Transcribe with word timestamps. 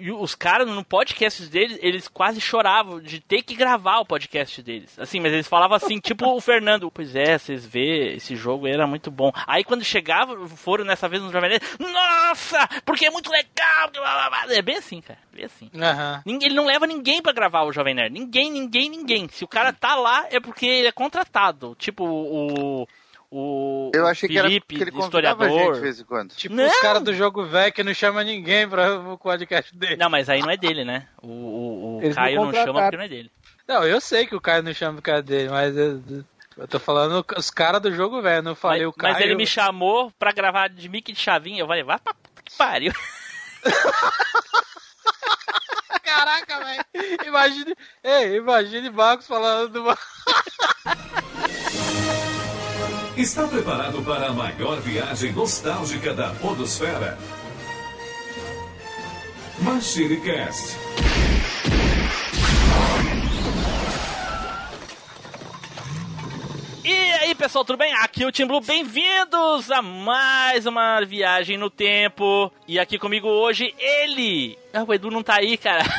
e 0.00 0.10
os 0.10 0.34
caras 0.34 0.66
no 0.68 0.84
podcast 0.84 1.46
deles, 1.46 1.78
eles 1.82 2.08
quase 2.08 2.40
choravam 2.40 3.00
de 3.00 3.20
ter 3.20 3.42
que 3.42 3.54
gravar 3.54 3.98
o 3.98 4.04
podcast 4.04 4.62
deles. 4.62 4.98
Assim, 4.98 5.20
mas 5.20 5.32
eles 5.32 5.46
falavam 5.46 5.76
assim, 5.76 5.98
tipo 6.00 6.26
o 6.26 6.40
Fernando, 6.40 6.90
pois 6.90 7.14
é, 7.14 7.38
vocês 7.38 7.64
vê, 7.66 8.14
esse 8.14 8.34
jogo 8.34 8.66
era 8.66 8.86
muito 8.86 9.10
bom. 9.10 9.30
Aí 9.46 9.62
quando 9.62 9.84
chegava, 9.84 10.48
foram 10.48 10.84
nessa 10.84 11.08
vez 11.08 11.22
no 11.22 11.30
Jovem 11.30 11.50
Nerd, 11.50 11.64
nossa, 11.78 12.68
porque 12.84 13.06
é 13.06 13.10
muito 13.10 13.30
legal. 13.30 13.90
É 14.48 14.62
bem 14.62 14.76
assim, 14.76 15.00
cara, 15.00 15.18
bem 15.32 15.44
assim. 15.44 15.70
Uhum. 15.74 16.38
Ele 16.40 16.54
não 16.54 16.66
leva 16.66 16.86
ninguém 16.86 17.20
para 17.22 17.32
gravar 17.32 17.62
o 17.62 17.72
Jovem 17.72 17.94
Nerd. 17.94 18.12
Ninguém, 18.12 18.50
ninguém, 18.50 18.88
ninguém. 18.88 19.28
Se 19.28 19.44
o 19.44 19.48
cara 19.48 19.72
tá 19.72 19.94
lá, 19.94 20.26
é 20.30 20.40
porque 20.40 20.66
ele 20.66 20.88
é 20.88 20.92
contratado. 20.92 21.76
Tipo 21.78 22.04
o 22.04 22.86
o 23.30 23.92
eu 23.94 24.08
achei 24.08 24.28
Felipe, 24.28 24.74
que, 24.74 24.82
era, 24.82 24.90
que 24.90 24.96
ele 24.96 25.04
historiador. 25.04 25.48
Gente 25.48 25.74
de 25.74 25.80
vez 25.80 26.00
em 26.00 26.04
quando. 26.04 26.34
Tipo 26.34 26.52
não. 26.54 26.66
os 26.66 26.80
caras 26.80 27.02
do 27.02 27.14
jogo 27.14 27.44
velho 27.44 27.72
que 27.72 27.84
não 27.84 27.94
chama 27.94 28.24
ninguém 28.24 28.68
pra 28.68 28.98
o 28.98 29.16
podcast 29.16 29.72
dele. 29.76 29.96
Não, 29.96 30.10
mas 30.10 30.28
aí 30.28 30.40
não 30.40 30.50
é 30.50 30.56
dele, 30.56 30.84
né? 30.84 31.06
O, 31.22 31.28
o, 31.28 31.98
o 31.98 32.14
Caio 32.14 32.44
não 32.44 32.52
chama 32.52 32.82
porque 32.82 32.96
não 32.96 33.04
é 33.04 33.08
dele. 33.08 33.30
Não, 33.68 33.84
eu 33.84 34.00
sei 34.00 34.26
que 34.26 34.34
o 34.34 34.40
Caio 34.40 34.64
não 34.64 34.74
chama 34.74 34.96
porque 34.96 35.12
é 35.12 35.22
dele, 35.22 35.48
mas 35.48 35.76
eu, 35.76 36.02
eu 36.56 36.66
tô 36.66 36.80
falando 36.80 37.24
os 37.36 37.50
caras 37.50 37.80
do 37.80 37.94
jogo 37.94 38.20
velho, 38.20 38.42
não 38.42 38.56
falei 38.56 38.80
mas, 38.80 38.88
o 38.88 38.92
Caio. 38.92 39.14
Mas 39.14 39.22
ele 39.22 39.36
me 39.36 39.46
chamou 39.46 40.10
pra 40.18 40.32
gravar 40.32 40.68
de 40.68 40.88
Mickey 40.88 41.12
de 41.12 41.20
Chavinha, 41.20 41.60
eu 41.60 41.68
falei, 41.68 41.84
vai 41.84 42.00
pra 42.00 42.14
puta 42.14 42.42
que 42.42 42.56
pariu. 42.56 42.92
Caraca, 46.02 46.58
velho. 46.58 46.84
Imagine, 47.24 47.76
ei, 48.02 48.38
imagine 48.38 48.90
Marcos 48.90 49.28
falando 49.28 49.68
do 49.68 49.84
Está 53.20 53.46
preparado 53.46 54.02
para 54.02 54.28
a 54.28 54.32
maior 54.32 54.80
viagem 54.80 55.30
nostálgica 55.34 56.14
da 56.14 56.30
Podosfera? 56.36 57.18
Machine 59.58 60.18
Cast. 60.22 60.74
E 66.82 66.92
aí, 66.92 67.34
pessoal, 67.34 67.62
tudo 67.62 67.76
bem? 67.76 67.92
Aqui 67.92 68.22
é 68.22 68.26
o 68.26 68.32
Tim 68.32 68.46
Blue. 68.46 68.62
Bem-vindos 68.62 69.70
a 69.70 69.82
mais 69.82 70.64
uma 70.64 71.02
viagem 71.02 71.58
no 71.58 71.68
tempo. 71.68 72.50
E 72.66 72.78
aqui 72.78 72.98
comigo 72.98 73.28
hoje, 73.28 73.74
ele. 73.78 74.58
Ah, 74.72 74.82
o 74.82 74.94
Edu 74.94 75.10
não 75.10 75.22
tá 75.22 75.34
aí, 75.40 75.58
cara. 75.58 75.84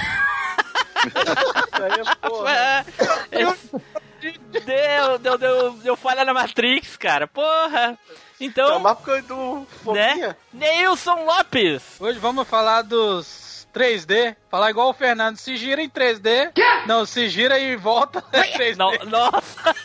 deu, 4.21 5.19
deu, 5.19 5.37
deu, 5.37 5.71
deu 5.73 5.95
falha 5.95 6.23
na 6.23 6.33
Matrix, 6.33 6.95
cara. 6.95 7.27
Porra. 7.27 7.97
Então. 8.39 8.67
Chamar 8.67 8.95
porque 8.95 9.11
o 9.11 9.17
Edu 9.17 9.67
né? 9.93 10.35
Neilson 10.53 11.25
Lopes. 11.25 11.99
Hoje 11.99 12.19
vamos 12.19 12.47
falar 12.47 12.83
dos 12.83 13.67
3D. 13.73 14.35
Falar 14.49 14.69
igual 14.69 14.89
o 14.89 14.93
Fernando. 14.93 15.37
Se 15.37 15.57
gira 15.57 15.81
em 15.81 15.89
3D. 15.89 16.51
Não, 16.85 17.05
se 17.05 17.29
gira 17.29 17.59
e 17.59 17.75
volta 17.75 18.23
em 18.33 18.57
3D. 18.57 18.77
Não, 18.77 18.91
nossa. 19.09 19.75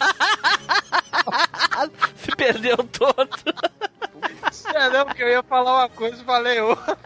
se 2.17 2.31
perdeu 2.37 2.77
todo. 2.77 3.29
É, 4.75 4.91
não, 4.91 5.07
porque 5.07 5.23
eu 5.23 5.29
ia 5.29 5.43
falar 5.43 5.75
uma 5.75 5.89
coisa 5.89 6.21
e 6.21 6.25
falei 6.25 6.61
outra. 6.61 6.99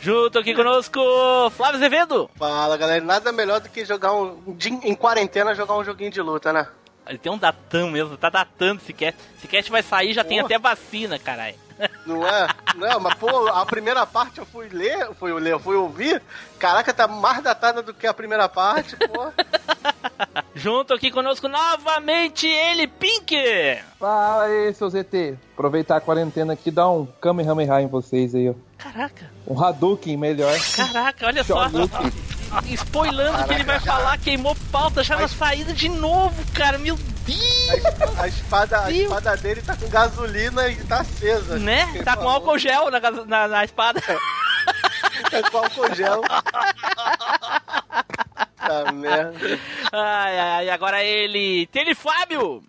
Junto 0.00 0.38
aqui 0.38 0.54
conosco, 0.54 1.00
Flávio 1.50 1.76
Azevedo. 1.76 2.30
Fala, 2.36 2.76
galera. 2.76 3.04
Nada 3.04 3.32
melhor 3.32 3.60
do 3.60 3.68
que 3.68 3.84
jogar 3.84 4.12
um. 4.12 4.56
Em 4.82 4.94
quarentena, 4.94 5.54
jogar 5.54 5.76
um 5.76 5.84
joguinho 5.84 6.10
de 6.10 6.20
luta, 6.20 6.52
né? 6.52 6.68
Ele 7.06 7.18
tem 7.18 7.30
um 7.30 7.38
datão 7.38 7.90
mesmo, 7.90 8.16
tá 8.16 8.28
datando 8.28 8.80
esse 8.82 8.92
cast. 8.92 9.20
Esse 9.38 9.46
cast 9.46 9.70
vai 9.70 9.82
sair, 9.82 10.12
já 10.12 10.24
tem 10.24 10.40
até 10.40 10.58
vacina, 10.58 11.18
caralho. 11.18 11.54
Não 12.06 12.26
é? 12.26 12.48
Não, 12.74 13.00
mas 13.00 13.14
pô, 13.14 13.48
a 13.48 13.66
primeira 13.66 14.06
parte 14.06 14.38
eu 14.38 14.46
fui 14.46 14.68
ler, 14.68 15.08
fui 15.18 15.32
ler, 15.32 15.52
eu 15.52 15.60
fui 15.60 15.76
ouvir. 15.76 16.22
Caraca, 16.58 16.92
tá 16.92 17.06
mais 17.06 17.42
datada 17.42 17.82
do 17.82 17.92
que 17.92 18.06
a 18.06 18.14
primeira 18.14 18.48
parte, 18.48 18.96
pô. 18.96 19.32
Junto 20.54 20.94
aqui 20.94 21.10
conosco 21.10 21.48
novamente 21.48 22.46
ele, 22.46 22.86
Pink! 22.86 23.36
Fala 23.98 24.44
aí, 24.44 24.72
seus 24.74 24.94
ET. 24.94 25.12
Aproveitar 25.52 25.96
a 25.96 26.00
quarentena 26.00 26.54
aqui 26.54 26.70
e 26.70 26.72
dar 26.72 26.88
um 26.88 27.06
Kamehameha 27.20 27.82
em 27.82 27.86
vocês 27.86 28.34
aí, 28.34 28.48
ó. 28.48 28.54
Caraca. 28.78 29.30
Um 29.46 29.62
Hadouken 29.62 30.16
melhor. 30.16 30.54
Caraca, 30.74 31.26
olha 31.26 31.44
só. 31.44 31.66
Spoilando 32.64 33.32
Caraca, 33.32 33.48
que 33.48 33.54
ele 33.54 33.64
vai 33.64 33.80
já. 33.80 33.92
falar, 33.92 34.18
queimou 34.18 34.56
pauta 34.70 35.02
já 35.02 35.16
na 35.16 35.28
saída 35.28 35.72
de 35.72 35.88
novo, 35.88 36.34
cara. 36.52 36.78
Meu 36.78 36.96
Deus! 36.96 38.18
A, 38.18 38.22
a 38.22 38.28
espada, 38.28 38.84
a 38.84 38.90
espada 38.90 39.36
dele 39.36 39.62
tá 39.62 39.76
com 39.76 39.88
gasolina 39.88 40.68
e 40.68 40.76
tá 40.84 41.00
acesa. 41.00 41.58
Né? 41.58 41.86
Tá 42.04 42.14
falou. 42.14 42.24
com 42.24 42.30
álcool 42.30 42.58
gel 42.58 42.90
na, 42.90 43.00
na, 43.00 43.48
na 43.48 43.64
espada. 43.64 44.00
tá 45.30 45.50
com 45.50 45.58
álcool 45.58 45.94
gel. 45.94 46.22
tá 48.56 48.92
merda. 48.92 49.60
Ai, 49.92 50.38
ai, 50.38 50.70
agora 50.70 51.02
ele. 51.02 51.66
Tele 51.66 51.94
Fábio! 51.94 52.62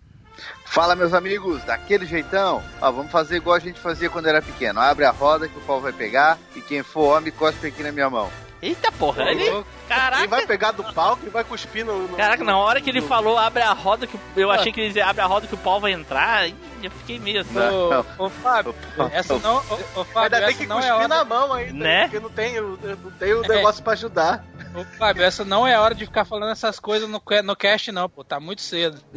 Fala, 0.66 0.94
meus 0.94 1.14
amigos, 1.14 1.64
daquele 1.64 2.04
jeitão. 2.06 2.62
Ó, 2.80 2.92
vamos 2.92 3.10
fazer 3.10 3.36
igual 3.36 3.56
a 3.56 3.60
gente 3.60 3.80
fazia 3.80 4.10
quando 4.10 4.26
era 4.26 4.42
pequeno. 4.42 4.80
Abre 4.80 5.04
a 5.04 5.10
roda 5.10 5.48
que 5.48 5.58
o 5.58 5.62
pau 5.62 5.80
vai 5.80 5.92
pegar 5.92 6.38
e 6.54 6.60
quem 6.60 6.82
for 6.82 7.16
homem 7.16 7.32
cospe 7.32 7.66
aqui 7.68 7.82
na 7.82 7.90
minha 7.90 8.10
mão. 8.10 8.30
Eita 8.60 8.90
porra, 8.90 9.30
ele. 9.30 9.64
Caraca. 9.88 10.18
Quem 10.18 10.28
vai 10.28 10.46
pegar 10.46 10.72
do 10.72 10.82
pau, 10.92 11.16
quem 11.16 11.30
vai 11.30 11.44
cuspir 11.44 11.84
no. 11.84 12.08
no 12.08 12.16
Caraca, 12.16 12.42
na 12.42 12.58
hora 12.58 12.80
que 12.80 12.90
ele 12.90 13.00
falou 13.00 13.38
abre 13.38 13.62
a 13.62 13.72
roda, 13.72 14.06
que 14.06 14.18
eu 14.36 14.50
achei 14.50 14.72
que 14.72 14.80
ele 14.80 14.88
dizia 14.88 15.06
abre 15.06 15.22
a 15.22 15.26
roda 15.26 15.46
que 15.46 15.54
o 15.54 15.58
pau 15.58 15.80
vai 15.80 15.92
entrar, 15.92 16.48
eu 16.82 16.90
fiquei 16.90 17.20
meio 17.20 17.40
assim. 17.40 17.56
Ô, 17.56 18.24
ô 18.24 18.28
Fábio, 18.28 18.74
essa 19.12 19.38
não. 19.38 19.56
Ô, 19.56 20.00
ô 20.00 20.04
Fábio, 20.04 20.36
Ainda 20.36 20.46
tem 20.48 20.56
que 20.56 20.66
cuspir 20.66 21.00
é 21.00 21.08
na 21.08 21.24
mão 21.24 21.52
ainda, 21.52 21.72
né? 21.72 22.02
Porque 22.02 22.20
não 22.20 22.30
tem, 22.30 22.60
não 22.60 23.10
tem 23.18 23.32
o 23.34 23.42
negócio 23.42 23.80
é. 23.80 23.84
pra 23.84 23.92
ajudar. 23.92 24.44
Ô, 24.74 24.84
Fábio, 24.98 25.22
essa 25.22 25.44
não 25.44 25.66
é 25.66 25.78
hora 25.78 25.94
de 25.94 26.04
ficar 26.04 26.24
falando 26.24 26.50
essas 26.50 26.80
coisas 26.80 27.08
no, 27.08 27.22
no 27.44 27.56
cast, 27.56 27.92
não, 27.92 28.08
pô. 28.08 28.24
Tá 28.24 28.40
muito 28.40 28.62
cedo. 28.62 29.00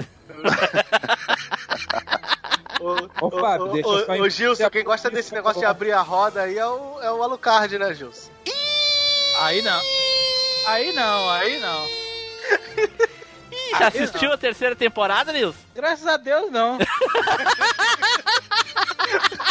Ô, 2.81 3.27
ô, 3.27 3.29
Fábio, 3.29 3.67
ô, 3.67 3.73
deixa 3.73 4.05
só 4.05 4.13
ô, 4.13 4.27
Gilson, 4.27 4.69
quem 4.71 4.83
gosta 4.83 5.07
desse 5.11 5.31
negócio 5.35 5.59
de 5.59 5.65
abrir 5.65 5.91
a 5.91 6.01
roda 6.01 6.41
aí 6.41 6.57
é 6.57 6.65
o, 6.65 6.99
é 6.99 7.11
o 7.11 7.21
Alucard, 7.21 7.77
né, 7.77 7.93
Gilson? 7.93 8.31
Aí 9.41 9.61
não. 9.63 9.81
Aí 10.67 10.93
não, 10.93 11.29
aí 11.29 11.59
não. 11.59 11.87
Ih, 13.51 13.71
já 13.71 13.87
aí 13.87 13.87
assistiu 13.87 14.29
não. 14.29 14.35
a 14.35 14.37
terceira 14.37 14.75
temporada, 14.75 15.33
Nils? 15.33 15.55
Graças 15.73 16.05
a 16.05 16.15
Deus, 16.17 16.51
não. 16.51 16.77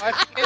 Mas 0.00 0.16
fiquei, 0.20 0.44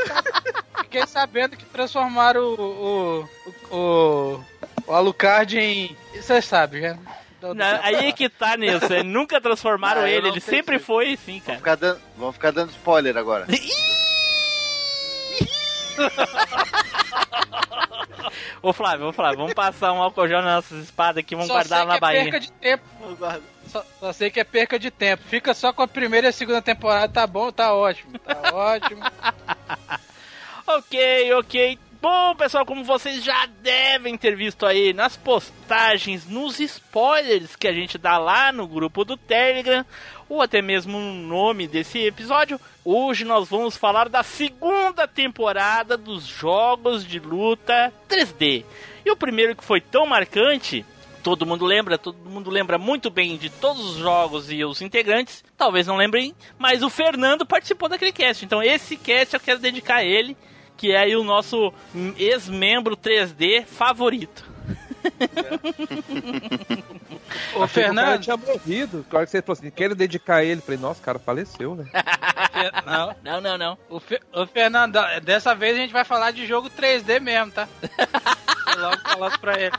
fiquei, 0.78 1.06
sabendo 1.06 1.56
que 1.56 1.64
transformaram 1.66 2.40
o, 2.40 3.28
o, 3.70 3.76
o, 3.76 4.44
o 4.86 4.92
Alucard 4.92 5.58
em. 5.58 5.94
Você 6.14 6.40
sabe, 6.40 6.80
já. 6.80 6.96
Não, 7.42 7.80
aí 7.82 8.06
é 8.06 8.12
que 8.12 8.30
tá, 8.30 8.56
Nilson. 8.56 9.02
Nunca 9.04 9.38
transformaram 9.40 10.00
ah, 10.00 10.10
ele, 10.10 10.28
ele 10.28 10.40
sempre 10.40 10.78
foi 10.78 11.12
assim, 11.12 11.40
cara. 11.40 11.58
Vamos 11.58 11.58
ficar 11.58 11.74
dando, 11.74 12.00
vamos 12.16 12.34
ficar 12.34 12.50
dando 12.50 12.70
spoiler 12.70 13.16
agora. 13.18 13.46
Ô 18.62 18.72
Flávio, 18.72 19.08
ô 19.08 19.12
Flávio, 19.12 19.38
vamos 19.38 19.54
passar 19.54 19.92
um 19.92 20.02
álcool 20.02 20.28
gel 20.28 20.42
nas 20.42 20.54
nossas 20.54 20.84
espadas 20.84 21.18
aqui, 21.18 21.34
vamos 21.34 21.48
só 21.48 21.54
guardar 21.54 21.86
na 21.86 21.98
Bahia. 21.98 22.20
É 22.20 22.22
perca 22.24 22.40
de 22.40 22.52
tempo. 22.52 22.84
Só, 23.66 23.84
só, 23.98 24.12
sei 24.12 24.30
que 24.30 24.40
é 24.40 24.44
perca 24.44 24.78
de 24.78 24.90
tempo. 24.90 25.22
Fica 25.24 25.52
só 25.54 25.72
com 25.72 25.82
a 25.82 25.88
primeira 25.88 26.28
e 26.28 26.30
a 26.30 26.32
segunda 26.32 26.62
temporada, 26.62 27.12
tá 27.12 27.26
bom, 27.26 27.50
tá 27.50 27.74
ótimo. 27.74 28.18
Tá 28.18 28.54
ótimo. 28.54 29.02
ok, 30.66 31.34
ok. 31.34 31.78
Bom, 32.04 32.34
pessoal, 32.34 32.66
como 32.66 32.84
vocês 32.84 33.24
já 33.24 33.46
devem 33.62 34.14
ter 34.18 34.36
visto 34.36 34.66
aí 34.66 34.92
nas 34.92 35.16
postagens, 35.16 36.28
nos 36.28 36.60
spoilers 36.60 37.56
que 37.56 37.66
a 37.66 37.72
gente 37.72 37.96
dá 37.96 38.18
lá 38.18 38.52
no 38.52 38.68
grupo 38.68 39.06
do 39.06 39.16
Telegram, 39.16 39.86
ou 40.28 40.42
até 40.42 40.60
mesmo 40.60 40.98
no 40.98 41.14
nome 41.14 41.66
desse 41.66 42.00
episódio, 42.00 42.60
hoje 42.84 43.24
nós 43.24 43.48
vamos 43.48 43.78
falar 43.78 44.10
da 44.10 44.22
segunda 44.22 45.08
temporada 45.08 45.96
dos 45.96 46.26
jogos 46.26 47.06
de 47.06 47.18
luta 47.18 47.90
3D. 48.06 48.66
E 49.02 49.10
o 49.10 49.16
primeiro 49.16 49.56
que 49.56 49.64
foi 49.64 49.80
tão 49.80 50.04
marcante 50.04 50.84
todo 51.22 51.46
mundo 51.46 51.64
lembra, 51.64 51.96
todo 51.96 52.18
mundo 52.28 52.50
lembra 52.50 52.76
muito 52.76 53.08
bem 53.08 53.38
de 53.38 53.48
todos 53.48 53.82
os 53.82 53.96
jogos 53.96 54.52
e 54.52 54.62
os 54.62 54.82
integrantes. 54.82 55.42
Talvez 55.56 55.86
não 55.86 55.96
lembrem, 55.96 56.34
mas 56.58 56.82
o 56.82 56.90
Fernando 56.90 57.46
participou 57.46 57.88
daquele 57.88 58.12
cast. 58.12 58.44
Então 58.44 58.62
esse 58.62 58.94
cast 58.94 59.32
eu 59.32 59.40
quero 59.40 59.58
dedicar 59.58 59.96
a 59.96 60.04
ele 60.04 60.36
que 60.76 60.92
é 60.92 60.98
aí 60.98 61.16
o 61.16 61.24
nosso 61.24 61.72
ex-membro 62.16 62.96
3D 62.96 63.64
favorito. 63.64 64.54
Ô, 67.54 67.66
Fernando. 67.66 68.22
tinha 68.22 68.36
morrido. 68.36 69.04
Claro 69.08 69.26
que 69.26 69.30
você 69.30 69.42
falou 69.42 69.58
assim: 69.58 69.70
quero 69.70 69.94
dedicar 69.94 70.42
ele. 70.44 70.60
Falei, 70.60 70.80
nossa, 70.80 71.00
o 71.00 71.04
cara 71.04 71.18
faleceu, 71.18 71.74
velho. 71.74 71.90
Não, 72.86 73.14
não, 73.22 73.40
não. 73.40 73.58
não. 73.58 73.78
O, 73.88 74.00
Fe... 74.00 74.20
Ô, 74.32 74.46
Fernando, 74.46 74.98
dessa 75.22 75.54
vez 75.54 75.76
a 75.76 75.80
gente 75.80 75.92
vai 75.92 76.04
falar 76.04 76.30
de 76.30 76.46
jogo 76.46 76.70
3D 76.70 77.20
mesmo, 77.20 77.52
tá? 77.52 77.68
Vou 78.66 78.80
logo 78.80 79.00
falar 79.02 79.38
pra 79.38 79.60
ele. 79.60 79.74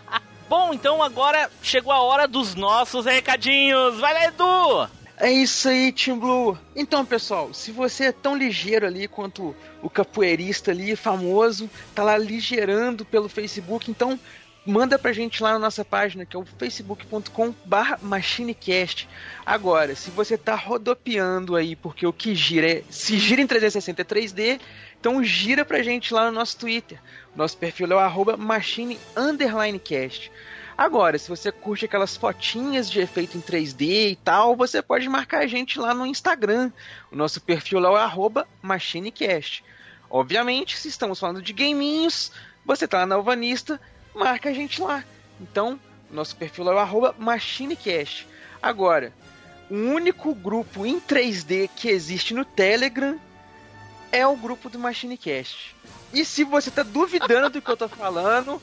Bom, 0.48 0.74
então 0.74 1.02
agora 1.02 1.50
chegou 1.62 1.92
a 1.92 2.02
hora 2.02 2.28
dos 2.28 2.54
nossos 2.54 3.06
recadinhos. 3.06 4.00
Vai 4.00 4.14
lá, 4.14 4.26
Edu! 4.26 4.90
É 5.18 5.32
isso 5.32 5.70
aí, 5.70 5.94
Team 5.94 6.20
Blue. 6.20 6.58
Então, 6.76 7.06
pessoal, 7.06 7.54
se 7.54 7.72
você 7.72 8.06
é 8.06 8.12
tão 8.12 8.36
ligeiro 8.36 8.86
ali 8.86 9.08
quanto 9.08 9.56
o 9.82 9.90
capoeirista 9.90 10.72
ali, 10.72 10.94
famoso, 10.96 11.70
tá 11.94 12.04
lá 12.04 12.18
ligeirando 12.18 13.06
pelo 13.06 13.30
Facebook, 13.30 13.90
então 13.90 14.20
manda 14.66 15.00
pra 15.00 15.14
gente 15.14 15.42
lá 15.42 15.54
na 15.54 15.60
nossa 15.60 15.86
página, 15.86 16.26
que 16.26 16.36
é 16.36 16.40
o 16.40 16.46
facebook.com 16.46 17.54
machinecast. 18.02 19.08
Agora, 19.46 19.96
se 19.96 20.10
você 20.10 20.38
tá 20.38 20.56
rodopiando 20.56 21.56
aí 21.56 21.78
porque 21.78 22.06
o 22.06 22.12
que 22.12 22.36
gira 22.36 22.70
é, 22.70 22.84
se 22.90 23.18
gira 23.18 23.42
em 23.42 23.48
360 23.48 24.02
é 24.02 24.06
3D, 24.06 24.60
então 25.00 25.24
gira 25.24 25.64
pra 25.64 25.84
gente 25.84 26.14
lá 26.14 26.26
no 26.26 26.32
nosso 26.32 26.58
Twitter. 26.58 27.00
Nosso 27.34 27.58
perfil 27.58 27.92
é 27.92 27.96
o 27.96 28.00
arroba 28.00 28.36
machine 28.36 29.00
underline 29.16 29.80
cast. 29.80 30.30
Agora, 30.78 31.18
se 31.18 31.30
você 31.30 31.52
curte 31.52 31.86
aquelas 31.86 32.18
fotinhas 32.18 32.90
de 32.90 33.00
efeito 33.00 33.38
em 33.38 33.42
3D 33.42 34.12
e 34.12 34.16
tal, 34.18 34.56
você 34.56 34.82
pode 34.82 35.08
marcar 35.08 35.40
a 35.40 35.48
gente 35.48 35.80
lá 35.80 35.94
no 35.94 36.06
Instagram. 36.06 36.72
O 37.10 37.16
nosso 37.16 37.40
perfil 37.42 37.80
lá 37.80 37.90
é 38.00 38.04
arroba 38.04 38.46
machinecast. 38.62 39.64
Obviamente, 40.10 40.78
se 40.78 40.90
estamos 40.90 41.20
falando 41.20 41.42
de 41.42 41.54
gaminhos, 41.54 42.32
você 42.66 42.88
tá 42.88 43.00
lá 43.00 43.06
na 43.06 43.16
Alvanista, 43.16 43.80
marca 44.14 44.50
a 44.50 44.54
gente 44.54 44.82
lá. 44.82 45.04
Então, 45.40 45.80
nosso 46.12 46.36
perfil 46.36 46.70
é 46.70 46.76
o 46.76 46.78
arroba 46.80 47.16
machinecast. 47.18 48.28
Agora, 48.62 49.14
o 49.70 49.76
único 49.76 50.36
grupo 50.36 50.86
em 50.86 51.00
3D 51.00 51.70
que 51.74 51.88
existe 51.88 52.34
no 52.34 52.44
Telegram 52.44 53.18
é 54.12 54.26
o 54.28 54.36
grupo 54.36 54.70
do 54.70 54.80
Machinecast. 54.80 55.76
E 56.14 56.24
se 56.24 56.44
você 56.44 56.72
tá 56.72 56.84
duvidando 56.84 57.50
do 57.50 57.62
que 57.62 57.70
eu 57.70 57.76
tô 57.76 57.90
falando, 57.90 58.62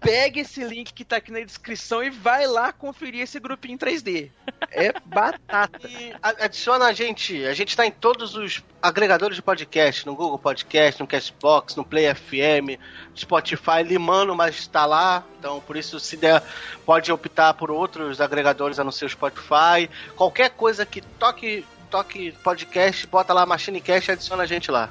pega 0.00 0.40
esse 0.40 0.62
link 0.64 0.92
que 0.92 1.04
tá 1.04 1.16
aqui 1.16 1.30
na 1.30 1.40
descrição 1.40 2.02
e 2.02 2.10
vai 2.10 2.46
lá 2.46 2.72
conferir 2.72 3.22
esse 3.22 3.38
grupinho 3.38 3.74
em 3.74 3.78
3D. 3.78 4.30
É 4.70 4.92
batata. 5.04 5.88
E 5.88 6.14
adiciona 6.22 6.86
a 6.86 6.92
gente. 6.92 7.44
A 7.46 7.54
gente 7.54 7.76
tá 7.76 7.86
em 7.86 7.90
todos 7.90 8.34
os 8.34 8.62
agregadores 8.82 9.36
de 9.36 9.42
podcast, 9.42 10.06
no 10.06 10.14
Google 10.14 10.38
Podcast, 10.38 11.00
no 11.00 11.06
Castbox, 11.06 11.76
no 11.76 11.84
Play 11.84 12.14
FM, 12.14 12.80
Spotify, 13.16 13.82
limando, 13.84 14.34
mas 14.34 14.56
está 14.56 14.86
lá. 14.86 15.24
Então, 15.38 15.60
por 15.60 15.76
isso, 15.76 15.98
se 15.98 16.16
der, 16.16 16.42
pode 16.84 17.10
optar 17.10 17.54
por 17.54 17.70
outros 17.70 18.20
agregadores 18.20 18.78
a 18.78 18.84
não 18.84 18.92
ser 18.92 19.06
o 19.06 19.10
Spotify. 19.10 19.88
Qualquer 20.16 20.50
coisa 20.50 20.84
que 20.84 21.00
toque, 21.00 21.64
toque 21.90 22.32
podcast, 22.44 23.06
bota 23.06 23.32
lá 23.32 23.46
Machinecast 23.46 24.10
e 24.10 24.12
adiciona 24.12 24.42
a 24.42 24.46
gente 24.46 24.70
lá. 24.70 24.90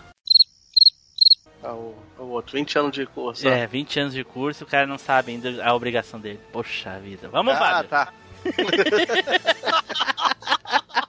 Ah, 1.68 1.74
o, 1.74 1.94
outro, 2.30 2.54
20 2.54 2.80
anos 2.80 2.92
de 2.94 3.06
curso. 3.06 3.46
É, 3.46 3.68
20 3.68 4.00
anos 4.00 4.14
de 4.14 4.24
curso, 4.24 4.64
o 4.64 4.68
cara 4.68 4.88
não 4.88 4.98
sabe 4.98 5.34
ainda 5.34 5.62
a 5.62 5.76
obrigação 5.76 6.18
dele. 6.18 6.40
Poxa 6.52 6.98
vida. 6.98 7.28
Vamos, 7.28 7.56
ah, 7.56 7.58
Fábio. 7.58 7.90
tá. 7.90 8.14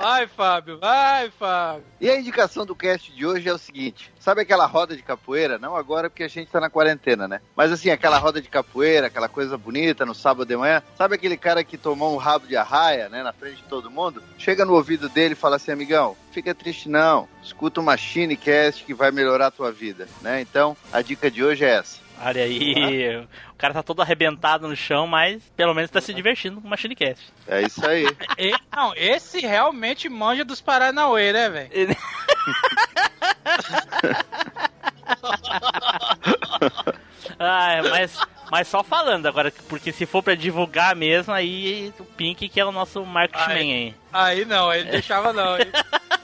Vai, 0.00 0.26
Fábio, 0.26 0.78
vai, 0.78 1.30
Fábio. 1.30 1.84
E 2.00 2.08
a 2.08 2.18
indicação 2.18 2.64
do 2.64 2.74
cast 2.74 3.12
de 3.12 3.26
hoje 3.26 3.46
é 3.46 3.52
o 3.52 3.58
seguinte: 3.58 4.10
sabe 4.18 4.40
aquela 4.40 4.64
roda 4.64 4.96
de 4.96 5.02
capoeira? 5.02 5.58
Não 5.58 5.76
agora 5.76 6.08
porque 6.08 6.22
a 6.22 6.28
gente 6.28 6.50
tá 6.50 6.58
na 6.58 6.70
quarentena, 6.70 7.28
né? 7.28 7.42
Mas 7.54 7.70
assim, 7.70 7.90
aquela 7.90 8.16
roda 8.16 8.40
de 8.40 8.48
capoeira, 8.48 9.08
aquela 9.08 9.28
coisa 9.28 9.58
bonita 9.58 10.06
no 10.06 10.14
sábado 10.14 10.48
de 10.48 10.56
manhã. 10.56 10.82
Sabe 10.96 11.16
aquele 11.16 11.36
cara 11.36 11.62
que 11.62 11.76
tomou 11.76 12.14
um 12.14 12.16
rabo 12.16 12.46
de 12.46 12.56
arraia, 12.56 13.10
né, 13.10 13.22
na 13.22 13.34
frente 13.34 13.56
de 13.56 13.64
todo 13.64 13.90
mundo? 13.90 14.22
Chega 14.38 14.64
no 14.64 14.72
ouvido 14.72 15.06
dele 15.10 15.34
e 15.34 15.36
fala 15.36 15.56
assim: 15.56 15.70
amigão, 15.70 16.16
fica 16.32 16.54
triste 16.54 16.88
não. 16.88 17.28
Escuta 17.42 17.82
o 17.82 17.84
Machine 17.84 18.38
Cast 18.38 18.82
que 18.86 18.94
vai 18.94 19.10
melhorar 19.10 19.48
a 19.48 19.50
tua 19.50 19.70
vida, 19.70 20.08
né? 20.22 20.40
Então, 20.40 20.74
a 20.90 21.02
dica 21.02 21.30
de 21.30 21.44
hoje 21.44 21.66
é 21.66 21.74
essa. 21.74 21.98
Olha 22.22 22.42
aí, 22.44 23.16
o 23.50 23.54
cara 23.56 23.72
tá 23.72 23.82
todo 23.82 24.02
arrebentado 24.02 24.68
no 24.68 24.76
chão, 24.76 25.06
mas 25.06 25.42
pelo 25.56 25.72
menos 25.74 25.90
tá 25.90 26.00
se 26.00 26.12
divertindo 26.12 26.60
com 26.60 26.66
o 26.66 26.70
Machinecast. 26.70 27.32
É 27.48 27.62
isso 27.62 27.84
aí. 27.86 28.06
E- 28.38 28.54
não, 28.74 28.92
esse 28.94 29.40
realmente 29.40 30.08
manja 30.08 30.44
dos 30.44 30.60
Paranauê, 30.60 31.32
né, 31.32 31.48
velho? 31.48 31.70
Ah, 37.38 37.80
mas, 37.90 38.18
mas 38.50 38.68
só 38.68 38.82
falando 38.82 39.26
agora, 39.26 39.52
porque 39.68 39.92
se 39.92 40.04
for 40.06 40.22
pra 40.22 40.34
divulgar 40.34 40.94
mesmo, 40.94 41.32
aí 41.32 41.92
o 41.98 42.04
Pink 42.04 42.48
que 42.48 42.60
é 42.60 42.64
o 42.64 42.72
nosso 42.72 43.04
marketing 43.04 43.50
Ai. 43.50 43.58
aí. 43.58 43.94
Aí 44.12 44.44
não, 44.44 44.72
ele 44.72 44.90
deixava 44.90 45.32
não, 45.32 45.56
hein? 45.56 45.66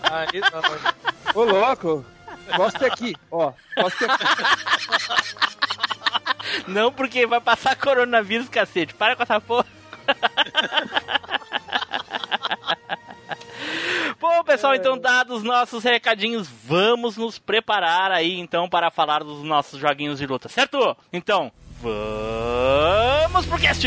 Aí 0.02 0.40
não. 0.40 1.40
Ô, 1.40 1.44
louco. 1.44 2.04
Mostra 2.56 2.87
aqui, 2.88 3.16
ó. 3.31 3.52
Mostra 3.76 4.12
aqui. 4.12 4.25
Não 6.69 6.93
porque 6.93 7.26
vai 7.26 7.40
passar 7.40 7.76
coronavírus, 7.76 8.48
cacete. 8.48 8.94
Para 8.94 9.16
com 9.16 9.22
essa 9.22 9.40
porra. 9.40 9.66
Bom, 14.19 14.43
pessoal, 14.44 14.75
então 14.75 14.96
dados 14.98 15.43
nossos 15.43 15.84
recadinhos, 15.84 16.48
vamos 16.64 17.16
nos 17.16 17.38
preparar 17.38 18.10
aí 18.10 18.38
então 18.38 18.69
para 18.69 18.90
falar 18.90 19.22
dos 19.22 19.43
nossos 19.43 19.78
joguinhos 19.78 20.19
de 20.19 20.26
luta, 20.26 20.48
certo? 20.48 20.96
Então, 21.12 21.52
vamos 21.81 23.46
pro 23.46 23.58
cast! 23.58 23.87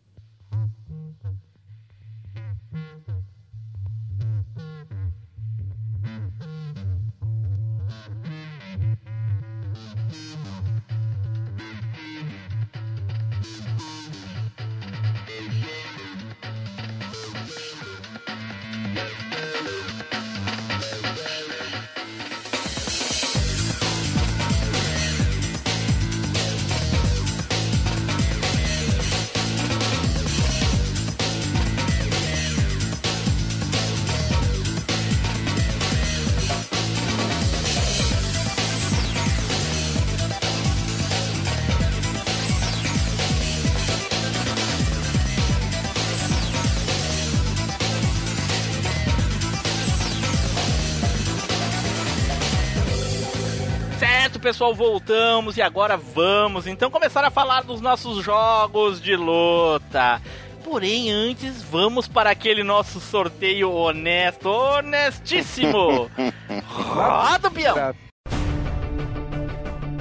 Pessoal, 54.41 54.73
voltamos 54.73 55.55
e 55.55 55.61
agora 55.61 55.95
vamos 55.95 56.65
então 56.65 56.89
começar 56.89 57.23
a 57.23 57.29
falar 57.29 57.63
dos 57.63 57.79
nossos 57.79 58.23
jogos 58.23 58.99
de 58.99 59.15
luta. 59.15 60.19
Porém, 60.63 61.11
antes, 61.11 61.61
vamos 61.61 62.07
para 62.07 62.31
aquele 62.31 62.63
nosso 62.63 62.99
sorteio 62.99 63.71
honesto, 63.71 64.49
honestíssimo. 64.49 66.09
Roda 66.65 67.47
o 67.47 67.51
peão! 67.51 67.95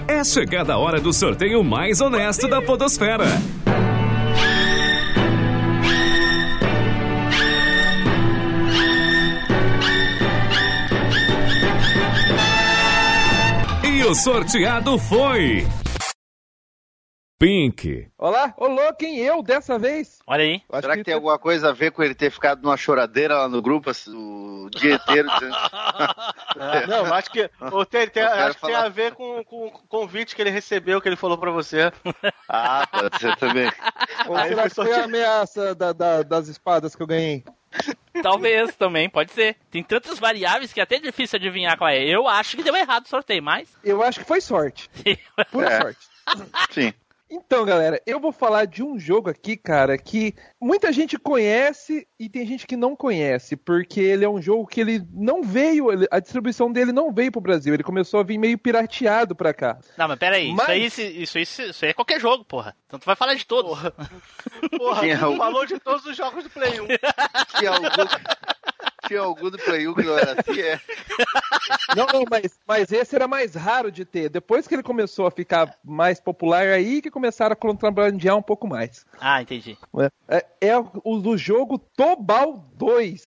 É 0.08 0.24
chegada 0.24 0.74
a 0.74 0.78
hora 0.78 1.00
do 1.00 1.12
sorteio 1.12 1.62
mais 1.62 2.00
honesto 2.00 2.48
da 2.48 2.60
Podosfera. 2.60 3.26
O 14.10 14.14
sorteado 14.14 14.98
foi. 14.98 15.64
Pink. 17.38 18.10
Olá, 18.18 18.52
ô 18.58 18.66
louco, 18.66 19.02
hein? 19.04 19.16
Eu 19.18 19.40
dessa 19.42 19.78
vez? 19.78 20.18
Olha 20.26 20.42
aí. 20.42 20.62
Acho 20.70 20.82
Será 20.82 20.96
que 20.96 21.04
tem 21.04 21.14
alguma 21.14 21.38
coisa 21.38 21.70
a 21.70 21.72
ver 21.72 21.90
com 21.92 22.02
ele 22.02 22.14
ter 22.14 22.30
ficado 22.30 22.60
numa 22.62 22.76
choradeira 22.76 23.38
lá 23.38 23.48
no 23.48 23.62
grupo 23.62 23.88
assim, 23.88 24.10
o 24.14 24.68
dia 24.70 24.96
inteiro? 24.96 25.26
dizendo- 25.34 25.56
Não, 26.88 27.14
acho 27.14 27.30
que, 27.30 27.48
o 27.72 27.86
tem, 27.86 28.08
tem- 28.08 28.22
acho 28.24 28.58
que 28.58 28.66
tem 28.66 28.74
a 28.74 28.88
ver 28.90 29.14
com, 29.14 29.42
com 29.44 29.66
o 29.68 29.70
convite 29.88 30.34
que 30.36 30.42
ele 30.42 30.50
recebeu, 30.50 31.00
que 31.00 31.08
ele 31.08 31.16
falou 31.16 31.38
pra 31.38 31.50
você. 31.50 31.90
ah, 32.48 32.86
pode 32.90 33.18
ser 33.18 33.34
também. 33.36 33.72
Ou 34.28 34.36
Aí 34.36 34.48
será 34.50 34.68
que 34.68 34.74
foi 34.74 34.86
sorte- 34.86 35.00
a 35.00 35.04
ameaça 35.04 35.74
da- 35.74 35.92
da- 35.92 36.22
das 36.22 36.48
espadas 36.48 36.94
que 36.94 37.02
eu 37.02 37.06
ganhei? 37.06 37.42
Talvez 38.22 38.74
também, 38.76 39.08
pode 39.08 39.32
ser. 39.32 39.56
Tem 39.70 39.82
tantas 39.82 40.18
variáveis 40.18 40.72
que 40.72 40.80
é 40.80 40.82
até 40.82 40.98
difícil 40.98 41.36
adivinhar 41.38 41.76
qual 41.78 41.90
é. 41.90 42.02
Eu 42.02 42.26
acho 42.28 42.56
que 42.56 42.62
deu 42.62 42.74
errado 42.76 43.06
o 43.06 43.08
sorteio, 43.08 43.42
mas. 43.42 43.68
Eu 43.84 44.02
acho 44.02 44.20
que 44.20 44.26
foi 44.26 44.40
sorte. 44.40 44.90
Pura 45.50 45.68
É. 45.70 45.80
sorte. 45.80 46.00
Sim. 46.70 46.92
Então, 47.32 47.64
galera, 47.64 48.02
eu 48.04 48.18
vou 48.18 48.32
falar 48.32 48.64
de 48.64 48.82
um 48.82 48.98
jogo 48.98 49.30
aqui, 49.30 49.56
cara, 49.56 49.96
que 49.96 50.34
muita 50.60 50.92
gente 50.92 51.16
conhece 51.16 52.06
e 52.18 52.28
tem 52.28 52.44
gente 52.44 52.66
que 52.66 52.76
não 52.76 52.96
conhece, 52.96 53.54
porque 53.56 54.00
ele 54.00 54.24
é 54.24 54.28
um 54.28 54.42
jogo 54.42 54.66
que 54.66 54.80
ele 54.80 55.00
não 55.12 55.40
veio, 55.40 55.92
ele- 55.92 56.08
a 56.10 56.18
distribuição 56.18 56.72
dele 56.72 56.90
não 56.92 57.12
veio 57.12 57.30
pro 57.30 57.40
Brasil, 57.40 57.72
ele 57.72 57.84
começou 57.84 58.18
a 58.18 58.24
vir 58.24 58.36
meio 58.36 58.58
pirateado 58.58 59.36
pra 59.36 59.54
cá. 59.54 59.78
Não, 59.96 60.08
mas 60.08 60.18
pera 60.18 60.36
aí, 60.36 60.52
Mas- 60.52 60.82
isso, 60.82 61.00
aí, 61.00 61.22
isso, 61.22 61.38
aí, 61.38 61.46
se- 61.46 61.68
isso 61.70 61.84
aí 61.84 61.90
é 61.92 61.94
qualquer 61.94 62.20
jogo, 62.20 62.44
porra. 62.44 62.74
Então 62.86 62.98
tu 62.98 63.06
vai 63.06 63.14
falar 63.14 63.34
de 63.34 63.46
todos. 63.46 63.78
Porra, 64.76 65.00
Tinha 65.00 65.18
tu 65.18 65.26
o- 65.28 65.36
falou 65.36 65.64
de 65.64 65.78
todos 65.78 66.04
os 66.06 66.16
jogos 66.16 66.42
do 66.42 66.50
Play 66.50 66.80
1. 66.80 66.86
Tinha 67.58 67.70
algum, 67.70 67.86
tinha 69.06 69.20
algum 69.20 69.50
do 69.50 69.58
Play 69.58 69.86
1 69.88 69.94
que 69.94 70.02
não 70.02 70.18
era 70.18 70.32
assim, 70.40 70.60
é. 70.60 70.80
Não, 71.96 72.06
não, 72.06 72.24
mas, 72.28 72.58
mas 72.66 72.92
esse 72.92 73.14
era 73.14 73.28
mais 73.28 73.54
raro 73.54 73.90
de 73.90 74.04
ter. 74.04 74.28
Depois 74.28 74.66
que 74.66 74.74
ele 74.74 74.82
começou 74.82 75.26
a 75.26 75.30
ficar 75.30 75.76
mais 75.84 76.20
popular, 76.20 76.68
aí 76.68 77.02
que 77.02 77.10
começaram 77.10 77.52
a 77.52 77.56
contrabandear 77.56 78.36
um 78.36 78.42
pouco 78.42 78.66
mais. 78.66 79.04
Ah, 79.20 79.42
entendi. 79.42 79.76
É, 80.28 80.44
é 80.60 80.78
o 80.78 81.18
do 81.18 81.36
jogo 81.36 81.78
Tobal 81.78 82.64
2. 82.74 83.26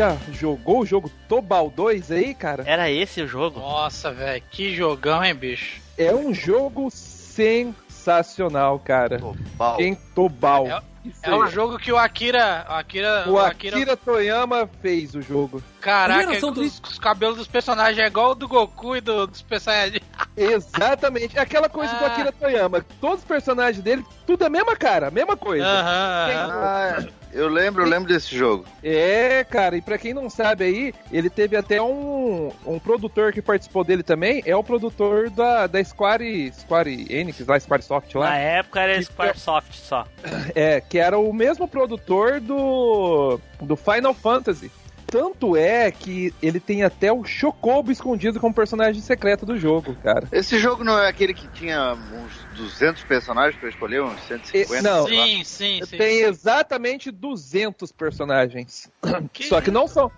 Já 0.00 0.16
jogou 0.32 0.80
o 0.80 0.86
jogo 0.86 1.10
Tobal 1.28 1.68
2 1.68 2.10
aí, 2.10 2.32
cara? 2.34 2.62
Era 2.66 2.90
esse 2.90 3.20
o 3.20 3.26
jogo? 3.28 3.60
Nossa, 3.60 4.10
velho, 4.10 4.42
que 4.50 4.74
jogão, 4.74 5.22
hein, 5.22 5.34
bicho? 5.34 5.78
É 5.98 6.14
um 6.14 6.32
jogo 6.32 6.88
sensacional, 6.90 8.78
cara. 8.78 9.18
Tobal. 9.18 9.78
Em 9.80 9.94
Tobal. 10.14 10.66
É- 10.66 10.80
É 11.22 11.34
um 11.34 11.46
jogo 11.48 11.78
que 11.78 11.90
o 11.90 11.96
Akira. 11.98 12.66
O 12.68 12.72
Akira. 12.74 13.24
O 13.26 13.38
Akira 13.38 13.96
Toyama 13.96 14.68
fez 14.82 15.14
o 15.14 15.22
jogo. 15.22 15.62
Caraca, 15.80 16.30
os, 16.32 16.80
os 16.90 16.98
cabelos 16.98 17.36
dos 17.38 17.46
personagens 17.46 17.98
é 17.98 18.06
igual 18.06 18.32
o 18.32 18.34
do 18.34 18.46
Goku 18.46 18.96
e 18.96 19.00
do, 19.00 19.26
dos 19.26 19.38
Super 19.38 19.60
Saiyajin. 19.60 20.00
Exatamente. 20.36 21.38
É 21.38 21.40
Aquela 21.40 21.70
coisa 21.70 21.94
do 21.94 22.04
Ah. 22.04 22.08
Akira 22.08 22.32
Toyama. 22.32 22.84
Todos 23.00 23.20
os 23.20 23.24
personagens 23.24 23.82
dele, 23.82 24.04
tudo 24.26 24.44
a 24.44 24.50
mesma 24.50 24.76
cara, 24.76 25.08
a 25.08 25.10
mesma 25.10 25.36
coisa. 25.38 25.64
Aham, 25.66 26.30
aham. 26.30 26.50
Ah, 26.52 27.19
eu 27.32 27.48
lembro, 27.48 27.82
eu 27.82 27.88
lembro 27.88 28.08
desse 28.08 28.36
jogo. 28.36 28.64
É, 28.82 29.44
cara, 29.44 29.76
e 29.76 29.80
pra 29.82 29.98
quem 29.98 30.12
não 30.14 30.28
sabe 30.30 30.64
aí, 30.64 30.94
ele 31.12 31.30
teve 31.30 31.56
até 31.56 31.80
um, 31.80 32.50
um 32.66 32.78
produtor 32.78 33.32
que 33.32 33.40
participou 33.42 33.84
dele 33.84 34.02
também, 34.02 34.42
é 34.46 34.54
o 34.56 34.64
produtor 34.64 35.30
da, 35.30 35.66
da 35.66 35.82
Square, 35.84 36.52
Square 36.52 37.06
Enix, 37.10 37.46
lá, 37.46 37.58
Squaresoft 37.58 38.14
lá. 38.14 38.30
Na 38.30 38.36
época 38.36 38.80
era 38.80 38.94
Que- 38.96 39.04
Squaresoft 39.04 39.74
só. 39.74 40.06
É, 40.54 40.80
que 40.80 40.98
era 40.98 41.18
o 41.18 41.32
mesmo 41.32 41.66
produtor 41.68 42.40
do, 42.40 43.40
do 43.60 43.76
Final 43.76 44.14
Fantasy. 44.14 44.70
Tanto 45.10 45.56
é 45.56 45.90
que 45.90 46.32
ele 46.40 46.60
tem 46.60 46.82
até 46.84 47.12
o 47.12 47.24
Chocobo 47.24 47.90
escondido 47.90 48.38
como 48.38 48.54
personagem 48.54 49.02
secreto 49.02 49.44
do 49.44 49.58
jogo, 49.58 49.96
cara. 50.02 50.28
Esse 50.30 50.56
jogo 50.58 50.84
não 50.84 50.98
é 50.98 51.08
aquele 51.08 51.34
que 51.34 51.48
tinha 51.48 51.94
uns 51.94 52.46
200 52.54 53.02
personagens 53.04 53.56
pra 53.56 53.68
escolher, 53.68 54.02
uns 54.02 54.20
150? 54.26 54.78
E- 54.78 54.82
não. 54.82 55.06
Sim, 55.06 55.42
sim, 55.44 55.80
sim. 55.84 55.96
Tem 55.96 56.20
exatamente 56.20 57.10
200 57.10 57.90
personagens. 57.90 58.88
Que- 59.32 59.44
Só 59.48 59.60
que 59.60 59.70
não 59.70 59.88
são 59.88 60.10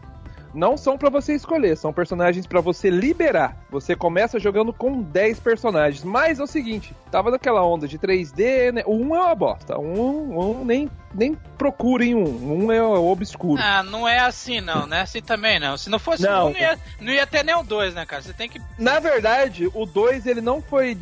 não 0.54 0.76
são 0.76 0.98
pra 0.98 1.10
você 1.10 1.34
escolher, 1.34 1.76
são 1.76 1.92
personagens 1.92 2.46
pra 2.46 2.60
você 2.60 2.90
liberar. 2.90 3.56
Você 3.70 3.94
começa 3.96 4.38
jogando 4.38 4.72
com 4.72 5.02
10 5.02 5.40
personagens. 5.40 6.04
Mas 6.04 6.38
é 6.38 6.42
o 6.42 6.46
seguinte, 6.46 6.94
tava 7.10 7.30
naquela 7.30 7.64
onda 7.64 7.88
de 7.88 7.98
3D, 7.98 8.72
né? 8.72 8.82
O 8.86 8.96
1 8.96 9.16
é 9.16 9.20
uma 9.20 9.34
bosta. 9.34 9.78
Um, 9.78 10.38
um 10.38 10.64
nem 10.64 10.90
nem 11.14 11.36
procurem 11.58 12.14
um. 12.14 12.64
Um 12.64 12.72
é 12.72 12.82
obscuro. 12.82 13.60
Ah, 13.62 13.82
não 13.82 14.08
é 14.08 14.18
assim 14.18 14.60
não, 14.60 14.86
não 14.86 14.96
é 14.96 15.02
assim 15.02 15.20
também 15.20 15.60
não. 15.60 15.76
Se 15.76 15.90
não 15.90 15.98
fosse 15.98 16.22
Não. 16.22 16.48
um, 16.48 16.50
não 16.50 16.58
ia, 16.58 16.78
não 17.00 17.12
ia 17.12 17.26
ter 17.26 17.44
nem 17.44 17.54
o 17.54 17.62
dois, 17.62 17.94
né, 17.94 18.04
cara? 18.06 18.22
Você 18.22 18.32
tem 18.32 18.48
que. 18.48 18.60
Na 18.78 18.98
verdade, 18.98 19.70
o 19.74 19.84
2 19.84 20.26
ele 20.26 20.40
não 20.40 20.60
foi, 20.62 20.96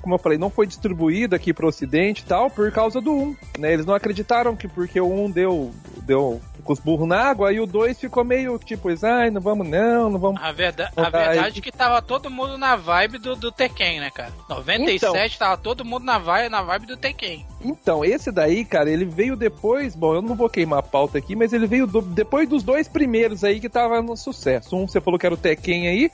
como 0.00 0.14
eu 0.14 0.18
falei, 0.18 0.38
não 0.38 0.50
foi 0.50 0.66
distribuído 0.66 1.34
aqui 1.34 1.52
pro 1.52 1.68
ocidente 1.68 2.22
e 2.22 2.24
tal 2.24 2.50
por 2.50 2.70
causa 2.72 3.00
do 3.00 3.12
1, 3.12 3.22
um, 3.22 3.36
né? 3.58 3.72
Eles 3.72 3.86
não 3.86 3.94
acreditaram 3.94 4.56
que 4.56 4.68
porque 4.68 5.00
o 5.00 5.08
1 5.08 5.24
um 5.24 5.30
deu 5.30 5.70
deu 6.02 6.40
com 6.70 6.74
os 6.74 6.78
burros 6.78 7.08
na 7.08 7.20
água, 7.20 7.48
aí 7.48 7.58
o 7.58 7.66
2 7.66 7.98
ficou 7.98 8.22
meio 8.24 8.56
tipo, 8.56 8.88
ai, 9.04 9.28
não 9.28 9.40
vamos 9.40 9.66
não, 9.68 10.08
não 10.08 10.20
vamos. 10.20 10.40
A, 10.40 10.52
verda... 10.52 10.88
a 10.96 11.10
verdade 11.10 11.58
é 11.58 11.62
que 11.62 11.72
tava 11.72 12.00
todo 12.00 12.30
mundo 12.30 12.56
na 12.56 12.76
vibe 12.76 13.18
do, 13.18 13.34
do 13.34 13.50
Tekken, 13.50 13.98
né, 13.98 14.10
cara? 14.10 14.32
97 14.48 15.36
tava 15.36 15.56
todo 15.56 15.84
mundo 15.84 16.04
na 16.04 16.18
vibe, 16.18 16.48
na 16.48 16.62
vibe 16.62 16.86
do 16.86 16.96
Tekken. 16.96 17.44
Então, 17.64 18.04
esse 18.04 18.30
daí, 18.30 18.64
cara, 18.64 18.88
ele 18.88 19.04
veio 19.04 19.34
depois, 19.34 19.96
bom, 19.96 20.14
eu 20.14 20.22
não 20.22 20.36
vou 20.36 20.48
queimar 20.48 20.78
a 20.78 20.82
pauta 20.82 21.18
aqui, 21.18 21.34
mas 21.34 21.52
ele 21.52 21.66
veio 21.66 21.88
do- 21.88 22.02
depois 22.02 22.48
dos 22.48 22.62
dois 22.62 22.86
primeiros 22.86 23.42
aí 23.42 23.58
que 23.58 23.68
tava 23.68 24.00
no 24.00 24.16
sucesso. 24.16 24.76
Um 24.76 24.86
você 24.86 25.00
falou 25.00 25.18
que 25.18 25.26
era 25.26 25.34
o 25.34 25.38
Tekken 25.38 25.88
aí, 25.88 26.10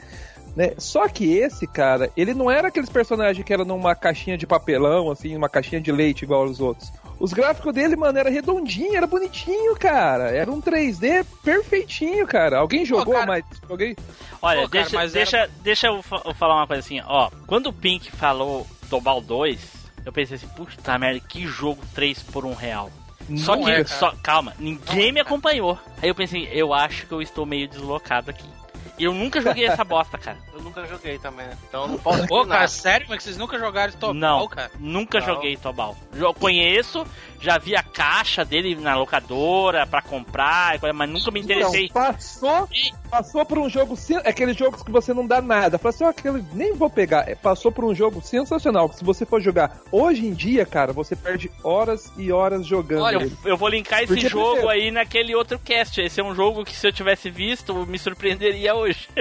né? 0.57 0.73
Só 0.79 1.07
que 1.07 1.35
esse, 1.37 1.67
cara, 1.67 2.11
ele 2.17 2.33
não 2.33 2.51
era 2.51 2.69
aqueles 2.69 2.89
personagens 2.89 3.45
que 3.45 3.53
era 3.53 3.65
numa 3.65 3.95
caixinha 3.95 4.39
de 4.39 4.47
papelão, 4.47 5.11
assim, 5.11 5.37
uma 5.37 5.51
caixinha 5.51 5.83
de 5.83 5.93
leite 5.93 6.23
igual 6.23 6.45
os 6.45 6.61
outros. 6.61 6.91
Os 7.19 7.33
gráficos 7.33 7.73
dele, 7.73 7.97
mano, 7.97 8.19
era 8.19 8.29
redondinho, 8.29 8.97
era 8.97 9.07
bonitinho, 9.07 9.75
cara. 9.77 10.31
Era 10.31 10.51
um 10.51 10.61
3D 10.61 11.25
perfeitinho, 11.43 12.27
cara. 12.27 12.59
Alguém 12.59 12.85
jogou 12.85 13.15
cara. 13.15 13.27
mais? 13.27 13.45
Joguei? 13.69 13.97
Olha, 14.43 14.63
Pô, 14.63 14.69
cara, 14.69 14.83
deixa, 14.83 14.97
mas 14.97 15.13
deixa, 15.13 15.51
deixa 15.63 15.87
eu, 15.87 16.05
eu 16.25 16.35
falar 16.35 16.57
uma 16.57 16.67
coisa 16.67 16.81
assim, 16.81 17.01
ó. 17.07 17.31
Quando 17.47 17.69
o 17.69 17.73
Pink 17.73 18.11
falou 18.13 18.67
Tobal 18.91 19.21
2, 19.21 19.59
eu 20.05 20.13
pensei 20.13 20.37
assim, 20.37 20.49
puta 20.49 20.99
merda, 20.99 21.21
que 21.21 21.47
jogo 21.47 21.83
3 21.95 22.23
por 22.25 22.45
1 22.45 22.55
real. 22.55 22.91
Só 23.37 23.57
Não 23.57 23.65
que, 23.65 23.71
é, 23.71 23.85
só, 23.85 24.15
calma, 24.23 24.55
ninguém 24.59 25.11
me 25.11 25.19
acompanhou. 25.19 25.79
Aí 26.01 26.09
eu 26.09 26.15
pensei, 26.15 26.49
eu 26.53 26.73
acho 26.73 27.07
que 27.07 27.13
eu 27.13 27.21
estou 27.21 27.45
meio 27.45 27.67
deslocado 27.67 28.31
aqui. 28.31 28.49
E 28.99 29.05
eu 29.05 29.13
nunca 29.13 29.41
joguei 29.41 29.67
essa 29.67 29.85
bosta, 29.85 30.17
cara. 30.17 30.39
Eu 30.55 30.63
nunca 30.63 30.87
joguei 30.87 31.19
também, 31.19 31.47
né? 31.47 31.57
Então 31.69 31.83
eu 31.83 31.89
não 31.89 31.99
posso 31.99 32.23
opinar. 32.25 32.47
cara, 32.59 32.69
sério, 32.69 33.07
mas 33.09 33.23
vocês 33.23 33.37
nunca 33.37 33.59
jogaram 33.59 33.93
Tobal, 33.93 34.15
não, 34.15 34.49
cara? 34.49 34.71
nunca 34.79 35.19
Não. 35.21 35.27
joguei 35.27 35.57
Tobal. 35.57 35.97
Jo- 36.15 36.33
conheço, 36.35 37.07
já 37.41 37.59
vi 37.59 37.75
a 37.77 37.83
caixa 37.83 38.45
dele 38.45 38.75
na 38.77 38.97
locadora 38.97 39.87
pra 39.87 40.01
comprar, 40.03 40.79
coisa, 40.79 40.93
mas 40.93 41.09
nunca 41.11 41.31
me 41.31 41.41
interessei. 41.41 41.87
Então, 41.87 42.03
passou, 42.13 42.69
passou 43.11 43.45
por 43.47 43.59
um 43.59 43.69
jogo, 43.69 43.97
aqueles 44.25 44.57
jogos 44.57 44.83
que 44.83 44.91
você 44.91 45.13
não 45.15 45.27
dá 45.27 45.41
nada. 45.41 45.79
Falou 45.79 45.95
assim, 45.95 46.05
ó, 46.05 46.09
aquele, 46.09 46.45
nem 46.53 46.75
vou 46.75 46.91
pegar. 46.91 47.29
É, 47.29 47.35
Passou 47.35 47.71
por 47.71 47.85
um 47.85 47.95
jogo 47.95 48.21
sensacional, 48.21 48.89
que 48.89 48.97
se 48.97 49.05
você 49.05 49.25
for 49.25 49.41
jogar 49.41 49.79
hoje 49.93 50.27
em 50.27 50.33
dia, 50.33 50.67
cara, 50.67 50.93
você 50.93 51.15
perde 51.15 51.51
horas 51.63 52.11
e 52.17 52.33
horas 52.33 52.67
jogando 52.67 53.03
Olha, 53.03 53.17
eu, 53.25 53.31
eu 53.45 53.57
vou 53.57 53.69
linkar 53.69 54.01
esse 54.03 54.13
Porque, 54.13 54.29
jogo 54.29 54.45
primeiro- 54.57 54.69
aí 54.69 54.91
naquele 54.91 55.35
outro 55.35 55.59
cast. 55.59 56.01
Esse 56.01 56.21
é 56.21 56.25
um 56.25 56.35
jogo 56.35 56.65
que 56.65 56.75
se 56.75 56.87
eu 56.87 56.93
tivesse 56.93 57.31
visto, 57.31 57.75
me 57.87 57.99
surpreenderia 57.99 58.75
hoje. 58.75 59.09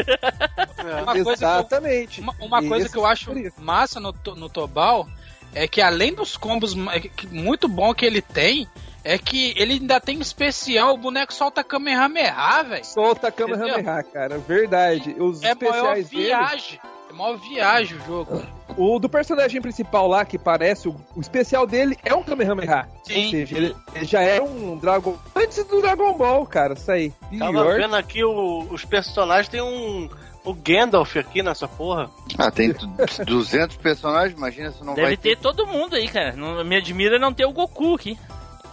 Uma 1.04 1.14
coisa 1.14 1.24
que 1.24 1.30
eu, 1.30 1.34
Exatamente. 1.34 2.22
uma, 2.22 2.36
uma 2.40 2.64
coisa 2.64 2.90
que 2.90 2.98
eu 2.98 3.06
acho 3.06 3.32
massa 3.58 4.00
no, 4.00 4.14
no 4.36 4.50
Tobal 4.50 5.08
é 5.56 5.68
que 5.68 5.82
além 5.82 6.14
dos 6.14 6.38
combos 6.38 6.76
que- 7.16 7.28
muito 7.28 7.68
bom 7.68 7.94
que 7.94 8.06
ele 8.06 8.22
tem, 8.22 8.68
é 9.04 9.18
que 9.18 9.54
ele 9.56 9.74
ainda 9.74 10.00
tem 10.00 10.20
especial, 10.20 10.94
o 10.94 10.98
boneco 10.98 11.34
solta 11.34 11.64
Kamehameha, 11.64 12.64
velho. 12.64 12.86
Solta 12.86 13.32
Kamehameha, 13.32 14.04
cara. 14.04 14.38
Verdade. 14.38 15.16
Os 15.20 15.42
É 15.44 15.54
maior 15.56 15.98
especiais 15.98 16.10
dele. 16.10 16.24
viagem. 16.26 16.80
É 17.10 17.14
maior 17.14 17.38
viagem 17.38 17.98
o 17.98 18.06
jogo. 18.06 18.44
O 18.78 19.00
do 19.00 19.08
personagem 19.08 19.62
principal 19.62 20.08
lá, 20.08 20.26
que 20.26 20.38
parece, 20.38 20.90
o, 20.90 20.96
o 21.16 21.22
especial 21.22 21.66
dele 21.66 21.96
é 22.04 22.14
um 22.14 22.24
Kamehameha. 22.24 22.90
Sim. 23.06 23.26
Ou 23.26 23.32
seja, 23.32 23.56
ele, 23.58 23.76
ele 23.94 24.06
já 24.06 24.22
é 24.22 24.42
um 24.42 24.76
Dragon. 24.78 25.16
Antes 25.36 25.64
do 25.64 25.82
Dragon 25.82 26.14
Ball, 26.18 26.46
cara, 26.46 26.74
isso 26.74 26.92
aí. 26.92 27.14
Tava 27.40 27.52
Pior. 27.52 27.78
vendo 27.78 27.96
aqui 27.96 28.24
o- 28.24 28.68
os 28.72 28.84
personagens, 28.84 29.48
tem 29.48 29.62
um. 29.62 30.10
O 30.46 30.54
Gandalf 30.54 31.18
aqui 31.18 31.42
nessa 31.42 31.68
porra. 31.68 32.10
Ah, 32.38 32.52
tem 32.52 32.72
tu- 32.72 32.88
200 33.26 33.78
personagens, 33.78 34.38
imagina 34.38 34.72
se 34.72 34.84
não 34.84 34.94
Deve 34.94 35.08
vai 35.08 35.18
ter 35.18 35.36
todo 35.38 35.66
mundo 35.66 35.96
aí, 35.96 36.08
cara. 36.08 36.34
Não, 36.34 36.64
me 36.64 36.76
admira 36.78 37.18
não 37.18 37.34
ter 37.34 37.46
o 37.46 37.52
Goku 37.52 37.96
aqui. 37.96 38.18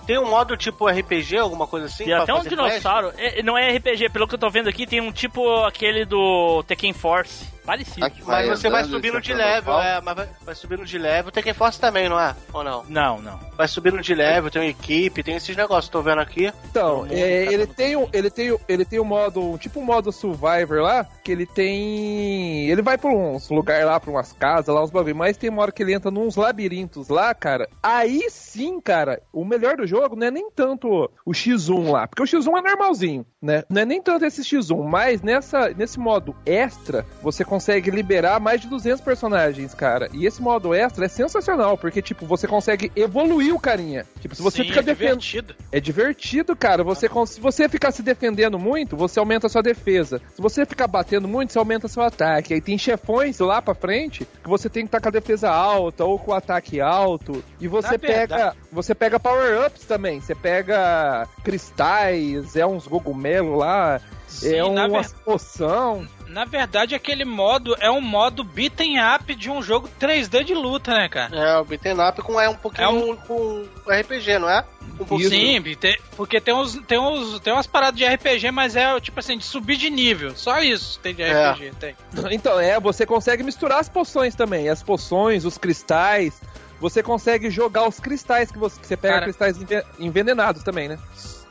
Tem 0.07 0.19
um 0.19 0.29
modo 0.29 0.57
tipo 0.57 0.87
RPG, 0.89 1.39
alguma 1.39 1.67
coisa 1.67 1.87
assim? 1.87 2.05
Tem 2.05 2.13
até 2.13 2.35
um 2.35 2.43
dinossauro. 2.43 3.13
É, 3.17 3.43
não 3.43 3.57
é 3.57 3.71
RPG, 3.77 4.09
pelo 4.11 4.27
que 4.29 4.35
eu 4.35 4.39
tô 4.39 4.51
vendo 4.51 4.69
aqui, 4.69 4.87
tem 4.87 5.01
um 5.01 5.13
tipo 5.13 5.63
aquele 5.65 6.05
do 6.05 6.63
Tekken 6.65 6.93
Force. 6.93 7.47
Parecido. 7.65 8.05
Aqui 8.07 8.23
Mas 8.27 8.49
você 8.49 8.69
vai 8.69 8.85
subindo 8.85 9.21
de 9.21 9.33
é 9.33 9.35
level, 9.37 9.79
é, 9.81 10.01
mas 10.01 10.17
vai, 10.17 10.29
vai 10.45 10.55
subindo 10.55 10.85
de 10.85 10.99
level. 10.99 11.31
Tem 11.31 11.43
Tekken 11.43 11.55
Force 11.55 11.81
também, 11.81 12.09
não 12.09 12.19
é? 12.19 12.35
Ou 12.53 12.65
não? 12.65 12.85
Não, 12.89 13.21
não. 13.23 13.39
Vai 13.57 13.69
subindo 13.69 14.01
de 14.01 14.15
level, 14.15 14.51
tem 14.51 14.63
uma 14.63 14.69
equipe, 14.69 15.23
tem 15.23 15.37
esses 15.37 15.57
negócios, 15.57 15.89
tô 15.89 16.03
vendo 16.03 16.21
aqui. 16.21 16.53
Então, 16.71 17.07
é, 17.09 17.53
ele, 17.53 17.67
tem 17.67 17.97
um, 17.97 18.09
ele, 18.13 18.31
tem, 18.31 18.53
um- 18.53 18.59
ele 18.69 18.85
tem 18.85 18.99
um 19.01 19.05
modo, 19.05 19.57
tipo 19.59 19.81
um 19.81 19.85
modo 19.85 20.11
Survivor 20.11 20.81
lá, 20.81 21.05
que 21.23 21.31
ele 21.31 21.47
tem. 21.47 22.69
Ele 22.69 22.83
vai 22.83 22.99
pra 22.99 23.11
uns 23.11 23.49
lugares 23.51 23.87
lá, 23.87 23.99
pra 24.01 24.11
umas 24.11 24.33
casas 24.33 24.75
lá, 24.75 24.83
uns 24.83 24.91
bagulho, 24.91 25.15
mas 25.17 25.37
tem 25.37 25.51
uma 25.51 25.63
hora 25.63 25.73
que 25.73 25.83
ele 25.83 25.95
entra 25.95 26.11
nos 26.11 26.37
labirintos 26.37 27.09
lá, 27.09 27.35
cara. 27.35 27.69
Aí 27.83 28.29
sim, 28.31 28.81
cara, 28.81 29.23
o 29.33 29.45
melhor 29.45 29.77
do 29.77 29.87
jogo 29.87 30.17
não 30.17 30.27
é 30.27 30.31
nem 30.31 30.51
tanto 30.51 31.11
o 31.25 31.31
X1 31.33 31.91
lá, 31.91 32.07
porque 32.09 32.23
o 32.23 32.27
X1 32.27 32.59
é 32.59 32.63
normalzinho, 32.63 33.27
né? 33.41 33.63
Não 33.69 33.83
é 33.83 33.85
nem 33.85 34.03
tanto 34.03 34.25
esse 34.25 34.43
X1, 34.43 34.83
mas 34.85 35.23
nessa, 35.23 35.69
nesse 35.71 35.99
modo 35.99 36.35
extra, 36.45 37.07
você 37.23 37.45
consegue 37.53 37.91
liberar 37.91 38.41
mais 38.41 38.63
de 38.63 38.67
200 38.67 39.03
personagens, 39.03 39.75
cara. 39.75 40.09
E 40.15 40.25
esse 40.25 40.41
modo 40.41 40.73
extra 40.73 41.05
é 41.05 41.09
sensacional, 41.09 41.77
porque, 41.77 42.01
tipo, 42.01 42.25
você 42.25 42.47
consegue 42.49 42.91
evoluir 42.97 43.55
o 43.55 43.61
carinha. 43.61 44.07
Tipo, 44.21 44.35
se 44.35 44.41
você 44.41 44.63
Sim, 44.63 44.69
fica 44.69 44.81
é 44.81 44.83
defendendo. 44.83 45.19
divertido. 45.21 45.55
É 45.71 45.79
divertido, 45.79 46.57
cara. 46.57 46.83
Você, 46.83 47.11
cons- 47.11 47.29
se 47.33 47.41
você 47.43 47.69
ficar 47.69 47.91
se 47.93 48.03
defendendo 48.03 48.59
muito, 48.59 48.97
você 48.97 49.19
aumenta 49.19 49.49
a 49.49 49.51
sua 49.51 49.61
defesa. 49.63 50.19
Se 50.35 50.41
você 50.41 50.65
ficar 50.65 50.87
batendo 50.87 51.29
muito, 51.29 51.53
você 51.53 51.59
aumenta 51.59 51.89
seu 51.89 52.03
ataque. 52.03 52.55
Aí 52.55 52.61
tem 52.63 52.79
chefões 52.79 53.39
lá 53.39 53.61
pra 53.61 53.75
frente 53.75 54.27
que 54.43 54.49
você 54.49 54.71
tem 54.71 54.85
que 54.85 54.89
estar 54.89 55.01
com 55.03 55.09
a 55.09 55.13
defesa 55.13 55.51
alta 55.51 56.07
ou 56.07 56.19
com 56.19 56.31
o 56.31 56.35
ataque 56.35 56.81
alto. 56.81 57.45
E 57.61 57.69
você 57.69 57.93
Na 57.93 57.99
pega. 57.99 58.17
verdade- 58.37 58.57
Você 58.73 58.95
pega 58.95 59.21
power-ups 59.21 59.85
também. 59.85 60.23
Você 60.23 60.35
pega 60.35 61.29
cristais, 61.45 62.57
é 62.57 62.67
uns 62.67 62.87
cogumelo 62.87 63.57
lá, 63.57 64.01
Sim, 64.27 64.55
é 64.55 64.65
uma 64.65 64.89
poção. 65.27 66.07
Na 66.33 66.45
verdade, 66.45 66.95
aquele 66.95 67.25
modo 67.25 67.77
é 67.79 67.91
um 67.91 68.01
modo 68.01 68.43
beaten 68.43 68.97
up 69.15 69.35
de 69.35 69.51
um 69.51 69.63
jogo 69.63 69.89
3D 70.01 70.43
de 70.45 70.55
luta, 70.55 70.93
né, 70.95 71.09
cara? 71.09 71.37
É, 71.37 71.57
o 71.59 71.65
beat'em 71.65 71.93
up 72.01 72.23
com, 72.23 72.41
é 72.41 72.49
um 72.49 72.55
pouquinho 72.57 72.85
É 72.85 72.89
um- 72.89 73.17
com 73.17 73.65
RPG, 73.87 74.39
não 74.39 74.49
é? 74.49 74.65
Um 75.01 75.05
pouquinho. 75.05 75.31
Sim, 75.31 75.63
tem- 75.77 75.97
porque 76.17 76.41
tem 76.41 76.55
uns, 76.55 76.75
tem 76.87 76.99
uns, 76.99 77.39
tem 77.41 77.53
umas 77.53 77.67
paradas 77.67 77.97
de 77.99 78.05
RPG, 78.05 78.51
mas 78.51 78.77
é 78.77 78.99
tipo 79.01 79.19
assim, 79.21 79.37
de 79.39 79.45
subir 79.45 79.77
de 79.77 79.91
nível. 79.91 80.35
Só 80.37 80.61
isso 80.61 80.99
tem 81.01 81.15
de 81.15 81.23
É. 81.23 81.51
RPG, 81.51 81.73
tem. 81.79 81.97
Então, 82.33 82.59
é, 82.59 82.79
você 82.81 83.05
consegue 83.07 83.43
misturar 83.43 83.79
as 83.81 83.89
poções 83.89 84.35
também. 84.35 84.69
As 84.69 84.83
poções, 84.83 85.45
os 85.45 85.59
cristais. 85.59 86.41
Você 86.81 87.01
consegue 87.03 87.49
jogar 87.49 87.87
os 87.87 88.01
cristais 88.01 88.51
que 88.51 88.59
você, 88.59 88.81
que 88.81 88.87
você 88.87 88.97
pega 88.97 89.15
Cara. 89.15 89.25
cristais 89.27 89.57
enve- 89.57 89.85
envenenados 90.01 90.63
também, 90.65 90.89
né? 90.89 90.99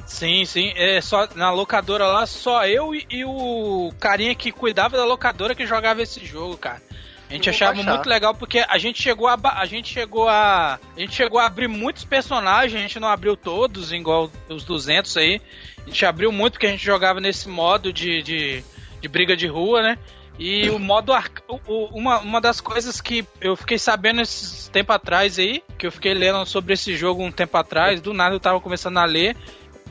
Sim, 0.06 0.46
sim. 0.46 0.74
É 0.76 1.02
só 1.02 1.28
na 1.36 1.52
locadora 1.52 2.06
lá, 2.08 2.26
só 2.26 2.66
eu 2.66 2.94
e, 2.94 3.06
e 3.10 3.26
o 3.26 3.92
carinha 4.00 4.36
que 4.36 4.52
cuidava 4.52 4.98
da 4.98 5.06
locadora 5.06 5.56
que 5.56 5.66
jogava 5.66 6.02
esse 6.02 6.26
jogo, 6.26 6.58
cara. 6.58 6.82
A 7.30 7.34
gente 7.34 7.50
achava 7.50 7.82
muito 7.82 8.10
legal 8.10 8.36
porque 8.36 8.60
a 8.68 8.78
gente 8.78 9.02
chegou 9.02 9.26
a 9.26 9.38
a 9.42 9.66
gente 9.66 9.94
chegou 9.94 10.28
a 10.28 10.78
a 10.96 11.00
gente 11.00 11.16
chegou 11.16 11.40
a 11.40 11.46
abrir 11.46 11.70
muitos 11.70 12.04
personagens, 12.04 12.78
a 12.78 12.82
gente 12.82 13.00
não 13.00 13.08
abriu 13.08 13.38
todos, 13.38 13.94
igual 13.94 14.30
os 14.50 14.66
200 14.66 15.16
aí. 15.16 15.42
A 15.86 15.90
gente 15.90 16.06
abriu 16.06 16.32
muito 16.32 16.54
porque 16.54 16.68
a 16.68 16.72
gente 16.72 16.84
jogava 16.84 17.22
nesse 17.22 17.48
modo 17.48 17.94
de, 17.94 18.22
de, 18.22 18.64
de 19.00 19.08
briga 19.08 19.36
de 19.36 19.48
rua, 19.48 19.82
né? 19.82 19.98
E 20.38 20.70
o 20.70 20.80
modo 20.80 21.14
arca... 21.14 21.42
uma, 21.68 22.20
uma 22.20 22.42
das 22.42 22.60
coisas 22.60 23.00
que 23.00 23.26
eu 23.40 23.56
fiquei 23.56 23.78
sabendo 23.78 24.22
esses 24.22 24.68
tempo 24.70 24.92
atrás 24.92 25.38
aí, 25.38 25.64
que 25.78 25.86
eu 25.86 25.92
fiquei 25.92 26.14
lendo 26.14 26.46
sobre 26.46 26.74
esse 26.74 26.96
jogo 26.96 27.24
um 27.24 27.32
tempo 27.32 27.58
atrás, 27.58 28.02
do 28.02 28.14
nada 28.14 28.34
eu 28.34 28.40
tava 28.40 28.60
começando 28.60 28.98
a 28.98 29.06
ler. 29.06 29.36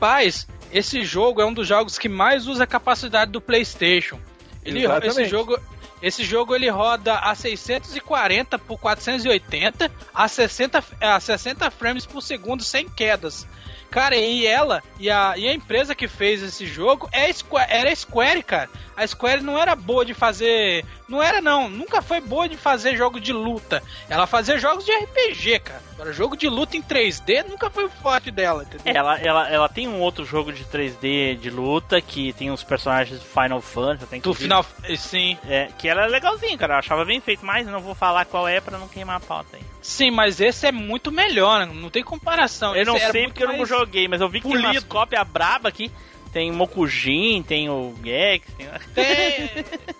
Paz, 0.01 0.47
esse 0.73 1.05
jogo 1.05 1.43
é 1.43 1.45
um 1.45 1.53
dos 1.53 1.67
jogos 1.67 1.99
que 1.99 2.09
mais 2.09 2.47
usa 2.47 2.63
a 2.63 2.67
capacidade 2.67 3.29
do 3.29 3.39
PlayStation. 3.39 4.19
Ele, 4.65 4.79
Exatamente. 4.79 5.21
esse 5.21 5.25
jogo, 5.25 5.59
esse 6.01 6.23
jogo 6.23 6.55
ele 6.55 6.67
roda 6.71 7.19
a 7.19 7.35
640 7.35 8.57
por 8.57 8.79
480 8.79 9.91
a 10.11 10.27
60, 10.27 10.83
a 10.99 11.19
60 11.19 11.69
frames 11.69 12.07
por 12.07 12.23
segundo 12.23 12.63
sem 12.63 12.89
quedas. 12.89 13.45
Cara, 13.91 14.15
e 14.15 14.45
ela 14.45 14.81
e 14.97 15.09
a, 15.09 15.33
e 15.37 15.47
a 15.47 15.53
empresa 15.53 15.93
que 15.93 16.07
fez 16.07 16.41
esse 16.41 16.65
jogo 16.65 17.09
é 17.11 17.31
Square, 17.31 17.67
era 17.69 17.91
a 17.91 17.95
Square, 17.95 18.41
cara. 18.41 18.69
A 18.95 19.05
Square 19.05 19.41
não 19.41 19.57
era 19.57 19.75
boa 19.75 20.05
de 20.05 20.13
fazer. 20.13 20.85
Não 21.09 21.21
era, 21.21 21.41
não. 21.41 21.69
Nunca 21.69 22.01
foi 22.01 22.21
boa 22.21 22.47
de 22.47 22.55
fazer 22.55 22.95
jogo 22.95 23.19
de 23.19 23.33
luta. 23.33 23.83
Ela 24.07 24.25
fazia 24.27 24.57
jogos 24.57 24.85
de 24.85 24.91
RPG, 24.91 25.59
cara. 25.59 25.81
Agora, 25.93 26.13
jogo 26.13 26.37
de 26.37 26.47
luta 26.47 26.77
em 26.77 26.81
3D 26.81 27.45
nunca 27.47 27.69
foi 27.69 27.85
o 27.85 27.89
forte 27.89 28.31
dela, 28.31 28.63
entendeu? 28.63 28.93
Ela, 28.95 29.19
ela, 29.19 29.49
ela 29.49 29.69
tem 29.69 29.87
um 29.87 29.99
outro 29.99 30.23
jogo 30.25 30.53
de 30.53 30.63
3D 30.65 31.35
de 31.37 31.49
luta 31.49 31.99
que 32.01 32.31
tem 32.33 32.49
uns 32.51 32.63
personagens 32.63 33.19
do 33.19 33.25
Final 33.25 33.61
Fantasy. 33.61 34.07
Tem 34.07 34.21
que 34.21 34.27
Do 34.27 34.33
final. 34.33 34.65
Sim. 34.97 35.37
É, 35.47 35.67
que 35.77 35.87
ela 35.87 36.05
é 36.05 36.07
legalzinho, 36.07 36.57
cara. 36.57 36.75
Eu 36.75 36.79
achava 36.79 37.03
bem 37.03 37.19
feito, 37.19 37.45
mas 37.45 37.67
não 37.67 37.79
vou 37.79 37.95
falar 37.95 38.25
qual 38.25 38.47
é 38.47 38.61
pra 38.61 38.77
não 38.77 38.87
queimar 38.87 39.17
a 39.17 39.19
pauta 39.19 39.57
aí. 39.57 39.63
Sim, 39.81 40.11
mas 40.11 40.39
esse 40.39 40.67
é 40.67 40.71
muito 40.71 41.11
melhor, 41.11 41.65
né? 41.65 41.73
não 41.73 41.89
tem 41.89 42.03
comparação. 42.03 42.75
Eu 42.75 42.85
não 42.85 42.95
Esse 42.95 43.03
era 43.05 43.11
sei 43.13 43.25
porque 43.27 43.43
eu 43.43 43.47
não 43.47 43.57
mais- 43.57 43.69
joguei, 43.81 44.07
mas 44.07 44.21
eu 44.21 44.29
vi 44.29 44.41
que 44.41 44.47
tem 44.47 44.57
umas 44.57 44.83
cópias 44.83 45.27
braba 45.27 45.69
aqui. 45.69 45.91
Tem 46.31 46.49
o 46.49 46.53
Mokujin, 46.53 47.43
tem 47.43 47.69
o 47.69 47.93
Gex, 48.03 48.47
tem... 48.55 48.67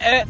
É, 0.00 0.18
é, 0.20 0.26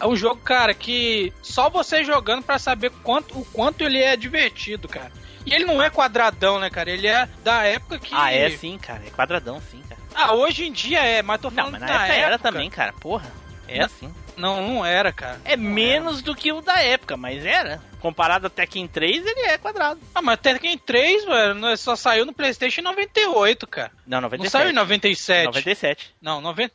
é 0.00 0.06
um 0.06 0.16
jogo, 0.16 0.40
cara, 0.42 0.74
que 0.74 1.32
só 1.42 1.68
você 1.68 2.02
jogando 2.02 2.42
pra 2.42 2.58
saber 2.58 2.90
quanto, 3.02 3.38
o 3.38 3.44
quanto 3.46 3.82
ele 3.82 3.98
é 3.98 4.16
divertido, 4.16 4.88
cara. 4.88 5.12
E 5.46 5.52
ele 5.52 5.64
não 5.64 5.82
é 5.82 5.90
quadradão, 5.90 6.58
né, 6.58 6.70
cara? 6.70 6.90
Ele 6.90 7.06
é 7.06 7.28
da 7.42 7.64
época 7.64 7.98
que. 7.98 8.14
Ah, 8.14 8.32
é 8.32 8.50
sim, 8.50 8.78
cara. 8.78 9.02
É 9.06 9.10
quadradão 9.10 9.60
sim, 9.70 9.82
cara. 9.88 10.00
Ah, 10.14 10.34
hoje 10.34 10.64
em 10.66 10.72
dia 10.72 11.00
é, 11.00 11.22
mas 11.22 11.40
tô 11.40 11.50
Não, 11.50 11.56
falando 11.56 11.72
mas 11.72 11.80
na 11.82 11.86
da 11.86 11.94
época, 11.94 12.12
época 12.12 12.26
era 12.26 12.38
também, 12.38 12.70
cara. 12.70 12.92
Porra. 12.94 13.30
É 13.68 13.78
Não. 13.78 13.84
assim. 13.86 14.14
Não, 14.36 14.68
não 14.68 14.86
era, 14.86 15.12
cara. 15.12 15.40
É 15.44 15.56
menos 15.56 16.22
do 16.22 16.34
que 16.34 16.52
o 16.52 16.60
da 16.60 16.80
época, 16.82 17.16
mas 17.16 17.44
era. 17.44 17.80
Comparado 18.04 18.48
até 18.48 18.66
Tekken 18.66 18.86
3, 18.86 19.24
ele 19.24 19.40
é 19.46 19.56
quadrado. 19.56 19.98
Ah, 20.14 20.20
mas 20.20 20.38
Tekken 20.38 20.76
3, 20.76 21.24
velho, 21.24 21.54
não- 21.54 21.74
só 21.74 21.96
saiu 21.96 22.26
no 22.26 22.34
PlayStation 22.34 22.82
em 22.82 22.84
98, 22.84 23.66
cara. 23.66 23.90
Não, 24.06 24.18
Não 24.20 24.28
97. 24.28 24.52
saiu 24.52 24.70
em 24.70 24.74
97. 24.74 25.46
97. 25.46 26.14
Não, 26.20 26.38
90... 26.42 26.74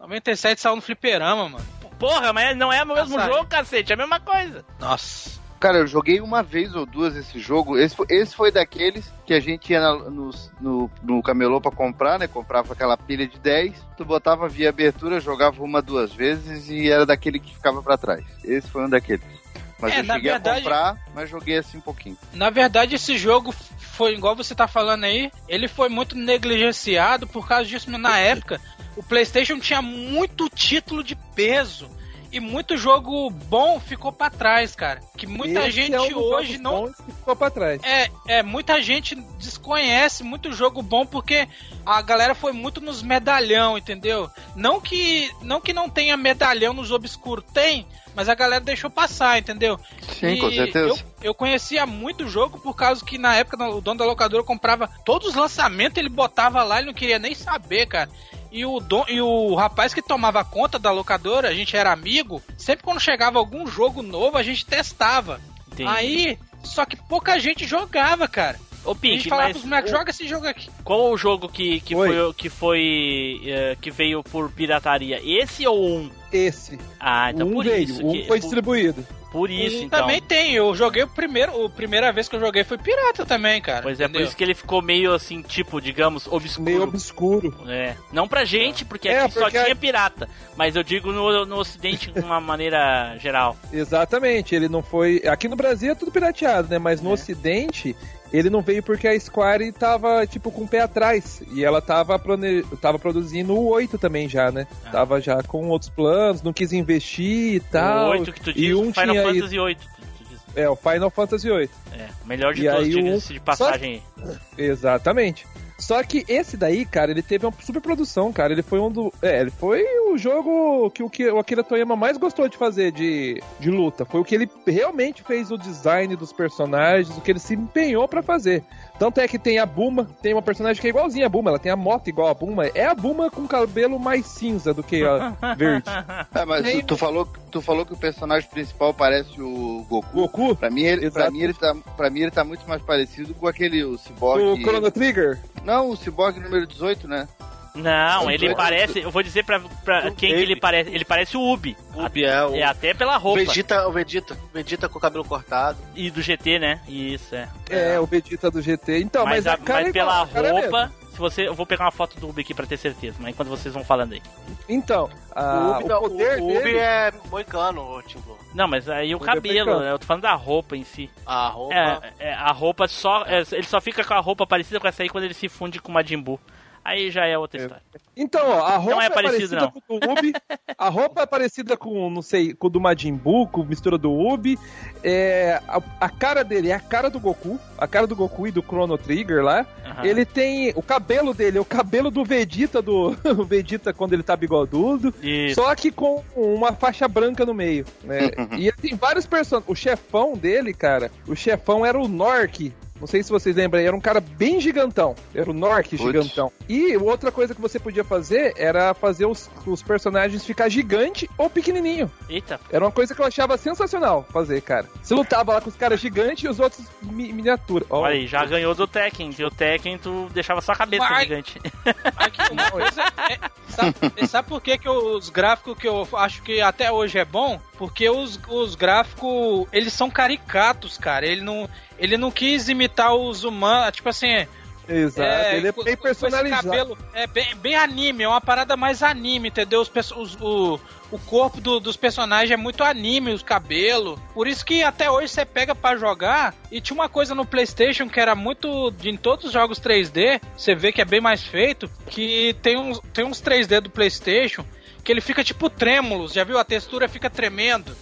97 0.00 0.60
saiu 0.60 0.74
no 0.74 0.82
Fliperama, 0.82 1.48
mano. 1.48 1.64
Porra, 1.96 2.32
mas 2.32 2.56
não 2.56 2.72
é 2.72 2.82
o 2.82 2.86
mesmo 2.88 3.14
saiu. 3.14 3.32
jogo, 3.34 3.46
cacete. 3.48 3.92
É 3.92 3.94
a 3.94 3.96
mesma 3.98 4.18
coisa. 4.18 4.64
Nossa. 4.80 5.40
Cara, 5.60 5.78
eu 5.78 5.86
joguei 5.86 6.20
uma 6.20 6.42
vez 6.42 6.74
ou 6.74 6.84
duas 6.84 7.14
esse 7.14 7.38
jogo. 7.38 7.78
Esse, 7.78 7.94
foi- 7.94 8.06
esse 8.10 8.34
foi 8.34 8.50
daqueles 8.50 9.10
que 9.24 9.32
a 9.32 9.38
gente 9.38 9.72
ia 9.72 9.80
na- 9.80 10.10
no, 10.10 10.30
no, 10.60 10.90
no 11.04 11.22
camelô 11.22 11.60
pra 11.60 11.70
comprar, 11.70 12.18
né? 12.18 12.26
Comprava 12.26 12.72
aquela 12.72 12.96
pilha 12.96 13.28
de 13.28 13.38
10, 13.38 13.72
tu 13.96 14.04
botava 14.04 14.48
via 14.48 14.70
abertura, 14.70 15.20
jogava 15.20 15.62
uma, 15.62 15.80
duas 15.80 16.12
vezes 16.12 16.68
e 16.68 16.90
era 16.90 17.06
daquele 17.06 17.38
que 17.38 17.54
ficava 17.54 17.80
pra 17.80 17.96
trás. 17.96 18.24
Esse 18.42 18.68
foi 18.68 18.84
um 18.84 18.90
daqueles. 18.90 19.43
Mas 19.78 19.92
É, 19.92 20.00
eu 20.00 20.04
cheguei 20.04 20.30
verdade- 20.30 20.48
a 20.58 20.62
comprar, 20.62 20.96
mas 21.14 21.28
joguei 21.30 21.58
assim 21.58 21.78
um 21.78 21.80
pouquinho. 21.80 22.16
Na 22.32 22.48
verdade, 22.50 22.94
esse 22.94 23.18
jogo 23.18 23.52
foi, 23.78 24.14
igual 24.14 24.34
você 24.36 24.54
tá 24.54 24.66
falando 24.68 25.04
aí, 25.04 25.30
ele 25.48 25.68
foi 25.68 25.88
muito 25.88 26.16
negligenciado 26.16 27.26
por 27.26 27.46
causa 27.46 27.64
disso. 27.68 27.90
Na 27.90 28.18
época, 28.18 28.60
o 28.96 29.02
PlayStation 29.02 29.58
tinha 29.58 29.82
muito 29.82 30.48
título 30.48 31.02
de 31.02 31.14
peso. 31.16 31.90
E 32.34 32.40
muito 32.40 32.76
jogo 32.76 33.30
bom 33.30 33.78
ficou 33.78 34.10
pra 34.10 34.28
trás, 34.28 34.74
cara. 34.74 35.00
Que 35.16 35.24
muita 35.24 35.60
Esse 35.60 35.70
gente 35.70 35.94
é 35.94 36.00
um 36.00 36.18
hoje 36.18 36.58
não. 36.58 36.92
ficou 36.92 37.36
pra 37.36 37.48
trás. 37.48 37.80
É, 37.84 38.10
é, 38.26 38.42
muita 38.42 38.82
gente 38.82 39.14
desconhece 39.38 40.24
muito 40.24 40.52
jogo 40.52 40.82
bom 40.82 41.06
porque 41.06 41.46
a 41.86 42.02
galera 42.02 42.34
foi 42.34 42.50
muito 42.50 42.80
nos 42.80 43.04
medalhão, 43.04 43.78
entendeu? 43.78 44.28
Não 44.56 44.80
que 44.80 45.30
não 45.42 45.60
que 45.60 45.72
não 45.72 45.88
tenha 45.88 46.16
medalhão 46.16 46.74
nos 46.74 46.90
obscuros, 46.90 47.44
tem, 47.54 47.86
mas 48.16 48.28
a 48.28 48.34
galera 48.34 48.64
deixou 48.64 48.90
passar, 48.90 49.38
entendeu? 49.38 49.78
Sim, 50.18 50.36
com 50.38 50.48
E 50.48 50.56
certeza. 50.56 50.88
Eu, 50.88 50.98
eu 51.22 51.34
conhecia 51.34 51.86
muito 51.86 52.28
jogo 52.28 52.58
por 52.58 52.74
causa 52.74 53.04
que 53.04 53.16
na 53.16 53.36
época 53.36 53.64
o 53.68 53.80
dono 53.80 53.98
da 53.98 54.04
locadora 54.04 54.42
comprava 54.42 54.90
todos 55.04 55.28
os 55.28 55.34
lançamentos, 55.36 55.98
ele 55.98 56.08
botava 56.08 56.64
lá 56.64 56.82
e 56.82 56.84
não 56.84 56.94
queria 56.94 57.20
nem 57.20 57.32
saber, 57.32 57.86
cara. 57.86 58.10
E 58.54 58.64
o, 58.64 58.78
don, 58.78 59.04
e 59.08 59.20
o 59.20 59.56
rapaz 59.56 59.92
que 59.92 60.00
tomava 60.00 60.44
conta 60.44 60.78
da 60.78 60.92
locadora, 60.92 61.48
a 61.48 61.52
gente 61.52 61.76
era 61.76 61.90
amigo, 61.92 62.40
sempre 62.56 62.84
quando 62.84 63.00
chegava 63.00 63.36
algum 63.36 63.66
jogo 63.66 64.00
novo, 64.00 64.38
a 64.38 64.44
gente 64.44 64.64
testava. 64.64 65.40
Entendi. 65.72 65.90
Aí, 65.90 66.38
só 66.62 66.86
que 66.86 66.96
pouca 66.96 67.36
gente 67.40 67.66
jogava, 67.66 68.28
cara. 68.28 68.60
Ô, 68.84 68.90
A 68.90 68.94
Pink, 68.94 69.28
mas 69.30 69.52
pros 69.52 69.64
moleques, 69.64 69.90
o- 69.92 69.96
joga 69.96 70.10
esse 70.10 70.28
jogo 70.28 70.46
aqui. 70.46 70.70
qual 70.84 71.10
o 71.10 71.16
jogo 71.16 71.48
que, 71.48 71.80
que 71.80 71.94
Oi. 71.94 72.08
foi, 72.08 72.34
que 72.34 72.48
foi 72.50 73.40
eh, 73.46 73.76
que 73.80 73.90
veio 73.90 74.22
por 74.22 74.50
pirataria? 74.50 75.20
Esse 75.24 75.66
ou 75.66 75.88
um? 75.88 76.10
Esse. 76.32 76.78
Ah, 77.00 77.30
então 77.30 77.46
um 77.48 77.52
por 77.54 77.64
veio, 77.64 77.84
isso. 77.84 78.04
um 78.06 78.12
que, 78.12 78.18
foi 78.26 78.38
por, 78.38 78.40
distribuído. 78.40 79.06
por 79.30 79.50
isso, 79.50 79.78
Um 79.78 79.82
então. 79.84 80.00
Também 80.00 80.20
tem, 80.20 80.52
eu 80.52 80.74
joguei 80.74 81.04
o 81.04 81.08
primeiro, 81.08 81.64
a 81.64 81.70
primeira 81.70 82.12
vez 82.12 82.28
que 82.28 82.34
eu 82.36 82.40
joguei 82.40 82.64
foi 82.64 82.76
pirata 82.76 83.24
também, 83.24 83.62
cara. 83.62 83.82
Pois 83.82 84.00
é, 84.00 84.04
por 84.04 84.10
entendeu? 84.10 84.26
isso 84.26 84.36
que 84.36 84.42
ele 84.44 84.54
ficou 84.54 84.82
meio 84.82 85.12
assim, 85.14 85.40
tipo, 85.42 85.80
digamos, 85.80 86.26
obscuro. 86.26 86.64
Meio 86.64 86.82
obscuro. 86.82 87.54
É. 87.68 87.94
Não 88.12 88.26
pra 88.26 88.44
gente, 88.44 88.84
porque 88.84 89.08
É, 89.08 89.20
aqui 89.22 89.34
só 89.34 89.42
porque 89.42 89.62
tinha 89.62 89.76
pirata. 89.76 90.28
Mas 90.56 90.74
eu 90.76 90.82
digo 90.82 91.12
no, 91.12 91.46
no 91.46 91.56
ocidente 91.56 92.10
de 92.10 92.20
uma 92.20 92.40
maneira 92.42 93.16
geral. 93.18 93.56
Exatamente, 93.72 94.54
ele 94.56 94.68
não 94.68 94.82
foi. 94.82 95.22
Aqui 95.26 95.46
no 95.48 95.54
Brasil 95.56 95.92
é 95.92 95.94
tudo 95.94 96.10
pirateado, 96.10 96.68
né? 96.68 96.78
Mas 96.78 97.00
no 97.00 97.10
É. 97.10 97.12
Ocidente, 97.14 97.94
ele 98.38 98.50
não 98.50 98.60
veio 98.62 98.82
porque 98.82 99.06
a 99.06 99.18
Square 99.18 99.70
tava, 99.72 100.26
tipo, 100.26 100.50
com 100.50 100.62
o 100.62 100.68
pé 100.68 100.80
atrás. 100.80 101.42
E 101.52 101.64
ela 101.64 101.80
tava, 101.80 102.18
prone... 102.18 102.62
tava 102.80 102.98
produzindo 102.98 103.54
o 103.54 103.68
8 103.68 103.96
também 103.98 104.28
já, 104.28 104.50
né? 104.50 104.66
Ah. 104.86 104.90
Tava 104.90 105.20
já 105.20 105.42
com 105.42 105.68
outros 105.68 105.90
planos, 105.90 106.42
não 106.42 106.52
quis 106.52 106.72
investir 106.72 107.54
e 107.54 107.60
tal. 107.60 108.08
o 108.08 108.10
8 108.12 108.32
que 108.32 108.40
tu 108.40 108.52
diz, 108.52 108.62
e 108.62 108.74
um 108.74 108.92
Final 108.92 109.14
tinha 109.14 109.22
Fantasy 109.22 109.58
8. 109.58 109.78
tu- 109.80 109.88
tu 110.18 110.24
diz. 110.30 110.40
É, 110.56 110.68
o 110.68 110.76
Final 110.76 111.10
Fantasy 111.10 111.50
8. 111.50 111.72
É, 111.92 112.08
o 112.24 112.26
melhor 112.28 112.54
de 112.54 112.66
E 112.66 112.70
todos, 112.70 112.84
aí 112.84 112.94
o- 113.14 113.18
de 113.34 113.40
passagem 113.40 114.02
aí. 114.18 114.34
Exatamente. 114.58 115.46
Só 115.78 116.02
que 116.02 116.24
esse 116.28 116.56
daí, 116.56 116.84
cara, 116.84 117.10
ele 117.10 117.22
teve 117.22 117.46
uma 117.46 117.54
super 117.60 117.80
produção, 117.80 118.32
cara. 118.32 118.52
Ele 118.52 118.62
foi 118.62 118.78
um 118.78 118.90
do. 118.90 119.12
É, 119.22 119.40
ele 119.40 119.50
foi 119.50 119.84
o 120.10 120.18
jogo 120.18 120.90
que 120.90 121.02
o, 121.02 121.08
que 121.08 121.28
o 121.30 121.38
Akira 121.38 121.64
Toyama 121.64 121.96
mais 121.96 122.16
gostou 122.16 122.48
de 122.48 122.56
fazer 122.56 122.92
de, 122.92 123.42
de 123.58 123.70
luta. 123.70 124.04
Foi 124.04 124.20
o 124.20 124.24
que 124.24 124.34
ele 124.34 124.50
realmente 124.66 125.22
fez 125.22 125.50
o 125.50 125.56
design 125.56 126.14
dos 126.16 126.32
personagens, 126.32 127.16
o 127.16 127.20
que 127.20 127.30
ele 127.32 127.38
se 127.38 127.54
empenhou 127.54 128.06
pra 128.06 128.22
fazer. 128.22 128.62
Tanto 128.98 129.20
é 129.20 129.26
que 129.26 129.38
tem 129.38 129.58
a 129.58 129.66
Buma, 129.66 130.08
tem 130.22 130.32
uma 130.32 130.42
personagem 130.42 130.80
que 130.80 130.86
é 130.86 130.90
igualzinha 130.90 131.26
a 131.26 131.28
Buma, 131.28 131.50
ela 131.50 131.58
tem 131.58 131.72
a 131.72 131.76
moto 131.76 132.08
igual 132.08 132.28
a 132.28 132.34
Buma. 132.34 132.66
É 132.66 132.86
a 132.86 132.94
Buma 132.94 133.30
com 133.30 133.46
cabelo 133.46 133.98
mais 133.98 134.26
cinza 134.26 134.72
do 134.72 134.82
que 134.82 135.02
a 135.04 135.30
verde. 135.56 135.90
É, 136.34 136.44
mas 136.44 136.70
tu, 136.70 136.86
tu 136.86 136.96
falou, 136.96 137.28
tu 137.50 137.60
falou 137.60 137.84
que 137.84 137.92
o 137.92 137.96
personagem 137.96 138.48
principal 138.48 138.94
parece 138.94 139.40
o 139.40 139.84
Goku. 139.88 140.08
Goku, 140.14 140.56
Pra 140.56 140.70
mim, 140.70 140.82
ele, 140.82 141.10
pra, 141.10 141.30
mim, 141.30 141.40
ele 141.40 141.54
tá, 141.54 141.74
pra 141.96 142.08
mim, 142.08 142.20
ele 142.20 142.30
tá 142.30 142.44
muito 142.44 142.66
mais 142.68 142.80
parecido 142.82 143.34
com 143.34 143.48
aquele 143.48 143.82
o 143.82 143.94
o 143.94 143.98
Cyborg. 143.98 144.62
Chrono 144.62 144.90
Trigger. 144.90 145.38
Não, 145.64 145.90
o 145.90 145.96
Cyborg 145.96 146.38
número 146.40 146.66
18, 146.66 147.08
né? 147.08 147.26
Não, 147.74 148.30
ele 148.30 148.54
parece. 148.54 149.00
Eu 149.00 149.10
vou 149.10 149.20
dizer 149.20 149.44
pra, 149.44 149.58
pra 149.84 150.06
O 150.08 150.14
quem 150.14 150.32
que 150.32 150.40
ele 150.40 150.54
parece. 150.54 150.90
Ele 150.90 151.04
parece 151.04 151.36
o 151.36 151.40
Ubi. 151.42 151.76
O 151.94 152.04
Ubi 152.04 152.24
é 152.24 152.44
o. 152.44 152.54
É 152.54 152.62
até 152.62 152.94
pela 152.94 153.16
O 153.16 153.20
roupa. 153.20 153.40
Vegeta, 153.40 153.88
o 153.88 153.92
Vegeta, 153.92 154.34
o 154.34 154.48
Vegeta 154.54 154.88
com 154.88 154.98
o 154.98 155.00
cabelo 155.00 155.24
cortado. 155.24 155.76
E 155.96 156.08
do 156.08 156.22
GT, 156.22 156.60
né? 156.60 156.80
Isso, 156.86 157.34
é. 157.34 157.48
É, 157.68 157.98
o 157.98 158.06
Vegeta 158.06 158.48
do 158.48 158.62
GT. 158.62 159.00
Então, 159.00 159.24
mas, 159.24 159.44
mas, 159.44 159.46
a- 159.48 159.54
a 159.54 159.56
cara 159.58 159.80
mas 159.80 159.88
é 159.88 159.92
pela 159.92 160.04
igual, 160.12 160.22
a 160.22 160.28
cara 160.28 160.48
é 160.48 160.52
mesmo. 160.52 160.70
roupa. 160.70 160.92
Se 161.14 161.20
você, 161.20 161.46
eu 161.46 161.54
vou 161.54 161.64
pegar 161.64 161.84
uma 161.84 161.90
foto 161.92 162.18
do 162.18 162.28
Ubi 162.28 162.42
aqui 162.42 162.52
pra 162.52 162.66
ter 162.66 162.76
certeza, 162.76 163.16
mas 163.20 163.30
enquanto 163.30 163.48
vocês 163.48 163.72
vão 163.72 163.84
falando 163.84 164.14
aí. 164.14 164.22
Então, 164.68 165.08
a- 165.34 165.54
o 165.58 165.70
Ubi, 165.78 165.84
não, 165.88 165.98
o 165.98 166.00
poder 166.10 166.40
o, 166.40 166.44
o 166.44 166.50
Ubi 166.50 166.62
dele... 166.64 166.78
é 166.78 167.12
moicano, 167.30 167.80
ô 167.82 168.02
Timbu. 168.02 168.36
Não, 168.52 168.66
mas 168.66 168.88
aí 168.88 169.14
o 169.14 169.18
Ubi 169.18 169.24
é 169.28 169.34
cabelo, 169.34 169.80
né? 169.80 169.92
eu 169.92 169.98
tô 169.98 170.06
falando 170.06 170.22
da 170.22 170.34
roupa 170.34 170.76
em 170.76 170.82
si. 170.84 171.08
A 171.24 171.48
roupa. 171.48 171.74
É, 171.74 172.12
é, 172.18 172.34
a 172.34 172.50
roupa 172.50 172.88
só. 172.88 173.22
é, 173.26 173.44
ele 173.52 173.62
só 173.62 173.80
fica 173.80 174.02
com 174.04 174.14
a 174.14 174.20
roupa 174.20 174.44
parecida 174.46 174.80
com 174.80 174.88
essa 174.88 175.02
aí 175.04 175.08
quando 175.08 175.24
ele 175.24 175.34
se 175.34 175.48
funde 175.48 175.80
com 175.80 175.90
o 175.92 175.94
Majin 175.94 176.18
Buu. 176.20 176.40
Aí 176.84 177.10
já 177.10 177.24
é 177.24 177.38
outra 177.38 177.60
É. 177.60 177.62
história. 177.62 177.82
Então, 178.16 178.46
ó, 178.46 178.60
a 178.66 178.76
roupa 178.76 178.90
Não 178.96 179.00
é 179.02 179.06
é, 179.06 179.10
parecido, 179.10 179.56
parecida 179.56 179.60
não. 179.62 179.70
com 179.70 179.96
o 179.96 180.00
do 180.00 180.10
Ubi. 180.10 180.32
A 180.76 180.88
roupa 180.88 181.22
é 181.22 181.26
parecida 181.26 181.76
com, 181.76 182.10
não 182.10 182.20
sei, 182.22 182.52
com 182.52 182.66
o 182.66 182.70
do 182.70 182.80
Majin 182.80 183.14
Buu, 183.14 183.48
com 183.48 183.64
mistura 183.64 183.96
do 183.96 184.12
Ubi. 184.12 184.58
É, 185.02 185.60
a, 185.66 185.80
a 186.00 186.08
cara 186.10 186.42
dele 186.44 186.68
é 186.70 186.74
a 186.74 186.80
cara 186.80 187.08
do 187.08 187.18
Goku, 187.18 187.58
a 187.78 187.86
cara 187.88 188.06
do 188.06 188.14
Goku 188.14 188.46
e 188.46 188.50
do 188.50 188.62
Chrono 188.62 188.98
Trigger 188.98 189.42
lá. 189.42 189.66
Aham. 189.84 190.04
Ele 190.04 190.24
tem 190.24 190.72
o 190.76 190.82
cabelo 190.82 191.32
dele, 191.34 191.58
é 191.58 191.60
o 191.60 191.64
cabelo 191.64 192.10
do 192.10 192.24
Vegeta 192.24 192.80
do 192.82 193.16
o 193.36 193.44
Vegeta 193.44 193.92
quando 193.92 194.12
ele 194.12 194.22
tá 194.22 194.36
bigodudo, 194.36 195.12
Isso. 195.22 195.54
só 195.56 195.74
que 195.74 195.90
com 195.90 196.22
uma 196.36 196.72
faixa 196.72 197.08
branca 197.08 197.44
no 197.46 197.54
meio, 197.54 197.84
né? 198.02 198.30
e 198.58 198.68
ele 198.68 198.76
tem 198.80 198.94
vários 198.94 199.26
personagens. 199.26 199.68
O 199.70 199.74
chefão 199.74 200.36
dele, 200.36 200.72
cara, 200.74 201.10
o 201.26 201.34
chefão 201.34 201.84
era 201.84 201.98
o 201.98 202.06
Nork. 202.08 202.72
Não 203.00 203.06
sei 203.06 203.22
se 203.22 203.30
vocês 203.30 203.56
lembram, 203.56 203.80
aí, 203.80 203.86
era 203.86 203.96
um 203.96 204.00
cara 204.00 204.20
bem 204.20 204.60
gigantão. 204.60 205.14
Era 205.34 205.50
o 205.50 205.54
Nork 205.54 205.88
Putz. 205.90 206.02
gigantão. 206.02 206.52
E 206.68 206.96
outra 206.96 207.30
coisa 207.32 207.54
que 207.54 207.60
você 207.60 207.78
podia 207.78 208.04
fazer 208.04 208.54
era 208.56 208.94
fazer 208.94 209.26
os, 209.26 209.50
os 209.66 209.82
personagens 209.82 210.44
ficar 210.44 210.68
gigante 210.68 211.28
ou 211.36 211.50
pequenininho. 211.50 212.10
Eita, 212.28 212.60
Era 212.70 212.84
uma 212.84 212.92
coisa 212.92 213.14
que 213.14 213.20
eu 213.20 213.26
achava 213.26 213.56
sensacional 213.56 214.24
fazer, 214.32 214.60
cara. 214.62 214.88
Você 215.02 215.14
lutava 215.14 215.54
lá 215.54 215.60
com 215.60 215.68
os 215.68 215.76
caras 215.76 216.00
gigantes 216.00 216.44
e 216.44 216.48
os 216.48 216.60
outros 216.60 216.86
mi 217.02 217.32
miniatura. 217.32 217.84
Ó, 217.90 218.00
olha 218.00 218.14
aí, 218.14 218.26
já 218.26 218.44
ganhou 218.44 218.74
do 218.74 218.86
Tekken. 218.86 219.30
E 219.38 219.44
o 219.44 219.50
Tekken 219.50 219.98
tu 219.98 220.28
deixava 220.32 220.60
só 220.60 220.72
a 220.72 220.76
cabeça 220.76 221.08
Vai. 221.08 221.24
gigante. 221.24 221.60
Aqui, 222.16 222.40
uma 222.52 222.70
coisa 222.70 223.02
é, 223.02 223.50
sabe, 223.68 224.26
sabe 224.26 224.48
por 224.48 224.60
que, 224.60 224.78
que 224.78 224.88
os 224.88 225.28
gráficos 225.28 225.76
que 225.76 225.88
eu 225.88 226.06
acho 226.14 226.42
que 226.42 226.60
até 226.60 226.90
hoje 226.90 227.18
é 227.18 227.24
bom? 227.24 227.60
Porque 227.76 228.08
os, 228.08 228.38
os 228.48 228.74
gráficos, 228.74 229.66
eles 229.72 229.92
são 229.92 230.08
caricatos, 230.08 230.96
cara. 230.96 231.26
Ele 231.26 231.40
não, 231.40 231.68
ele 231.98 232.16
não 232.16 232.30
quis 232.30 232.68
imitar 232.68 233.14
os 233.14 233.44
humanos, 233.44 233.92
tipo 233.96 234.08
assim... 234.08 234.46
Exato, 234.86 235.54
ele 235.54 235.68
é 235.68 235.72
bem 235.72 235.96
personalizado. 235.96 236.68
cabelo, 236.68 236.98
é 237.14 237.26
bem, 237.26 237.56
bem 237.56 237.74
anime, 237.74 238.22
é 238.22 238.28
uma 238.28 238.40
parada 238.40 238.76
mais 238.76 239.02
anime, 239.02 239.48
entendeu? 239.48 239.80
Os, 239.80 239.90
os- 240.14 240.36
o, 240.38 240.78
o 241.10 241.18
corpo 241.20 241.58
do- 241.58 241.80
dos 241.80 241.96
personagens 241.96 242.50
é 242.50 242.56
muito 242.58 242.84
anime, 242.84 243.32
os 243.32 243.42
cabelos. 243.42 244.20
Por 244.34 244.46
isso 244.46 244.62
que 244.62 244.82
até 244.82 245.10
hoje 245.10 245.28
você 245.28 245.46
pega 245.46 245.74
pra 245.74 245.96
jogar. 245.96 246.54
E 246.70 246.82
tinha 246.82 246.94
uma 246.94 247.08
coisa 247.08 247.34
no 247.34 247.46
PlayStation 247.46 248.10
que 248.10 248.20
era 248.20 248.34
muito. 248.34 248.90
de- 248.90 249.08
Em 249.08 249.16
todos 249.16 249.46
os 249.46 249.52
jogos 249.54 249.80
3D, 249.80 250.38
você 250.54 250.74
vê 250.74 250.92
que 250.92 251.00
é 251.00 251.04
bem 251.06 251.18
mais 251.20 251.42
feito. 251.42 251.90
Que 252.10 252.54
tem 252.60 252.76
uns, 252.78 253.00
tem 253.14 253.24
uns 253.24 253.40
3D 253.40 253.80
do 253.80 253.88
PlayStation 253.88 254.66
que 255.02 255.10
ele 255.10 255.22
fica 255.22 255.42
tipo 255.42 255.70
trêmulos, 255.70 256.34
já 256.34 256.44
viu? 256.44 256.58
A 256.58 256.64
textura 256.64 257.08
fica 257.08 257.30
tremendo. 257.30 257.96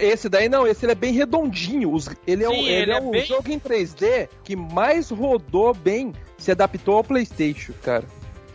Esse 0.00 0.28
daí 0.28 0.48
não, 0.48 0.66
esse 0.66 0.84
ele 0.84 0.92
é 0.92 0.94
bem 0.94 1.12
redondinho. 1.12 1.96
Ele 2.26 2.44
é, 2.44 2.48
o, 2.48 2.52
Sim, 2.52 2.60
ele 2.66 2.72
ele 2.82 2.92
é 2.92 2.96
é 2.96 3.00
o 3.00 3.10
bem- 3.10 3.24
jogo 3.26 3.50
em 3.50 3.58
3D 3.58 4.28
que 4.44 4.54
mais 4.54 5.10
rodou 5.10 5.74
bem, 5.74 6.12
se 6.38 6.50
adaptou 6.50 6.96
ao 6.96 7.04
PlayStation, 7.04 7.72
cara. 7.82 8.04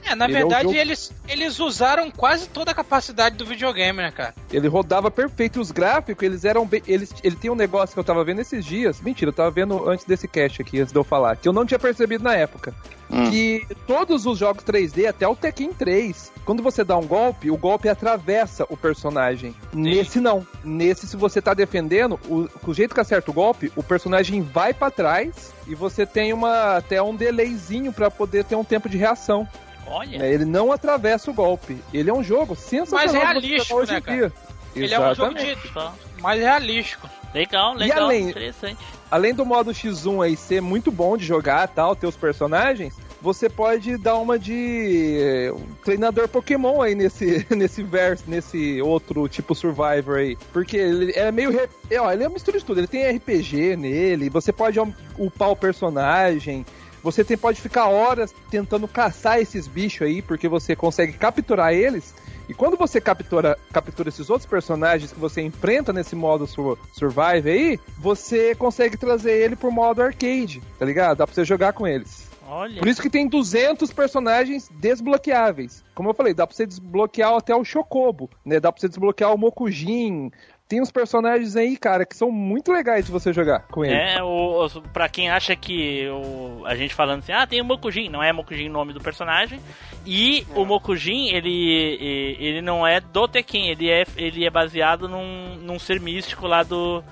É, 0.03 0.15
na 0.15 0.25
Ele 0.25 0.33
é 0.35 0.39
verdade, 0.39 0.63
jogo- 0.63 0.75
eles, 0.75 1.11
eles 1.27 1.59
usaram 1.59 2.09
quase 2.11 2.47
toda 2.47 2.71
a 2.71 2.73
capacidade 2.73 3.35
do 3.35 3.45
videogame, 3.45 3.97
né, 4.01 4.11
cara? 4.11 4.33
Ele 4.51 4.67
rodava 4.67 5.11
perfeito. 5.11 5.59
Os 5.59 5.71
gráficos, 5.71 6.23
eles 6.23 6.45
eram 6.45 6.65
bem. 6.65 6.81
Eles, 6.87 7.13
ele 7.23 7.35
tem 7.35 7.51
um 7.51 7.55
negócio 7.55 7.93
que 7.93 7.99
eu 7.99 8.03
tava 8.03 8.23
vendo 8.23 8.39
esses 8.41 8.63
dias. 8.65 9.01
Mentira, 9.01 9.29
eu 9.29 9.33
tava 9.33 9.51
vendo 9.51 9.89
antes 9.89 10.05
desse 10.05 10.27
cast 10.27 10.61
aqui, 10.61 10.79
antes 10.79 10.91
de 10.93 10.97
eu 10.99 11.03
falar, 11.03 11.35
que 11.37 11.47
eu 11.47 11.53
não 11.53 11.65
tinha 11.65 11.79
percebido 11.79 12.23
na 12.23 12.35
época. 12.35 12.73
Hum. 13.11 13.29
Que 13.31 13.65
todos 13.87 14.25
os 14.27 14.37
jogos 14.37 14.63
3D, 14.63 15.07
até 15.07 15.27
o 15.27 15.35
Tekken 15.35 15.73
3, 15.73 16.31
quando 16.45 16.61
você 16.61 16.83
dá 16.83 16.95
um 16.95 17.05
golpe, 17.05 17.49
o 17.49 17.57
golpe 17.57 17.89
atravessa 17.89 18.65
o 18.69 18.77
personagem. 18.77 19.55
Nesse 19.73 20.19
não. 20.19 20.45
Nesse, 20.63 21.07
se 21.07 21.17
você 21.17 21.41
tá 21.41 21.53
defendendo, 21.55 22.19
o, 22.29 22.47
o 22.67 22.73
jeito 22.73 22.93
que 22.93 23.01
acerta 23.01 23.31
o 23.31 23.33
golpe, 23.33 23.71
o 23.75 23.81
personagem 23.81 24.41
vai 24.41 24.73
pra 24.73 24.91
trás 24.91 25.51
e 25.67 25.73
você 25.73 26.05
tem 26.05 26.33
uma 26.33 26.77
até 26.77 27.01
um 27.01 27.15
delayzinho 27.15 27.91
pra 27.91 28.11
poder 28.11 28.43
ter 28.43 28.55
um 28.55 28.63
tempo 28.63 28.87
de 28.87 28.97
reação. 28.97 29.47
Olha. 29.89 30.19
né? 30.19 30.31
Ele 30.33 30.45
não 30.45 30.71
atravessa 30.71 31.29
o 31.31 31.33
golpe. 31.33 31.77
Ele 31.93 32.09
é 32.09 32.13
um 32.13 32.23
jogo 32.23 32.55
sensacional. 32.55 33.05
Mas 33.05 33.13
realístico, 33.13 33.85
né, 33.85 33.97
em 33.97 34.01
cara? 34.01 34.33
Ele 34.75 34.93
é 34.93 34.99
um 34.99 35.15
jogo 35.15 35.31
Exatamente. 35.37 35.61
de, 35.67 35.73
Só. 35.73 35.93
mais 36.21 36.39
realístico. 36.39 37.09
Legal, 37.33 37.73
legal. 37.75 38.03
além- 38.03 38.29
Interessante. 38.29 38.77
Além 39.11 39.33
do 39.33 39.45
modo 39.45 39.71
X1 39.71 40.23
aí 40.23 40.35
ser 40.37 40.61
muito 40.61 40.91
bom 40.91 41.17
de 41.17 41.25
jogar 41.25 41.67
tal, 41.67 41.95
ter 41.95 42.05
os 42.07 42.15
personagens, 42.15 42.93
você 43.21 43.49
pode 43.49 43.97
dar 43.97 44.15
uma 44.17 44.37
de 44.37 45.17
eh, 45.19 45.53
treinador 45.83 46.27
Pokémon 46.27 46.81
aí 46.81 46.93
nesse, 46.95 47.45
nesse 47.49 47.81
verso, 47.83 48.23
nesse 48.27 48.79
outro 48.81 49.27
tipo 49.27 49.53
Survivor 49.55 50.17
aí. 50.17 50.37
Porque 50.53 50.77
ele 50.77 51.11
é 51.15 51.31
meio. 51.31 51.51
re- 51.51 51.67
é, 51.89 51.99
ó, 51.99 52.11
ele 52.11 52.23
é 52.23 52.27
uma 52.27 52.33
mistura 52.35 52.57
de 52.59 52.65
tudo. 52.65 52.79
Ele 52.79 52.87
tem 52.87 53.03
RPG 53.15 53.75
nele, 53.75 54.29
você 54.29 54.51
pode 54.51 54.79
um- 54.79 54.93
upar 55.17 55.49
o 55.49 55.55
personagem. 55.55 56.65
Você 57.03 57.23
tem, 57.23 57.37
pode 57.37 57.61
ficar 57.61 57.87
horas 57.87 58.33
tentando 58.49 58.87
caçar 58.87 59.39
esses 59.39 59.67
bichos 59.67 60.07
aí, 60.07 60.21
porque 60.21 60.47
você 60.47 60.75
consegue 60.75 61.13
capturar 61.13 61.73
eles. 61.73 62.13
E 62.47 62.53
quando 62.53 62.75
você 62.75 62.99
captura, 62.99 63.57
captura 63.71 64.09
esses 64.09 64.29
outros 64.29 64.49
personagens 64.49 65.11
que 65.13 65.19
você 65.19 65.41
enfrenta 65.41 65.93
nesse 65.93 66.15
modo 66.15 66.47
sur- 66.47 66.79
Survive 66.93 67.49
aí, 67.49 67.79
você 67.97 68.55
consegue 68.55 68.97
trazer 68.97 69.33
ele 69.33 69.55
pro 69.55 69.71
modo 69.71 70.01
arcade, 70.01 70.61
tá 70.79 70.85
ligado? 70.85 71.17
Dá 71.17 71.27
pra 71.27 71.33
você 71.35 71.45
jogar 71.45 71.73
com 71.73 71.85
eles. 71.87 72.27
Olha. 72.51 72.79
Por 72.79 72.87
isso 72.87 73.01
que 73.03 73.11
tem 73.11 73.27
200 73.27 73.93
personagens 73.93 74.67
desbloqueáveis. 74.79 75.83
Como 75.93 76.09
eu 76.09 76.13
falei, 76.15 76.33
dá 76.33 76.47
pra 76.47 76.55
você 76.55 76.65
desbloquear 76.65 77.35
até 77.35 77.55
o 77.55 77.63
Chocobo, 77.63 78.27
né? 78.43 78.59
Dá 78.59 78.71
pra 78.71 78.81
você 78.81 78.87
desbloquear 78.87 79.31
o 79.31 79.37
Mokujin. 79.37 80.31
Tem 80.69 80.79
uns 80.79 80.91
personagens 80.91 81.55
aí, 81.55 81.75
cara, 81.75 82.05
que 82.05 82.15
são 82.15 82.29
muito 82.31 82.71
legais 82.71 83.03
de 83.07 83.11
você 83.11 83.33
jogar 83.33 83.61
com 83.71 83.83
eles. 83.83 84.15
É, 84.17 84.21
o, 84.21 84.65
o- 84.67 84.81
pra 84.93 85.09
quem 85.09 85.27
acha 85.29 85.55
que 85.55 86.07
o, 86.09 86.61
a 86.63 86.75
gente 86.75 86.93
falando 86.93 87.19
assim, 87.19 87.31
ah, 87.31 87.47
tem 87.47 87.59
o 87.59 87.65
Mokujin, 87.65 88.07
não 88.07 88.21
é 88.21 88.31
Mokujin 88.31 88.69
o 88.69 88.71
nome 88.71 88.93
do 88.93 89.01
personagem. 89.01 89.59
E 90.05 90.45
o 90.55 90.63
Mokujin, 90.65 91.29
ele, 91.29 92.35
ele 92.39 92.61
não 92.61 92.85
é 92.85 92.99
do 93.01 93.27
Tekken, 93.27 93.67
ele 93.67 93.89
é, 93.89 94.05
ele 94.15 94.45
é 94.45 94.49
baseado 94.51 95.09
num, 95.09 95.55
num 95.55 95.79
ser 95.79 95.99
místico 95.99 96.45
lá 96.45 96.61
do, 96.61 97.03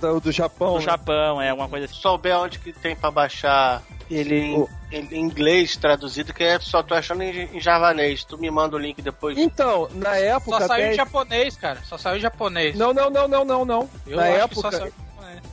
Do, 0.00 0.20
do 0.20 0.32
Japão. 0.32 0.72
do 0.72 0.78
né? 0.78 0.84
Japão, 0.84 1.40
é 1.40 1.50
alguma 1.50 1.68
coisa 1.68 1.84
assim. 1.86 1.94
souber 1.94 2.36
onde 2.36 2.58
que 2.58 2.72
tem 2.72 2.96
pra 2.96 3.12
baixar 3.12 3.80
ele 4.16 4.36
em, 4.38 4.56
O- 4.58 4.68
em 4.92 5.14
inglês 5.20 5.76
traduzido, 5.76 6.32
que 6.32 6.42
é 6.44 6.58
só 6.60 6.82
tô 6.82 6.94
achando 6.94 7.22
em, 7.22 7.56
em 7.56 7.60
javanês. 7.60 8.24
Tu 8.24 8.38
me 8.38 8.50
manda 8.50 8.76
o 8.76 8.78
link 8.78 9.00
depois. 9.02 9.36
Então, 9.38 9.88
na 9.92 10.16
época 10.16 10.60
Só 10.60 10.66
saiu 10.68 10.84
até... 10.84 10.92
em 10.92 10.96
japonês, 10.96 11.56
cara. 11.56 11.78
Só 11.84 11.98
saiu 11.98 12.16
em 12.18 12.20
japonês. 12.20 12.76
Não, 12.76 12.92
não, 12.94 13.10
não, 13.10 13.26
não, 13.28 13.44
não, 13.44 13.64
não. 13.64 13.90
Eu 14.06 14.16
na 14.16 14.24
acho 14.24 14.48
que 14.48 14.54
só 14.56 14.68
época, 14.68 14.78
saiu 14.78 14.92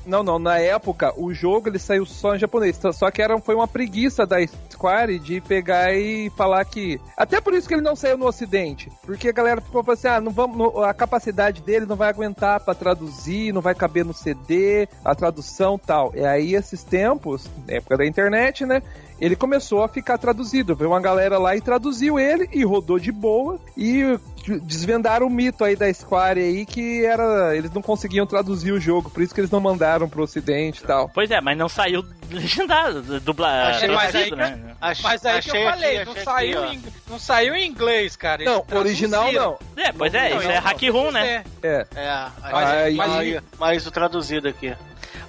Não, 0.06 0.24
não, 0.24 0.39
na 0.39 0.58
época 0.58 1.13
o 1.17 1.34
jogo 1.34 1.70
ele 1.70 1.80
saiu 1.80 2.06
só 2.06 2.36
em 2.36 2.39
japonês. 2.39 2.80
Só- 2.94 3.12
que 3.12 3.22
era, 3.22 3.38
foi 3.39 3.56
uma 3.56 3.67
preguiça 3.67 4.26
da 4.26 4.38
Square 4.72 5.20
de 5.20 5.41
pegar 5.41 5.94
e 5.94 6.30
falar 6.32 6.63
que. 6.65 7.00
Até 7.17 7.39
por 7.41 7.54
isso 7.54 7.67
que 7.67 7.74
ele 7.74 7.82
não 7.82 7.96
saiu 7.96 8.17
no 8.17 8.26
ocidente. 8.26 8.89
Porque 9.06 9.30
a 9.30 9.34
galera 9.34 9.62
ficou 9.62 9.84
falando 9.84 9.98
assim: 9.98 10.08
ah, 10.08 10.22
não 10.22 10.32
vamos, 10.32 10.84
a 10.84 10.94
capacidade 10.94 11.62
dele 11.62 11.86
não 11.86 11.96
vai 11.96 12.10
aguentar 12.10 12.60
pra 12.62 12.74
traduzir, 12.74 13.54
não 13.54 13.62
vai 13.62 13.76
caber 13.76 14.06
no 14.06 14.13
CD, 14.13 14.88
a 15.04 15.13
tradução 15.13 15.78
tal. 15.78 16.12
E 16.15 16.26
aí, 16.26 16.56
esses 16.56 16.84
tempos, 16.84 17.50
época 17.67 17.98
da 17.98 18.06
internet, 18.06 18.65
né? 18.65 18.82
Ele 19.20 19.36
começou 19.36 19.84
a 19.84 19.88
ficar 19.88 20.17
traduzido. 20.17 20.76
Veio 20.76 20.89
uma 20.89 21.00
galera 21.00 21.38
lá 21.38 21.56
e 21.56 21.62
traduziu 21.62 22.17
ele 22.17 22.50
e 22.52 22.63
rodou 22.63 22.98
de 22.98 23.12
boa. 23.12 23.60
E 23.78 24.17
desvendaram 24.63 25.27
o 25.27 25.30
mito 25.30 25.63
aí 25.63 25.75
da 25.75 25.91
Square 25.93 26.39
aí 26.39 26.65
que 26.65 27.06
era. 27.06 27.56
Eles 27.56 27.71
não 27.71 27.82
conseguiam 27.82 28.25
traduzir 28.25 28.71
o 28.71 28.80
jogo, 28.80 29.10
por 29.10 29.21
isso 29.21 29.34
que 29.34 29.41
eles 29.41 29.51
não 29.51 29.60
mandaram 29.60 30.08
pro 30.10 30.23
ocidente 30.23 30.82
e 30.84 30.88
tal. 30.88 31.10
Pois 31.10 31.30
é, 31.32 31.39
mas 31.41 31.58
não 31.58 31.69
saiu 31.69 32.04
legendado, 32.32 33.19
dublado, 33.19 33.69
Achei- 33.77 33.88
mas 33.89 34.15
aí 34.15 34.32
né? 34.32 34.75
Ach- 34.82 35.01
Mas 35.04 35.25
aí 35.25 35.41
que 35.41 35.49
achei 35.49 35.65
eu 35.65 35.69
falei, 35.71 35.95
aqui, 35.97 36.06
não, 36.06 36.12
achei 36.13 36.23
saiu 36.23 36.63
aqui, 36.63 36.75
em, 36.75 36.84
não 37.10 37.19
saiu 37.19 37.56
em 37.56 37.67
inglês, 37.67 38.15
cara. 38.15 38.41
Eles 38.41 38.54
Não, 38.69 38.77
original 38.80 39.32
não. 39.32 39.60
É, 39.77 39.91
pois 39.91 40.13
é, 40.13 40.30
Não, 40.30 40.38
isso 40.38 40.47
não, 40.47 40.54
é 40.54 40.58
hack 40.58 40.82
room, 40.89 41.12
né? 41.12 41.43
É. 41.62 41.86
É, 41.95 42.27
Mas- 42.51 42.69
aí, 42.69 42.95
mas- 42.95 43.12
aí- 43.12 43.39
mas 43.60 43.86
o 43.88 43.91
traduzido 43.91 44.47
aqui. 44.47 44.73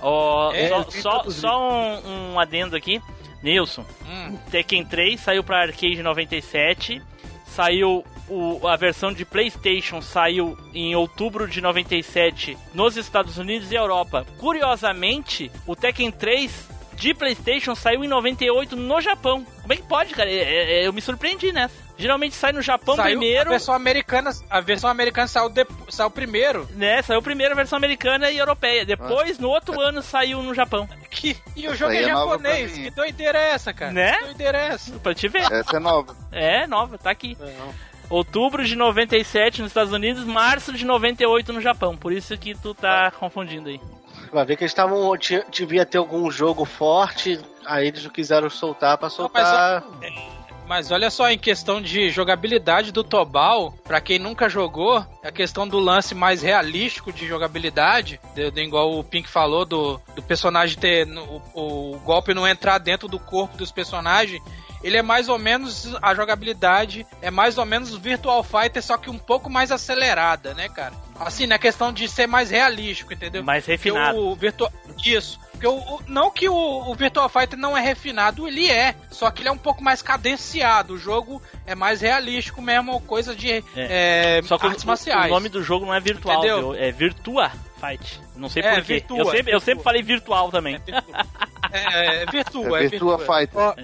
Ó, 0.01 0.53
É, 0.53 0.69
só 0.69 0.83
só, 0.91 1.11
traduzido. 1.19 1.41
só 1.41 1.71
um, 1.71 2.33
um 2.35 2.41
adendo 2.41 2.77
aqui. 2.77 3.01
Nilson, 3.43 3.85
Hum. 4.07 4.37
Tekken 4.53 4.85
3 4.85 5.21
saiu 5.21 5.43
pra 5.43 5.63
arcade 5.63 5.99
em 5.99 6.03
97. 6.03 7.03
Saiu 7.47 8.05
o- 8.29 8.67
a 8.67 8.77
versão 8.77 9.13
de 9.13 9.25
PlayStation 9.25 10.01
saiu 10.01 10.57
em 10.75 10.95
outubro 10.95 11.49
de 11.49 11.61
97 11.61 12.57
nos 12.75 12.97
Estados 12.97 13.39
Unidos 13.39 13.71
e 13.71 13.75
Europa. 13.75 14.27
Curiosamente, 14.39 15.51
o 15.67 15.77
Tekken 15.77 16.11
3 16.11 16.71
de 16.95 17.13
PlayStation 17.15 17.75
saiu 17.75 18.05
em 18.05 18.09
98 18.09 18.77
no 18.77 19.01
Japão. 19.01 19.45
Como 19.61 19.73
é 19.73 19.77
que 19.77 19.83
pode, 19.83 20.15
cara? 20.15 20.31
É- 20.31 20.83
é- 20.83 20.87
eu 20.87 20.93
me 20.93 21.01
surpreendi 21.01 21.51
nessa. 21.53 21.75
Geralmente 21.99 22.35
sai 22.35 22.53
no 22.53 22.63
Japão 22.63 22.97
Saiu, 22.97 23.19
primeiro, 23.19 23.49
A 23.49 23.53
versão 23.53 23.75
americana, 23.75 24.31
a 24.51 24.61
versão 24.61 24.91
americana 24.91 25.29
saiu, 25.29 25.49
depo- 25.51 25.87
saiu 25.93 26.11
primeiro. 26.11 26.69
né? 26.73 27.01
Saiu 27.03 27.21
primeiro 27.23 27.53
a 27.53 27.57
versão 27.57 27.77
americana 27.77 28.31
e 28.31 28.39
europeia. 28.39 28.85
Depois, 28.85 29.39
no 29.39 29.49
outro 29.49 29.81
ano, 29.81 30.03
saiu 30.03 30.43
no 30.43 30.55
Japão. 30.55 30.89
Que, 31.11 31.37
e 31.55 31.69
o 31.69 31.75
jogo 31.77 31.93
é 31.93 32.03
é 32.03 32.09
japonês. 32.09 32.73
Que 32.73 32.91
doideira 32.91 33.39
é 33.39 33.51
essa, 33.51 33.73
cara? 33.73 33.93
Né? 33.93 34.17
Que 34.19 34.25
doideira 34.25 34.59
é 34.59 34.67
essa? 34.69 34.99
Pra 34.99 35.15
te 35.15 35.29
ver. 35.29 35.43
Essa 35.53 35.77
é 35.77 35.81
nova. 35.81 36.17
É, 36.33 36.67
nova, 36.67 36.99
tá 36.99 37.11
aqui. 37.11 37.37
Outubro 38.13 38.65
de 38.65 38.77
97 38.77 39.63
nos 39.63 39.71
Estados 39.71 39.93
Unidos, 39.93 40.25
março 40.25 40.73
de 40.73 40.85
98 40.85 41.53
no 41.53 41.61
Japão. 41.61 41.97
Por 41.97 42.13
isso 42.13 42.37
que 42.37 42.55
tu 42.55 42.75
tá 42.75 43.11
confundindo 43.11 43.69
aí. 43.71 43.81
Vai 44.31 44.45
ver 44.45 44.57
que 44.57 44.65
eles 44.65 44.71
estavam. 44.73 45.11
Devia 45.51 45.87
ter 45.87 45.99
algum 45.99 46.31
jogo 46.31 46.65
forte, 46.65 47.41
aí 47.65 47.89
eles 47.89 48.05
não 48.05 48.11
quiseram 48.11 48.51
soltar 48.51 48.99
pra 48.99 49.09
soltar. 49.09 49.83
Mas 50.67 50.91
olha 50.91 51.11
só, 51.11 51.29
em 51.31 51.37
questão 51.37 51.83
de 51.83 52.09
jogabilidade 52.09 52.93
do 52.93 53.03
Tobal, 53.03 53.75
pra 53.85 54.01
quem 54.01 54.19
nunca 54.19 54.49
jogou, 54.49 55.05
a 55.23 55.31
questão 55.33 55.67
do 55.67 55.79
lance 55.79 56.15
mais 56.15 56.41
realístico 56.41 57.13
de 57.13 57.27
jogabilidade, 57.27 58.19
de, 58.35 58.51
de- 58.51 58.63
igual 58.63 58.97
o 58.99 59.03
Pink 59.05 59.29
falou, 59.29 59.65
do, 59.67 60.01
do 60.15 60.23
personagem 60.23 60.79
ter. 60.79 61.05
no- 61.07 61.43
o, 61.53 61.95
o 61.97 61.99
golpe 62.05 62.33
não 62.33 62.47
entrar 62.49 62.79
dentro 62.79 63.09
do 63.09 63.19
corpo 63.19 63.57
dos 63.57 63.73
personagens. 63.73 64.41
Ele 64.83 64.97
é 64.97 65.03
mais 65.03 65.29
ou 65.29 65.39
menos. 65.39 65.95
A 66.03 66.15
jogabilidade 66.15 67.07
é 67.21 67.31
mais 67.31 67.59
ou 67.59 67.65
menos 67.65 67.97
Virtual 67.97 68.43
Fighter, 68.43 68.83
só 68.83 68.97
que 68.97 69.09
um 69.11 69.19
pouco 69.19 69.49
mais 69.51 69.71
acelerada, 69.73 70.55
né, 70.55 70.69
cara? 70.69 70.93
Assim, 71.21 71.47
na 71.47 71.59
questão 71.59 71.93
de 71.93 72.09
ser 72.09 72.27
mais 72.27 72.51
realístico, 72.51 73.13
entendeu? 73.13 73.43
Mais 73.45 73.63
Porque 73.65 73.73
refinado. 73.73 74.19
o 74.19 74.35
Virtua... 74.35 74.73
Isso. 75.05 75.39
Porque 75.53 75.67
o, 75.69 75.77
o- 75.79 76.01
não 76.09 76.29
que 76.31 76.49
o, 76.49 76.55
o 76.91 76.95
Virtual 76.97 77.29
Fighter 77.29 77.57
não 77.57 77.79
é 77.79 77.81
refinado, 77.81 78.49
ele 78.49 78.69
é. 78.69 78.97
Só 79.11 79.31
que 79.31 79.43
ele 79.43 79.49
é 79.49 79.53
um 79.53 79.59
pouco 79.59 79.83
mais 79.85 80.03
cadenciado. 80.03 80.95
O 80.95 80.99
jogo 80.99 81.41
é 81.65 81.75
mais 81.77 82.01
realístico 82.01 82.61
mesmo, 82.61 83.01
coisa 83.03 83.35
de 83.37 83.63
é, 83.77 84.41
Só 84.45 84.59
que 84.59 84.67
o- 84.67 84.69
artes 84.71 84.83
o, 84.83 84.87
marciais. 84.89 85.27
o 85.31 85.35
nome 85.35 85.49
do 85.49 85.63
jogo 85.63 85.87
não 85.87 85.95
é 85.95 86.01
virtual, 86.01 86.39
Entendeu? 86.39 86.75
é 86.75 86.91
Virtua 86.91 87.53
Fight. 87.91 88.21
Não 88.37 88.49
sei 88.49 88.63
É, 88.63 88.75
porquê. 88.75 88.95
Virtua, 88.95 89.19
Eu 89.19 89.25
sempre, 89.25 89.39
eu 89.39 89.45
Virtua. 89.45 89.61
sempre 89.61 89.85
falei 89.85 90.03
virtual 90.03 90.51
também. 90.51 90.81
É, 91.73 92.23
é 92.23 92.27
Virtua, 92.27 92.81
É 92.81 92.85
é 92.85 92.89
Virtua 92.89 93.17
Virtua. 93.19 93.39
Fighter. 93.41 93.59
Ó, 93.61 93.75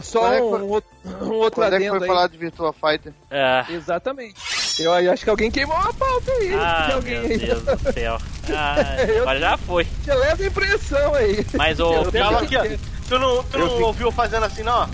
Só 0.00 0.20
Quando 0.20 0.34
é 0.34 0.42
um, 0.42 0.50
foi- 0.50 0.62
outro- 0.62 0.90
um 1.22 1.32
outro 1.34 1.60
Quando 1.62 1.74
é 1.74 1.78
que 1.80 1.88
foi 1.88 1.98
aí. 2.00 2.06
falar 2.06 2.28
de 2.28 2.36
Virtua 2.38 2.72
Fighter? 2.72 3.12
Ah, 3.30 3.66
Exatamente. 3.68 4.34
Eu 4.78 4.92
aí 4.92 5.08
acho 5.08 5.24
que 5.24 5.30
alguém 5.30 5.50
queimou 5.50 5.76
a 5.76 5.92
pauta 5.92 6.30
aí. 6.30 6.54
ah, 6.54 6.90
alguém 6.94 7.18
meu 7.20 7.30
aí. 7.30 7.38
Deus 7.38 7.62
do 7.64 7.92
céu. 7.92 8.18
Ah, 8.50 8.76
Eu- 9.06 9.22
agora 9.22 9.40
já 9.40 9.56
foi. 9.58 9.84
Você 9.84 10.14
leva 10.14 10.46
impressão 10.46 11.14
aí. 11.14 11.44
Mas 11.54 11.78
o 11.80 11.92
Eu 11.92 12.12
Fala 12.12 12.40
Pink, 12.40 12.56
aqui, 12.56 12.74
ó. 12.74 13.06
Tu 13.08 13.18
não, 13.18 13.42
tu 13.44 13.58
Eu 13.58 13.66
não 13.66 13.82
ouviu 13.82 14.10
fazendo 14.12 14.44
assim, 14.46 14.62
não? 14.62 14.88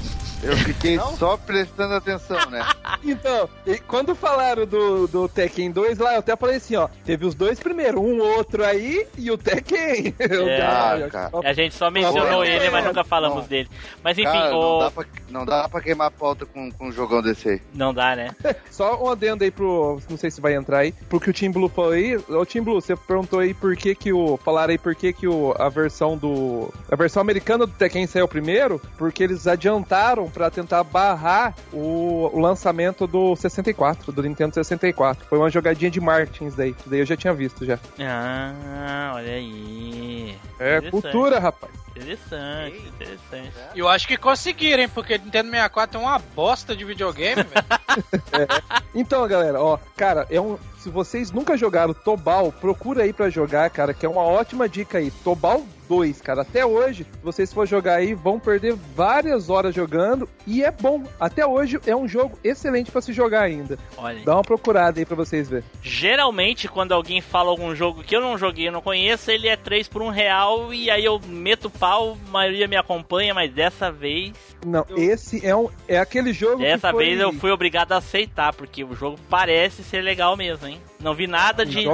Eu 0.44 0.56
fiquei 0.58 0.96
Não? 0.96 1.16
só 1.16 1.36
prestando 1.36 1.94
atenção, 1.94 2.38
né? 2.50 2.64
Então, 3.06 3.50
e 3.66 3.76
quando 3.78 4.14
falaram 4.14 4.64
do, 4.66 5.06
do 5.06 5.28
Tekken 5.28 5.70
2 5.70 5.98
lá, 5.98 6.14
eu 6.14 6.20
até 6.20 6.34
falei 6.36 6.56
assim, 6.56 6.74
ó, 6.76 6.88
teve 7.04 7.26
os 7.26 7.34
dois 7.34 7.60
primeiro, 7.60 8.00
um 8.00 8.18
outro 8.18 8.64
aí 8.64 9.06
e 9.18 9.30
o 9.30 9.36
Tekken. 9.36 10.14
Eu 10.18 10.48
É, 10.48 10.56
já- 11.00 11.08
cara. 11.10 11.30
a 11.44 11.52
gente 11.52 11.74
só 11.74 11.90
mencionou 11.90 12.30
Não, 12.30 12.44
ele, 12.44 12.70
mas 12.70 12.82
nunca 12.82 13.04
falamos 13.04 13.42
não. 13.42 13.46
dele. 13.46 13.68
Mas 14.02 14.16
enfim, 14.16 14.30
Cara, 14.32 14.56
o... 14.56 14.60
não, 14.60 14.78
dá 14.78 14.90
pra, 14.90 15.04
não 15.28 15.44
dá 15.44 15.68
pra 15.68 15.80
queimar 15.82 16.06
a 16.06 16.10
pauta 16.10 16.46
com, 16.46 16.70
com 16.72 16.86
um 16.88 16.92
jogão 16.92 17.20
desse 17.20 17.46
aí. 17.48 17.62
não 17.74 17.92
dá, 17.92 18.16
né? 18.16 18.34
Só 18.70 19.02
um 19.02 19.10
adendo 19.10 19.44
aí 19.44 19.50
pro. 19.50 20.00
Não 20.08 20.16
sei 20.16 20.30
se 20.30 20.40
vai 20.40 20.54
entrar 20.54 20.78
aí. 20.78 20.92
Porque 21.10 21.28
o 21.28 21.34
Team 21.34 21.52
Blue 21.52 21.68
falou 21.68 21.90
aí. 21.92 22.16
Ô 22.16 22.46
Team 22.46 22.64
Blue, 22.64 22.80
você 22.80 22.96
perguntou 22.96 23.40
aí 23.40 23.52
por 23.52 23.76
que 23.76 23.94
que 23.94 24.12
o. 24.14 24.38
Falaram 24.38 24.70
aí 24.70 24.78
por 24.78 24.94
que 24.94 25.12
que 25.12 25.28
o, 25.28 25.54
a 25.58 25.68
versão 25.68 26.16
do. 26.16 26.72
A 26.90 26.96
versão 26.96 27.20
americana 27.20 27.66
do 27.66 27.72
Tekken 27.72 28.06
saiu 28.06 28.26
primeiro. 28.26 28.80
Porque 28.96 29.22
eles 29.22 29.46
adiantaram 29.46 30.30
pra 30.34 30.50
tentar 30.50 30.82
barrar 30.82 31.54
o, 31.72 32.28
o 32.32 32.40
lançamento 32.40 33.06
do 33.06 33.36
64, 33.36 34.10
do 34.10 34.22
Nintendo 34.22 34.52
64. 34.52 35.24
Foi 35.26 35.38
uma 35.38 35.48
jogadinha 35.48 35.90
de 35.90 36.00
marketing 36.00 36.46
isso 36.46 36.56
daí. 36.56 36.74
Isso 36.76 36.90
daí 36.90 36.98
eu 36.98 37.06
já 37.06 37.16
tinha 37.16 37.32
visto 37.32 37.64
já. 37.64 37.78
Ah, 38.00 39.12
olha 39.14 39.32
aí. 39.32 40.36
É 40.58 40.80
cultura, 40.90 41.38
rapaz. 41.38 41.72
Interessante, 41.96 42.88
interessante. 42.88 43.52
E 43.72 43.78
eu 43.78 43.88
acho 43.88 44.08
que 44.08 44.16
conseguiram, 44.16 44.82
hein? 44.82 44.88
Porque 44.88 45.16
Nintendo 45.16 45.48
64 45.48 45.96
é 45.96 46.02
uma 46.02 46.18
bosta 46.18 46.74
de 46.74 46.84
videogame, 46.84 47.44
velho. 47.44 47.64
Então, 48.94 49.26
galera, 49.26 49.60
ó, 49.60 49.78
cara, 49.96 50.26
é 50.30 50.40
um. 50.40 50.58
Se 50.78 50.90
vocês 50.90 51.30
nunca 51.30 51.56
jogaram 51.56 51.94
Tobal, 51.94 52.52
procura 52.52 53.02
aí 53.04 53.12
pra 53.12 53.30
jogar, 53.30 53.68
cara, 53.70 53.94
que 53.94 54.04
é 54.04 54.08
uma 54.08 54.22
ótima 54.22 54.68
dica 54.68 54.98
aí. 54.98 55.10
Tobal 55.10 55.64
2, 55.88 56.20
cara. 56.20 56.42
Até 56.42 56.64
hoje, 56.64 57.04
se 57.04 57.22
vocês 57.22 57.52
for 57.52 57.66
jogar 57.66 57.96
aí, 57.96 58.14
vão 58.14 58.38
perder 58.38 58.74
várias 58.94 59.50
horas 59.50 59.74
jogando 59.74 60.28
e 60.46 60.62
é 60.62 60.70
bom. 60.70 61.02
Até 61.18 61.46
hoje 61.46 61.80
é 61.86 61.94
um 61.94 62.08
jogo 62.08 62.38
excelente 62.42 62.90
pra 62.90 63.00
se 63.00 63.12
jogar 63.12 63.42
ainda. 63.42 63.78
Olha. 63.96 64.24
Dá 64.24 64.34
uma 64.34 64.42
procurada 64.42 65.00
aí 65.00 65.06
pra 65.06 65.16
vocês 65.16 65.48
verem. 65.48 65.64
Geralmente, 65.82 66.68
quando 66.68 66.92
alguém 66.92 67.20
fala 67.20 67.50
algum 67.50 67.74
jogo 67.74 68.02
que 68.02 68.14
eu 68.14 68.20
não 68.20 68.36
joguei, 68.36 68.68
eu 68.68 68.72
não 68.72 68.80
conheço, 68.80 69.30
ele 69.30 69.48
é 69.48 69.56
3 69.56 69.88
por 69.88 70.02
1 70.02 70.10
real 70.10 70.74
e 70.74 70.90
aí 70.90 71.04
eu 71.04 71.20
meto 71.26 71.70
pau, 71.70 72.16
a 72.28 72.30
maioria 72.30 72.68
me 72.68 72.76
acompanha, 72.76 73.34
mas 73.34 73.52
dessa 73.52 73.90
vez, 73.90 74.32
Não, 74.64 74.84
esse 74.96 75.44
é 75.46 75.54
um 75.54 75.68
é 75.88 75.98
aquele 75.98 76.32
jogo 76.32 76.58
dessa 76.58 76.88
que 76.88 76.94
foi... 76.94 77.04
vez 77.04 77.20
eu 77.20 77.32
fui 77.32 77.50
obrigado 77.50 77.92
a 77.92 77.98
aceitar, 77.98 78.54
porque 78.54 78.84
o 78.84 78.94
jogo 78.94 79.18
parece 79.28 79.82
ser 79.82 80.02
legal 80.02 80.36
mesmo, 80.36 80.66
hein? 80.66 80.80
Não 81.00 81.14
vi 81.14 81.26
nada 81.26 81.66
de, 81.66 81.84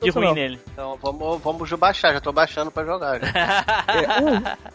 de 0.00 0.10
ruim 0.10 0.32
nele. 0.34 0.60
Então 0.72 0.96
vamos, 1.02 1.42
vamos 1.42 1.72
baixar, 1.72 2.12
já 2.12 2.20
tô 2.20 2.32
baixando 2.32 2.70
pra 2.70 2.84
jogar. 2.84 3.20
já. 3.20 3.31
É, 3.34 4.20
um- 4.20 4.72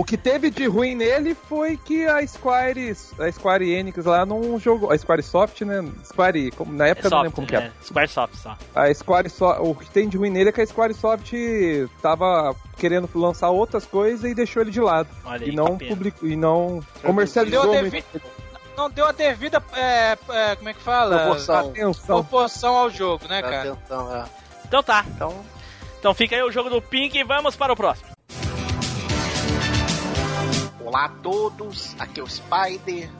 o 0.00 0.04
que 0.04 0.16
teve 0.16 0.50
de 0.50 0.66
ruim 0.66 0.94
nele 0.94 1.34
foi 1.34 1.76
que 1.76 2.04
a 2.06 2.24
Square, 2.26 2.94
a 3.18 3.32
Square 3.32 3.70
Enix 3.70 4.04
lá 4.04 4.24
não 4.26 4.58
jogou. 4.60 4.92
A 4.92 4.98
Square 4.98 5.22
Soft, 5.22 5.62
né? 5.62 5.82
Square, 6.04 6.50
como- 6.52 6.72
na 6.72 6.86
época 6.88 7.06
eu 7.06 7.10
não 7.10 7.18
lembro 7.22 7.34
como 7.36 7.46
que 7.46 7.56
é. 7.56 7.60
né? 7.60 7.72
Squaresoft 7.82 8.36
só. 8.36 8.56
A 8.74 8.92
Square 8.92 9.30
Soft, 9.30 9.60
o 9.62 9.74
que 9.74 9.90
tem 9.90 10.08
de 10.08 10.16
ruim 10.18 10.30
nele 10.30 10.50
é 10.50 10.52
que 10.52 10.60
a 10.60 10.66
Square 10.66 10.92
Soft 10.94 11.32
tava 12.02 12.54
querendo 12.76 13.08
lançar 13.14 13.50
outras 13.50 13.86
coisas 13.86 14.30
e 14.30 14.34
deixou 14.34 14.62
ele 14.62 14.70
de 14.70 14.80
lado. 14.80 15.08
Olha 15.24 15.44
aí, 15.44 15.52
E 15.52 15.56
não 15.56 15.72
que 15.78 15.84
pena. 15.86 15.96
publicou, 15.96 16.28
e 16.28 16.36
não 16.36 16.80
comercializou 17.02 17.62
Deu 17.70 17.82
devido- 17.82 18.04
Não 18.76 18.88
deu 18.90 19.06
a 19.06 19.12
devida. 19.12 19.60
é, 19.74 20.16
é, 20.28 20.54
como 20.56 20.68
é 20.68 20.74
que 20.74 20.80
fala? 20.82 21.18
Proporção. 21.18 21.58
Atenção. 21.70 22.16
Proporção 22.22 22.76
ao 22.76 22.90
jogo, 22.90 23.26
né, 23.26 23.42
cara? 23.42 23.72
Atenção, 23.72 24.14
é. 24.16 24.24
Então 24.66 24.82
tá. 24.84 25.04
Então, 25.08 25.34
Então 25.98 26.14
fica 26.14 26.36
aí 26.36 26.42
o 26.42 26.52
jogo 26.52 26.70
do 26.70 26.80
Pink 26.80 27.18
e 27.18 27.24
vamos 27.24 27.56
para 27.56 27.72
o 27.72 27.76
próximo. 27.76 28.10
Olá 30.84 31.06
a 31.06 31.08
todos, 31.08 31.96
aqui 31.98 32.20
é 32.20 32.22
o 32.22 32.26
Spider. 32.26 33.10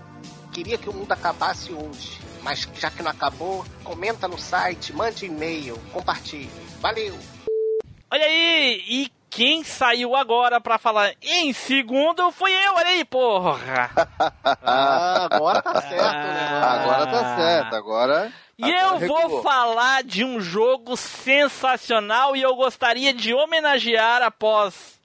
Queria 0.53 0.79
que 0.79 0.89
o 0.89 0.93
mundo 0.93 1.11
acabasse 1.11 1.73
hoje, 1.73 2.19
mas 2.43 2.69
já 2.79 2.91
que 2.91 3.03
não 3.03 3.11
acabou, 3.11 3.65
comenta 3.83 4.29
no 4.29 4.39
site, 4.39 4.93
mande 4.93 5.27
e-mail, 5.27 5.77
compartilhe. 5.93 6.51
Valeu! 6.81 7.19
Olha 8.11 8.25
aí, 8.25 8.83
e 8.89 9.13
quem 9.31 9.63
saiu 9.65 10.17
agora 10.17 10.61
pra 10.61 10.79
falar 10.79 11.13
em 11.23 11.53
segundo 11.53 12.31
fui 12.33 12.53
eu, 12.53 12.75
olha 12.75 12.89
aí, 12.89 13.05
porra. 13.05 13.91
Ah, 14.63 15.29
agora 15.31 15.63
tá 15.63 15.81
certo, 15.81 16.03
né? 16.03 16.61
Agora 16.63 17.07
tá 17.07 17.37
certo, 17.37 17.75
agora. 17.75 18.33
E 18.59 18.65
agora 18.65 19.05
eu 19.05 19.09
vou 19.09 19.19
recuou. 19.19 19.43
falar 19.43 20.03
de 20.03 20.25
um 20.25 20.41
jogo 20.41 20.97
sensacional 20.97 22.35
e 22.35 22.43
eu 22.43 22.55
gostaria 22.55 23.13
de 23.13 23.33
homenagear 23.33 24.23
após 24.23 24.99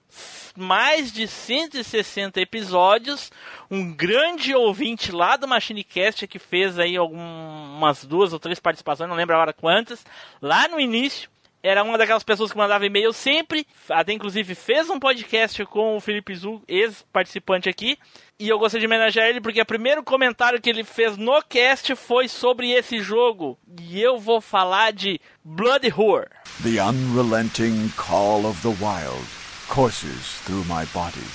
mais 0.55 1.11
de 1.11 1.27
160 1.27 2.39
episódios, 2.39 3.31
um 3.69 3.91
grande 3.93 4.53
ouvinte 4.53 5.11
lá 5.11 5.35
do 5.35 5.47
MachineCast 5.47 6.27
que 6.27 6.37
fez 6.37 6.77
aí 6.77 6.95
algumas 6.95 8.05
duas 8.05 8.33
ou 8.33 8.39
três 8.39 8.59
participações, 8.59 9.09
não 9.09 9.15
lembro 9.15 9.35
agora 9.35 9.53
quantas, 9.53 10.05
lá 10.41 10.67
no 10.67 10.79
início. 10.79 11.29
Era 11.65 11.81
uma 11.81 11.97
daquelas 11.97 12.23
pessoas 12.23 12.51
que 12.51 12.57
mandava 12.57 12.85
e-mail 12.85 13.13
sempre, 13.13 13.65
até 13.89 14.11
inclusive 14.11 14.53
fez 14.53 14.89
um 14.89 14.99
podcast 14.99 15.65
com 15.65 15.95
o 15.95 16.01
Felipe 16.01 16.35
Zu, 16.35 16.61
ex-participante 16.67 17.69
aqui, 17.69 17.97
e 18.37 18.49
eu 18.49 18.59
gostaria 18.59 18.85
de 18.85 18.93
homenagear 18.93 19.29
ele 19.29 19.39
porque 19.39 19.61
o 19.61 19.65
primeiro 19.65 20.03
comentário 20.03 20.59
que 20.59 20.69
ele 20.69 20.83
fez 20.83 21.15
no 21.15 21.41
cast 21.43 21.95
foi 21.95 22.27
sobre 22.27 22.71
esse 22.71 22.99
jogo. 22.99 23.57
E 23.79 24.01
eu 24.01 24.17
vou 24.19 24.41
falar 24.41 24.91
de 24.91 25.21
Blood 25.41 25.87
Horror. 25.95 26.27
The 26.63 26.81
unrelenting 26.83 27.93
call 27.95 28.45
of 28.45 28.61
the 28.61 28.75
wild 28.83 29.25
courses 29.69 30.41
through 30.43 30.65
my 30.65 30.85
body. 30.93 31.25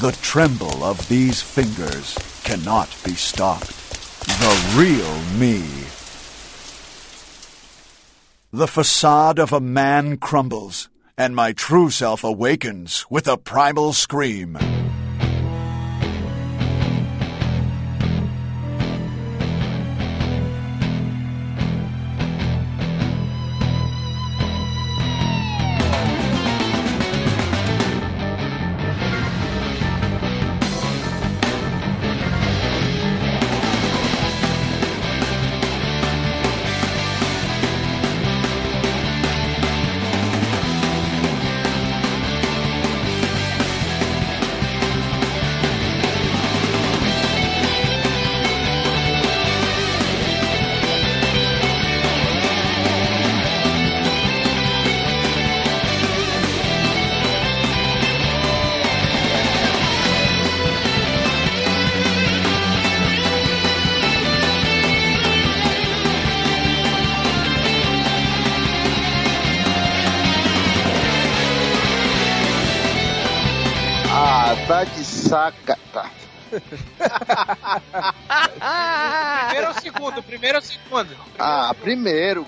The 0.00 0.12
tremble 0.22 0.84
of 0.84 1.08
these 1.08 1.42
fingers 1.42 2.16
cannot 2.44 2.88
be 3.04 3.16
stopped. 3.16 3.74
The 4.26 4.78
real 4.78 5.18
me. 5.36 5.83
The 8.54 8.68
facade 8.68 9.40
of 9.40 9.52
a 9.52 9.58
man 9.58 10.16
crumbles, 10.16 10.88
and 11.18 11.34
my 11.34 11.54
true 11.54 11.90
self 11.90 12.22
awakens 12.22 13.04
with 13.10 13.26
a 13.26 13.36
primal 13.36 13.92
scream. 13.92 14.56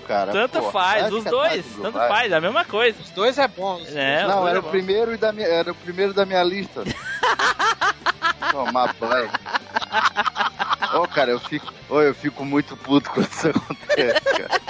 Cara. 0.07 0.31
Tanto 0.31 0.59
Pô, 0.59 0.71
faz, 0.71 1.11
os 1.11 1.23
dois, 1.23 1.65
tanto 1.81 1.91
vai. 1.97 2.07
faz, 2.07 2.31
é 2.31 2.35
a 2.35 2.41
mesma 2.41 2.63
coisa. 2.65 2.97
Os 3.01 3.09
dois 3.11 3.37
é 3.37 3.47
bom. 3.47 3.75
os 3.75 3.95
É, 3.95 4.21
dois- 4.21 4.29
os 4.29 4.35
Não, 4.35 4.47
era 4.47 4.57
é 4.57 4.59
o 4.59 4.63
bom. 4.63 4.69
primeiro 4.69 5.13
e 5.13 5.17
da 5.17 5.31
minha, 5.31 5.47
era 5.47 5.71
o 5.71 5.75
primeiro 5.75 6.13
da 6.13 6.25
minha 6.25 6.43
lista. 6.43 6.83
Tomar 8.51 8.93
banho. 8.99 9.29
Ô, 10.95 11.07
cara, 11.07 11.31
eu 11.31 11.39
fico, 11.39 11.73
ô, 11.89 12.01
eu 12.01 12.15
fico 12.15 12.45
muito 12.45 12.75
puto 12.77 13.09
quando 13.09 13.27
isso 13.29 13.49
acontece, 13.49 14.21
cara. 14.21 14.61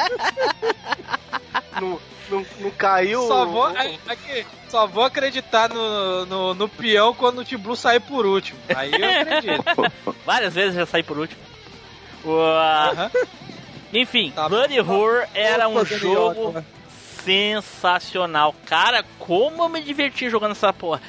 Não, 1.79 1.99
não, 2.29 2.45
não 2.59 2.71
caiu. 2.71 3.27
Só 3.27 3.45
vou, 3.45 3.65
aqui, 3.65 4.45
só 4.67 4.87
vou 4.87 5.03
acreditar 5.03 5.69
no, 5.69 6.25
no, 6.25 6.53
no 6.55 6.67
peão 6.67 7.13
quando 7.13 7.39
o 7.39 7.45
T-Blue 7.45 7.75
sair 7.75 7.99
por 7.99 8.25
último. 8.25 8.59
Aí 8.75 8.91
eu 8.91 9.21
acredito. 9.21 9.63
Várias 10.25 10.53
vezes 10.55 10.75
já 10.75 10.85
saí 10.85 11.03
por 11.03 11.17
último. 11.19 11.41
Enfim, 14.01 14.31
Tá 14.35 14.47
Bloody 14.47 14.79
Horror 14.79 15.27
era 15.33 15.67
um 15.67 15.83
jogo 15.85 15.95
idiota, 15.95 16.51
né? 16.59 16.65
sensacional. 17.23 18.55
Cara, 18.65 19.03
como 19.19 19.63
eu 19.63 19.69
me 19.69 19.81
diverti 19.81 20.29
jogando 20.29 20.51
essa 20.51 20.71
porra. 20.71 21.01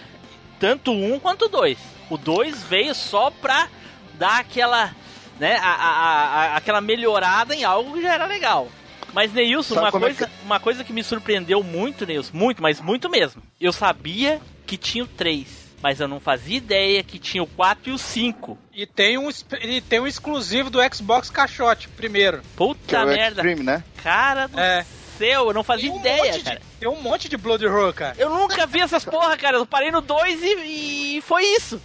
Tanto 0.58 0.90
um 0.92 1.18
quanto 1.20 1.44
o 1.44 1.48
dois. 1.48 1.78
O 2.10 2.16
dois 2.18 2.62
veio 2.64 2.94
só 2.94 3.30
pra 3.30 3.68
dar 4.14 4.40
aquela, 4.40 4.90
né, 5.38 5.56
a, 5.56 5.68
a- 5.70 6.24
a- 6.52 6.56
aquela 6.56 6.80
melhorada 6.80 7.54
em 7.54 7.62
algo 7.64 7.92
que 7.94 8.02
já 8.02 8.14
era 8.14 8.26
legal. 8.26 8.66
Mas, 9.12 9.32
Neilson, 9.32 9.74
Sabe 9.74 9.86
uma 9.86 9.88
é 9.88 10.00
coisa, 10.00 10.30
uma 10.44 10.60
coisa 10.60 10.84
que 10.84 10.92
me 10.92 11.02
surpreendeu 11.04 11.62
muito, 11.62 12.04
Neilson, 12.04 12.36
muito, 12.36 12.60
mas 12.62 12.80
muito 12.80 13.08
mesmo. 13.08 13.40
Eu 13.60 13.72
sabia 13.72 14.40
que 14.66 14.76
tinha 14.76 15.04
o 15.04 15.06
3, 15.06 15.67
mas 15.82 16.00
eu 16.00 16.08
não 16.08 16.18
fazia 16.20 16.56
ideia 16.56 17.02
que 17.02 17.18
tinha 17.18 17.42
o 17.42 17.46
4 17.46 17.90
e 17.90 17.92
o 17.94 17.98
5. 17.98 18.58
E 18.74 18.86
tem 18.86 19.18
um, 19.18 19.28
e 19.62 19.80
tem 19.80 20.00
um 20.00 20.06
exclusivo 20.06 20.70
do 20.70 20.78
Xbox 20.94 21.30
Caixote, 21.30 21.88
primeiro. 21.88 22.38
Que 22.38 22.46
é 22.46 22.56
Puta 22.56 23.02
o 23.04 23.06
merda. 23.06 23.40
Extreme, 23.40 23.62
né? 23.62 23.82
Cara 24.02 24.46
do 24.46 24.58
É. 24.58 24.84
céu, 25.18 25.48
eu 25.48 25.54
não 25.54 25.64
fazia 25.64 25.90
um 25.92 25.98
ideia, 25.98 26.32
de- 26.32 26.42
cara. 26.44 26.60
tem 26.78 26.88
um 26.88 27.00
monte 27.02 27.28
de 27.28 27.36
Blood 27.36 27.66
Horror, 27.66 27.92
cara. 27.92 28.14
Eu 28.18 28.30
nunca 28.30 28.66
vi 28.66 28.80
essas 28.80 29.04
porra, 29.04 29.36
cara. 29.36 29.56
Eu 29.56 29.66
parei 29.66 29.90
no 29.90 30.00
2 30.00 30.40
e, 30.42 31.16
e 31.16 31.20
foi 31.22 31.44
isso. 31.44 31.80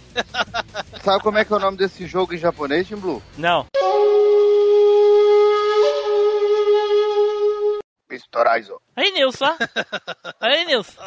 Sabe 1.02 1.22
como 1.22 1.38
é 1.38 1.44
que 1.44 1.52
é 1.52 1.56
o 1.56 1.60
nome 1.60 1.76
desse 1.76 2.06
jogo 2.06 2.34
em 2.34 2.38
japonês, 2.38 2.86
Jim 2.86 2.96
Blue? 2.96 3.22
Não. 3.36 3.66
Pistoraizo. 8.14 8.80
Aí, 8.94 9.10
Nilson. 9.10 9.56
Aí, 10.40 10.64
Nilson. 10.64 11.02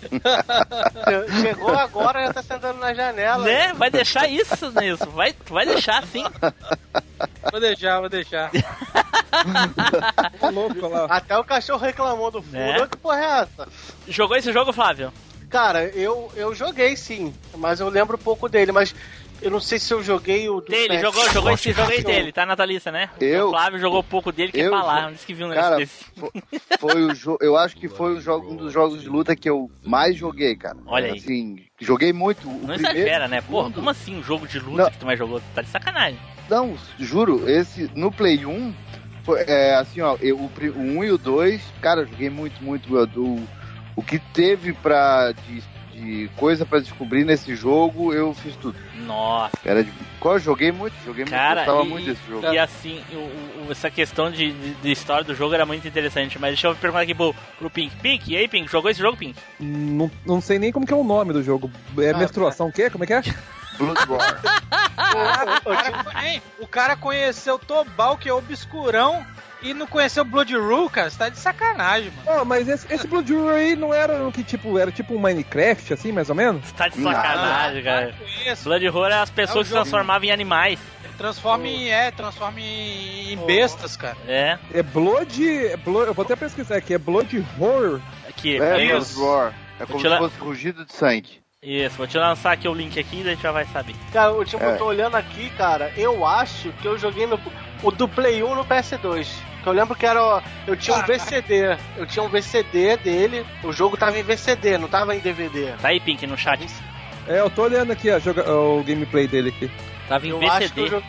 Chegou 1.42 1.76
agora 1.76 2.26
já 2.26 2.34
tá 2.34 2.42
sentando 2.42 2.78
na 2.78 2.94
janela. 2.94 3.44
Né? 3.44 3.72
Vai 3.74 3.90
deixar 3.90 4.28
isso, 4.28 4.70
Nilson. 4.70 5.10
Vai, 5.10 5.34
vai 5.48 5.66
deixar 5.66 6.06
sim. 6.06 6.24
Vou 7.50 7.60
deixar, 7.60 7.98
vou 8.00 8.08
deixar. 8.08 8.50
Ô, 10.40 10.50
louco 10.50 10.86
lá. 10.86 11.06
Até 11.06 11.36
o 11.36 11.44
cachorro 11.44 11.84
reclamou 11.84 12.30
do 12.30 12.40
fundo. 12.40 12.52
Né? 12.52 12.86
Que 12.86 12.96
porra 12.96 13.20
é 13.20 13.40
essa? 13.40 13.68
Jogou 14.06 14.36
esse 14.36 14.52
jogo, 14.52 14.72
Flávio? 14.72 15.12
Cara, 15.48 15.86
eu, 15.86 16.30
eu 16.36 16.54
joguei 16.54 16.96
sim, 16.96 17.34
mas 17.56 17.80
eu 17.80 17.88
lembro 17.88 18.16
pouco 18.16 18.48
dele, 18.48 18.70
mas 18.70 18.94
eu 19.42 19.50
não 19.50 19.60
sei 19.60 19.78
se 19.78 19.92
eu 19.92 20.02
joguei 20.02 20.48
o 20.48 20.60
do 20.60 20.68
Dele, 20.70 20.96
PS4. 20.96 21.00
jogou, 21.00 21.30
jogou 21.30 21.50
esse 21.52 21.72
jogo 21.72 21.90
aí 21.90 22.02
dele. 22.02 22.32
Tá 22.32 22.44
na 22.46 22.54
tua 22.56 22.66
lista, 22.66 22.90
né? 22.92 23.08
Eu? 23.20 23.48
O 23.48 23.50
Flávio 23.50 23.78
jogou 23.80 24.02
pouco 24.02 24.30
dele, 24.32 24.52
quer 24.52 24.66
Eu? 24.66 24.70
falar. 24.70 25.02
Não 25.02 25.12
disse 25.12 25.26
que 25.26 25.34
viu 25.34 25.46
um 25.46 25.50
negócio 25.50 25.70
Cara, 25.70 25.80
desse. 25.80 26.04
fo- 26.16 26.32
foi 26.78 27.02
o 27.04 27.14
jogo. 27.14 27.38
Eu 27.40 27.56
acho 27.56 27.76
que 27.76 27.88
foi 27.88 28.20
jogo, 28.20 28.52
um 28.52 28.56
dos 28.56 28.72
jogos 28.72 29.00
de 29.02 29.08
luta 29.08 29.34
que 29.36 29.48
eu 29.48 29.70
mais 29.84 30.16
joguei, 30.16 30.54
cara. 30.56 30.76
Olha 30.86 31.12
aí. 31.12 31.18
Assim, 31.18 31.64
joguei 31.80 32.12
muito. 32.12 32.48
O 32.48 32.52
Não 32.52 32.74
primeiro, 32.74 32.98
exagera, 32.98 33.28
né? 33.28 33.40
o 33.40 33.42
Porra, 33.44 33.70
como 33.70 33.90
assim 33.90 34.16
um 34.18 34.22
jogo 34.22 34.46
de 34.46 34.58
luta 34.58 34.84
Não. 34.84 34.90
que 34.90 34.98
tu 34.98 35.06
mais 35.06 35.18
jogou? 35.18 35.40
Tá 35.54 35.62
de 35.62 35.68
sacanagem. 35.68 36.18
Não, 36.48 36.76
juro, 36.98 37.48
esse 37.48 37.90
no 37.94 38.10
Play 38.10 38.44
1, 38.44 38.74
foi, 39.22 39.40
é, 39.46 39.74
assim, 39.76 40.00
ó, 40.00 40.16
eu, 40.20 40.36
o, 40.36 40.46
o 40.76 40.80
1 40.98 41.04
e 41.04 41.10
o 41.12 41.18
2, 41.18 41.62
cara, 41.80 42.00
eu 42.00 42.06
joguei 42.08 42.28
muito, 42.28 42.62
muito. 42.62 42.92
O, 43.16 43.46
o 43.94 44.02
que 44.02 44.18
teve 44.18 44.72
pra, 44.72 45.30
de, 45.32 45.62
de 46.00 46.30
coisa 46.36 46.64
pra 46.64 46.80
descobrir 46.80 47.24
nesse 47.24 47.54
jogo, 47.54 48.12
eu 48.14 48.32
fiz 48.34 48.56
tudo. 48.56 48.76
Nossa. 49.06 49.52
Era 49.64 49.84
de, 49.84 49.92
qual, 50.18 50.34
eu 50.34 50.40
joguei 50.40 50.72
muito, 50.72 50.94
joguei 51.04 51.24
Cara, 51.24 51.56
muito, 51.56 51.66
gostava 51.66 51.84
e- 51.86 51.88
muito 51.90 52.06
desse 52.06 52.26
jogo. 52.28 52.46
E 52.52 52.58
assim, 52.58 53.02
o- 53.12 53.66
o- 53.68 53.72
essa 53.72 53.90
questão 53.90 54.30
de, 54.30 54.52
de, 54.52 54.74
de 54.74 54.90
história 54.92 55.24
do 55.24 55.34
jogo 55.34 55.54
era 55.54 55.66
muito 55.66 55.86
interessante. 55.86 56.38
Mas 56.38 56.50
deixa 56.52 56.68
eu 56.68 56.74
perguntar 56.76 57.02
aqui 57.02 57.14
pro, 57.14 57.34
pro 57.58 57.70
Pink. 57.70 57.94
Pink, 57.96 58.32
e 58.32 58.36
aí, 58.36 58.48
Pink? 58.48 58.70
Jogou 58.70 58.90
esse 58.90 59.00
jogo, 59.00 59.16
Pink? 59.16 59.38
Não, 59.58 60.10
não 60.26 60.40
sei 60.40 60.58
nem 60.58 60.72
como 60.72 60.86
que 60.86 60.92
é 60.92 60.96
o 60.96 61.04
nome 61.04 61.32
do 61.32 61.42
jogo. 61.42 61.70
É 61.98 62.10
Ah, 62.10 62.16
menstruação 62.18 62.68
o 62.68 62.72
quê? 62.72 62.88
Como 62.90 63.04
é 63.04 63.06
que 63.06 63.12
é? 63.14 63.22
Blood 63.78 64.04
Roar. 64.06 64.40
O 65.64 65.70
cara, 65.70 66.42
o 66.60 66.66
cara 66.66 66.96
conheceu 66.96 67.58
Tobal, 67.58 68.16
que 68.18 68.28
é 68.28 68.32
obscurão, 68.32 69.24
e 69.62 69.74
não 69.74 69.86
conheceu 69.86 70.24
Blood 70.24 70.54
Rule, 70.56 70.88
cara. 70.88 71.10
Você 71.10 71.18
tá 71.18 71.28
de 71.28 71.38
sacanagem, 71.38 72.10
mano. 72.24 72.40
Ah, 72.40 72.44
mas 72.44 72.68
esse, 72.68 72.92
esse 72.92 73.06
Blood 73.06 73.32
Roar 73.34 73.56
aí 73.56 73.76
não 73.76 73.92
era 73.92 74.26
o 74.26 74.32
que 74.32 74.42
tipo, 74.42 74.78
era 74.78 74.90
tipo 74.90 75.14
um 75.14 75.18
Minecraft, 75.18 75.92
assim, 75.92 76.12
mais 76.12 76.28
ou 76.30 76.34
menos? 76.34 76.64
Você 76.66 76.74
tá 76.74 76.88
de 76.88 76.98
Não. 77.00 77.12
sacanagem, 77.12 77.82
cara. 77.82 78.14
Conheço. 78.18 78.64
Blood 78.64 78.88
Horror 78.88 79.08
é 79.10 79.14
as 79.20 79.30
pessoas 79.30 79.58
É 79.58 79.62
que 79.62 79.68
se 79.68 79.74
transformavam 79.74 80.28
em 80.28 80.32
animais. 80.32 80.78
transforma 81.18 81.66
em. 81.68 81.88
É, 81.90 82.10
transforma 82.10 82.58
em, 82.60 83.32
em 83.32 83.36
bestas, 83.46 83.96
cara. 83.96 84.16
É, 84.26 84.58
É 84.72 84.82
Blood, 84.82 85.46
é 85.66 85.76
Blood. 85.76 86.08
Eu 86.08 86.14
vou 86.14 86.24
até 86.24 86.34
pesquisar 86.36 86.76
aqui. 86.76 86.94
É 86.94 86.98
Blood 86.98 87.44
Horror. 87.58 88.00
aqui. 88.28 88.60
É, 88.60 88.96
isso. 88.96 89.16
Blood 89.18 89.30
Roar. 89.30 89.54
É 89.78 89.86
como 89.86 90.00
se 90.00 90.18
fosse 90.18 90.38
rugido 90.38 90.84
de 90.84 90.92
sangue. 90.92 91.40
Isso, 91.62 91.96
vou 91.98 92.06
te 92.06 92.16
lançar 92.16 92.52
aqui 92.52 92.66
o 92.66 92.72
link 92.72 92.98
aqui 92.98 93.20
e 93.20 93.24
daí 93.24 93.36
já 93.36 93.52
vai 93.52 93.66
saber. 93.66 93.94
Cara, 94.12 94.32
o 94.32 94.42
tipo, 94.46 94.62
É. 94.64 94.72
eu 94.72 94.78
tô 94.78 94.86
olhando 94.86 95.14
aqui, 95.16 95.50
cara, 95.58 95.92
eu 95.94 96.24
acho 96.24 96.72
que 96.80 96.86
eu 96.88 96.96
joguei 96.98 97.26
no, 97.26 97.38
o 97.82 97.90
do 97.90 98.08
Play 98.08 98.42
1 98.42 98.54
no 98.54 98.64
PS2. 98.64 99.28
Que 99.62 99.66
eu 99.68 99.72
lembro 99.72 99.94
que 99.94 100.06
era. 100.06 100.42
Eu 100.66 100.76
tinha 100.76 100.96
um 100.96 101.02
VCD. 101.02 101.76
Eu 101.96 102.06
tinha 102.06 102.22
um 102.24 102.28
VCD 102.28 102.96
dele. 102.98 103.44
O 103.62 103.72
jogo 103.72 103.96
tava 103.96 104.18
em 104.18 104.22
VCD, 104.22 104.78
não 104.78 104.88
tava 104.88 105.14
em 105.14 105.20
DVD. 105.20 105.72
Tá 105.80 105.88
aí, 105.88 106.00
Pink, 106.00 106.26
no 106.26 106.36
chat. 106.36 106.66
É, 107.28 107.40
eu 107.40 107.50
tô 107.50 107.62
olhando 107.64 107.92
aqui 107.92 108.10
ó, 108.10 108.18
joga- 108.18 108.50
o 108.50 108.82
gameplay 108.82 109.28
dele 109.28 109.50
aqui. 109.50 109.70
Tava 110.08 110.26
em 110.26 110.30
Eu 110.30 110.38
acho 110.50 110.72
que 110.72 110.80
VCD. 110.80 110.86
joguei. 110.88 111.08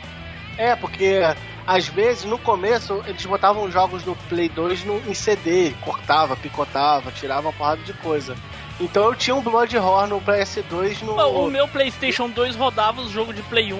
É, 0.57 0.75
porque 0.75 1.19
às 1.65 1.87
vezes 1.87 2.25
no 2.25 2.37
começo 2.37 3.01
eles 3.07 3.25
botavam 3.25 3.71
jogos 3.71 4.03
do 4.03 4.15
Play 4.27 4.49
2 4.49 4.83
no, 4.83 4.97
em 5.09 5.13
CD, 5.13 5.73
cortava, 5.81 6.35
picotava, 6.35 7.09
tirava 7.11 7.47
uma 7.47 7.53
porrada 7.53 7.81
de 7.83 7.93
coisa. 7.93 8.35
Então 8.79 9.05
eu 9.05 9.15
tinha 9.15 9.35
um 9.35 9.41
Blood 9.41 9.77
Horror 9.77 10.07
no 10.07 10.19
PS2 10.21 11.01
no. 11.03 11.13
O 11.15 11.49
meu 11.49 11.67
PlayStation 11.67 12.29
2 12.29 12.55
rodava 12.55 13.01
os 13.01 13.09
jogos 13.11 13.35
de 13.35 13.41
Play 13.43 13.71
1 13.73 13.77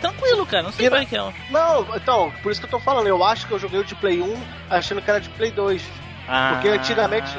tranquilo, 0.00 0.46
cara. 0.46 0.62
Não 0.64 0.72
sei 0.72 0.86
é 0.86 1.04
que 1.04 1.16
é. 1.16 1.32
Não, 1.50 1.86
então, 1.96 2.32
por 2.42 2.50
isso 2.52 2.60
que 2.60 2.66
eu 2.66 2.70
tô 2.70 2.78
falando, 2.78 3.06
eu 3.06 3.22
acho 3.24 3.46
que 3.46 3.52
eu 3.52 3.58
joguei 3.58 3.80
o 3.80 3.84
de 3.84 3.94
Play 3.94 4.20
1 4.20 4.42
achando 4.70 5.02
que 5.02 5.10
era 5.10 5.20
de 5.20 5.28
Play 5.30 5.50
2. 5.50 5.82
Ah. 6.28 6.50
Porque 6.54 6.68
antigamente, 6.68 7.30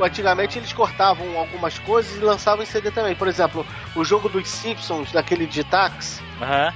antigamente 0.00 0.58
eles 0.58 0.72
cortavam 0.72 1.38
algumas 1.38 1.78
coisas 1.78 2.16
e 2.16 2.20
lançavam 2.20 2.62
em 2.62 2.66
CD 2.66 2.90
também. 2.90 3.14
Por 3.14 3.28
exemplo, 3.28 3.66
o 3.94 4.04
jogo 4.04 4.28
dos 4.28 4.48
Simpsons, 4.48 5.12
daquele 5.12 5.46
de 5.46 5.64
táxi, 5.64 6.22
Aham. 6.40 6.72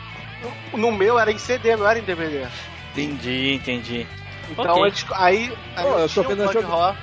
no 0.72 0.91
meu 0.93 1.18
era 1.18 1.30
em 1.30 1.39
CD, 1.39 1.76
não 1.76 1.86
era 1.86 1.99
em 1.99 2.03
DVD. 2.03 2.47
Entendi, 2.93 3.55
entendi. 3.55 4.07
Então 4.51 4.64
Ok. 4.76 4.84
eles. 4.86 5.07
Aí. 5.12 5.53
aí 5.76 5.84
Pô, 5.84 5.99
eu 5.99 6.09
tô 6.09 6.20
o 6.22 6.24
vendo 6.24 6.53
jogo- 6.53 6.72
Horror. 6.72 6.95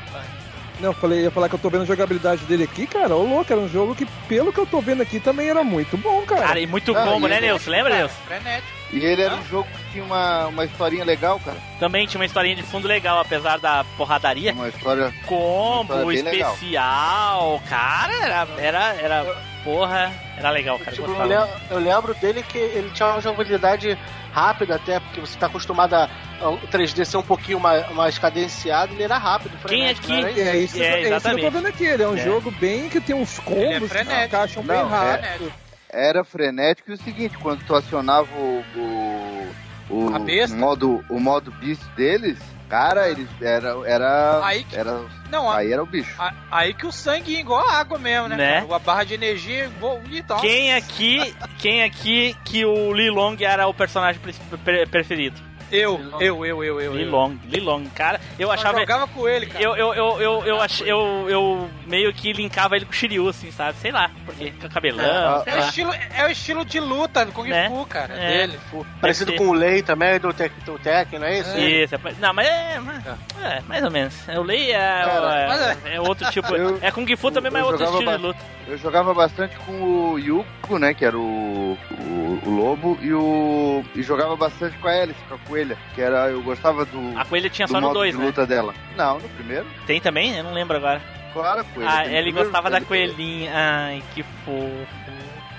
Não, 0.79 0.89
eu 0.89 0.93
falei, 0.93 1.21
ia 1.23 1.31
falar 1.31 1.47
que 1.47 1.55
eu 1.55 1.59
tô 1.59 1.69
vendo 1.69 1.83
a 1.83 1.85
jogabilidade 1.85 2.43
dele 2.45 2.65
aqui, 2.65 2.85
cara. 2.85 3.15
Ô 3.15 3.23
louco, 3.23 3.51
era 3.51 3.61
um 3.61 3.69
jogo 3.69 3.95
que, 3.95 4.05
pelo 4.27 4.51
que 4.51 4.59
eu 4.59 4.65
tô 4.65 4.81
vendo 4.81 5.01
aqui, 5.01 5.19
também 5.19 5.49
era 5.49 5.63
muito 5.63 5.95
bom, 5.97 6.21
cara. 6.23 6.41
Cara, 6.47 6.59
e 6.59 6.67
muito 6.67 6.95
Ah, 6.95 7.03
combo, 7.03 7.27
e 7.27 7.29
né, 7.29 7.37
ele- 7.37 7.47
Nilson? 7.47 7.71
Lembra, 7.71 7.95
Nilson? 7.97 8.15
Frenético. 8.27 8.67
E 8.91 8.99
ele 9.03 9.21
era 9.21 9.35
um 9.35 9.43
jogo 9.45 9.67
que 9.69 9.91
tinha 9.93 10.03
uma, 10.03 10.47
uma 10.47 10.65
historinha 10.65 11.03
legal, 11.03 11.39
cara. 11.43 11.57
Também 11.79 12.05
tinha 12.07 12.19
uma 12.19 12.25
historinha 12.25 12.55
de 12.55 12.63
fundo 12.63 12.87
legal, 12.87 13.19
apesar 13.19 13.57
da 13.57 13.83
porradaria. 13.97 14.53
Uma 14.53 14.67
história. 14.69 15.13
Combo, 15.25 15.93
Uma 15.93 16.13
história 16.13 16.23
bem 16.23 16.23
legal. 16.23 16.53
especial. 16.53 17.61
Cara, 17.69 18.13
era, 18.23 18.47
era, 18.57 18.95
era. 19.01 19.35
Porra, 19.63 20.13
era 20.37 20.51
legal, 20.51 20.77
cara. 20.77 20.91
Tipo, 20.91 21.09
eu, 21.09 21.15
gostava. 21.15 21.49
eu 21.71 21.79
lembro 21.79 22.13
dele 22.15 22.43
que 22.43 22.57
ele 22.57 22.91
tinha 22.91 23.09
uma 23.09 23.19
jogabilidade 23.21 23.97
rápida 24.35 24.75
até, 24.75 24.99
porque 24.99 25.21
você 25.21 25.37
tá 25.39 25.45
acostumado 25.45 25.93
a, 25.93 26.09
a 26.41 26.49
o 26.49 26.59
3D 26.67 27.05
ser 27.05 27.15
um 27.15 27.23
pouquinho 27.23 27.57
mais, 27.57 27.89
mais 27.95 28.19
cadenciado, 28.19 28.93
ele 28.93 29.03
era 29.03 29.17
rápido. 29.17 29.57
Quem 29.65 29.87
aqui- 29.87 30.11
era 30.11 30.29
isso? 30.29 30.39
É 30.41 30.57
isso, 30.57 30.77
É, 30.77 30.85
é, 31.03 31.15
isso 31.15 31.21
que 31.21 31.35
eu 31.35 31.39
tô 31.39 31.51
vendo 31.51 31.67
aqui. 31.67 31.85
Ele 31.85 32.03
é 32.03 32.07
um 32.07 32.15
É. 32.17 32.23
jogo 32.23 32.51
bem 32.51 32.89
que 32.89 32.99
tem 32.99 33.15
uns 33.15 33.39
é 33.39 33.41
combos 33.41 33.89
que 33.91 34.25
encaixam 34.25 34.61
bem 34.61 34.75
Não, 34.77 34.93
é- 34.93 35.11
rápido. 35.15 35.53
Era 35.89 36.25
frenético 36.25 36.91
e 36.91 36.95
o 36.95 36.97
seguinte, 36.97 37.37
quando 37.37 37.63
tu 37.63 37.73
acionava 37.73 38.27
o. 38.35 38.61
o, 38.75 39.55
o 39.89 40.13
A 40.13 40.19
besta? 40.19 40.53
modo, 40.57 41.05
o 41.09 41.17
modo 41.21 41.51
beast 41.51 41.81
deles, 41.95 42.37
cara, 42.69 43.09
eles 43.09 43.27
era. 43.41 43.75
Era. 43.85 44.41
Aí 44.45 44.63
que- 44.63 44.75
era 44.75 45.01
Não, 45.29 45.49
a- 45.49 45.57
aí 45.57 45.71
era 45.71 45.81
o 45.81 45.85
bicho. 45.85 46.13
a- 46.19 46.33
aí 46.51 46.73
que 46.73 46.85
o 46.85 46.91
sangue 46.91 47.33
ia 47.33 47.39
igual 47.39 47.67
a 47.67 47.73
água 47.73 47.97
mesmo, 47.97 48.27
né? 48.27 48.35
Né? 48.35 48.61
cara? 48.61 48.75
A 48.75 48.79
barra 48.79 49.03
de 49.03 49.13
energia 49.13 49.69
vo- 49.79 50.01
e 50.09 50.21
tal. 50.23 50.39
Quem 50.41 50.73
aqui, 50.73 51.35
quem 51.57 51.83
aqui 51.83 52.35
que 52.43 52.65
o 52.65 52.93
Lilong 52.93 53.37
era 53.41 53.67
o 53.67 53.73
personagem 53.73 54.19
pre- 54.21 54.33
pre- 54.63 54.85
preferido? 54.85 55.39
Eu, 55.75 55.99
eu, 56.19 56.45
eu, 56.45 56.45
eu, 56.45 56.63
eu. 56.63 56.81
eu. 56.81 56.95
Lilong, 56.95 57.35
Lilong, 57.45 57.85
cara, 57.95 58.19
eu 58.39 58.51
achava. 58.51 58.79
jogava 58.79 59.07
com 59.07 59.27
ele, 59.27 59.45
cara. 59.47 59.63
Eu, 59.63 59.75
eu, 59.75 59.93
eu, 59.93 60.21
eu, 60.21 60.45
eu, 60.45 60.61
ach, 60.61 60.81
eu, 60.81 61.25
eu 61.29 61.69
meio 61.85 62.13
que 62.13 62.31
linkava 62.33 62.75
ele 62.75 62.85
com 62.85 62.91
o 62.91 62.95
Shiryu, 62.95 63.27
assim, 63.29 63.51
sabe? 63.51 63.77
Sei 63.79 63.91
lá, 63.91 64.09
porque 64.25 64.51
com 64.51 64.69
cabelão, 64.69 65.43
É, 65.45 65.51
É 65.51 65.55
o, 65.55 65.59
estilo, 65.59 65.93
é 65.93 66.25
o 66.25 66.29
estilo 66.29 66.65
de 66.65 66.79
luta 66.79 67.25
do 67.25 67.31
Kung 67.31 67.47
Né? 67.49 67.69
Fu, 67.69 67.85
cara. 67.85 68.13
É. 68.13 68.47
Dele. 68.47 68.59
Parecido 69.01 69.33
com 69.35 69.49
o 69.49 69.53
Lei 69.53 69.81
também, 69.81 70.19
do 70.19 70.33
Tek- 70.33 70.59
do 70.65 70.77
Tekken, 70.79 71.19
não 71.19 71.27
é 71.27 71.39
isso? 71.39 71.57
Isso, 71.57 71.95
é, 71.95 71.99
não, 72.19 72.33
mas 72.33 72.47
é, 72.47 72.79
mas- 72.79 73.05
é, 73.43 73.61
mais 73.67 73.83
ou 73.83 73.91
menos. 73.91 74.27
O 74.29 74.41
Lei 74.43 74.71
é, 74.71 74.77
Cara, 74.77 75.45
mas 75.47 75.85
é, 75.85 75.95
é 75.95 76.01
outro 76.01 76.29
tipo. 76.31 76.55
eu- 76.55 76.79
é 76.81 76.91
Kung 76.91 77.07
Fu 77.15 77.31
também, 77.31 77.51
mas 77.51 77.61
é 77.61 77.65
eu 77.65 77.69
outro 77.71 77.83
estilo 77.85 78.11
de 78.11 78.17
luta. 78.17 78.39
Eu 78.67 78.77
jogava 78.79 79.13
bastante 79.13 79.55
com 79.57 79.71
o 80.13 80.17
Yuko, 80.19 80.79
né? 80.79 80.91
Que 80.93 81.05
era 81.05 81.15
o, 81.15 81.77
o, 81.91 82.39
o 82.45 82.49
lobo, 82.49 82.97
e 82.99 83.13
o. 83.13 83.83
E 83.93 84.01
jogava 84.01 84.35
bastante 84.35 84.75
com 84.79 84.87
a 84.87 84.91
Alice, 84.91 85.19
com 85.29 85.35
a 85.35 85.37
coelha, 85.65 85.77
que 85.93 86.01
era. 86.01 86.29
Eu 86.29 86.41
gostava 86.41 86.85
do. 86.85 87.17
A 87.17 87.25
coelha 87.25 87.49
tinha 87.49 87.67
do 87.67 87.71
só 87.71 87.81
no 87.81 87.87
modo 87.87 87.99
2, 87.99 88.13
de 88.13 88.19
né? 88.19 88.25
luta 88.25 88.45
dela. 88.45 88.73
Não, 88.95 89.19
no 89.19 89.29
primeiro. 89.29 89.65
Tem 89.85 89.99
também? 89.99 90.35
Eu 90.37 90.43
não 90.43 90.53
lembro 90.53 90.77
agora. 90.77 91.01
Claro, 91.33 91.61
a 91.61 91.63
coelha. 91.63 91.89
Ah, 91.91 92.05
ele 92.07 92.31
gostava 92.31 92.69
da 92.69 92.79
coelhinha. 92.81 93.51
Ai, 93.53 94.03
que 94.13 94.23
fofo. 94.23 95.05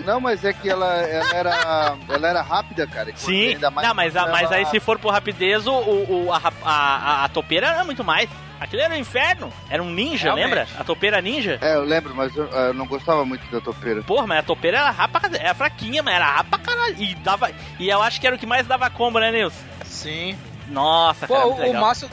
Não, 0.04 0.20
mas 0.20 0.44
é 0.44 0.52
que 0.52 0.68
ela, 0.68 0.94
ela 1.02 1.34
era. 1.34 1.96
Ela 2.08 2.28
era 2.28 2.42
rápida, 2.42 2.86
cara. 2.86 3.10
Sim, 3.16 3.48
ainda 3.48 3.70
mais 3.70 3.86
não, 3.88 3.94
mas, 3.94 4.14
a- 4.16 4.26
mas 4.28 4.42
ela- 4.42 4.56
aí 4.56 4.66
se 4.66 4.78
for 4.78 4.98
por 4.98 5.10
rapidez, 5.12 5.66
o, 5.66 5.72
o, 5.72 6.32
a, 6.32 6.40
a, 6.64 6.72
a, 6.72 7.24
a 7.24 7.28
topeira 7.28 7.66
era 7.68 7.84
muito 7.84 8.04
mais. 8.04 8.28
Aquilo 8.58 8.80
era 8.80 8.94
um 8.94 8.98
inferno. 8.98 9.52
Era 9.68 9.82
um 9.82 9.90
ninja, 9.90 10.24
Realmente. 10.34 10.44
lembra? 10.46 10.66
A 10.78 10.84
topeira 10.84 11.20
ninja. 11.20 11.58
É, 11.60 11.74
eu 11.74 11.82
lembro, 11.84 12.14
mas 12.14 12.34
eu, 12.34 12.46
eu 12.46 12.72
não 12.72 12.86
gostava 12.86 13.22
muito 13.24 13.44
da 13.50 13.60
topeira. 13.60 14.02
Porra, 14.02 14.26
mas 14.26 14.38
a 14.38 14.42
topeira 14.42 14.78
era 14.78 14.90
rapa, 14.90 15.20
era 15.38 15.54
fraquinha, 15.54 16.02
mas 16.02 16.14
era 16.14 16.24
rapa 16.26 16.58
caralho. 16.58 16.94
E, 16.98 17.14
dava, 17.16 17.50
e 17.78 17.88
eu 17.88 18.00
acho 18.00 18.18
que 18.18 18.26
era 18.26 18.34
o 18.34 18.38
que 18.38 18.46
mais 18.46 18.66
dava 18.66 18.88
combo, 18.88 19.18
né, 19.18 19.30
Nilson? 19.30 19.62
Sim. 19.96 20.36
Nossa, 20.68 21.26
cara, 21.26 21.40
Pô, 21.42 21.46
muito 21.48 21.58
o, 21.58 21.62
o 21.62 21.66
legal. 21.66 21.82
massa. 21.82 22.10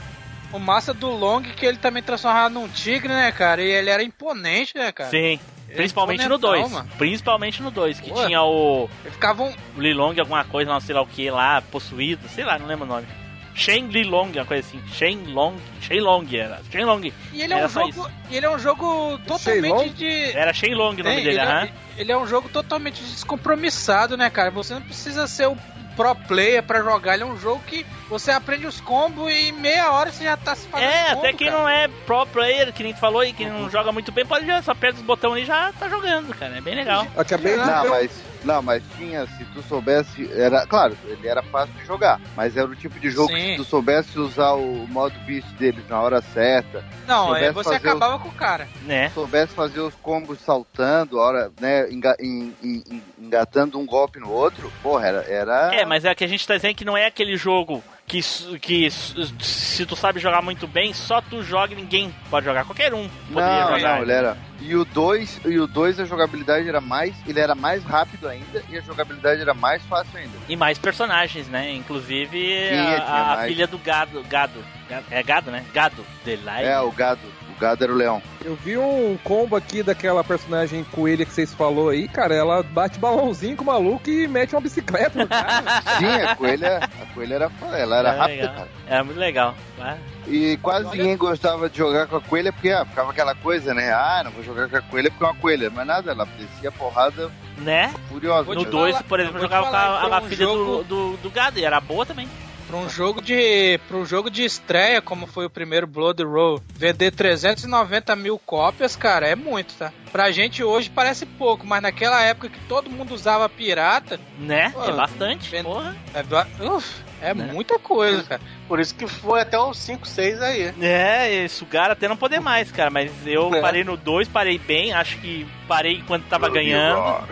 O 0.52 0.60
massa 0.60 0.94
do 0.94 1.10
Long 1.10 1.42
que 1.42 1.66
ele 1.66 1.78
também 1.80 2.04
transformava 2.04 2.48
num 2.50 2.68
tigre, 2.68 3.08
né, 3.12 3.32
cara? 3.32 3.62
E 3.62 3.66
ele 3.72 3.90
era 3.90 4.04
imponente, 4.04 4.78
né, 4.78 4.92
cara? 4.92 5.10
Sim. 5.10 5.40
Ele 5.68 5.78
Principalmente 5.78 6.22
é 6.24 6.30
no 6.30 6.36
imponentão, 6.36 6.62
2. 6.62 6.72
mano. 6.72 6.90
Principalmente 7.00 7.64
no 7.64 7.72
2, 7.72 8.00
que 8.00 8.10
Pô. 8.12 8.26
tinha 8.26 8.44
o 8.44 8.88
Ele 9.04 9.12
ficava 9.12 9.42
um. 9.44 9.54
Lilong, 9.76 10.20
alguma 10.20 10.44
coisa, 10.46 10.72
não 10.72 10.80
sei 10.80 10.94
lá 10.94 11.02
o 11.02 11.08
que 11.08 11.32
lá, 11.32 11.64
possuído, 11.64 12.28
sei 12.30 12.44
lá, 12.46 12.60
não 12.60 12.68
lembro 12.68 12.86
o 12.86 12.88
nome. 12.88 13.08
Shen 13.56 13.88
Lilong, 13.88 14.32
uma 14.36 14.46
coisa 14.46 14.68
assim. 14.68 14.80
Shen 14.94 15.26
Long. 15.28 15.56
Shen 15.82 16.00
Long 16.02 16.26
era. 16.32 16.62
Shen 16.72 16.86
Long. 16.86 17.02
E 17.34 17.42
ele 17.42 17.54
é 17.54 17.66
um 17.66 17.70
jogo. 17.70 18.10
e 18.30 18.36
ele 18.38 18.46
é 18.46 18.50
um 18.52 18.60
jogo 18.60 19.18
totalmente 19.26 19.90
de. 19.92 20.32
Era 20.38 20.54
Shen 20.54 20.76
Long 20.76 20.92
o 20.94 20.98
nome 20.98 21.04
Tem, 21.04 21.16
dele, 21.18 21.30
ele, 21.30 21.40
aham. 21.40 21.64
é, 21.66 21.72
ele 21.98 22.12
é 22.12 22.18
um 22.18 22.28
jogo 22.28 22.50
totalmente 22.50 23.02
descompromissado, 23.04 24.16
né, 24.18 24.30
cara? 24.30 24.52
Você 24.52 24.74
não 24.76 24.82
precisa 24.82 25.26
ser 25.28 25.48
o 25.48 25.58
pro 25.96 26.16
player 26.16 26.62
pra 26.64 26.82
jogar. 26.82 27.14
Ele 27.16 27.24
é 27.24 27.26
um 27.26 27.38
jogo 27.38 27.62
que 27.66 27.86
você 28.10 28.32
aprende 28.32 28.68
os 28.68 28.80
combos 28.82 29.32
e 29.32 29.50
em 29.50 29.52
meia 29.52 29.91
hora 29.91 30.12
você 30.12 30.24
já 30.24 30.38
tá 30.38 30.56
se 30.56 30.68
fazendo 30.68 30.89
É, 30.89 31.04
combo, 31.10 31.20
até 31.20 31.34
quem 31.34 31.48
cara. 31.48 31.60
não 31.60 31.70
é 31.70 31.88
pro 32.06 32.26
player, 32.28 32.72
que 32.74 32.84
nem 32.84 32.94
tu 32.94 33.00
falou, 33.00 33.24
e 33.24 33.34
que 33.34 33.46
não 33.46 33.70
joga 33.70 33.91
muito 33.91 34.12
bem, 34.12 34.26
pode 34.26 34.46
já 34.46 34.62
só 34.62 34.72
aperta 34.72 34.98
os 35.00 35.06
botões 35.06 35.44
e 35.44 35.46
já 35.46 35.72
tá 35.80 35.88
jogando, 35.89 36.34
cara. 36.38 36.58
É 36.58 36.62
bem 36.62 36.76
legal. 36.76 37.08
Acabei 37.16 37.54
de 37.58 37.66
Não, 37.66 37.89
mas, 37.89 38.12
não, 38.44 38.62
mas 38.62 38.84
tinha, 38.98 39.26
se 39.26 39.46
tu 39.54 39.62
soubesse, 39.64 40.30
era, 40.34 40.66
claro, 40.68 40.96
ele 41.06 41.28
era 41.28 41.41
fácil 41.44 41.74
de 41.76 41.86
jogar, 41.86 42.20
mas 42.36 42.56
era 42.58 42.68
o 42.68 42.76
tipo 42.76 43.00
de 43.00 43.10
jogo 43.10 43.30
que 43.30 43.39
Sim. 43.39 43.50
se 43.52 43.56
tu 43.58 43.64
soubesse 43.64 44.20
usar 44.20 44.54
o 44.54 44.88
modo 44.88 45.14
beast 45.26 45.48
deles 45.58 45.88
na 45.88 46.02
hora 46.02 46.22
certa, 46.22 46.84
Não, 47.08 47.36
é, 47.36 47.52
você 47.52 47.76
acabava 47.76 48.20
com 48.20 48.30
o 48.30 48.34
cara. 48.34 48.68
Né? 48.84 49.10
soubesse 49.14 49.54
fazer 49.54 49.80
os 49.80 49.96
combos 49.96 50.39
saltando, 50.41 51.18
hora, 51.18 51.52
né, 51.60 51.89
enga- 51.91 52.16
en- 52.20 52.54
en- 52.62 52.84
en- 52.89 53.04
engatando 53.20 53.80
um 53.80 53.86
golpe 53.86 54.20
no 54.20 54.30
outro, 54.30 54.72
porra, 54.82 55.08
era, 55.08 55.22
era 55.28 55.76
É, 55.76 55.86
mas 55.86 56.06
é 56.06 56.14
que 56.14 56.24
a 56.24 56.28
gente 56.28 56.46
tá 56.48 56.56
dizendo 56.56 56.76
que 56.76 56.86
não 56.86 56.98
é 56.98 57.06
aquele 57.06 57.36
jogo 57.38 57.84
que, 58.06 58.22
que 58.60 58.89
se 58.91 59.86
tu 59.86 59.95
sabe 59.95 60.20
jogar 60.20 60.41
muito 60.41 60.68
bem, 60.68 60.93
só 60.93 61.22
tu 61.22 61.41
joga 61.41 61.74
e 61.74 61.76
ninguém 61.76 62.14
pode 62.30 62.45
jogar. 62.45 62.66
Qualquer 62.66 62.93
um 62.93 63.10
poderia 63.32 63.66
Não, 63.66 63.78
jogar. 63.78 63.95
não, 63.95 64.01
ele 64.04 64.12
era. 64.12 64.38
E 64.60 64.76
o 64.76 64.86
2, 64.86 65.41
e 65.45 65.60
o 65.60 65.68
2 65.68 65.99
a 65.99 66.06
jogabilidade 66.06 66.68
era 66.70 66.80
mais, 66.80 67.16
ele 67.28 67.39
era 67.39 67.54
mais 67.56 67.84
rápido 67.84 68.30
ainda 68.30 68.64
e 68.70 68.78
a 68.78 68.82
jogabilidade 68.82 69.41
era 69.41 69.54
mais 69.54 69.84
fácil 69.86 70.18
ainda. 70.18 70.38
E 70.47 70.56
mais 70.56 70.78
personagens, 70.78 71.47
né? 71.47 71.74
Inclusive 71.74 72.70
a, 73.06 73.34
a 73.34 73.43
filha 73.45 73.68
do 73.68 73.78
gado, 73.78 74.24
gado. 74.24 74.64
É 75.10 75.24
gado, 75.24 75.49
né? 75.49 75.66
Gado 75.74 76.06
lá. 76.43 76.62
É, 76.62 76.80
o 76.80 76.91
gado, 76.91 77.20
gado 77.64 77.84
era 77.84 77.93
o 77.93 77.95
leão. 77.95 78.22
Eu 78.43 78.55
vi 78.55 78.78
um 78.78 79.18
combo 79.24 79.55
aqui 79.55 79.82
daquela 79.82 80.24
personagem 80.24 80.84
coelha 80.84 81.26
que 81.26 81.32
vocês 81.32 81.53
falou 81.53 81.89
aí, 81.89 82.07
cara. 82.07 82.36
Ela 82.36 82.61
bate 82.61 82.99
balãozinho 82.99 83.55
com 83.55 83.64
o 83.64 83.68
maluco 83.68 84.09
e 84.09 84.28
mete 84.28 84.53
uma 84.53 84.61
bicicleta 84.61 85.18
no 85.20 85.28
cara. 85.28 85.82
Sim, 85.97 86.05
a 86.05 86.36
coelha, 86.36 86.78
a 87.01 87.14
coelha 87.14 87.36
era, 87.36 87.51
ela 87.78 87.97
era 87.99 88.09
É 88.09 88.18
rápida, 88.18 88.41
legal. 88.41 88.55
cara. 88.55 88.70
É 88.88 89.03
muito 89.03 89.18
legal. 89.20 89.55
Ah, 89.80 89.97
E 90.28 90.57
quase 90.61 90.89
ninguém 90.89 91.16
gostava 91.18 91.70
de 91.70 91.78
jogar 91.78 92.07
com 92.07 92.18
a 92.18 92.22
coelha 92.22 92.51
porque 92.51 92.70
ah, 92.70 92.86
ficava 92.86 93.11
aquela 93.11 93.34
coisa, 93.36 93.74
né? 93.74 93.91
Ah, 93.93 94.22
não 94.26 94.32
vou 94.32 94.43
jogar 94.43 94.68
com 94.70 94.78
a 94.78 94.82
coelha 94.82 95.09
porque 95.09 95.24
é 95.24 95.28
uma 95.28 95.36
coelha. 95.36 95.70
Mas 95.74 95.88
nada, 95.88 96.11
ela 96.11 96.26
descia 96.38 96.70
a 96.70 96.72
porrada 96.72 97.32
Né? 97.59 97.93
furiosa. 98.09 98.53
No 98.53 98.64
te 98.66 98.70
2, 98.70 98.91
falar- 98.91 99.03
por 99.07 99.20
exemplo, 99.20 99.39
jogava 99.39 99.70
com 99.70 99.76
a, 99.76 100.18
a 100.18 100.22
um 100.22 100.28
filha 100.28 100.45
jogo- 100.45 100.84
do, 100.84 101.11
do, 101.14 101.18
do 101.18 101.30
gado 101.32 101.57
e 101.59 101.66
era 101.66 101.80
boa 101.80 102.05
também. 102.05 102.28
Pra 102.74 102.82
um 102.82 102.90
jogo 102.90 103.22
de. 103.22 103.80
Pra 103.88 103.98
um 103.98 104.06
jogo 104.06 104.32
de 104.32 104.44
estreia, 104.44 105.00
como 105.00 105.28
foi 105.28 105.46
o 105.46 105.50
primeiro 105.50 105.86
Blood 105.86 106.24
Roll, 106.24 106.60
vender 106.76 107.12
390 107.12 108.16
mil 108.16 108.40
cópias, 108.40 108.96
cara, 108.96 109.28
é 109.28 109.36
muito, 109.36 109.76
tá? 109.76 109.94
Pra 110.12 110.32
gente 110.32 110.64
hoje 110.64 110.90
parece 110.90 111.24
pouco, 111.24 111.68
mas 111.68 111.84
naquela 111.84 112.20
época 112.24 112.50
que 112.50 112.60
todo 112.62 112.90
mundo 112.90 113.14
usava 113.14 113.48
pirata, 113.48 114.20
Né? 114.40 114.72
Pô, 114.72 114.84
é 114.86 114.92
bastante. 114.92 115.52
vendo- 115.52 115.66
Porra. 115.66 115.96
é, 116.16 116.64
uf, 116.68 117.04
é 117.24 117.34
Né? 117.34 117.50
muita 117.54 117.80
coisa, 117.80 118.24
cara. 118.24 118.42
Por 118.68 118.80
isso 118.80 118.94
que 118.96 119.08
foi 119.08 119.42
até 119.42 119.58
os 119.60 119.78
5, 119.78 120.08
6 120.08 120.42
aí. 120.42 120.74
É, 120.82 121.48
sugaram 121.48 121.94
até 121.94 122.08
não 122.08 122.18
poder 122.18 122.40
mais, 122.40 122.72
cara. 122.72 122.90
Mas 122.90 123.12
eu 123.26 123.54
É. 123.56 123.62
parei 123.62 123.84
no 123.84 123.96
2, 123.98 124.28
parei 124.28 124.58
bem. 124.58 124.94
Acho 124.94 125.18
que 125.20 125.48
parei 125.68 125.94
enquanto 125.98 126.26
tava 126.26 126.50
ganhando. 126.50 127.24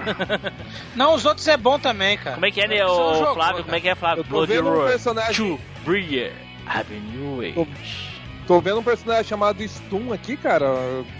Não, 0.95 1.13
os 1.13 1.25
outros 1.25 1.47
é 1.47 1.57
bom 1.57 1.77
também, 1.79 2.17
cara. 2.17 2.35
Como 2.35 2.45
é 2.45 2.51
que 2.51 2.61
é, 2.61 2.67
né, 2.67 2.85
ô 2.85 2.87
jogou, 2.87 3.33
Flávio? 3.33 3.35
cara. 3.53 3.63
Como 3.63 3.75
é 3.75 3.79
que 3.81 3.89
é, 3.89 3.95
Flávio? 3.95 4.21
Eu 4.21 4.29
tô 4.29 4.45
vendo 4.45 4.69
um 4.69 4.85
personagem. 4.85 5.35
to 5.57 5.59
Breer 5.85 6.31
Avenue. 6.65 7.53
Tô- 7.53 7.67
Tô 8.47 8.59
vendo 8.59 8.79
um 8.79 8.83
personagem 8.83 9.23
chamado 9.23 9.65
Stun 9.65 10.11
aqui, 10.11 10.35
cara. 10.35 10.65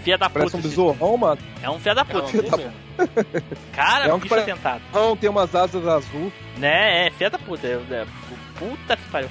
Filha 0.02 0.18
da 0.18 0.28
Parece 0.28 0.50
puta. 0.50 0.56
um 0.56 0.60
esse- 0.60 0.68
besourrão, 0.68 1.16
mano. 1.16 1.38
É 1.62 1.70
um 1.70 1.78
filho 1.78 1.94
da 1.94 2.04
puta. 2.04 2.26
Filha 2.26 2.42
da 2.42 2.72
Cara, 3.72 4.06
É 4.06 4.12
um 4.12 4.16
que 4.18 4.24
bicho 4.24 4.34
pare- 4.34 4.42
atentado. 4.50 4.82
Não, 4.92 5.16
tem 5.16 5.30
umas 5.30 5.54
asas 5.54 5.86
azul. 5.86 6.30
Né, 6.58 7.06
é, 7.06 7.10
filha 7.12 7.30
da 7.30 7.38
puta. 7.38 7.66
É, 7.66 7.80
é, 7.90 8.06
puta 8.70 8.96
que 8.96 9.04
pariu. 9.10 9.30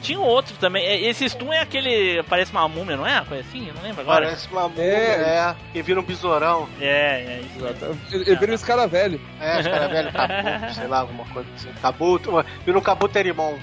Tinha 0.00 0.18
outro 0.18 0.56
também. 0.56 0.84
é, 0.84 1.00
Esse 1.00 1.28
Stun 1.28 1.52
é 1.52 1.60
aquele. 1.60 2.22
Parece 2.24 2.50
uma 2.50 2.66
múmia, 2.68 2.96
não 2.96 3.06
é? 3.06 3.14
Uma 3.20 3.24
coisa 3.24 3.44
assim? 3.48 3.68
Eu 3.68 3.74
não 3.74 3.82
lembro 3.82 4.00
agora. 4.00 4.24
Parece 4.26 4.48
uma 4.50 4.68
múmia, 4.68 4.82
É. 4.82 5.20
é. 5.50 5.56
Que 5.72 5.80
vira 5.82 6.00
um 6.00 6.02
besourão. 6.02 6.68
É, 6.80 7.20
é 7.20 7.40
isso. 7.44 7.64
Ele 8.10 8.24
ele 8.30 8.36
vira 8.36 8.50
um 8.50 8.54
escala 8.56 8.88
velho. 8.88 9.20
É, 9.40 9.60
os 9.60 9.66
caras 9.68 9.90
velho, 9.90 10.10
cabuto, 10.12 10.74
sei 10.74 10.86
lá, 10.88 10.98
alguma 10.98 11.24
coisa 11.26 11.48
assim. 11.54 11.68
Cabuto, 11.80 12.44
vira 12.66 12.76
um 12.78 12.82
cabuterimon. 12.82 13.54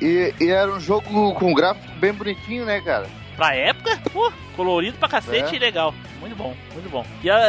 E, 0.00 0.32
e 0.40 0.48
era 0.50 0.70
um 0.70 0.80
jogo 0.80 1.34
com 1.34 1.52
gráfico 1.52 1.86
bem 1.98 2.12
bonitinho, 2.12 2.64
né, 2.64 2.80
cara? 2.80 3.06
Pra 3.40 3.54
época, 3.54 3.98
pô, 4.12 4.30
colorido 4.54 4.98
pra 4.98 5.08
cacete 5.08 5.54
É. 5.54 5.56
e 5.56 5.58
legal. 5.58 5.94
Muito 6.20 6.36
bom, 6.36 6.54
muito 6.74 6.90
bom. 6.90 7.06
E, 7.22 7.30
a, 7.30 7.40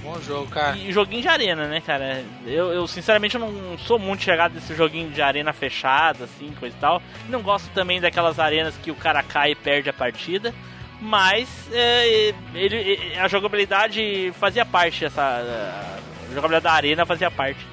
Bom 0.00 0.16
jogo, 0.20 0.46
cara. 0.46 0.76
e 0.76 0.92
joguinho 0.92 1.22
de 1.22 1.26
arena, 1.26 1.66
né, 1.66 1.80
cara? 1.80 2.22
Eu, 2.46 2.72
eu, 2.72 2.86
sinceramente 2.86 3.34
eu 3.34 3.40
não 3.40 3.76
sou 3.76 3.98
muito 3.98 4.22
chegado 4.22 4.52
desse 4.52 4.76
joguinho 4.76 5.10
de 5.10 5.20
arena 5.20 5.52
fechada, 5.52 6.22
assim, 6.22 6.52
coisa 6.60 6.76
e 6.76 6.78
tal. 6.78 7.02
Não 7.28 7.42
gosto 7.42 7.68
também 7.74 8.00
daquelas 8.00 8.38
arenas 8.38 8.76
que 8.76 8.92
o 8.92 8.94
cara 8.94 9.24
cai 9.24 9.50
e 9.50 9.54
perde 9.56 9.90
a 9.90 9.92
partida. 9.92 10.54
Mas 11.00 11.48
é, 11.72 12.32
ele, 12.54 13.16
a 13.18 13.26
jogabilidade 13.26 14.32
fazia 14.38 14.64
parte, 14.64 15.04
essa. 15.04 15.20
A 15.20 16.32
jogabilidade 16.32 16.62
da 16.62 16.72
arena 16.72 17.04
fazia 17.04 17.28
parte. 17.28 17.66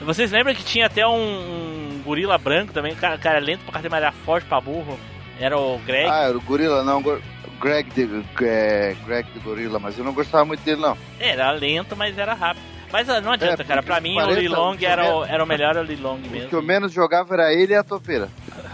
Vocês 0.00 0.30
lembram 0.30 0.54
que 0.54 0.62
tinha 0.62 0.86
até 0.86 1.04
um, 1.04 1.10
um 1.96 2.02
gorila 2.04 2.38
branco 2.38 2.72
também, 2.72 2.92
o 2.92 2.96
cara, 2.96 3.18
cara 3.18 3.40
lento 3.40 3.64
pra 3.64 3.96
era 3.96 4.12
forte 4.12 4.46
pra 4.46 4.60
burro. 4.60 4.96
Era 5.38 5.58
o 5.58 5.78
Greg. 5.80 6.08
Ah, 6.08 6.28
era 6.28 6.36
o 6.36 6.40
Gorila, 6.40 6.82
não. 6.82 7.02
Greg 7.60 7.90
de, 7.90 8.24
é, 8.44 8.94
Greg 9.04 9.30
de 9.32 9.38
Gorila, 9.40 9.78
mas 9.78 9.98
eu 9.98 10.04
não 10.04 10.12
gostava 10.12 10.44
muito 10.44 10.60
dele, 10.60 10.80
não. 10.80 10.96
Era 11.18 11.50
lento, 11.52 11.96
mas 11.96 12.16
era 12.18 12.34
rápido. 12.34 12.64
Mas 12.92 13.08
ah, 13.08 13.20
não 13.20 13.32
adianta, 13.32 13.62
É, 13.62 13.66
cara. 13.66 13.82
Pra 13.82 14.00
mim, 14.00 14.18
o 14.18 14.30
Lilong 14.30 14.76
o 14.76 14.86
era, 14.86 15.16
o, 15.16 15.24
era 15.24 15.42
o 15.42 15.46
melhor 15.46 15.76
o 15.76 15.82
Lilong 15.82 16.18
O 16.18 16.30
mesmo. 16.30 16.48
que 16.48 16.54
eu 16.54 16.62
menos 16.62 16.92
jogava 16.92 17.34
era 17.34 17.52
ele 17.52 17.72
e 17.72 17.76
a 17.76 17.82
topeira. 17.82 18.28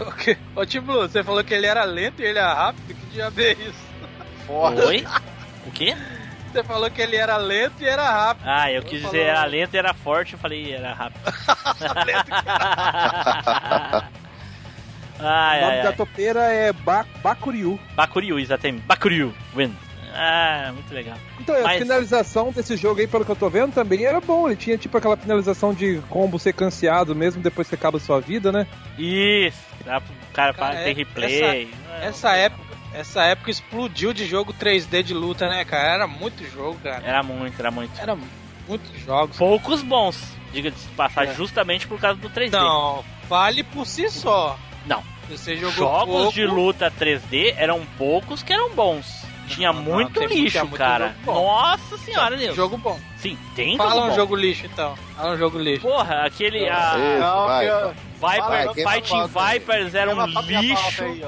Ô, 0.55 0.65
Tim 0.65 0.81
Blue, 0.81 1.01
você 1.01 1.23
falou 1.23 1.43
que 1.43 1.53
ele 1.53 1.65
era 1.65 1.83
lento 1.83 2.21
e 2.21 2.25
ele 2.25 2.39
era 2.39 2.53
rápido? 2.53 2.87
Que 2.87 3.05
diabo 3.07 3.41
é 3.41 3.51
isso? 3.53 3.83
Oi? 4.87 5.05
O 5.65 5.71
quê? 5.71 5.95
Você 6.51 6.63
falou 6.63 6.89
que 6.91 7.01
ele 7.01 7.15
era 7.15 7.37
lento 7.37 7.81
e 7.81 7.87
era 7.87 8.09
rápido. 8.09 8.47
Ah, 8.47 8.71
eu 8.71 8.83
quis 8.83 9.01
dizer 9.01 9.21
era 9.21 9.43
lento 9.45 9.73
e 9.73 9.77
era 9.77 9.93
forte, 9.93 10.33
eu 10.33 10.39
falei 10.39 10.73
era 10.73 10.93
rápido. 10.93 11.21
ai, 15.23 15.57
o 15.59 15.61
nome 15.65 15.77
ai, 15.77 15.83
da 15.83 15.89
ai. 15.89 15.95
topeira 15.95 16.39
é 16.51 16.71
ba 16.73 17.05
Bakuryu. 17.21 17.79
Bakuryu, 17.95 18.39
exatamente. 18.39 18.83
Bakuryu, 18.85 19.33
win. 19.55 19.73
Ah, 20.15 20.69
muito 20.73 20.93
legal. 20.93 21.17
Então, 21.39 21.55
a 21.55 21.61
Mas- 21.63 21.79
finalização 21.79 22.51
desse 22.51 22.77
jogo 22.77 22.99
aí, 23.01 23.07
pelo 23.07 23.25
que 23.25 23.31
eu 23.31 23.35
tô 23.35 23.49
vendo, 23.49 23.73
também 23.73 24.05
era 24.05 24.21
bom. 24.21 24.47
Ele 24.47 24.55
tinha 24.55 24.77
tipo 24.77 24.95
aquela 24.95 25.17
finalização 25.17 25.73
de 25.73 25.99
combo 26.07 26.37
sequenciado, 26.37 27.15
mesmo 27.15 27.41
depois 27.41 27.67
que 27.67 27.73
acaba 27.73 27.97
a 27.97 27.99
sua 27.99 28.19
vida, 28.21 28.51
né? 28.51 28.67
Isso, 28.95 29.57
dá 29.83 29.99
pro 29.99 30.13
cara, 30.31 30.53
Cara, 30.53 30.75
ter 30.83 30.91
é- 30.91 30.93
replay. 30.93 31.67
Essa 31.99 32.35
época, 32.35 32.63
essa 32.93 33.23
época 33.23 33.49
explodiu 33.49 34.13
de 34.13 34.27
jogo 34.27 34.53
3D 34.53 35.01
de 35.01 35.15
luta, 35.15 35.49
né, 35.49 35.65
cara? 35.65 35.95
Era 35.95 36.07
muito 36.07 36.43
jogo, 36.51 36.77
cara. 36.83 37.01
Era 37.03 37.23
muito, 37.23 37.59
era 37.59 37.71
muito. 37.71 37.99
Era 37.99 38.15
muitos 38.67 38.99
jogos. 39.03 39.35
Poucos 39.35 39.81
bons, 39.81 40.23
diga-se 40.51 40.77
de 40.89 40.93
passagem, 40.93 41.33
É. 41.33 41.35
justamente 41.35 41.87
por 41.87 41.99
causa 41.99 42.19
do 42.19 42.29
3D. 42.29 42.55
Não, 42.55 43.03
vale 43.27 43.63
por 43.63 43.87
si 43.87 44.07
só. 44.11 44.59
Não. 44.85 45.03
Você 45.29 45.55
jogou 45.55 45.71
Jogos 45.73 46.15
pouco, 46.15 46.33
de 46.33 46.45
luta 46.45 46.91
3D 46.91 47.53
eram 47.57 47.85
poucos 47.97 48.43
que 48.43 48.51
eram 48.53 48.69
bons. 48.71 49.23
Tinha 49.47 49.73
Não, 49.73 49.81
não, 49.81 49.91
muito 49.93 50.19
tem- 50.19 50.27
lixo, 50.29 50.51
tinha 50.51 50.63
muito 50.63 50.77
cara. 50.77 51.15
Nossa 51.25 51.97
senhora, 51.97 52.35
Nilson. 52.37 52.55
Jogo 52.55 52.77
bom. 52.77 52.97
Sim, 53.17 53.37
tem 53.55 53.75
Fala 53.77 53.91
jogo 53.91 54.05
um 54.05 54.09
bom. 54.09 54.15
jogo 54.15 54.35
lixo, 54.35 54.65
então. 54.65 54.95
Fala 55.15 55.33
um 55.33 55.37
jogo 55.37 55.59
lixo. 55.59 55.81
Porra, 55.81 56.25
aquele. 56.25 56.67
A 56.69 56.95
Esse, 56.97 57.19
Não, 57.19 57.45
vai. 57.45 57.65
que- 57.67 57.93
Viper, 58.25 58.73
queima 58.73 58.89
a 58.89 58.93
Fighting. 58.93 59.27
Vipers 59.27 59.95
era 59.95 60.15
um 60.15 60.25
lixo. 60.25 61.03
aí. 61.03 61.23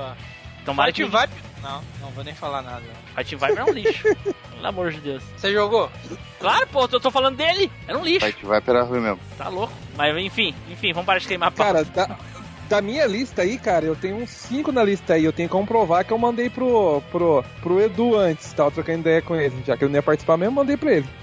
Tomara 0.63 0.87
Fight 0.93 1.03
que. 1.03 1.09
Vibe. 1.09 1.33
Não, 1.61 1.81
não 2.01 2.09
vou 2.11 2.23
nem 2.23 2.33
falar 2.33 2.61
nada. 2.61 2.83
Fighting 3.15 3.35
Viper 3.35 3.51
era 3.57 3.65
um 3.65 3.73
lixo. 3.73 4.03
Pelo 4.55 4.67
amor 4.67 4.91
de 4.91 4.99
Deus. 5.01 5.23
Você 5.35 5.51
jogou? 5.51 5.91
Claro, 6.39 6.65
pô, 6.67 6.83
eu 6.89 6.99
tô 6.99 7.11
falando 7.11 7.35
dele. 7.35 7.69
Era 7.87 7.97
um 7.97 8.03
lixo. 8.03 8.25
Fight 8.25 8.45
vai 8.45 8.61
pela 8.61 8.83
ruim 8.83 9.01
mesmo. 9.01 9.19
Tá 9.37 9.49
louco. 9.49 9.73
Mas 9.97 10.15
enfim, 10.17 10.55
enfim, 10.69 10.93
vamos 10.93 11.05
parar 11.05 11.19
de 11.19 11.27
queimar 11.27 11.51
pau. 11.51 11.65
Cara, 11.65 11.83
da, 11.83 12.15
da 12.67 12.81
minha 12.81 13.05
lista 13.05 13.41
aí, 13.41 13.57
cara, 13.57 13.85
eu 13.85 13.95
tenho 13.95 14.17
uns 14.17 14.29
5 14.29 14.71
na 14.71 14.83
lista 14.83 15.13
aí. 15.13 15.23
Eu 15.25 15.33
tenho 15.33 15.49
que 15.49 15.53
comprovar 15.53 16.05
que 16.05 16.11
eu 16.11 16.17
mandei 16.17 16.49
pro, 16.49 17.01
pro, 17.11 17.43
pro 17.61 17.81
Edu 17.81 18.15
antes. 18.15 18.51
Tava 18.53 18.71
trocando 18.71 18.99
ideia 18.99 19.21
com 19.21 19.35
ele. 19.35 19.55
Já 19.65 19.77
que 19.77 19.83
ele 19.83 19.91
não 19.91 19.99
ia 19.99 20.03
participar 20.03 20.37
mesmo, 20.37 20.51
eu 20.51 20.55
mandei 20.55 20.77
pra 20.77 20.93
ele. 20.93 21.07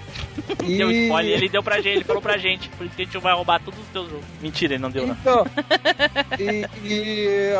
E... 0.63 0.77
Deu 0.77 0.91
spoiler, 0.91 1.33
ele 1.37 1.49
deu 1.49 1.63
pra 1.63 1.77
gente, 1.77 1.95
ele 1.95 2.03
falou 2.03 2.21
pra 2.21 2.37
gente. 2.37 2.69
Por 2.69 2.85
isso 2.85 2.95
que 2.95 3.01
a 3.01 3.05
gente 3.05 3.17
vai 3.17 3.33
roubar 3.33 3.59
todos 3.59 3.79
os 3.79 3.87
teus 3.87 4.09
jogos. 4.09 4.25
Mentira, 4.41 4.73
ele 4.73 4.81
não 4.81 4.89
deu, 4.89 5.05
não. 5.05 5.15
Então, 5.19 5.45
e, 6.39 6.65
e 6.83 7.53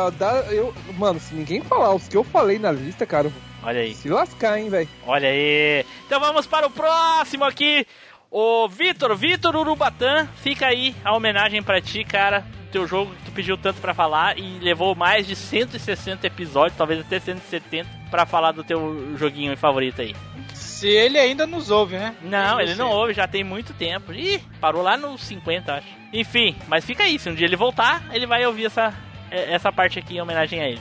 eu, 0.50 0.72
mano, 0.96 1.20
se 1.20 1.34
ninguém 1.34 1.60
falar 1.60 1.94
os 1.94 2.08
que 2.08 2.16
eu 2.16 2.24
falei 2.24 2.58
na 2.58 2.72
lista, 2.72 3.04
cara, 3.04 3.30
Olha 3.62 3.80
aí. 3.80 3.94
se 3.94 4.08
lascar, 4.08 4.58
hein, 4.58 4.70
velho. 4.70 4.88
Olha 5.06 5.28
aí. 5.28 5.84
Então 6.06 6.20
vamos 6.20 6.46
para 6.46 6.66
o 6.66 6.70
próximo 6.70 7.44
aqui. 7.44 7.86
O 8.30 8.68
Vitor, 8.68 9.14
Vitor 9.16 9.54
Urubatã. 9.56 10.26
Fica 10.42 10.66
aí 10.66 10.94
a 11.04 11.14
homenagem 11.14 11.62
pra 11.62 11.80
ti, 11.80 12.04
cara. 12.04 12.44
Teu 12.74 12.88
jogo 12.88 13.14
que 13.14 13.26
tu 13.26 13.30
pediu 13.30 13.56
tanto 13.56 13.80
pra 13.80 13.94
falar 13.94 14.36
e 14.36 14.58
levou 14.58 14.96
mais 14.96 15.28
de 15.28 15.36
160 15.36 16.26
episódios, 16.26 16.76
talvez 16.76 16.98
até 16.98 17.20
170, 17.20 17.88
pra 18.10 18.26
falar 18.26 18.50
do 18.50 18.64
teu 18.64 19.16
joguinho 19.16 19.56
favorito 19.56 20.02
aí. 20.02 20.12
Se 20.52 20.88
ele 20.88 21.16
ainda 21.16 21.46
nos 21.46 21.70
ouve, 21.70 21.94
né? 21.96 22.16
Não, 22.20 22.60
ele 22.60 22.74
não 22.74 22.90
ouve, 22.90 23.14
já 23.14 23.28
tem 23.28 23.44
muito 23.44 23.72
tempo. 23.74 24.12
Ih, 24.12 24.42
parou 24.60 24.82
lá 24.82 24.96
nos 24.96 25.22
50, 25.22 25.72
acho. 25.72 25.86
Enfim, 26.12 26.56
mas 26.66 26.84
fica 26.84 27.04
aí. 27.04 27.16
Se 27.16 27.30
um 27.30 27.34
dia 27.36 27.46
ele 27.46 27.54
voltar, 27.54 28.02
ele 28.12 28.26
vai 28.26 28.44
ouvir 28.44 28.66
essa, 28.66 28.92
é, 29.30 29.54
essa 29.54 29.70
parte 29.70 30.00
aqui 30.00 30.16
em 30.16 30.20
homenagem 30.20 30.60
a 30.60 30.68
ele. 30.68 30.80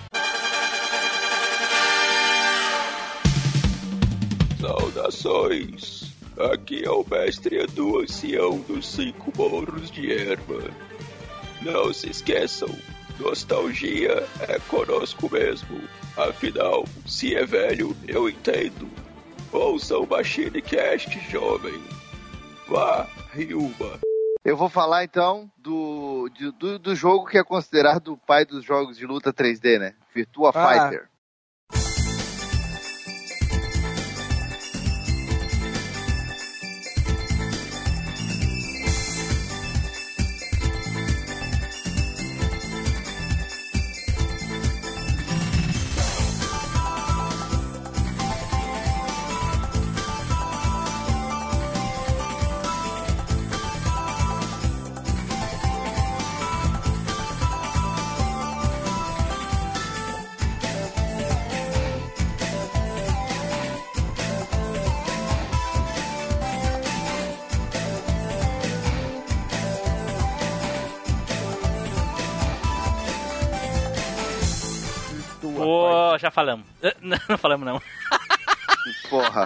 Saudações! 4.59 6.11
Aqui 6.39 6.83
é 6.83 6.89
o 6.89 7.05
mestre 7.07 7.59
Edu 7.59 7.99
Ancião 7.99 8.57
dos 8.61 8.87
Cinco 8.87 9.31
Morros 9.37 9.91
de 9.91 10.11
Erva. 10.11 10.71
Não 11.63 11.93
se 11.93 12.09
esqueçam, 12.09 12.69
nostalgia 13.19 14.27
é 14.47 14.59
conosco 14.67 15.29
mesmo. 15.31 15.81
Afinal, 16.17 16.85
se 17.07 17.35
é 17.35 17.45
velho, 17.45 17.95
eu 18.07 18.29
entendo. 18.29 18.87
Ouça 19.51 19.97
o 19.97 20.07
Machine 20.07 20.61
Cast, 20.61 21.17
jovem. 21.29 21.81
Vá, 22.67 23.07
Ryuma. 23.31 23.99
Eu 24.43 24.57
vou 24.57 24.67
falar 24.67 25.03
então 25.05 25.49
do, 25.57 26.29
do, 26.59 26.77
do 26.79 26.95
jogo 26.95 27.25
que 27.27 27.37
é 27.37 27.43
considerado 27.43 28.13
o 28.13 28.17
pai 28.17 28.45
dos 28.45 28.65
jogos 28.65 28.97
de 28.97 29.05
luta 29.05 29.31
3D, 29.31 29.79
né? 29.79 29.93
Virtua 30.13 30.51
Ah. 30.53 30.89
Fighter. 30.89 31.09
Já 76.23 76.31
falamos. 76.31 76.65
Não, 77.01 77.17
não 77.29 77.37
falamos 77.37 77.65
não. 77.65 77.81
Porra, 79.09 79.45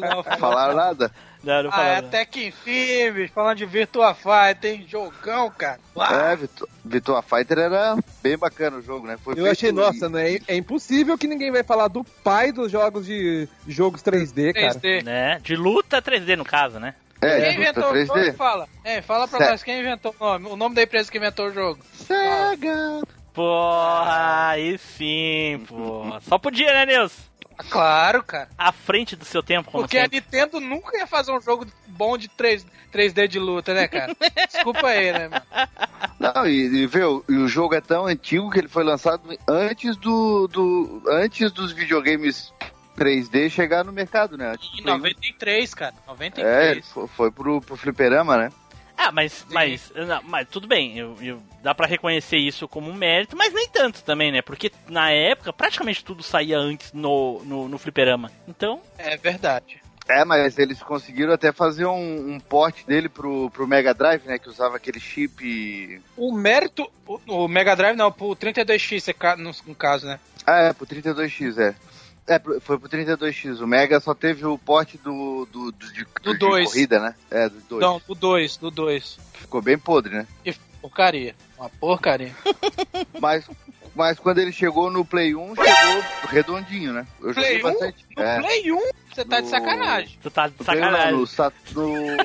Não, 0.00 0.22
falaram 0.38 0.74
nada? 0.74 1.12
Não, 1.44 1.62
não 1.62 1.70
Ah, 1.70 1.72
falamos. 1.72 2.00
não. 2.02 2.08
até 2.08 2.24
que 2.24 2.46
enfim, 2.46 3.12
bicho, 3.12 3.32
falando 3.32 3.56
de 3.58 3.66
Virtua 3.66 4.14
Fighter, 4.14 4.56
tem 4.60 4.88
jogão, 4.88 5.48
cara. 5.50 5.78
Ah, 5.96 6.32
É, 6.32 6.36
Vitor, 6.36 6.68
Virtua 6.84 7.22
Fighter 7.22 7.58
era 7.58 7.96
bem 8.22 8.36
bacana 8.36 8.78
o 8.78 8.82
jogo, 8.82 9.06
né? 9.06 9.16
Foi 9.22 9.34
Eu 9.36 9.48
achei, 9.50 9.70
nossa, 9.70 10.08
né? 10.08 10.38
É 10.48 10.56
impossível 10.56 11.16
que 11.16 11.28
ninguém 11.28 11.52
vai 11.52 11.62
falar 11.62 11.86
do 11.88 12.02
pai 12.02 12.50
dos 12.50 12.70
jogos 12.72 13.06
de 13.06 13.48
jogos 13.68 14.02
3D, 14.02 14.52
cara. 14.54 14.74
3D. 14.74 15.04
Né? 15.04 15.38
De 15.42 15.54
luta 15.54 16.02
3D 16.02 16.36
no 16.36 16.44
caso, 16.44 16.80
né? 16.80 16.94
É, 17.20 17.40
Quem 17.48 17.54
inventou 17.60 17.92
o 17.92 18.04
jogo? 18.04 18.18
3D. 18.18 18.34
Fala. 18.34 18.68
É, 18.84 19.00
fala 19.02 19.28
pra 19.28 19.50
nós 19.50 19.62
quem 19.62 19.80
inventou 19.80 20.14
o 20.18 20.24
nome. 20.24 20.46
O 20.48 20.56
nome 20.56 20.74
da 20.74 20.82
empresa 20.82 21.10
que 21.10 21.16
inventou 21.18 21.46
o 21.46 21.52
jogo. 21.52 21.80
Sega. 21.94 23.02
Porra, 23.36 24.48
aí 24.48 24.78
sim, 24.78 25.62
pô. 25.68 26.04
Só 26.22 26.38
podia, 26.38 26.72
né, 26.72 26.86
Nilson? 26.86 27.20
Ah, 27.58 27.64
claro, 27.68 28.22
cara. 28.22 28.48
À 28.56 28.72
frente 28.72 29.14
do 29.14 29.26
seu 29.26 29.42
tempo, 29.42 29.70
como 29.70 29.84
Porque 29.84 29.98
a 29.98 30.04
sempre. 30.04 30.20
Nintendo 30.20 30.58
nunca 30.58 30.96
ia 30.96 31.06
fazer 31.06 31.32
um 31.32 31.40
jogo 31.40 31.66
bom 31.86 32.16
de 32.16 32.28
3, 32.28 32.66
3D 32.90 33.28
de 33.28 33.38
luta, 33.38 33.74
né, 33.74 33.88
cara? 33.88 34.16
Desculpa 34.50 34.86
aí, 34.86 35.12
né, 35.12 35.28
mano? 35.28 35.44
Não, 36.18 36.46
e, 36.46 36.82
e, 36.82 36.86
viu, 36.86 37.22
e 37.28 37.34
o 37.36 37.46
jogo 37.46 37.74
é 37.74 37.80
tão 37.82 38.06
antigo 38.06 38.50
que 38.50 38.58
ele 38.58 38.68
foi 38.68 38.84
lançado 38.84 39.22
antes 39.46 39.96
do, 39.98 40.48
do 40.48 41.02
antes 41.06 41.52
dos 41.52 41.72
videogames 41.72 42.54
3D 42.96 43.50
chegar 43.50 43.84
no 43.84 43.92
mercado, 43.92 44.38
né? 44.38 44.54
Em 44.78 44.82
Play 44.82 44.96
93, 44.96 45.74
cara. 45.74 45.94
um. 46.06 46.10
93. 46.12 46.78
É, 46.78 47.06
foi 47.08 47.30
pro, 47.30 47.60
pro 47.60 47.76
fliperama, 47.76 48.38
né? 48.38 48.50
Ah, 49.06 49.12
mas, 49.12 49.46
mas, 49.50 49.92
não, 49.94 50.20
mas 50.24 50.48
tudo 50.48 50.66
bem, 50.66 50.96
eu, 50.98 51.16
eu- 51.20 51.42
dá 51.62 51.74
pra 51.74 51.86
reconhecer 51.86 52.38
isso 52.38 52.66
como 52.66 52.90
um 52.90 52.94
mérito, 52.94 53.36
mas 53.36 53.52
nem 53.52 53.68
tanto 53.68 54.02
também, 54.02 54.32
né? 54.32 54.40
Porque 54.42 54.72
na 54.88 55.10
época 55.10 55.52
praticamente 55.52 56.04
tudo 56.04 56.22
saía 56.22 56.58
antes 56.58 56.92
no, 56.92 57.42
no, 57.44 57.68
no 57.68 57.78
fliperama. 57.78 58.32
Então, 58.48 58.80
É 58.98 59.16
verdade. 59.16 59.80
É, 60.08 60.24
mas 60.24 60.56
eles 60.58 60.80
conseguiram 60.82 61.32
até 61.32 61.52
fazer 61.52 61.84
um, 61.84 62.34
um 62.34 62.40
port 62.40 62.84
dele 62.86 63.08
pro, 63.08 63.50
pro 63.50 63.66
Mega 63.66 63.92
Drive, 63.92 64.24
né? 64.24 64.38
Que 64.38 64.48
usava 64.48 64.76
aquele 64.76 65.00
chip. 65.00 66.00
O 66.16 66.32
mérito. 66.32 66.88
O, 67.06 67.44
o 67.44 67.48
Mega 67.48 67.74
Drive 67.74 67.96
não, 67.96 68.10
pro 68.12 68.28
32X, 68.36 69.08
é 69.08 69.12
ca- 69.12 69.36
no, 69.36 69.50
no 69.66 69.74
caso, 69.74 70.06
né? 70.06 70.18
Ah, 70.46 70.60
é, 70.60 70.72
pro 70.72 70.86
32X, 70.86 71.58
é. 71.58 71.74
É, 72.26 72.38
pro- 72.38 72.60
foi 72.60 72.78
pro 72.78 72.88
32X. 72.88 73.60
O 73.60 73.66
Mega 73.66 74.00
só 74.00 74.12
teve 74.14 74.44
o 74.44 74.58
port 74.58 74.94
do. 75.02 75.46
do, 75.52 75.70
do, 75.70 75.92
de, 75.92 76.04
Do 76.22 76.32
de 76.32 76.38
dois. 76.38 76.68
corrida, 76.70 76.98
né? 76.98 77.14
É, 77.30 77.48
do 77.48 77.60
2. 77.68 77.80
Não, 77.82 78.02
do 78.06 78.14
2, 78.14 78.56
do 78.56 78.70
2. 78.70 79.18
Ficou 79.34 79.62
bem 79.62 79.78
podre, 79.78 80.14
né? 80.16 80.26
Que 80.42 80.52
porcaria. 80.82 81.34
Uma 81.56 81.68
porcaria. 81.68 82.34
Mas, 83.20 83.48
mas 83.94 84.18
quando 84.18 84.38
ele 84.38 84.50
chegou 84.52 84.90
no 84.90 85.04
Play 85.04 85.34
1, 85.36 85.54
chegou 85.54 86.04
redondinho, 86.28 86.92
né? 86.92 87.06
Eu 87.20 87.32
joguei 87.32 87.60
Play 87.60 87.72
1? 87.72 87.74
bastante. 87.74 88.04
No 88.16 88.22
é. 88.22 88.40
Play 88.40 88.72
1, 88.72 88.90
você 89.14 89.24
tá 89.24 89.36
de 89.36 89.44
No- 89.44 89.50
sacanagem. 89.50 90.18
tu 90.22 90.30
tá 90.30 90.48
de 90.48 90.54
No 90.58 90.64
Play 90.64 90.78
1 90.78 90.80
não, 90.80 90.90
sacanagem. 90.90 91.18
no, 91.20 91.26
Sat- 91.28 91.54
no, 91.74 91.86
no, 91.88 92.16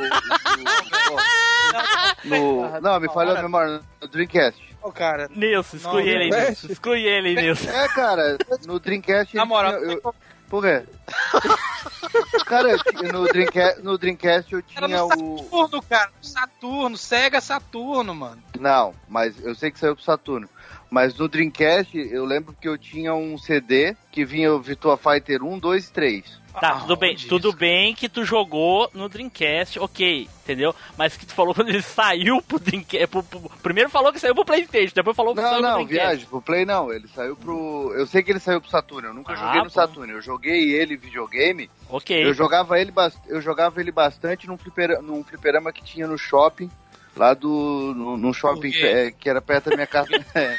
no- 2.25 2.81
Não, 2.81 2.99
me 2.99 3.07
falhou 3.09 3.35
a 3.37 3.41
memória. 3.41 3.81
No 4.01 4.07
Dreamcast. 4.07 4.70
Ô, 4.82 4.91
cara. 4.91 5.29
Nilson, 5.36 5.77
exclui 5.77 6.09
ele 6.09 6.29
Nilson. 6.29 6.67
Exclui 6.69 7.03
ele 7.07 7.27
aí, 7.29 7.36
Nilson. 7.36 7.69
É, 7.69 7.88
cara, 7.89 8.38
no 8.65 8.79
Dreamcast. 8.79 9.36
Na 9.36 9.45
moral, 9.45 9.77
tinha- 9.79 9.93
eu- 10.03 10.15
Por 10.49 10.63
quê? 10.63 10.84
Cara, 12.45 12.69
eu 12.69 13.13
no 13.13 13.23
Dreamcast, 13.25 13.82
no 13.82 13.97
Dreamcast 13.97 14.51
eu 14.53 14.59
Era 14.75 14.88
tinha 14.88 14.97
no 14.99 15.05
o. 15.07 15.38
Saturno, 15.38 15.82
cara. 15.84 16.11
Saturno, 16.21 16.97
Sega 16.97 17.39
Saturno, 17.39 18.13
mano. 18.13 18.43
Não, 18.59 18.93
mas 19.07 19.39
eu 19.43 19.55
sei 19.55 19.71
que 19.71 19.79
saiu 19.79 19.95
pro 19.95 20.03
Saturno. 20.03 20.49
Mas 20.91 21.15
no 21.17 21.29
Dreamcast 21.29 21.97
eu 21.97 22.25
lembro 22.25 22.53
que 22.59 22.67
eu 22.67 22.77
tinha 22.77 23.13
um 23.15 23.37
CD 23.37 23.95
que 24.11 24.25
vinha 24.25 24.53
o 24.53 24.59
Virtua 24.61 24.97
Fighter 24.97 25.41
1, 25.41 25.57
2 25.57 25.87
e 25.87 25.91
3. 25.93 26.41
Tá, 26.59 26.81
tudo 26.81 26.97
bem, 26.97 27.15
tudo 27.15 27.53
bem 27.53 27.95
que 27.95 28.09
tu 28.09 28.25
jogou 28.25 28.89
no 28.93 29.07
Dreamcast, 29.07 29.79
ok, 29.79 30.27
entendeu? 30.43 30.75
Mas 30.97 31.15
que 31.15 31.25
tu 31.25 31.33
falou 31.33 31.55
quando 31.55 31.69
ele 31.69 31.81
saiu 31.81 32.41
pro 32.41 32.59
Dreamcast. 32.59 33.07
pro- 33.07 33.23
pro- 33.23 33.49
primeiro 33.63 33.89
falou 33.89 34.11
que 34.11 34.19
saiu 34.19 34.35
pro 34.35 34.43
Playstation, 34.43 34.91
depois 34.93 35.15
falou 35.15 35.33
que 35.33 35.39
Não, 35.41 35.49
saiu 35.49 35.61
não, 35.61 35.75
pro 35.77 35.85
Dreamcast. 35.85 36.07
viagem, 36.09 36.25
pro 36.27 36.41
Play 36.41 36.65
não. 36.65 36.91
Ele 36.91 37.07
saiu 37.15 37.37
pro. 37.37 37.93
Eu 37.95 38.05
sei 38.05 38.21
que 38.21 38.33
ele 38.33 38.39
saiu 38.41 38.59
pro 38.59 38.69
Saturno. 38.69 39.07
Eu 39.07 39.13
nunca 39.13 39.31
Ah, 39.31 39.35
joguei 39.37 39.57
no 39.59 39.63
bom. 39.63 39.69
Saturno. 39.69 40.11
Eu 40.11 40.21
joguei 40.21 40.73
ele 40.73 40.97
videogame. 40.97 41.69
Ok. 41.89 42.21
Eu 42.21 42.33
jogava 42.33 42.77
ele, 42.81 42.91
eu 43.29 43.41
jogava 43.41 43.79
ele 43.79 43.91
bastante 43.93 44.45
num, 44.45 44.57
flipera... 44.57 45.01
num 45.01 45.23
fliperama 45.23 45.71
que 45.71 45.81
tinha 45.81 46.05
no 46.05 46.17
shopping. 46.17 46.69
Lá 47.16 47.34
do. 47.34 47.93
num 47.95 48.34
shopping 48.34 48.72
quê? 48.72 48.86
é, 48.86 49.12
que 49.12 49.30
era 49.30 49.41
perto 49.41 49.70
da 49.70 49.76
minha 49.76 49.88
casa. 49.88 50.09
É, 50.34 50.57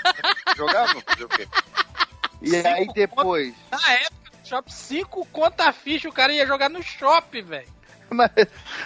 jogava, 0.57 1.01
fazer 1.01 1.25
o 1.25 1.29
quê? 1.29 1.49
E 2.43 2.55
aí 2.57 2.87
depois. 2.95 3.55
Na 3.71 3.93
época, 3.93 4.31
no 4.41 4.47
Shop 4.49 4.73
5 4.73 5.27
conta 5.33 5.73
ficha, 5.73 6.09
o 6.09 6.13
cara 6.13 6.33
ia 6.33 6.47
jogar 6.47 6.69
no 6.69 6.83
shopping, 6.83 7.43
velho. 7.43 7.69
Mas 8.13 8.31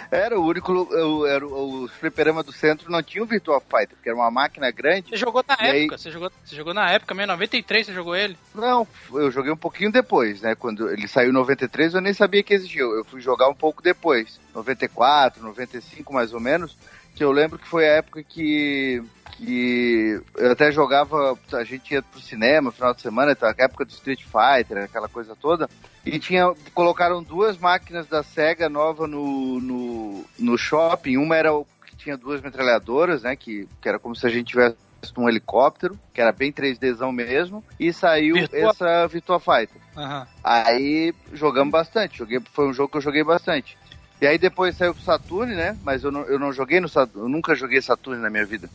era 0.09 0.39
o 0.39 0.45
único. 0.45 0.87
Era 1.27 1.45
o, 1.45 1.85
fliperama 1.99 2.41
do 2.41 2.53
centro 2.53 2.89
não 2.89 3.03
tinha 3.03 3.21
o 3.21 3.27
Virtua 3.27 3.59
Fighter, 3.59 3.89
porque 3.97 4.07
era 4.07 4.17
uma 4.17 4.31
máquina 4.31 4.71
grande. 4.71 5.09
Você 5.09 5.17
jogou 5.17 5.43
na 5.45 5.57
E 5.59 5.69
aí- 5.69 5.81
época, 5.81 5.97
você, 5.97 6.09
jogou, 6.09 6.31
você 6.45 6.55
jogou 6.55 6.73
na 6.73 6.89
época 6.89 7.13
mesmo, 7.13 7.33
93 7.33 7.87
você 7.87 7.93
jogou 7.93 8.15
ele. 8.15 8.37
Não, 8.55 8.87
eu 9.11 9.29
joguei 9.29 9.51
um 9.51 9.57
pouquinho 9.57 9.91
depois, 9.91 10.39
né? 10.41 10.55
Quando 10.55 10.89
ele 10.89 11.07
saiu 11.09 11.31
em 11.31 11.33
93, 11.33 11.95
eu 11.95 12.01
nem 12.01 12.13
sabia 12.13 12.41
que 12.41 12.53
existia. 12.53 12.83
Eu 12.83 13.03
fui 13.03 13.19
jogar 13.19 13.49
um 13.49 13.55
pouco 13.55 13.81
depois, 13.81 14.39
94, 14.55 15.43
95 15.43 16.13
mais 16.13 16.31
ou 16.33 16.39
menos, 16.39 16.77
que 17.17 17.23
eu 17.23 17.31
lembro 17.31 17.57
que 17.57 17.67
foi 17.67 17.87
a 17.87 17.93
época 17.93 18.23
que 18.23 19.01
que 19.31 20.19
eu 20.35 20.51
até 20.51 20.71
jogava, 20.71 21.37
a 21.53 21.63
gente 21.63 21.93
ia 21.93 22.01
pro 22.01 22.19
cinema 22.19 22.69
no 22.69 22.71
final 22.71 22.91
de 22.93 23.01
semana, 23.01 23.33
então, 23.33 23.47
a 23.47 23.53
época 23.55 23.85
do 23.85 23.91
Street 23.91 24.23
Fighter, 24.23 24.83
aquela 24.83 25.07
coisa 25.07 25.35
toda, 25.35 25.69
e 26.03 26.17
tinha 26.17 26.51
colocaram 26.73 27.21
duas 27.21 27.55
máquinas 27.55 28.07
da 28.07 28.23
Sega 28.23 28.67
nova 28.67 29.05
no, 29.05 29.59
no, 29.59 30.25
no 30.39 30.57
shopping, 30.57 31.17
uma 31.17 31.35
era 31.35 31.53
o 31.53 31.67
que 31.85 31.95
tinha 31.95 32.17
duas 32.17 32.41
metralhadoras, 32.41 33.21
né, 33.21 33.35
que, 33.35 33.67
que 33.79 33.87
era 33.87 33.99
como 33.99 34.15
se 34.15 34.25
a 34.25 34.29
gente 34.29 34.47
tivesse 34.47 34.75
um 35.15 35.29
helicóptero, 35.29 35.97
que 36.13 36.19
era 36.19 36.31
bem 36.31 36.51
3Dzão 36.51 37.11
mesmo, 37.11 37.63
e 37.79 37.93
saiu 37.93 38.35
Virtua- 38.35 38.71
essa 38.71 39.07
Virtua 39.07 39.39
Fighter. 39.39 39.79
Aham. 39.95 40.27
Aí 40.43 41.13
jogamos 41.33 41.71
bastante, 41.71 42.17
joguei, 42.17 42.39
foi 42.53 42.67
um 42.67 42.73
jogo 42.73 42.89
que 42.89 42.97
eu 42.97 43.01
joguei 43.01 43.23
bastante. 43.23 43.77
E 44.21 44.27
aí 44.27 44.37
depois 44.39 44.75
saiu 44.77 44.95
pro 44.95 45.03
Saturn, 45.03 45.55
né? 45.55 45.77
Mas 45.81 46.03
eu 46.03 46.11
não, 46.11 46.21
eu 46.27 46.39
não 46.39 46.51
joguei 46.53 46.79
no 46.79 46.89
Saturn, 46.89 47.27
eu 47.27 47.29
nunca 47.29 47.55
joguei 47.55 47.81
Saturn 47.81 48.21
na 48.21 48.29
minha 48.29 48.45
vida. 48.47 48.71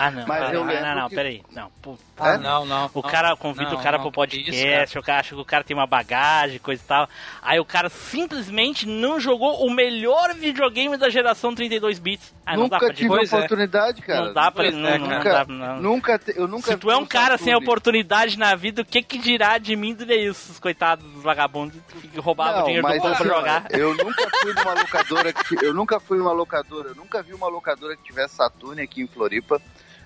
Ah, 0.00 0.10
não. 0.12 0.26
Mas 0.26 0.42
ah, 0.42 0.52
eu 0.52 0.60
não, 0.60 0.66
lembro 0.72 0.86
não, 0.86 0.94
não, 0.94 1.08
que- 1.08 1.14
peraí. 1.16 1.42
Não, 1.50 1.70
pô, 1.82 1.98
Ah, 2.20 2.34
É? 2.34 2.38
não, 2.38 2.64
não. 2.64 2.86
O 2.94 3.02
não. 3.02 3.10
cara 3.10 3.36
convida 3.36 3.70
Não, 3.70 3.78
o 3.78 3.82
cara 3.82 3.96
não, 3.98 4.02
pro 4.04 4.12
podcast, 4.12 4.50
isso, 4.84 4.98
o 4.98 5.02
cara 5.02 5.20
acha 5.20 5.34
que 5.34 5.40
o 5.40 5.44
cara 5.44 5.64
tem 5.64 5.76
uma 5.76 5.86
bagagem, 5.86 6.58
coisa 6.58 6.82
e 6.82 6.86
tal. 6.86 7.08
Aí 7.42 7.58
o 7.60 7.64
cara 7.64 7.88
simplesmente 7.88 8.86
não 8.86 9.18
jogou 9.20 9.64
o 9.66 9.70
melhor 9.70 10.34
videogame 10.34 10.96
da 10.96 11.08
geração 11.10 11.54
32 11.54 11.98
bits. 11.98 12.34
Ah, 12.46 12.56
não 12.56 12.68
dá 12.68 12.76
nunca 12.76 12.86
pra 12.86 12.94
tive 12.94 13.08
Pois 13.08 13.32
é. 13.32 13.36
oportunidade, 13.36 14.02
cara. 14.02 14.24
Não 14.26 14.32
dá 14.32 14.50
pra. 14.50 14.70
Não, 14.70 14.88
é, 14.88 14.98
não, 14.98 15.06
não 15.06 15.16
Nunca, 15.18 15.30
dá, 15.32 15.44
não. 15.46 15.80
nunca, 15.82 16.18
te- 16.18 16.34
eu 16.36 16.48
nunca 16.48 16.72
Se 16.72 16.76
tu 16.78 16.90
é 16.90 16.96
um 16.96 17.04
cara 17.06 17.36
sem 17.36 17.54
oportunidade 17.54 18.38
na 18.38 18.54
vida, 18.54 18.82
o 18.82 18.84
que 18.84 19.02
que 19.02 19.18
dirá 19.18 19.58
de 19.58 19.76
mim 19.76 19.94
do 19.94 20.10
isso, 20.12 20.52
os 20.52 20.58
coitados 20.58 21.04
dos 21.04 21.22
vagabundos 21.22 21.78
que 22.12 22.18
roubavam 22.18 22.54
o 22.54 22.58
Não, 22.60 22.64
dinheiro 22.66 22.86
do 22.86 22.90
mas 22.90 23.02
povo 23.02 23.14
pra 23.14 23.24
assim, 23.26 23.34
jogar? 23.34 23.66
Eu 23.70 23.94
nunca 23.94 24.30
fui 24.40 24.54
numa 24.54 24.72
locadora 24.74 25.32
que 25.32 25.64
eu 25.64 25.74
nunca 25.74 26.00
fui 26.00 26.18
numa 26.18 26.32
locadora, 26.32 26.88
eu 26.88 26.94
nunca 26.94 27.22
vi 27.22 27.34
uma 27.34 27.48
locadora 27.48 27.96
que 27.96 28.02
tivesse 28.02 28.34
Saturn 28.36 28.80
aqui 28.80 29.02
em 29.02 29.06
Floripa. 29.06 29.60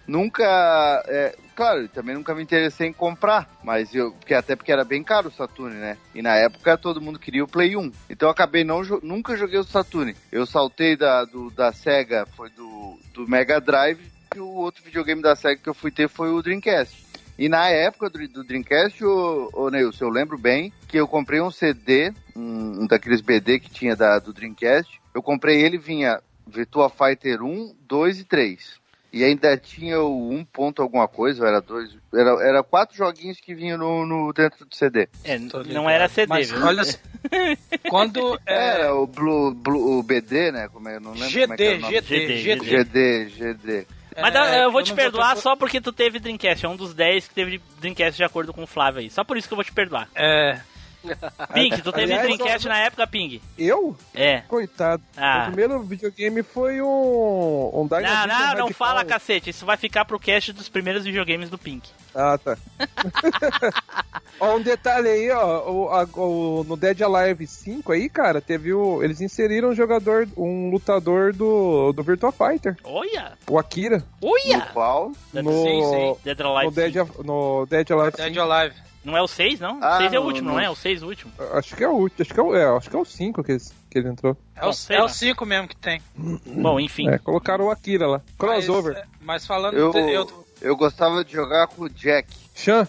Nunca, 0.06 1.02
é, 1.06 1.36
claro, 1.54 1.88
também 1.88 2.14
nunca 2.14 2.34
me 2.34 2.42
interessei 2.42 2.88
em 2.88 2.92
comprar, 2.92 3.48
mas 3.62 3.94
eu, 3.94 4.12
porque 4.12 4.34
até 4.34 4.56
porque 4.56 4.72
era 4.72 4.84
bem 4.84 5.02
caro 5.02 5.28
o 5.28 5.32
Saturn, 5.32 5.76
né? 5.76 5.96
E 6.14 6.20
na 6.20 6.34
época 6.34 6.76
todo 6.76 7.00
mundo 7.00 7.18
queria 7.18 7.44
o 7.44 7.48
Play 7.48 7.76
1. 7.76 7.92
Então 8.10 8.28
eu 8.28 8.32
acabei 8.32 8.64
não 8.64 8.82
nunca 9.02 9.36
joguei 9.36 9.58
o 9.58 9.64
Saturn. 9.64 10.14
Eu 10.30 10.44
saltei 10.44 10.96
da 10.96 11.24
do, 11.24 11.50
da 11.50 11.72
Sega, 11.72 12.26
foi 12.36 12.50
do, 12.50 12.98
do 13.14 13.28
Mega 13.28 13.60
Drive, 13.60 14.00
e 14.34 14.40
o 14.40 14.48
outro 14.48 14.82
videogame 14.82 15.22
da 15.22 15.36
Sega 15.36 15.60
que 15.62 15.68
eu 15.68 15.74
fui 15.74 15.90
ter 15.90 16.08
foi 16.08 16.30
o 16.30 16.42
Dreamcast. 16.42 17.12
E 17.38 17.48
na 17.48 17.68
época 17.68 18.10
do, 18.10 18.28
do 18.28 18.44
Dreamcast, 18.44 19.04
ô, 19.04 19.50
ô 19.52 19.70
Neilson, 19.70 20.04
eu 20.04 20.10
lembro 20.10 20.36
bem 20.36 20.72
que 20.86 20.98
eu 20.98 21.08
comprei 21.08 21.40
um 21.40 21.50
CD, 21.50 22.12
um, 22.36 22.82
um 22.82 22.86
daqueles 22.86 23.20
BD 23.20 23.58
que 23.58 23.70
tinha 23.70 23.96
da, 23.96 24.18
do 24.18 24.32
Dreamcast. 24.32 25.00
Eu 25.14 25.22
comprei 25.22 25.62
ele, 25.62 25.78
vinha 25.78 26.20
Virtua 26.46 26.90
Fighter 26.90 27.42
1, 27.42 27.74
2 27.86 28.20
e 28.20 28.24
3. 28.24 28.81
E 29.12 29.22
ainda 29.22 29.56
tinha 29.58 30.00
o 30.00 30.30
1 30.32 30.44
ponto 30.46 30.80
alguma 30.80 31.06
coisa, 31.06 31.42
ou 31.42 31.48
era 31.48 31.60
dois. 31.60 31.90
Era, 32.14 32.30
era 32.42 32.62
quatro 32.62 32.96
joguinhos 32.96 33.38
que 33.40 33.54
vinham 33.54 33.76
no, 33.76 34.06
no- 34.06 34.32
dentro 34.32 34.64
do 34.64 34.74
CD. 34.74 35.06
É, 35.22 35.38
não 35.38 35.88
era 35.90 36.08
CD, 36.08 36.28
Mas 36.28 36.50
viu? 36.50 36.64
olha 36.64 36.82
só, 36.82 36.96
quando 37.90 38.38
é, 38.46 38.54
Era 38.80 38.94
o 38.94 39.06
Blue, 39.06 39.52
Blue, 39.54 39.98
o 39.98 40.02
BD, 40.02 40.50
né? 40.52 40.68
Como 40.72 40.88
é, 40.88 40.96
eu 40.96 41.00
não 41.00 41.12
lembro 41.12 41.40
como 41.42 41.52
é 41.54 41.56
que 41.56 41.62
era 41.62 41.74
GD, 41.74 41.78
o 41.78 41.80
nome. 41.80 42.00
GD, 42.00 42.36
GD. 42.38 42.64
GD. 42.64 42.64
GD, 42.64 43.28
GD. 43.54 43.86
Mas 44.20 44.34
É, 44.34 44.64
eu 44.64 44.70
vou 44.72 44.82
te 44.82 44.90
não 44.90 44.96
perdoar 44.96 45.34
ter- 45.34 45.40
só 45.40 45.56
porque 45.56 45.80
tu 45.80 45.90
teve 45.92 46.18
Dreamcast. 46.18 46.64
É 46.64 46.68
um 46.68 46.76
dos 46.76 46.92
10 46.94 47.28
que 47.28 47.34
teve 47.34 47.60
Dreamcast 47.80 48.16
de 48.16 48.24
acordo 48.24 48.52
com 48.52 48.62
o 48.62 48.66
Flávio 48.66 49.00
aí. 49.00 49.08
Só 49.10 49.24
por 49.24 49.36
isso 49.38 49.48
que 49.48 49.54
eu 49.54 49.56
vou 49.56 49.64
te 49.64 49.72
perdoar. 49.72 50.08
É, 50.14 50.60
Ping, 51.52 51.70
tu 51.82 51.92
teve 51.92 52.12
Aliás, 52.12 52.22
Dreamcast 52.22 52.68
na 52.68 52.78
época, 52.78 53.06
Ping? 53.06 53.40
Eu? 53.58 53.96
É. 54.14 54.40
Coitado. 54.42 55.02
Ah. 55.16 55.42
O 55.42 55.46
primeiro 55.52 55.82
videogame 55.82 56.42
foi 56.42 56.80
um. 56.80 57.70
um 57.74 57.86
Dyna 57.86 58.02
Não, 58.02 58.26
não, 58.26 58.26
não 58.26 58.44
Radical. 58.46 58.68
fala, 58.74 59.04
cacete. 59.04 59.50
Isso 59.50 59.66
vai 59.66 59.76
ficar 59.76 60.04
pro 60.04 60.18
cast 60.18 60.52
dos 60.52 60.68
primeiros 60.68 61.04
videogames 61.04 61.50
do 61.50 61.58
Pink. 61.58 61.88
Ah, 62.14 62.38
tá. 62.38 62.56
ó, 64.40 64.56
um 64.56 64.60
detalhe 64.62 65.08
aí, 65.08 65.30
ó. 65.30 65.70
O, 65.70 65.88
a- 65.90 66.04
o- 66.20 66.64
no 66.64 66.76
Dead 66.76 67.00
Alive 67.02 67.46
5 67.46 67.92
aí, 67.92 68.08
cara, 68.08 68.40
teve 68.40 68.72
o. 68.72 69.02
Eles 69.02 69.20
inseriram 69.20 69.70
um 69.70 69.74
jogador, 69.74 70.28
um 70.36 70.70
lutador 70.70 71.32
do, 71.32 71.92
do 71.92 72.02
Virtua 72.02 72.32
Fighter, 72.32 72.76
Olha! 72.84 73.32
o 73.48 73.58
Akira. 73.58 74.04
Olha! 74.22 74.60
Qual? 74.72 75.12
No, 75.32 75.52
Sim, 75.64 75.82
sim. 75.90 76.16
Dead 76.24 76.40
Alive 76.40 76.64
no, 76.66 76.70
Dead, 76.70 76.92
cinco. 76.92 77.24
no 77.24 77.66
Dead 77.66 77.90
Alive 77.90 78.16
Dead 78.16 78.34
5. 78.34 78.40
Alive. 78.40 78.74
Não 79.04 79.16
é 79.16 79.22
o 79.22 79.26
6, 79.26 79.58
não? 79.58 79.80
O 79.80 79.84
Ah, 79.84 79.98
6 79.98 80.12
é 80.12 80.18
o 80.20 80.22
último, 80.22 80.48
no- 80.48 80.54
não 80.54 80.60
é? 80.60 80.70
O 80.70 80.76
6 80.76 81.02
o 81.02 81.06
último. 81.08 81.32
Acho 81.54 81.74
que 81.74 81.82
é 81.82 81.88
o 81.88 81.92
último. 81.92 82.22
Acho 82.22 82.34
que 82.34 82.38
é 82.40 82.42
o, 82.42 82.54
é, 82.56 82.76
acho 82.76 82.90
que 82.90 82.96
é 82.96 82.98
o 82.98 83.04
5 83.04 83.42
que, 83.42 83.56
que 83.90 83.98
ele 83.98 84.08
entrou. 84.08 84.36
É 84.54 84.62
o, 84.62 84.66
Não 84.66 84.72
sei 84.72 84.96
é 84.96 85.00
lá. 85.00 85.06
o 85.06 85.08
5 85.08 85.44
mesmo 85.46 85.66
que 85.68 85.76
tem. 85.76 86.00
Bom, 86.16 86.78
enfim. 86.78 87.08
É, 87.08 87.18
colocaram 87.18 87.64
o 87.66 87.70
Akira 87.70 88.06
lá. 88.06 88.22
Crossover. 88.38 88.94
Mas, 88.94 89.02
é, 89.02 89.06
mas 89.20 89.46
falando. 89.46 89.74
Eu, 89.76 89.90
de- 89.92 89.98
eu- 90.12 90.46
eu 90.62 90.76
gostava 90.76 91.24
de 91.24 91.32
jogar 91.32 91.66
com 91.68 91.82
o 91.84 91.88
Jack. 91.90 92.28
Chan. 92.54 92.86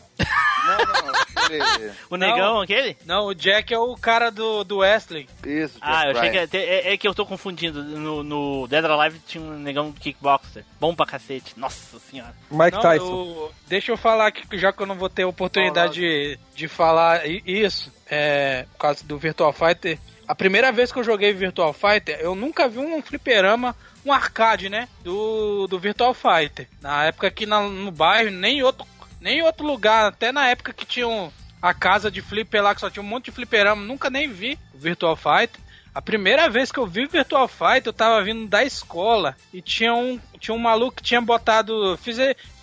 Não, 0.66 0.78
não, 0.78 1.14
aquele... 1.44 1.92
O 2.10 2.16
negão 2.18 2.62
aquele? 2.62 2.98
Não, 3.06 3.26
o 3.28 3.34
Jack 3.36 3.74
é 3.74 3.78
o 3.80 3.96
cara 3.96 4.30
do, 4.30 4.64
do 4.64 4.78
Wesley. 4.78 5.28
Isso, 5.46 5.74
Jack 5.80 5.82
Ah, 5.82 6.06
eu 6.06 6.12
achei 6.12 6.30
que 6.30 6.36
Ryan. 6.38 6.44
até- 6.44 6.64
é, 6.64 6.94
é 6.94 6.98
que 6.98 7.08
eu 7.08 7.14
tô 7.14 7.26
confundindo. 7.26 7.84
No, 7.84 8.24
no 8.24 8.68
Dead 8.68 8.84
or 8.86 8.92
Alive 8.92 9.20
tinha 9.28 9.44
um 9.44 9.58
negão 9.60 9.92
do 9.92 10.00
kickboxer. 10.00 10.64
Bom 10.80 10.94
pra 10.96 11.06
cacete. 11.06 11.54
Nossa 11.58 12.00
senhora. 12.00 12.34
Mike 12.52 12.72
Não, 12.76 12.82
Tyson. 12.82 13.06
eu- 13.06 13.52
deixa 13.68 13.92
eu 13.92 13.98
falar 13.98 14.28
aqui, 14.28 14.58
já 14.58 14.72
que 14.72 14.82
eu 14.82 14.86
não 14.88 14.96
vou 14.96 15.10
ter 15.10 15.26
oportunidade 15.26 15.96
de, 15.96 16.40
de 16.56 16.68
falar 16.68 17.26
i- 17.28 17.42
isso, 17.46 17.92
é, 18.10 18.66
por 18.74 18.78
causa 18.80 19.04
do 19.06 19.18
Virtual 19.18 19.52
Fighter. 19.54 19.98
A 20.28 20.34
primeira 20.36 20.72
vez 20.72 20.92
que 20.92 21.00
eu 21.00 21.04
joguei 21.04 21.34
Virtual 21.34 21.74
Fighter, 21.74 22.18
eu 22.20 22.34
nunca 22.36 22.68
vi 22.70 22.80
um 22.80 23.02
fliperama, 23.02 23.76
um 24.06 24.12
arcade, 24.14 24.70
né? 24.70 24.88
Do, 25.04 25.68
do 25.68 25.78
Virtual 25.80 26.14
Fighter. 26.14 26.68
Na 26.82 27.04
época 27.06 27.28
aqui 27.28 27.46
na- 27.46 27.62
no 27.68 27.92
bairro, 27.92 28.32
nem 28.32 28.60
em 28.60 28.64
outro, 28.64 28.86
nem 29.20 29.40
em 29.40 29.44
outro 29.44 29.66
lugar, 29.66 30.06
até 30.08 30.32
na 30.32 30.48
época 30.50 30.72
que 30.74 30.86
tinha 30.86 31.08
um- 31.08 31.32
a 31.62 31.74
casa 31.74 32.10
de 32.12 32.22
flipper 32.22 32.62
lá, 32.64 32.74
que 32.74 32.82
só 32.82 32.90
tinha 32.90 33.04
um 33.04 33.08
monte 33.08 33.26
de 33.26 33.32
fliperama, 33.32 33.82
nunca 33.86 34.10
nem 34.10 34.28
vi 34.30 34.58
o 34.74 34.78
Virtual 34.78 35.16
Fighter. 35.16 35.62
A 35.94 36.02
primeira 36.02 36.50
vez 36.50 36.72
que 36.72 36.80
eu 36.80 36.88
vi 36.88 37.06
Virtual 37.06 37.48
Fighter, 37.48 37.88
eu 37.88 37.94
tava 37.94 38.24
vindo 38.24 38.48
da 38.48 38.64
escola 38.64 39.36
e 39.54 39.62
tinha 39.62 39.94
um, 39.94 40.20
tinha 40.40 40.56
um 40.56 40.60
maluco 40.60 40.96
que 40.98 41.04
tinha 41.04 41.22
botado. 41.22 41.96
Fiz, 41.98 42.18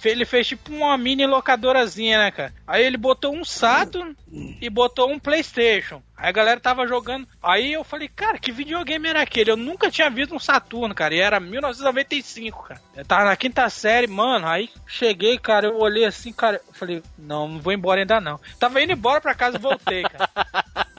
ele 0.05 0.25
fez 0.25 0.49
tipo 0.49 0.73
uma 0.73 0.99
mini 0.99 1.25
locadorazinha, 1.27 2.19
né, 2.19 2.31
cara? 2.33 2.53
Aí 2.67 2.85
ele 2.85 2.97
botou 2.97 3.33
um 3.33 3.45
Saturn 3.45 4.17
e 4.61 4.69
botou 4.69 5.11
um 5.11 5.19
PlayStation. 5.19 6.03
Aí 6.17 6.29
a 6.29 6.33
galera 6.33 6.59
tava 6.59 6.89
jogando. 6.89 7.27
Aí 7.41 7.73
eu 7.73 7.85
falei, 7.85 8.09
cara, 8.09 8.39
que 8.39 8.51
videogame 8.51 9.09
era 9.09 9.23
aquele? 9.23 9.53
Eu 9.53 9.57
nunca 9.57 9.91
tinha 9.91 10.11
visto 10.11 10.35
um 10.35 10.39
Saturno, 10.41 10.95
cara. 10.95 11.15
E 11.15 11.21
era 11.21 11.39
1995, 11.39 12.65
cara. 12.65 12.81
Eu 12.97 13.05
tava 13.05 13.27
na 13.27 13.37
quinta 13.37 13.71
série, 13.71 14.09
mano. 14.09 14.47
Aí 14.49 14.69
cheguei, 14.87 15.39
cara, 15.39 15.69
eu 15.69 15.79
olhei 15.79 16.05
assim, 16.05 16.33
cara. 16.33 16.61
Eu 16.67 16.75
falei, 16.75 17.03
não, 17.17 17.47
não 17.47 17.61
vou 17.61 17.73
embora 17.73 18.01
ainda 18.01 18.21
não. 18.21 18.41
Tava 18.59 18.83
indo 18.83 18.93
embora 18.93 19.21
pra 19.21 19.37
casa 19.37 19.57
e 19.57 19.61
voltei, 19.61 20.03
cara. 20.03 20.29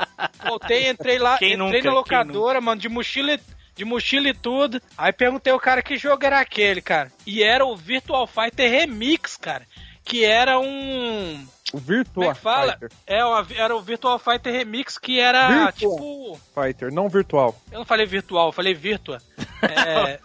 Voltei, 0.48 0.90
entrei 0.90 1.18
lá, 1.18 1.38
Quem 1.38 1.54
entrei 1.54 1.72
nunca? 1.80 1.84
na 1.90 1.94
locadora, 1.94 2.62
mano, 2.62 2.80
de 2.82 2.90
mochila, 2.90 3.40
de 3.76 3.86
mochila 3.86 4.30
e 4.30 4.34
tudo. 4.34 4.82
Aí 4.98 5.12
perguntei 5.14 5.52
ao 5.54 5.60
cara 5.60 5.82
que 5.82 5.98
jogo 5.98 6.26
era 6.26 6.40
aquele, 6.40 6.82
cara. 6.82 7.12
E 7.26 7.42
era 7.44 7.66
o 7.66 7.76
Virtual 7.76 8.26
Fighter 8.28 8.70
Remix, 8.70 9.38
cara. 9.38 9.66
Que 10.04 10.26
era 10.26 10.60
um. 10.60 11.46
O 11.74 11.78
Como 11.78 11.84
Virtua 11.86 12.32
é 12.32 12.34
fala? 12.34 12.74
Fighter. 12.74 12.92
É, 13.08 13.24
o- 13.24 13.46
era 13.56 13.76
o 13.76 13.82
Virtual 13.82 14.20
Fighter 14.20 14.52
Remix 14.52 14.98
que 14.98 15.20
era 15.20 15.48
Virtua. 15.48 15.72
tipo. 15.72 16.40
Fighter, 16.54 16.92
não 16.92 17.08
virtual. 17.08 17.56
Eu 17.72 17.80
não 17.80 17.86
falei 17.86 18.06
virtual, 18.06 18.48
eu 18.48 18.52
falei 18.52 18.74
Virtua. 18.74 19.22
É. 19.62 20.20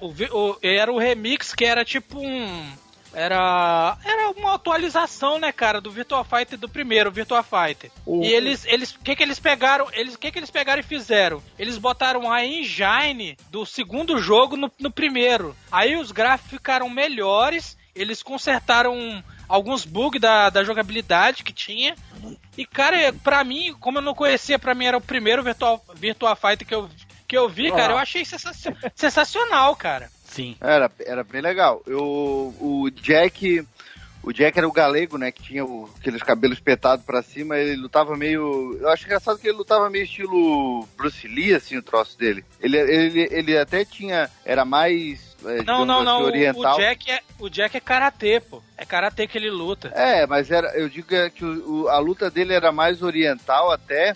o, 0.00 0.06
o- 0.08 0.58
era 0.62 0.90
o 0.92 0.98
remix 0.98 1.52
que 1.54 1.64
era 1.64 1.84
tipo 1.84 2.18
um. 2.20 2.72
Era. 3.12 3.96
Era 4.04 4.30
uma 4.30 4.54
atualização, 4.54 5.38
né, 5.38 5.50
cara, 5.52 5.80
do 5.80 5.90
Virtua 5.90 6.24
Fighter 6.24 6.58
do 6.58 6.68
primeiro, 6.68 7.10
Virtua 7.10 7.42
Fighter. 7.42 7.90
O- 8.06 8.22
E 8.22 8.32
eles. 8.32 8.64
eles 8.66 8.92
que, 9.02 9.16
que 9.16 9.22
eles 9.22 9.38
pegaram? 9.40 9.86
Eles, 9.92 10.14
o 10.14 10.18
que, 10.18 10.30
que 10.30 10.38
eles 10.38 10.50
pegaram 10.50 10.80
e 10.80 10.84
fizeram? 10.84 11.42
Eles 11.58 11.78
botaram 11.78 12.30
a 12.30 12.44
engine 12.44 13.36
do 13.50 13.64
segundo 13.66 14.18
jogo 14.18 14.56
no, 14.56 14.70
no 14.78 14.90
primeiro. 14.90 15.56
Aí 15.72 15.96
os 15.96 16.12
gráficos 16.12 16.50
ficaram 16.50 16.88
melhores. 16.88 17.76
Eles 17.94 18.22
consertaram 18.22 19.22
alguns 19.48 19.84
bugs 19.84 20.20
da, 20.20 20.50
da 20.50 20.62
jogabilidade 20.62 21.42
que 21.42 21.52
tinha. 21.52 21.96
E, 22.56 22.64
cara, 22.64 23.12
pra 23.24 23.42
mim, 23.42 23.74
como 23.80 23.98
eu 23.98 24.02
não 24.02 24.14
conhecia, 24.14 24.58
pra 24.58 24.74
mim 24.74 24.84
era 24.84 24.96
o 24.96 25.00
primeiro 25.00 25.42
Virtual, 25.42 25.82
Virtua 25.96 26.36
Fighter 26.36 26.66
que 26.66 26.74
eu, 26.74 26.88
que 27.26 27.36
eu 27.36 27.48
vi, 27.48 27.70
cara, 27.72 27.94
eu 27.94 27.98
achei 27.98 28.24
sensaci- 28.24 28.72
sensacional, 28.94 29.74
cara. 29.74 30.10
Sim. 30.28 30.56
Era, 30.60 30.90
era 31.00 31.24
bem 31.24 31.40
legal. 31.40 31.82
Eu, 31.86 32.02
o 32.60 32.88
Jack. 32.90 33.66
O 34.20 34.32
Jack 34.32 34.58
era 34.58 34.68
o 34.68 34.72
galego, 34.72 35.16
né? 35.16 35.30
Que 35.30 35.42
tinha 35.42 35.64
o- 35.64 35.88
aqueles 35.98 36.22
cabelos 36.22 36.58
petados 36.60 37.04
pra 37.04 37.22
cima. 37.22 37.56
Ele 37.56 37.76
lutava 37.76 38.16
meio. 38.16 38.76
Eu 38.80 38.88
acho 38.90 39.04
engraçado 39.06 39.38
que 39.38 39.46
ele 39.48 39.56
lutava 39.56 39.88
meio 39.88 40.04
estilo 40.04 40.86
Bruce 40.96 41.26
Lee, 41.26 41.54
assim, 41.54 41.76
o 41.76 41.82
troço 41.82 42.18
dele. 42.18 42.44
Ele, 42.60 42.76
ele, 42.76 43.28
ele 43.30 43.56
até 43.58 43.84
tinha. 43.84 44.28
Era 44.44 44.64
mais. 44.64 45.36
é, 45.44 45.62
Não, 45.62 45.84
não, 45.86 45.96
assim, 45.98 46.04
não. 46.04 46.22
o- 46.22 46.24
Oriental. 46.24 46.76
O 46.76 46.80
Jack 46.80 47.10
é, 47.10 47.20
o 47.38 47.48
Jack 47.48 47.76
é 47.76 47.80
karatê, 47.80 48.40
pô. 48.40 48.60
É 48.76 48.84
karatê 48.84 49.26
que 49.26 49.38
ele 49.38 49.50
luta. 49.50 49.88
É, 49.94 50.26
mas 50.26 50.50
era, 50.50 50.76
eu 50.76 50.88
digo 50.88 51.14
é 51.14 51.30
que 51.30 51.44
o- 51.44 51.84
o- 51.84 51.88
a 51.88 51.98
luta 51.98 52.28
dele 52.28 52.52
era 52.52 52.72
mais 52.72 53.02
oriental 53.02 53.70
até 53.70 54.14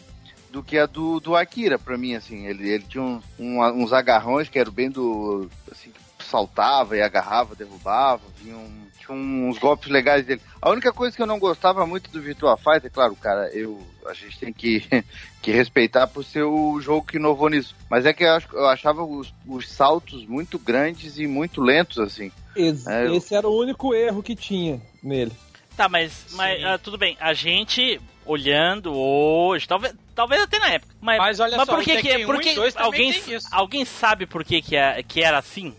do 0.50 0.62
que 0.64 0.76
a 0.78 0.84
do, 0.84 1.20
do 1.20 1.34
Akira, 1.36 1.78
pra 1.78 1.96
mim, 1.96 2.16
assim. 2.16 2.46
Ele, 2.48 2.68
ele 2.68 2.84
tinha 2.86 3.02
um- 3.02 3.22
um- 3.38 3.62
uns 3.82 3.92
agarrões 3.92 4.48
que 4.48 4.58
eram 4.58 4.72
bem 4.72 4.90
do. 4.90 5.48
assim, 5.70 5.90
que 5.90 6.01
saltava 6.32 6.96
e 6.96 7.02
agarrava, 7.02 7.54
derrubava, 7.54 8.22
vinha 8.40 8.56
um- 8.56 8.82
tinha 8.98 9.12
uns 9.16 9.58
golpes 9.58 9.90
legais 9.90 10.24
dele. 10.24 10.40
A 10.60 10.70
única 10.70 10.92
coisa 10.92 11.14
que 11.14 11.20
eu 11.22 11.26
não 11.26 11.38
gostava 11.38 11.84
muito 11.86 12.08
do 12.10 12.22
Virtua 12.22 12.56
Fighter, 12.56 12.90
claro, 12.90 13.14
cara, 13.16 13.50
eu, 13.52 13.82
a 14.06 14.14
gente 14.14 14.38
tem 14.38 14.52
que, 14.52 14.80
que 15.42 15.50
respeitar 15.52 16.06
por 16.06 16.24
ser 16.24 16.44
o 16.44 16.80
jogo 16.80 17.06
que 17.06 17.16
inovou 17.18 17.48
nisso. 17.50 17.74
Mas 17.90 18.06
é 18.06 18.12
que 18.12 18.24
eu, 18.24 18.30
acho- 18.32 18.48
eu 18.52 18.66
achava 18.68 19.02
os, 19.04 19.32
os 19.46 19.68
saltos 19.68 20.24
muito 20.26 20.58
grandes 20.58 21.18
e 21.18 21.26
muito 21.26 21.60
lentos, 21.60 21.98
assim. 21.98 22.30
Ex- 22.56 22.86
É, 22.86 23.06
eu- 23.06 23.14
Esse 23.16 23.34
era 23.34 23.46
o 23.48 23.58
único 23.58 23.92
erro 23.94 24.22
que 24.22 24.34
tinha 24.36 24.80
nele. 25.02 25.32
Tá, 25.76 25.88
mas, 25.88 26.26
mas 26.32 26.62
ah, 26.64 26.78
tudo 26.78 26.96
bem. 26.96 27.16
A 27.20 27.34
gente 27.34 28.00
olhando 28.24 28.92
hoje, 28.94 29.66
talvez, 29.66 29.94
talvez 30.14 30.42
até 30.42 30.58
na 30.60 30.68
época. 30.70 30.94
Mas, 31.00 31.18
Mas 31.18 31.40
olha 31.40 31.56
só, 31.56 31.66
por 31.66 31.82
que 31.82 32.00
que, 32.00 32.24
por 32.24 32.36
1 32.36 32.38
que 32.40 32.54
2 32.54 32.74
também 32.74 32.86
alguém, 32.86 33.12
tem 33.20 33.34
isso. 33.34 33.48
alguém 33.50 33.84
sabe 33.84 34.26
por 34.26 34.44
que 34.44 34.62
que, 34.62 34.76
é, 34.76 35.02
que 35.02 35.20
era 35.22 35.38
assim? 35.38 35.74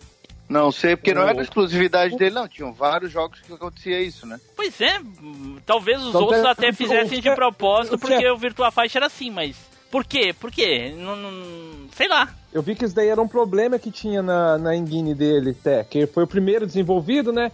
Não 0.50 0.72
sei, 0.72 0.96
porque 0.96 1.14
não 1.14 1.24
era 1.28 1.42
exclusividade 1.42 2.16
dele, 2.18 2.36
não. 2.36 2.48
Tinham 2.48 2.74
vários 2.74 3.12
jogos 3.12 3.40
que 3.40 3.54
acontecia 3.54 4.00
isso, 4.02 4.26
né? 4.28 4.40
Pois 4.56 4.80
é, 4.82 5.00
hum, 5.00 5.58
talvez 5.66 6.02
os 6.02 6.10
Então, 6.10 6.22
outros 6.22 6.46
até 6.46 6.72
fizessem 6.74 7.18
o 7.20 7.22
de 7.22 7.30
que- 7.30 7.36
propósito 7.36 7.96
o 7.96 7.98
que- 7.98 8.08
porque 8.08 8.30
o 8.30 8.38
Virtua 8.38 8.70
Fighter 8.72 8.98
era 8.98 9.06
assim, 9.08 9.32
mas 9.32 9.56
por 9.94 10.04
quê? 10.06 10.34
Por 10.34 10.50
quê? 10.52 10.92
Não, 10.98 11.16
não- 11.16 11.88
sei 11.96 12.08
lá. 12.08 12.34
Eu 12.52 12.64
vi 12.64 12.74
que 12.74 12.84
isso 12.84 12.96
daí 12.96 13.10
era 13.10 13.22
um 13.22 13.28
problema 13.28 13.78
que 13.78 13.92
tinha 13.92 14.24
na, 14.24 14.58
na 14.58 14.76
engine 14.76 15.14
dele, 15.14 15.52
até, 15.52 15.84
que 15.84 16.08
foi 16.08 16.24
o 16.24 16.28
primeiro 16.28 16.66
desenvolvido, 16.66 17.32
né? 17.32 17.52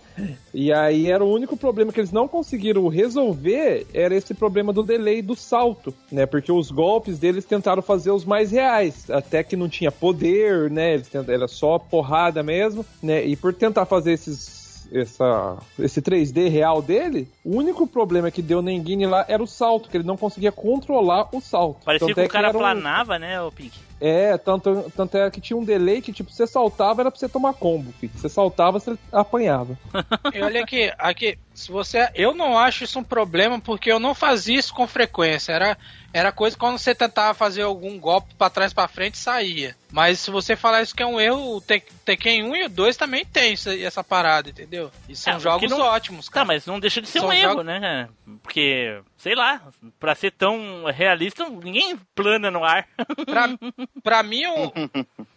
E 0.54 0.72
aí 0.72 1.12
era 1.12 1.22
o 1.24 1.30
único 1.34 1.58
problema 1.58 1.92
que 1.92 2.00
eles 2.00 2.14
não 2.14 2.30
conseguiram 2.30 2.88
resolver, 2.88 3.86
era 3.94 4.16
esse 4.16 4.34
problema 4.34 4.72
do 4.72 4.82
delay 4.84 5.22
do 5.22 5.36
salto, 5.36 5.94
né? 6.10 6.26
Porque 6.26 6.50
os 6.52 6.72
golpes 6.72 7.20
deles 7.20 7.44
tentaram 7.44 7.82
fazer 7.82 8.12
os 8.12 8.24
mais 8.24 8.52
reais, 8.52 9.10
até 9.10 9.44
que 9.44 9.58
não 9.58 9.68
tinha 9.68 9.92
poder, 9.92 10.70
né? 10.72 10.94
Eles 10.94 11.10
tent- 11.10 11.28
era 11.28 11.48
só 11.48 11.78
porrada 11.78 12.42
mesmo, 12.42 12.86
né? 13.04 13.26
E 13.26 13.36
por 13.36 13.54
tentar 13.54 13.86
fazer 13.86 14.14
esses 14.14 14.69
essa, 14.92 15.58
esse 15.78 16.02
3D 16.02 16.50
real 16.50 16.82
dele, 16.82 17.28
o 17.44 17.56
único 17.58 17.86
problema 17.88 18.32
que 18.32 18.42
deu 18.42 18.62
na 18.62 18.72
engine 18.72 19.06
lá 19.06 19.26
era 19.28 19.42
o 19.42 19.48
salto, 19.48 19.90
que 19.90 19.98
ele 19.98 20.04
não 20.06 20.18
conseguia 20.18 20.52
controlar 20.52 21.28
o 21.34 21.40
salto. 21.42 21.84
Parecia 21.86 22.08
Tanto 22.08 22.16
que 22.16 22.22
é 22.22 22.26
o 22.26 22.30
cara 22.30 22.48
era 22.50 22.58
um- 22.58 22.62
planava, 22.62 23.20
né, 23.20 23.42
o 23.42 23.52
Pink? 23.52 23.78
É, 24.02 24.38
tanto, 24.38 24.92
tanto 24.96 25.18
é 25.18 25.30
que 25.30 25.42
tinha 25.42 25.58
um 25.58 25.64
delay 25.64 26.02
que, 26.02 26.14
tipo, 26.14 26.32
você 26.32 26.48
saltava 26.48 27.02
era 27.02 27.12
pra 27.12 27.20
você 27.20 27.28
tomar 27.30 27.54
combo, 27.54 27.92
filho. 28.00 28.12
Você 28.16 28.30
saltava, 28.30 28.80
você 28.80 28.98
apanhava. 29.12 29.78
E 30.34 30.42
olha 30.42 30.62
aqui, 30.64 30.92
aqui, 30.98 31.38
se 31.54 31.72
você. 31.72 32.10
Eu 32.14 32.34
não 32.34 32.58
acho 32.58 32.84
isso 32.84 33.00
um 33.00 33.04
problema 33.04 33.60
porque 33.60 33.92
eu 33.92 34.00
não 34.00 34.14
fazia 34.14 34.58
isso 34.60 34.74
com 34.74 34.88
frequência. 34.88 35.52
Era, 35.52 35.78
era 36.14 36.32
coisa 36.32 36.56
quando 36.58 36.78
você 36.78 36.94
tentava 36.96 37.34
fazer 37.34 37.64
algum 37.64 38.00
golpe 38.00 38.34
pra 38.36 38.50
trás 38.50 38.74
pra 38.74 38.88
frente 38.88 39.18
saía. 39.18 39.76
Mas 39.92 40.20
se 40.20 40.30
você 40.32 40.56
falar 40.56 40.82
isso 40.84 40.96
que 40.96 41.02
é 41.04 41.06
um 41.06 41.20
erro, 41.20 41.56
o 41.58 41.62
Tek- 41.62 41.92
Tekken 42.06 42.44
1 42.44 42.56
e 42.56 42.66
o 42.66 42.70
2 42.70 42.96
também 42.96 43.26
tem 43.26 43.54
isso, 43.54 43.70
essa 43.70 44.04
parada, 44.04 44.50
entendeu? 44.50 44.92
E 45.10 45.16
são 45.16 45.34
É, 45.34 45.40
jogos 45.40 45.70
não- 45.70 45.80
ótimos, 45.82 46.28
Tá, 46.28 46.32
cara. 46.34 46.46
mas 46.46 46.66
não 46.66 46.80
deixa 46.80 47.02
de 47.02 47.08
ser 47.10 47.20
São 47.20 47.30
um 47.30 47.34
erro, 47.34 47.50
jogos- 47.50 47.66
né? 47.66 48.08
Porque 48.44 49.02
sei 49.20 49.36
lá, 49.36 49.62
pra 50.00 50.16
ser 50.16 50.32
tão 50.32 50.86
realista, 50.86 51.48
ninguém 51.50 52.00
plana 52.16 52.50
no 52.50 52.64
ar. 52.64 52.88
Pra, 53.26 53.50
pra 54.02 54.24
mim, 54.24 54.46
o, 54.48 54.72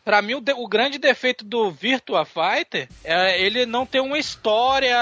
pra 0.05 0.23
mim 0.23 0.35
o, 0.37 0.41
de- 0.41 0.53
o 0.55 0.69
grande 0.69 0.99
defeito 0.99 1.45
do 1.45 1.69
Virtua 1.71 2.25
Fighter 2.25 2.89
é 3.03 3.43
ele 3.43 3.67
não 3.67 3.85
ter 3.85 3.99
uma 4.01 4.17
história 4.19 4.97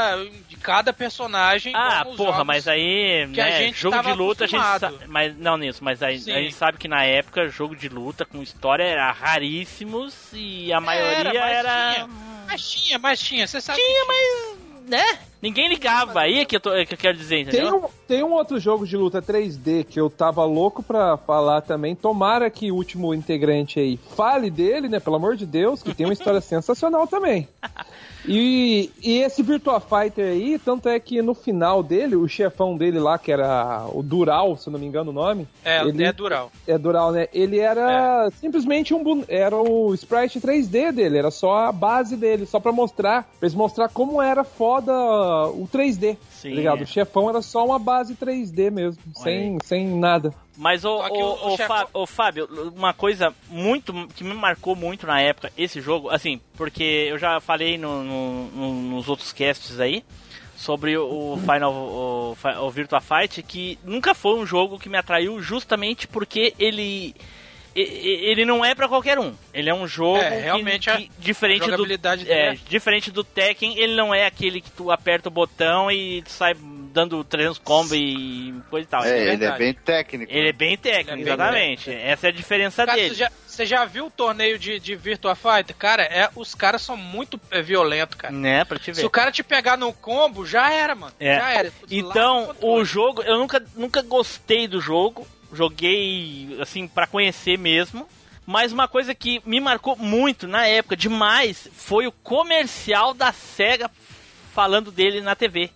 de 0.48 0.56
cada 0.56 0.92
personagem. 0.94 1.74
Ah, 1.76 2.04
porra, 2.16 2.42
mas 2.42 2.66
aí, 2.66 3.28
que 3.34 3.40
a 3.40 3.44
né, 3.44 3.58
gente 3.58 3.78
jogo 3.78 4.02
de 4.02 4.12
luta 4.14 4.44
a 4.44 4.46
gente 4.46 4.58
acostumado. 4.58 4.98
sabe, 4.98 5.08
mas 5.10 5.36
não 5.36 5.58
nisso, 5.58 5.84
mas 5.84 6.02
aí, 6.02 6.18
Sim. 6.18 6.32
a 6.32 6.40
gente 6.40 6.54
sabe 6.54 6.78
que 6.78 6.88
na 6.88 7.04
época 7.04 7.48
jogo 7.48 7.76
de 7.76 7.88
luta 7.88 8.24
com 8.24 8.42
história 8.42 8.82
era 8.84 9.12
raríssimos 9.12 10.14
e 10.32 10.72
a 10.72 10.80
maioria 10.80 11.38
mas 11.40 11.52
era, 11.52 11.92
Tinha, 11.94 12.08
mas 12.48 12.70
tinha, 12.70 12.98
mas 12.98 13.20
tinha, 13.20 13.46
você 13.46 13.60
sabe. 13.60 13.78
Tinha, 13.78 14.04
mas 14.06 14.88
né? 14.88 15.18
Ninguém 15.42 15.68
ligava 15.68 16.20
aí 16.20 16.44
que 16.44 16.56
eu, 16.56 16.60
tô, 16.60 16.70
que 16.86 16.94
eu 16.94 16.98
quero 16.98 17.16
dizer, 17.16 17.46
Tem 17.46 17.60
entendeu? 17.60 17.84
um, 17.84 17.88
tem 18.06 18.22
um 18.22 18.32
outro 18.32 18.60
jogo 18.60 18.86
de 18.86 18.96
luta 18.96 19.22
3D 19.22 19.84
que 19.84 19.98
eu 19.98 20.10
tava 20.10 20.44
louco 20.44 20.82
pra 20.82 21.16
falar 21.16 21.60
também. 21.62 21.94
Tomara 21.94 22.50
que 22.50 22.70
o 22.70 22.74
último 22.74 23.14
integrante 23.14 23.80
aí 23.80 23.98
fale 24.16 24.50
dele, 24.50 24.88
né? 24.88 25.00
Pelo 25.00 25.16
amor 25.16 25.36
de 25.36 25.46
Deus, 25.46 25.82
que 25.82 25.94
tem 25.94 26.06
uma 26.06 26.12
história 26.12 26.40
sensacional 26.42 27.06
também. 27.06 27.48
E, 28.28 28.90
e 29.02 29.18
esse 29.20 29.42
Virtua 29.42 29.80
Fighter 29.80 30.26
aí, 30.32 30.58
tanto 30.58 30.88
é 30.90 31.00
que 31.00 31.22
no 31.22 31.32
final 31.34 31.82
dele, 31.82 32.16
o 32.16 32.28
chefão 32.28 32.76
dele 32.76 32.98
lá, 32.98 33.18
que 33.18 33.32
era 33.32 33.86
o 33.94 34.02
Dural, 34.02 34.58
se 34.58 34.68
eu 34.68 34.72
não 34.72 34.78
me 34.78 34.84
engano 34.86 35.10
o 35.10 35.14
nome. 35.14 35.48
É, 35.64 35.80
ele, 35.80 36.04
é 36.04 36.12
Dural. 36.12 36.52
É 36.66 36.76
Dural, 36.76 37.12
né? 37.12 37.28
Ele 37.32 37.58
era 37.58 38.26
É. 38.26 38.30
simplesmente 38.32 38.92
um. 38.92 39.24
Era 39.26 39.56
o 39.56 39.94
sprite 39.94 40.38
3D 40.38 40.92
dele, 40.92 41.16
era 41.16 41.30
só 41.30 41.66
a 41.68 41.72
base 41.72 42.14
dele, 42.14 42.44
só 42.44 42.60
pra 42.60 42.72
mostrar. 42.72 43.22
Pra 43.38 43.46
eles 43.46 43.54
mostrar 43.54 43.88
como 43.88 44.20
era 44.20 44.44
foda 44.44 44.92
o 45.30 45.68
3D. 45.72 46.16
Sim, 46.30 46.50
tá 46.50 46.54
ligado? 46.56 46.80
é. 46.80 46.82
O 46.82 46.86
chefão 46.86 47.28
era 47.28 47.40
só 47.42 47.64
uma 47.64 47.78
base 47.78 48.14
3D 48.14 48.70
mesmo, 48.70 49.02
sem, 49.14 49.58
sem 49.64 49.86
nada. 49.86 50.32
Mas, 50.56 50.84
o- 50.84 50.90
o 50.98 51.52
ô, 51.52 51.56
chefão- 51.56 52.06
Fábio, 52.06 52.48
uma 52.76 52.92
coisa 52.92 53.32
muito 53.48 53.92
que 54.14 54.22
me 54.22 54.34
marcou 54.34 54.76
muito 54.76 55.06
na 55.06 55.20
época, 55.20 55.50
esse 55.56 55.80
jogo, 55.80 56.10
assim, 56.10 56.40
porque 56.56 57.06
eu 57.10 57.18
já 57.18 57.40
falei 57.40 57.78
no- 57.78 58.02
no- 58.04 58.44
no- 58.50 58.74
nos 58.96 59.08
outros 59.08 59.32
casts 59.32 59.80
aí 59.80 60.04
sobre 60.56 60.98
o 60.98 61.38
Final 61.38 61.72
o, 61.72 62.36
o 62.66 62.70
Virtua 62.70 63.00
Fight, 63.00 63.42
que 63.42 63.78
nunca 63.82 64.14
foi 64.14 64.38
um 64.38 64.44
jogo 64.44 64.78
que 64.78 64.90
me 64.90 64.98
atraiu 64.98 65.40
justamente 65.40 66.06
porque 66.06 66.52
ele 66.58 67.14
ele 67.74 68.44
não 68.44 68.64
é 68.64 68.74
pra 68.74 68.88
qualquer 68.88 69.18
um. 69.18 69.34
Ele 69.54 69.70
é 69.70 69.74
um 69.74 69.86
jogo 69.86 70.18
É, 70.18 70.30
que- 70.30 70.36
realmente 70.42 70.90
a- 70.90 70.96
que, 70.96 71.10
diferente 71.18 71.70
a 71.70 71.76
do 71.76 71.84
é, 72.28 72.50
dele 72.50 72.60
diferente 72.68 73.10
do 73.10 73.22
Tekken, 73.22 73.78
ele 73.78 73.94
não 73.94 74.14
é 74.14 74.26
aquele 74.26 74.60
que 74.60 74.70
tu 74.70 74.90
aperta 74.90 75.28
o 75.28 75.32
botão 75.32 75.90
e 75.90 76.22
tu 76.22 76.30
sai 76.30 76.54
dando 76.92 77.22
300 77.22 77.58
combos 77.58 77.92
e 77.92 78.52
coisa 78.68 78.84
e 78.84 78.90
tal. 78.90 79.04
É, 79.04 79.32
ele 79.32 79.44
é 79.44 79.56
bem 79.56 79.72
técnico. 79.72 80.32
Ele 80.32 80.48
é 80.48 80.52
bem 80.52 80.76
técnico, 80.76 81.12
Ele 81.12 81.20
é 81.20 81.24
bem 81.24 81.32
exatamente. 81.34 81.90
Essa 81.92 82.26
é 82.26 82.30
a 82.30 82.32
diferença 82.32 82.84
Cara, 82.84 82.98
dele. 82.98 83.14
você 83.46 83.64
já, 83.64 83.84
viu 83.84 84.06
o 84.06 84.10
torneio 84.10 84.58
de, 84.58 84.80
de 84.80 84.96
Virtua 84.96 85.36
Fighter? 85.36 85.76
Cara, 85.76 86.02
é, 86.02 86.28
os 86.34 86.52
caras 86.54 86.82
são 86.82 86.96
muito 86.96 87.40
é, 87.52 87.62
violentos, 87.62 88.16
cara. 88.16 88.34
Né, 88.34 88.64
pra 88.64 88.76
te 88.78 88.86
Se 88.92 89.02
ver. 89.02 89.06
o 89.06 89.10
cara 89.10 89.30
te 89.30 89.44
pegar 89.44 89.76
no 89.76 89.92
combo, 89.92 90.44
já 90.44 90.72
era, 90.72 90.96
mano. 90.96 91.12
É. 91.20 91.38
Já 91.38 91.50
era. 91.52 91.72
Então, 91.88 92.54
o 92.60 92.84
jogo, 92.84 93.22
eu 93.22 93.38
nunca, 93.38 93.62
nunca 93.76 94.02
gostei 94.02 94.66
do 94.66 94.80
jogo 94.80 95.24
joguei 95.52 96.56
assim 96.60 96.86
para 96.86 97.06
conhecer 97.06 97.58
mesmo. 97.58 98.06
Mas 98.46 98.72
uma 98.72 98.88
coisa 98.88 99.14
que 99.14 99.40
me 99.44 99.60
marcou 99.60 99.96
muito 99.96 100.48
na 100.48 100.66
época, 100.66 100.96
demais, 100.96 101.68
foi 101.72 102.06
o 102.06 102.12
comercial 102.12 103.14
da 103.14 103.32
SEGA 103.32 103.90
falando 104.52 104.90
dele 104.90 105.20
na 105.20 105.36
TV. 105.36 105.70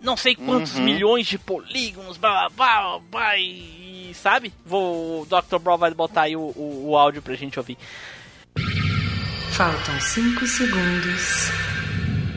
Não 0.00 0.16
sei 0.16 0.34
quantos 0.34 0.76
uhum. 0.76 0.82
milhões 0.82 1.26
de 1.26 1.38
polígonos, 1.38 2.16
blá 2.16 2.48
blá 2.48 2.50
blá, 2.50 2.98
blá 2.98 3.38
e, 3.38 4.12
sabe? 4.14 4.52
Vou, 4.64 5.22
o 5.22 5.26
Dr. 5.26 5.58
Bro 5.58 5.78
vai 5.78 5.94
botar 5.94 6.22
aí 6.22 6.36
o, 6.36 6.52
o, 6.56 6.90
o 6.90 6.96
áudio 6.96 7.22
pra 7.22 7.34
gente 7.34 7.58
ouvir. 7.58 7.78
Faltam 9.52 10.00
5 10.00 10.46
segundos 10.46 11.50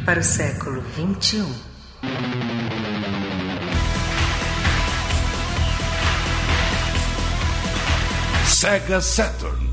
para 0.06 0.20
o 0.20 0.24
século 0.24 0.82
21. 0.82 3.15
Sega 8.58 9.02
Saturn. 9.02 9.70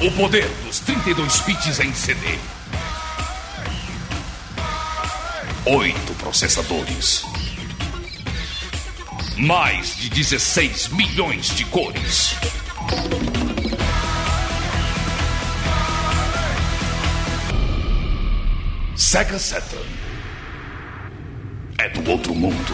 O 0.00 0.10
poder 0.12 0.48
dos 0.64 0.80
32 0.80 1.40
bits 1.40 1.80
em 1.80 1.92
CD. 1.92 2.38
Oito 5.66 6.14
processadores. 6.14 7.22
Mais 9.36 9.94
de 9.94 10.08
16 10.08 10.88
milhões 10.88 11.54
de 11.54 11.66
cores. 11.66 12.34
Sega 18.96 19.38
Saturn. 19.38 19.93
É 21.84 21.88
do 21.90 22.10
outro 22.10 22.34
mundo. 22.34 22.72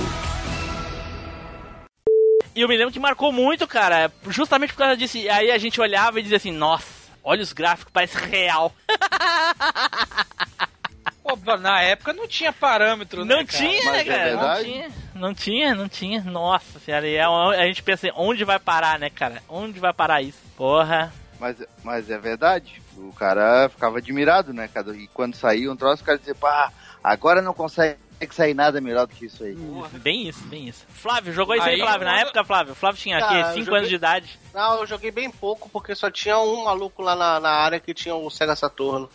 E 2.55 2.61
eu 2.61 2.69
me 2.69 2.77
lembro 2.77 2.93
que 2.93 3.01
marcou 3.01 3.33
muito, 3.33 3.67
cara, 3.67 4.09
justamente 4.29 4.73
por 4.73 4.79
causa 4.79 4.97
disso. 4.97 5.19
E 5.19 5.29
Aí 5.29 5.51
a 5.51 5.59
gente 5.59 5.81
olhava 5.81 6.21
e 6.21 6.23
dizia 6.23 6.37
assim, 6.37 6.53
nossa, 6.53 6.87
olha 7.25 7.43
os 7.43 7.53
gráficos, 7.53 7.93
parece 7.93 8.17
real. 8.17 8.73
Pô, 11.25 11.57
na 11.57 11.83
época 11.83 12.13
não 12.13 12.29
tinha 12.29 12.53
parâmetro, 12.53 13.25
né, 13.25 13.35
Não 13.35 13.45
cara? 13.45 13.59
tinha, 13.59 13.85
Mas 13.85 13.93
né, 13.95 14.01
é 14.01 14.05
cara? 14.05 14.31
não 14.31 14.39
verdade? 14.39 14.65
tinha, 14.65 14.91
não 15.13 15.35
tinha, 15.35 15.75
não 15.75 15.89
tinha. 15.89 16.23
Nossa 16.23 16.79
senhora, 16.79 17.09
e 17.09 17.17
é 17.17 17.25
a 17.25 17.67
gente 17.67 17.83
pensa 17.83 18.07
assim, 18.07 18.17
onde 18.17 18.45
vai 18.45 18.61
parar, 18.61 18.97
né, 18.97 19.11
cara? 19.11 19.43
Onde 19.49 19.81
vai 19.81 19.93
parar 19.93 20.23
isso? 20.23 20.39
Porra. 20.57 21.13
Mas, 21.41 21.57
mas 21.83 22.09
é 22.11 22.19
verdade. 22.19 22.81
O 22.97 23.13
cara 23.13 23.69
ficava 23.71 23.99
admirado, 23.99 24.53
né? 24.53 24.71
Cada, 24.73 24.95
e 24.97 25.09
quando 25.09 25.35
saía 25.35 25.73
um 25.73 25.77
troço, 25.77 26.05
o 26.05 26.07
cara 26.07 26.19
dizia, 26.19 26.35
pá, 26.37 26.73
agora 27.03 27.43
não 27.43 27.53
consegue 27.53 27.99
sair 28.31 28.55
nada 28.55 28.81
melhor 28.81 29.07
do 29.07 29.15
que 29.15 29.27
isso 29.27 29.43
aí. 29.45 29.55
Bem 29.95 30.29
isso, 30.29 30.43
bem 30.45 30.69
isso. 30.69 30.85
Flávio, 30.89 31.33
jogou 31.33 31.55
isso 31.55 31.65
aí, 31.65 31.75
Aí, 31.75 31.81
Flávio? 31.81 32.07
Na 32.07 32.21
época, 32.21 32.45
Flávio? 32.45 32.75
Flávio 32.75 33.01
tinha 33.01 33.19
aqui, 33.19 33.35
eu 33.35 33.45
5 33.55 33.59
joguei- 33.65 33.79
anos 33.79 33.89
de 33.89 33.95
idade. 33.95 34.39
Não, 34.55 34.81
eu 34.81 34.87
joguei 34.87 35.11
bem 35.11 35.31
pouco, 35.31 35.69
porque 35.71 35.95
só 35.95 36.11
tinha 36.11 36.39
um 36.39 36.65
maluco 36.65 37.03
lá 37.03 37.15
na, 37.17 37.41
na 37.41 37.51
área 37.51 37.81
que 37.81 37.95
tinha 37.95 38.15
o 38.15 38.29
Sega 38.31 38.55
Saturno. 38.55 39.09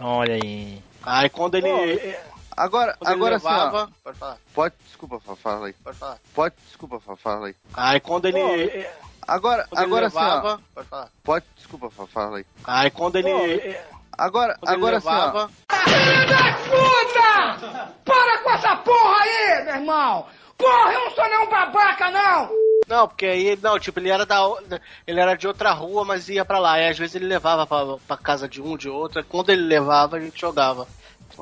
Olha 0.00 0.34
aí. 0.34 0.82
Aí 1.02 1.28
quando 1.28 1.54
ele. 1.56 2.16
Agora, 2.56 2.96
quando 2.98 3.12
agora 3.12 3.34
ele 3.34 3.36
assim, 3.36 3.46
ó, 3.46 3.50
levava. 3.64 3.90
Pode 4.02 4.18
falar, 4.18 4.38
pode, 4.54 4.74
desculpa, 4.86 5.20
fala 5.36 5.66
aí. 5.66 5.72
pode 5.74 5.98
falar. 5.98 6.18
Pode, 6.34 6.54
desculpa, 6.66 7.00
fala 7.16 7.46
aí. 7.48 7.56
Aí 7.74 8.00
quando 8.00 8.24
ele. 8.26 8.86
Agora, 9.28 9.66
quando 9.68 9.82
agora 9.84 10.06
ele 10.06 10.06
assim, 10.06 10.16
ó, 10.16 10.20
levava. 10.36 10.60
Pode 10.74 10.88
falar. 10.88 11.08
pode, 11.22 11.44
desculpa, 11.56 11.90
fala 12.06 12.38
aí. 12.38 12.46
Aí 12.64 12.90
quando 12.90 13.16
ele. 13.16 13.76
Agora, 14.18 14.56
Quando 14.60 14.72
agora 14.74 14.96
ele 14.96 14.98
assim, 14.98 15.08
ó, 15.08 15.26
levava. 15.26 15.50
Puta! 16.68 17.92
Para 18.04 18.38
com 18.42 18.50
essa 18.50 18.76
porra 18.76 19.16
aí, 19.22 19.64
meu 19.64 19.74
irmão! 19.74 20.26
Porra, 20.56 20.92
eu 20.92 21.00
não 21.04 21.10
sou 21.10 21.24
nenhum 21.28 21.50
babaca, 21.50 22.10
não! 22.10 22.48
Não, 22.88 23.08
porque 23.08 23.26
aí, 23.26 23.58
não, 23.62 23.78
tipo, 23.78 23.98
ele 23.98 24.08
era 24.10 24.24
da. 24.24 24.38
Ele 25.06 25.20
era 25.20 25.34
de 25.34 25.46
outra 25.46 25.72
rua, 25.72 26.04
mas 26.04 26.28
ia 26.28 26.44
pra 26.44 26.58
lá. 26.58 26.78
E 26.80 26.88
às 26.88 26.98
vezes 26.98 27.16
ele 27.16 27.26
levava 27.26 27.66
pra, 27.66 27.84
pra 28.06 28.16
casa 28.16 28.48
de 28.48 28.62
um, 28.62 28.76
de 28.76 28.88
outro. 28.88 29.22
Quando 29.24 29.50
ele 29.50 29.62
levava, 29.62 30.16
a 30.16 30.20
gente 30.20 30.40
jogava. 30.40 30.86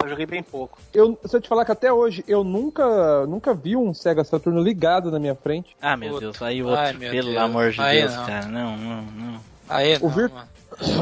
Eu 0.02 0.08
joguei 0.08 0.26
bem 0.26 0.42
pouco. 0.42 0.78
Eu, 0.92 1.16
se 1.24 1.36
eu 1.36 1.40
te 1.40 1.48
falar 1.48 1.64
que 1.64 1.70
até 1.70 1.92
hoje 1.92 2.24
eu 2.26 2.42
nunca, 2.42 3.26
nunca 3.26 3.54
vi 3.54 3.76
um 3.76 3.92
Sega 3.94 4.24
Saturno 4.24 4.60
ligado 4.62 5.10
na 5.10 5.20
minha 5.20 5.34
frente. 5.36 5.76
Ah, 5.80 5.96
meu 5.96 6.14
Outro. 6.14 6.30
Deus, 6.32 6.42
aí 6.42 6.62
o 6.62 6.66
outro, 6.66 6.80
Ai, 6.82 6.94
pelo 6.94 7.30
Deus. 7.30 7.42
amor 7.42 7.70
de 7.70 7.80
Aí 7.80 8.00
Deus, 8.00 8.16
não. 8.16 8.26
cara. 8.26 8.46
Não, 8.46 8.76
não, 8.76 9.02
não. 9.02 9.40
Aí, 9.68 9.96
O 9.98 10.00
não, 10.00 10.08
Vir- 10.08 10.30
mano. 10.30 10.48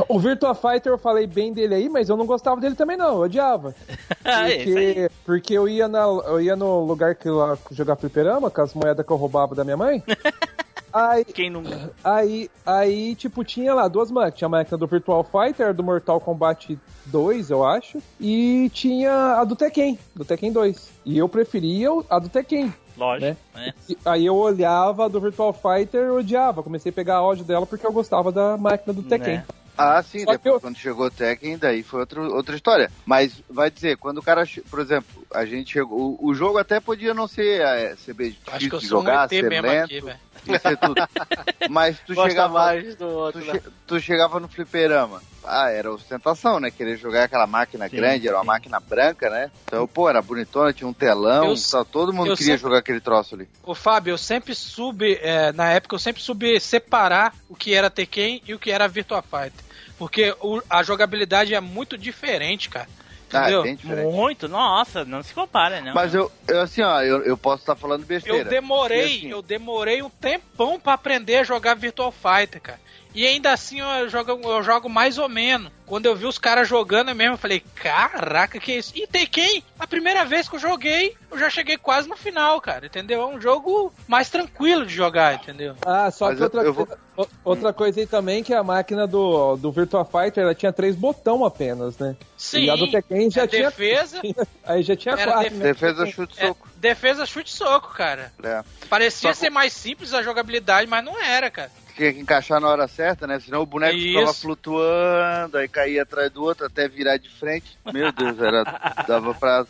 O 0.09 0.19
Virtua 0.19 0.55
Fighter 0.55 0.93
eu 0.93 0.99
falei 0.99 1.27
bem 1.27 1.53
dele 1.53 1.75
aí, 1.75 1.89
mas 1.89 2.09
eu 2.09 2.17
não 2.17 2.27
gostava 2.27 2.61
dele 2.61 2.75
também 2.75 2.97
não, 2.97 3.15
eu 3.15 3.21
odiava. 3.21 3.75
É. 4.25 4.57
Porque, 4.57 5.11
porque 5.25 5.55
eu, 5.55 5.69
ia 5.69 5.89
na, 5.89 6.05
eu 6.05 6.41
ia 6.41 6.55
no 6.55 6.85
lugar 6.85 7.15
que 7.17 7.29
lá 7.29 7.59
jogar 7.73 7.97
fliperama, 7.97 8.51
com 8.51 8.63
as 8.63 8.73
moedas 8.73 9.05
que 9.05 9.13
eu 9.13 9.17
roubava 9.17 9.55
da 9.55 9.65
minha 9.65 9.77
mãe. 9.77 10.03
Aí, 10.93 11.25
Quem 11.25 11.49
não. 11.49 11.63
aí, 12.05 12.51
aí, 12.67 13.15
tipo, 13.15 13.43
tinha 13.43 13.73
lá 13.73 13.89
duas 13.89 14.11
máquinas. 14.11 14.39
Tinha 14.39 14.47
a 14.47 14.51
máquina 14.51 14.77
do 14.77 14.87
Virtual 14.87 15.25
Fighter, 15.25 15.73
do 15.73 15.83
Mortal 15.83 16.21
Kombat 16.21 16.79
2, 17.07 17.51
eu 17.51 17.65
acho. 17.65 17.99
E 18.21 18.71
tinha 18.75 19.41
a 19.41 19.45
do 19.45 19.57
Tekken, 19.57 19.99
do 20.15 20.23
Tekken 20.25 20.53
2. 20.53 20.93
E 21.07 21.17
eu 21.17 21.29
preferia 21.31 21.89
a 22.11 22.19
do 22.19 22.29
Tekken. 22.29 22.73
Lógico, 22.95 23.25
né? 23.55 23.73
E 23.89 23.97
aí 24.05 24.27
eu 24.27 24.37
olhava 24.37 25.07
a 25.07 25.09
do 25.09 25.19
Virtual 25.19 25.55
Fighter 25.55 26.09
e 26.09 26.11
odiava. 26.11 26.63
Comecei 26.63 26.91
a 26.91 26.93
pegar 26.93 27.23
ódio 27.23 27.45
dela 27.45 27.65
porque 27.65 27.87
eu 27.87 27.93
gostava 27.93 28.31
da 28.31 28.59
máquina 28.59 28.93
do 28.93 29.03
Tekken. 29.03 29.39
Né? 29.39 29.45
Ah, 29.77 30.03
sim, 30.03 30.21
Só 30.25 30.33
depois 30.33 30.55
eu- 30.55 30.61
quando 30.61 30.77
chegou 30.77 31.07
o 31.07 31.11
Tekken, 31.11 31.57
daí 31.59 31.83
foi 31.83 32.01
outro, 32.01 32.35
outra 32.35 32.55
história. 32.55 32.91
Mas 33.07 33.43
vai 33.49 33.71
dizer, 33.71 33.97
quando 33.97 34.19
o 34.19 34.23
cara, 34.23 34.45
por 34.71 34.81
exemplo, 34.81 35.27
a 35.33 35.45
gente 35.47 35.73
chegou. 35.73 36.17
O, 36.21 36.29
o 36.29 36.35
jogo 36.35 36.59
até 36.59 36.79
podia 36.81 37.15
não 37.15 37.27
ser, 37.27 37.61
é, 37.63 37.97
ser 37.97 38.13
bem 38.15 38.29
Acho 38.49 38.59
difícil 38.59 38.69
que 38.71 38.75
eu 38.77 38.79
de 38.81 38.87
sou 38.87 39.01
jogar, 39.01 39.21
um 39.21 39.25
ET 39.25 39.29
ser 39.31 39.49
mesmo 39.49 39.67
lento 39.69 39.85
aqui, 39.85 40.01
velho. 40.01 40.19
e 40.47 40.59
ser 40.59 40.77
tudo. 40.77 40.95
Mas 41.71 41.99
tu 42.01 42.15
Gosta 42.15 42.31
chegava, 42.31 42.53
mais 42.55 42.95
do 42.97 43.05
tu, 43.05 43.07
outro. 43.07 43.43
che- 43.43 43.53
né? 43.53 43.61
tu 43.87 44.01
chegava 44.01 44.39
no 44.41 44.49
fliperama 44.49 45.23
ah, 45.45 45.71
era 45.71 45.93
ostentação, 45.93 46.61
né? 46.61 46.71
Querer 46.71 46.97
jogar 46.97 47.25
aquela 47.25 47.47
máquina 47.47 47.89
Sim, 47.89 47.97
grande, 47.97 48.27
era 48.29 48.37
uma 48.37 48.43
sim. 48.43 48.47
máquina 48.47 48.81
branca, 48.81 49.29
né? 49.31 49.51
Então, 49.67 49.87
pô, 49.87 50.09
era 50.09 50.23
bonitona, 50.23 50.73
tinha 50.73 50.89
um 50.89 50.93
telão, 50.93 51.49
Eu- 51.51 51.57
só 51.57 51.85
todo 51.85 52.13
mundo 52.13 52.37
queria 52.37 52.53
sempre- 52.55 52.63
jogar 52.63 52.79
aquele 52.79 53.01
troço 53.01 53.35
ali. 53.35 53.49
Ô 53.63 53.75
Fábio, 53.75 54.13
eu 54.13 54.19
sempre 54.19 54.55
soube, 54.55 55.19
é, 55.23 55.53
na 55.53 55.71
época 55.73 55.95
eu 55.95 55.99
sempre 55.99 56.23
soube 56.23 56.59
separar 56.61 57.35
o 57.49 57.55
que 57.57 57.75
era 57.75 57.91
Tekken 57.91 58.43
e 58.47 58.55
o 58.55 58.59
que 58.59 58.71
era 58.71 58.87
Virtua 58.89 59.23
Fighter. 59.23 59.65
Porque 59.99 60.35
o- 60.41 60.63
a 60.69 60.83
jogabilidade 60.83 61.55
é 61.55 61.61
muito 61.61 61.97
diferente, 61.99 62.69
cara. 62.69 62.89
Ah, 63.35 63.39
Entendeu? 63.41 63.61
é 63.61 63.65
bem 63.65 63.77
diferente. 63.77 64.13
Muito, 64.13 64.47
nossa, 64.47 65.07
não 65.07 65.23
se 65.23 65.33
compara, 65.33 65.81
não. 65.81 65.95
Mas 65.95 66.15
eu, 66.15 66.31
eu 66.47 66.61
assim, 66.61 66.83
ó, 66.83 67.01
eu, 67.01 67.23
eu 67.23 67.35
posso 67.35 67.63
estar 67.63 67.75
falando 67.75 68.05
besteira. 68.05 68.41
Eu 68.41 68.45
demorei, 68.45 69.17
assim, 69.17 69.31
eu 69.31 69.41
demorei 69.41 70.03
um 70.03 70.11
tempão 70.11 70.79
pra 70.79 70.93
aprender 70.93 71.37
a 71.39 71.43
jogar 71.45 71.73
Virtual 71.75 72.13
Fighter, 72.13 72.61
cara. 72.61 72.79
E 73.15 73.27
ainda 73.27 73.53
assim 73.53 73.81
eu 73.81 74.09
jogo, 74.09 74.31
eu 74.43 74.63
jogo 74.63 74.89
mais 74.89 75.19
ou 75.19 75.29
menos. 75.29 75.71
Quando 75.85 76.07
eu 76.07 76.17
vi 76.17 76.25
os 76.25 76.39
caras 76.39 76.67
jogando 76.67 77.15
mesmo, 77.15 77.35
eu 77.35 77.39
falei, 77.39 77.61
caraca, 77.75 78.59
que 78.59 78.73
isso? 78.73 78.93
E 78.97 79.07
Tekken, 79.07 79.63
a 79.79 79.87
primeira 79.87 80.25
vez 80.25 80.49
que 80.49 80.57
eu 80.57 80.61
joguei, 80.61 81.15
eu 81.31 81.39
já 81.39 81.51
cheguei 81.51 81.77
quase 81.77 82.09
no 82.09 82.17
final, 82.17 82.59
cara, 82.63 82.87
entendeu? 82.87 83.21
É 83.23 83.27
um 83.27 83.39
jogo 83.39 83.93
mais 84.09 84.31
tranquilo 84.31 84.87
de 84.87 84.95
jogar, 84.95 85.35
entendeu? 85.35 85.77
Ah, 85.85 86.11
só 86.11 86.29
Mas 86.29 86.37
que 86.37 86.41
eu- 86.41 86.45
outra, 86.47 86.63
eu 86.63 86.73
vou- 86.73 86.87
coisa, 86.87 87.31
outra 87.45 87.73
coisa 87.75 88.01
aí 88.01 88.07
também 88.07 88.43
que 88.43 88.55
a 88.55 88.63
máquina 88.63 89.07
do, 89.07 89.57
do 89.57 89.71
Virtua 89.71 90.03
Fighter 90.07 90.45
ela 90.45 90.55
tinha 90.55 90.73
três 90.73 90.97
botão 90.97 91.45
apenas, 91.45 91.99
né? 91.99 92.17
Sim, 92.39 92.61
E 92.65 92.71
a 92.71 92.77
do 92.77 92.91
Tekken 92.91 93.31
já 93.31 93.43
é 93.43 93.47
tinha. 93.47 93.69
defesa, 93.69 94.23
Aí 94.65 94.83
já 94.83 94.97
tinha 94.97 95.15
Era 95.15 95.33
quatro, 95.33 95.51
def- 95.51 95.59
né? 95.59 95.65
Defesa, 95.75 96.07
chute, 96.07 96.35
é, 96.39 96.47
soco. 96.47 96.69
defesa, 96.77 97.27
chute 97.27 97.53
e 97.53 97.55
soco, 97.55 97.93
cara. 97.93 98.33
É. 98.43 98.63
Parecia 98.89 99.35
Só- 99.35 99.41
ser 99.41 99.51
mais 99.51 99.75
simples 99.75 100.15
a 100.15 100.23
jogabilidade, 100.23 100.89
mas 100.89 101.05
não 101.05 101.21
era, 101.23 101.51
cara. 101.51 101.71
Tinha 101.95 102.13
que 102.13 102.21
encaixar 102.21 102.61
na 102.61 102.69
hora 102.69 102.89
certa, 102.89 103.27
né? 103.27 103.39
Senão 103.41 103.61
o 103.63 103.67
boneco 103.67 103.97
Isso. 103.97 104.09
ficava 104.09 104.35
flutuando, 104.35 105.59
aí 105.59 105.69
caía 105.69 106.03
atrás 106.03 106.31
do 106.31 106.43
outro 106.43 106.67
até 106.67 106.89
virar 106.89 107.17
de 107.19 107.29
frente. 107.29 107.79
Meu 107.93 108.11
Deus, 108.13 108.39
era, 108.41 108.65
dava, 109.07 109.35
pra, 109.35 109.67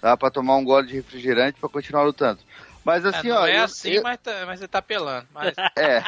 dava 0.00 0.16
pra 0.16 0.30
tomar 0.30 0.56
um 0.56 0.64
gole 0.64 0.86
de 0.86 0.94
refrigerante 0.94 1.58
pra 1.58 1.68
continuar 1.68 2.04
lutando. 2.04 2.40
Mas 2.84 3.04
É, 3.04 3.08
assim, 3.08 3.28
não 3.28 3.36
ó. 3.38 3.46
é 3.46 3.58
eu- 3.58 3.64
assim, 3.64 3.90
eu- 3.92 4.02
mas, 4.02 4.18
tá- 4.18 4.44
mas 4.46 4.60
você 4.60 4.68
tá 4.68 4.80
pelando. 4.80 5.26
Mas... 5.32 5.54
É. 5.76 6.02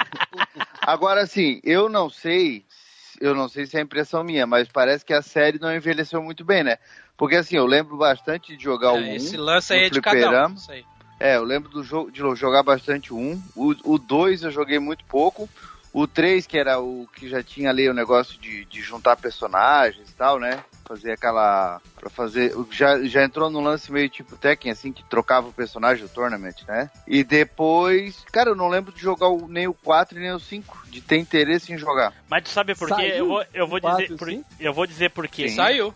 Agora, 0.82 1.22
assim, 1.22 1.60
eu 1.64 1.88
não 1.88 2.08
sei. 2.08 2.64
Eu 3.18 3.34
não 3.34 3.48
sei 3.48 3.64
se 3.66 3.78
é 3.78 3.80
impressão 3.80 4.22
minha, 4.22 4.46
mas 4.46 4.68
parece 4.68 5.02
que 5.04 5.14
a 5.14 5.22
série 5.22 5.58
não 5.58 5.74
envelheceu 5.74 6.22
muito 6.22 6.44
bem, 6.44 6.62
né? 6.62 6.76
Porque 7.16 7.34
assim, 7.36 7.56
eu 7.56 7.64
lembro 7.64 7.96
bastante 7.96 8.54
de 8.54 8.62
jogar 8.62 8.92
o 8.92 8.98
É, 8.98 9.00
1. 9.00 9.14
esse 9.16 9.36
lance 9.38 9.72
aí 9.72 9.84
é 9.86 9.90
de 9.90 10.02
cada 10.02 10.46
um. 10.46 10.52
Isso 10.54 10.70
aí. 10.70 10.84
É, 11.18 11.36
eu 11.36 11.44
lembro 11.44 11.70
do 11.70 11.82
jogo 11.82 12.10
de 12.10 12.18
jogar 12.38 12.62
bastante 12.62 13.12
1. 13.14 13.42
O 13.54 13.98
2 13.98 14.42
eu 14.42 14.50
joguei 14.50 14.78
muito 14.78 15.04
pouco. 15.04 15.48
O 15.92 16.06
3, 16.06 16.46
que 16.46 16.58
era 16.58 16.78
o 16.78 17.08
que 17.16 17.26
já 17.26 17.42
tinha 17.42 17.70
ali 17.70 17.88
o 17.88 17.94
negócio 17.94 18.38
de, 18.38 18.66
de 18.66 18.82
juntar 18.82 19.16
personagens 19.16 20.10
e 20.10 20.12
tal, 20.12 20.38
né? 20.38 20.62
Fazer 20.86 21.12
aquela. 21.12 21.80
Pra 21.98 22.10
fazer. 22.10 22.52
Já, 22.70 23.02
já 23.04 23.24
entrou 23.24 23.48
no 23.48 23.60
lance 23.62 23.90
meio 23.90 24.06
tipo 24.10 24.36
Tekken, 24.36 24.70
assim, 24.70 24.92
que 24.92 25.02
trocava 25.04 25.48
o 25.48 25.52
personagem 25.54 26.04
do 26.04 26.10
tournament, 26.12 26.54
né? 26.68 26.90
E 27.08 27.24
depois. 27.24 28.22
Cara, 28.30 28.50
eu 28.50 28.54
não 28.54 28.68
lembro 28.68 28.92
de 28.92 29.00
jogar 29.00 29.28
o- 29.30 29.48
nem 29.48 29.66
o 29.66 29.72
4 29.72 30.18
nem 30.20 30.30
o 30.32 30.38
5. 30.38 30.82
De 30.88 31.00
ter 31.00 31.16
interesse 31.16 31.72
em 31.72 31.78
jogar. 31.78 32.12
Mas 32.28 32.42
tu 32.44 32.50
sabe 32.50 32.74
por 32.74 32.94
quê? 32.94 33.12
Eu 33.16 33.26
vou, 33.28 33.44
eu 33.54 33.66
vou 33.66 33.80
quatro, 33.80 34.02
dizer 34.04 34.16
por, 34.18 34.44
eu 34.60 34.74
vou 34.74 34.86
dizer 34.86 35.10
por 35.10 35.26
quê. 35.26 35.48
Saiu. 35.48 35.94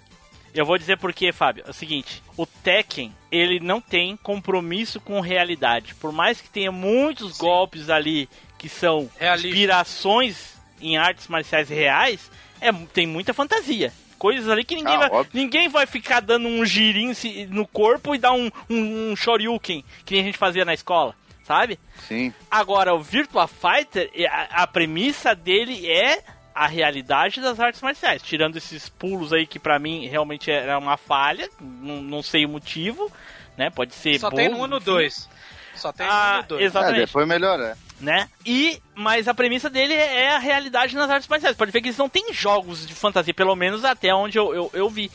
Eu 0.54 0.66
vou 0.66 0.76
dizer 0.78 0.98
por 0.98 1.12
quê, 1.12 1.32
Fábio. 1.32 1.64
É 1.66 1.70
o 1.70 1.74
seguinte, 1.74 2.22
o 2.36 2.44
Tekken, 2.46 3.14
ele 3.30 3.60
não 3.60 3.80
tem 3.80 4.16
compromisso 4.16 5.00
com 5.00 5.20
realidade. 5.20 5.94
Por 5.94 6.12
mais 6.12 6.40
que 6.40 6.48
tenha 6.50 6.72
muitos 6.72 7.36
golpes 7.38 7.88
ali 7.88 8.28
que 8.58 8.68
são 8.68 9.08
Realista. 9.18 9.48
inspirações 9.48 10.54
em 10.80 10.96
artes 10.96 11.28
marciais 11.28 11.68
reais, 11.68 12.30
é, 12.60 12.72
tem 12.72 13.06
muita 13.06 13.32
fantasia. 13.32 13.92
Coisas 14.18 14.48
ali 14.50 14.64
que 14.64 14.74
ninguém, 14.74 14.96
Ah, 14.96 14.98
vai, 14.98 15.10
óbvio. 15.10 15.30
ninguém 15.40 15.68
vai 15.68 15.86
ficar 15.86 16.20
dando 16.20 16.46
um 16.46 16.64
girinho 16.66 17.14
no 17.48 17.66
corpo 17.66 18.14
e 18.14 18.18
dar 18.18 18.32
um, 18.32 18.50
um, 18.68 19.12
um 19.12 19.16
shoryuken, 19.16 19.82
que 20.04 20.12
nem 20.14 20.22
a 20.22 20.26
gente 20.26 20.36
fazia 20.36 20.64
na 20.64 20.74
escola, 20.74 21.14
sabe? 21.44 21.78
Sim. 22.06 22.32
Agora, 22.50 22.92
o 22.94 23.00
Virtua 23.02 23.48
Fighter, 23.48 24.10
a, 24.30 24.62
a 24.62 24.66
premissa 24.66 25.34
dele 25.34 25.90
é 25.90 26.22
a 26.60 26.66
realidade 26.66 27.40
das 27.40 27.58
artes 27.58 27.80
marciais. 27.80 28.20
Tirando 28.20 28.56
esses 28.56 28.86
pulos 28.88 29.32
aí 29.32 29.46
que 29.46 29.58
pra 29.58 29.78
mim 29.78 30.06
realmente 30.06 30.50
era 30.50 30.78
uma 30.78 30.98
falha, 30.98 31.48
não, 31.58 32.02
não 32.02 32.22
sei 32.22 32.44
o 32.44 32.50
motivo, 32.50 33.10
né? 33.56 33.70
Pode 33.70 33.94
ser 33.94 34.18
Só 34.18 34.28
bobo, 34.28 34.36
tem 34.36 34.50
no 34.50 34.58
1 34.62 34.66
no 34.66 34.76
enfim. 34.76 34.84
2. 34.84 35.28
Só 35.76 35.90
tem 35.90 36.06
no 36.06 36.12
1 36.12 36.14
Ah, 36.14 36.36
no 36.42 36.48
2. 36.48 36.60
É, 36.60 36.64
exatamente, 36.66 37.06
depois 37.06 37.26
melhora. 37.26 37.78
né? 37.98 38.28
E, 38.44 38.78
mas 38.94 39.26
a 39.26 39.32
premissa 39.32 39.70
dele 39.70 39.94
é 39.94 40.32
a 40.34 40.38
realidade 40.38 40.94
nas 40.94 41.08
artes 41.08 41.28
marciais. 41.28 41.56
Pode 41.56 41.70
ver 41.70 41.80
que 41.80 41.88
eles 41.88 41.96
não 41.96 42.10
têm 42.10 42.30
jogos 42.34 42.86
de 42.86 42.94
fantasia, 42.94 43.32
pelo 43.32 43.56
menos 43.56 43.82
até 43.82 44.14
onde 44.14 44.38
eu, 44.38 44.54
eu, 44.54 44.70
eu 44.74 44.90
vi. 44.90 45.10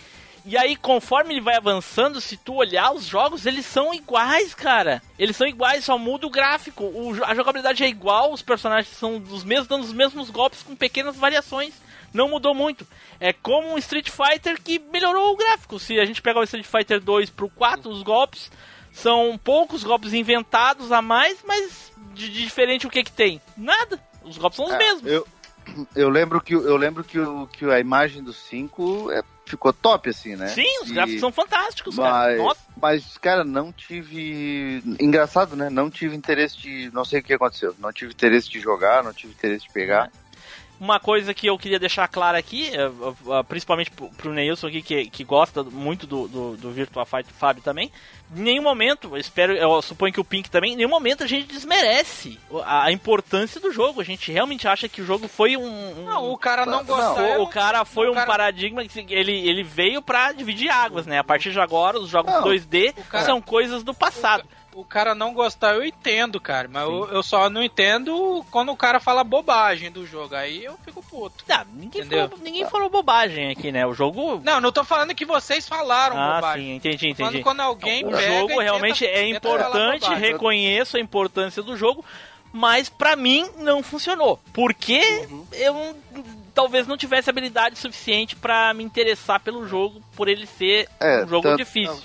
E 0.45 0.55
aí, 0.57 0.75
conforme 0.75 1.33
ele 1.33 1.41
vai 1.41 1.55
avançando, 1.55 2.21
se 2.21 2.37
tu 2.37 2.53
olhar 2.55 2.93
os 2.93 3.05
jogos, 3.05 3.45
eles 3.47 3.65
são 3.65 3.93
iguais, 3.93 4.53
cara. 4.53 5.01
Eles 5.17 5.35
são 5.35 5.47
iguais, 5.47 5.83
só 5.85 5.97
muda 5.97 6.27
o 6.27 6.29
gráfico. 6.29 6.83
O- 6.83 7.23
a 7.25 7.33
jogabilidade 7.33 7.83
é 7.83 7.87
igual, 7.87 8.31
os 8.31 8.43
personagens 8.43 8.95
são 8.95 9.19
dos 9.19 9.43
mesmos, 9.43 9.67
dando 9.67 9.83
os 9.83 9.91
mesmos 9.93 10.29
golpes 10.29 10.61
com 10.61 10.75
pequenas 10.75 11.15
variações. 11.15 11.73
Não 12.13 12.29
mudou 12.29 12.53
muito. 12.53 12.87
É 13.19 13.33
como 13.33 13.73
um 13.73 13.77
Street 13.79 14.09
Fighter 14.09 14.61
que 14.61 14.79
melhorou 14.93 15.33
o 15.33 15.35
gráfico. 15.35 15.79
Se 15.79 15.99
a 15.99 16.05
gente 16.05 16.21
pegar 16.21 16.39
o 16.39 16.43
Street 16.43 16.65
Fighter 16.65 17.01
2 17.01 17.29
pro 17.31 17.49
4, 17.49 17.89
os 17.89 18.03
golpes 18.03 18.51
são 18.93 19.37
poucos 19.43 19.83
golpes 19.83 20.13
inventados 20.13 20.91
a 20.91 21.01
mais, 21.01 21.39
mas 21.45 21.91
de, 22.13 22.29
de 22.29 22.43
diferente 22.43 22.87
o 22.87 22.89
que 22.89 23.03
que 23.03 23.11
tem? 23.11 23.41
Nada. 23.57 23.99
Os 24.23 24.37
golpes 24.37 24.57
são 24.57 24.65
os 24.67 24.73
É, 24.73 24.77
mesmos. 24.77 25.11
Eu, 25.11 25.27
eu 25.95 26.09
lembro 26.09 26.39
que, 26.39 26.53
eu 26.53 26.77
lembro 26.77 27.03
que, 27.03 27.19
o, 27.19 27.47
que 27.47 27.65
a 27.65 27.79
imagem 27.79 28.23
do 28.23 28.31
5 28.31 29.11
é, 29.11 29.21
ficou 29.45 29.71
top, 29.71 30.09
assim, 30.09 30.35
né? 30.35 30.47
Sim, 30.47 30.67
os 30.83 30.89
E- 30.89 30.93
gráficos 30.93 31.19
são 31.19 31.31
fantásticos, 31.31 31.95
cara. 31.95 32.09
Mas, 32.11 32.37
Nossa. 32.37 32.59
mas, 32.81 33.17
cara, 33.17 33.43
não 33.43 33.71
tive. 33.71 34.81
Engraçado, 34.99 35.55
né? 35.55 35.69
Não 35.69 35.89
tive 35.89 36.15
interesse 36.15 36.57
de. 36.57 36.89
Não 36.93 37.05
sei 37.05 37.19
o 37.19 37.23
que 37.23 37.33
aconteceu. 37.33 37.75
Não 37.79 37.91
tive 37.93 38.11
interesse 38.11 38.49
de 38.49 38.59
jogar, 38.59 39.03
não 39.03 39.13
tive 39.13 39.33
interesse 39.33 39.65
de 39.67 39.73
pegar. 39.73 40.11
Uma 40.79 40.99
coisa 40.99 41.33
que 41.33 41.47
eu 41.47 41.57
queria 41.57 41.79
deixar 41.79 42.07
clara 42.07 42.37
aqui, 42.37 42.69
é, 42.75 42.83
é, 42.85 43.43
principalmente 43.43 43.91
pro, 43.91 44.33
Neilson 44.33 44.67
aqui, 44.67 44.81
que, 44.81 45.09
que 45.09 45.23
gosta 45.23 45.63
muito 45.63 46.05
do, 46.05 46.27
do, 46.27 46.57
do 46.57 46.71
Virtua 46.71 47.05
Fighter, 47.05 47.33
Fábio 47.33 47.63
também, 47.63 47.89
em 48.35 48.41
nenhum 48.41 48.63
momento, 48.63 49.09
eu 49.13 49.17
espero, 49.17 49.53
eu 49.53 49.81
suponho 49.81 50.11
que 50.11 50.19
o 50.19 50.23
Pink 50.25 50.49
também, 50.49 50.73
em 50.73 50.75
nenhum 50.75 50.89
momento 50.89 51.23
a 51.23 51.27
gente 51.27 51.45
desmerece 51.47 52.39
a, 52.65 52.91
importância 52.91 53.61
do 53.61 53.71
jogo. 53.71 54.01
A 54.01 54.03
gente 54.03 54.31
realmente 54.31 54.67
acha 54.67 54.89
que 54.89 55.01
o 55.01 55.05
jogo 55.05 55.27
foi 55.27 55.55
um. 55.55 55.63
um- 55.63 56.05
Não, 56.05 56.31
o 56.31 56.37
cara 56.37 56.65
não 56.65 56.83
gostou. 56.83 57.43
o, 57.43 57.47
cara 57.47 57.85
foi 57.85 58.07
o 58.07 58.11
um 58.11 58.15
cara- 58.15 58.25
paradigma 58.25 58.83
que 58.83 59.05
ele, 59.13 59.47
ele 59.47 59.63
veio 59.63 60.01
pra 60.01 60.31
dividir 60.31 60.69
águas, 60.69 61.05
né? 61.05 61.19
A 61.19 61.23
partir 61.23 61.51
de 61.51 61.59
agora, 61.59 61.99
os 61.99 62.09
jogos 62.09 62.33
Não, 62.33 62.43
2D 62.43 62.93
o 62.97 63.03
cara- 63.03 63.25
são 63.25 63.39
coisas 63.41 63.83
do 63.83 63.93
passado. 63.93 64.43
O 64.75 64.83
cara 64.83 65.15
não 65.15 65.33
gostar, 65.33 65.73
eu 65.75 65.85
entendo, 65.85 66.39
cara. 66.39 66.67
Mas 66.69 66.83
eu, 66.83 67.07
eu 67.09 67.23
só 67.23 67.49
não 67.49 67.63
entendo 67.63 68.45
quando 68.51 68.71
o 68.73 68.75
cara 68.75 68.99
fala 68.99 69.23
bobagem 69.23 69.89
do 69.89 70.05
jogo. 70.05 70.35
Aí 70.35 70.65
eu 70.65 70.77
fico 70.83 71.01
puto. 71.01 71.45
Ah, 71.49 71.65
ninguém, 71.73 72.01
Entendeu? 72.01 72.27
falou, 72.29 72.43
ninguém 72.43 72.69
falou 72.69 72.89
bobagem 72.89 73.51
aqui, 73.51 73.71
né? 73.71 73.85
O 73.87 73.93
jogo. 73.93 74.41
Não, 74.43 74.59
não 74.59 74.71
tô 74.73 74.83
falando 74.83 75.15
que 75.15 75.23
vocês 75.25 75.65
falaram 75.67 76.17
ah, 76.19 76.35
bobagem. 76.35 76.65
sim, 76.65 76.75
entendi, 76.75 77.09
Tô 77.11 77.15
falando 77.15 77.31
entendi. 77.31 77.43
quando 77.43 77.59
alguém 77.61 78.03
o 78.05 78.09
pega 78.11 78.21
e 78.21 78.27
jogo 78.35 78.47
tenta- 78.49 78.63
realmente 78.63 79.05
é 79.05 79.27
importante, 79.29 80.13
reconheço 80.13 80.97
a 80.97 80.99
importância 80.99 81.63
do 81.63 81.77
jogo, 81.77 82.03
mas 82.51 82.89
pra 82.89 83.15
mim 83.15 83.49
não 83.57 83.81
funcionou. 83.81 84.39
Porque 84.51 84.99
Uhum. 85.31 85.45
eu 85.53 85.73
não- 85.73 85.95
talvez 86.53 86.85
não 86.87 86.97
tivesse 86.97 87.29
habilidade 87.29 87.77
suficiente 87.79 88.35
pra 88.35 88.73
me 88.73 88.83
interessar 88.83 89.39
pelo 89.39 89.65
jogo, 89.67 90.01
por 90.15 90.27
ele 90.27 90.45
ser 90.45 90.87
É, 90.99 91.23
um 91.23 91.27
jogo 91.27 91.43
tanto- 91.43 91.57
difícil. 91.57 92.01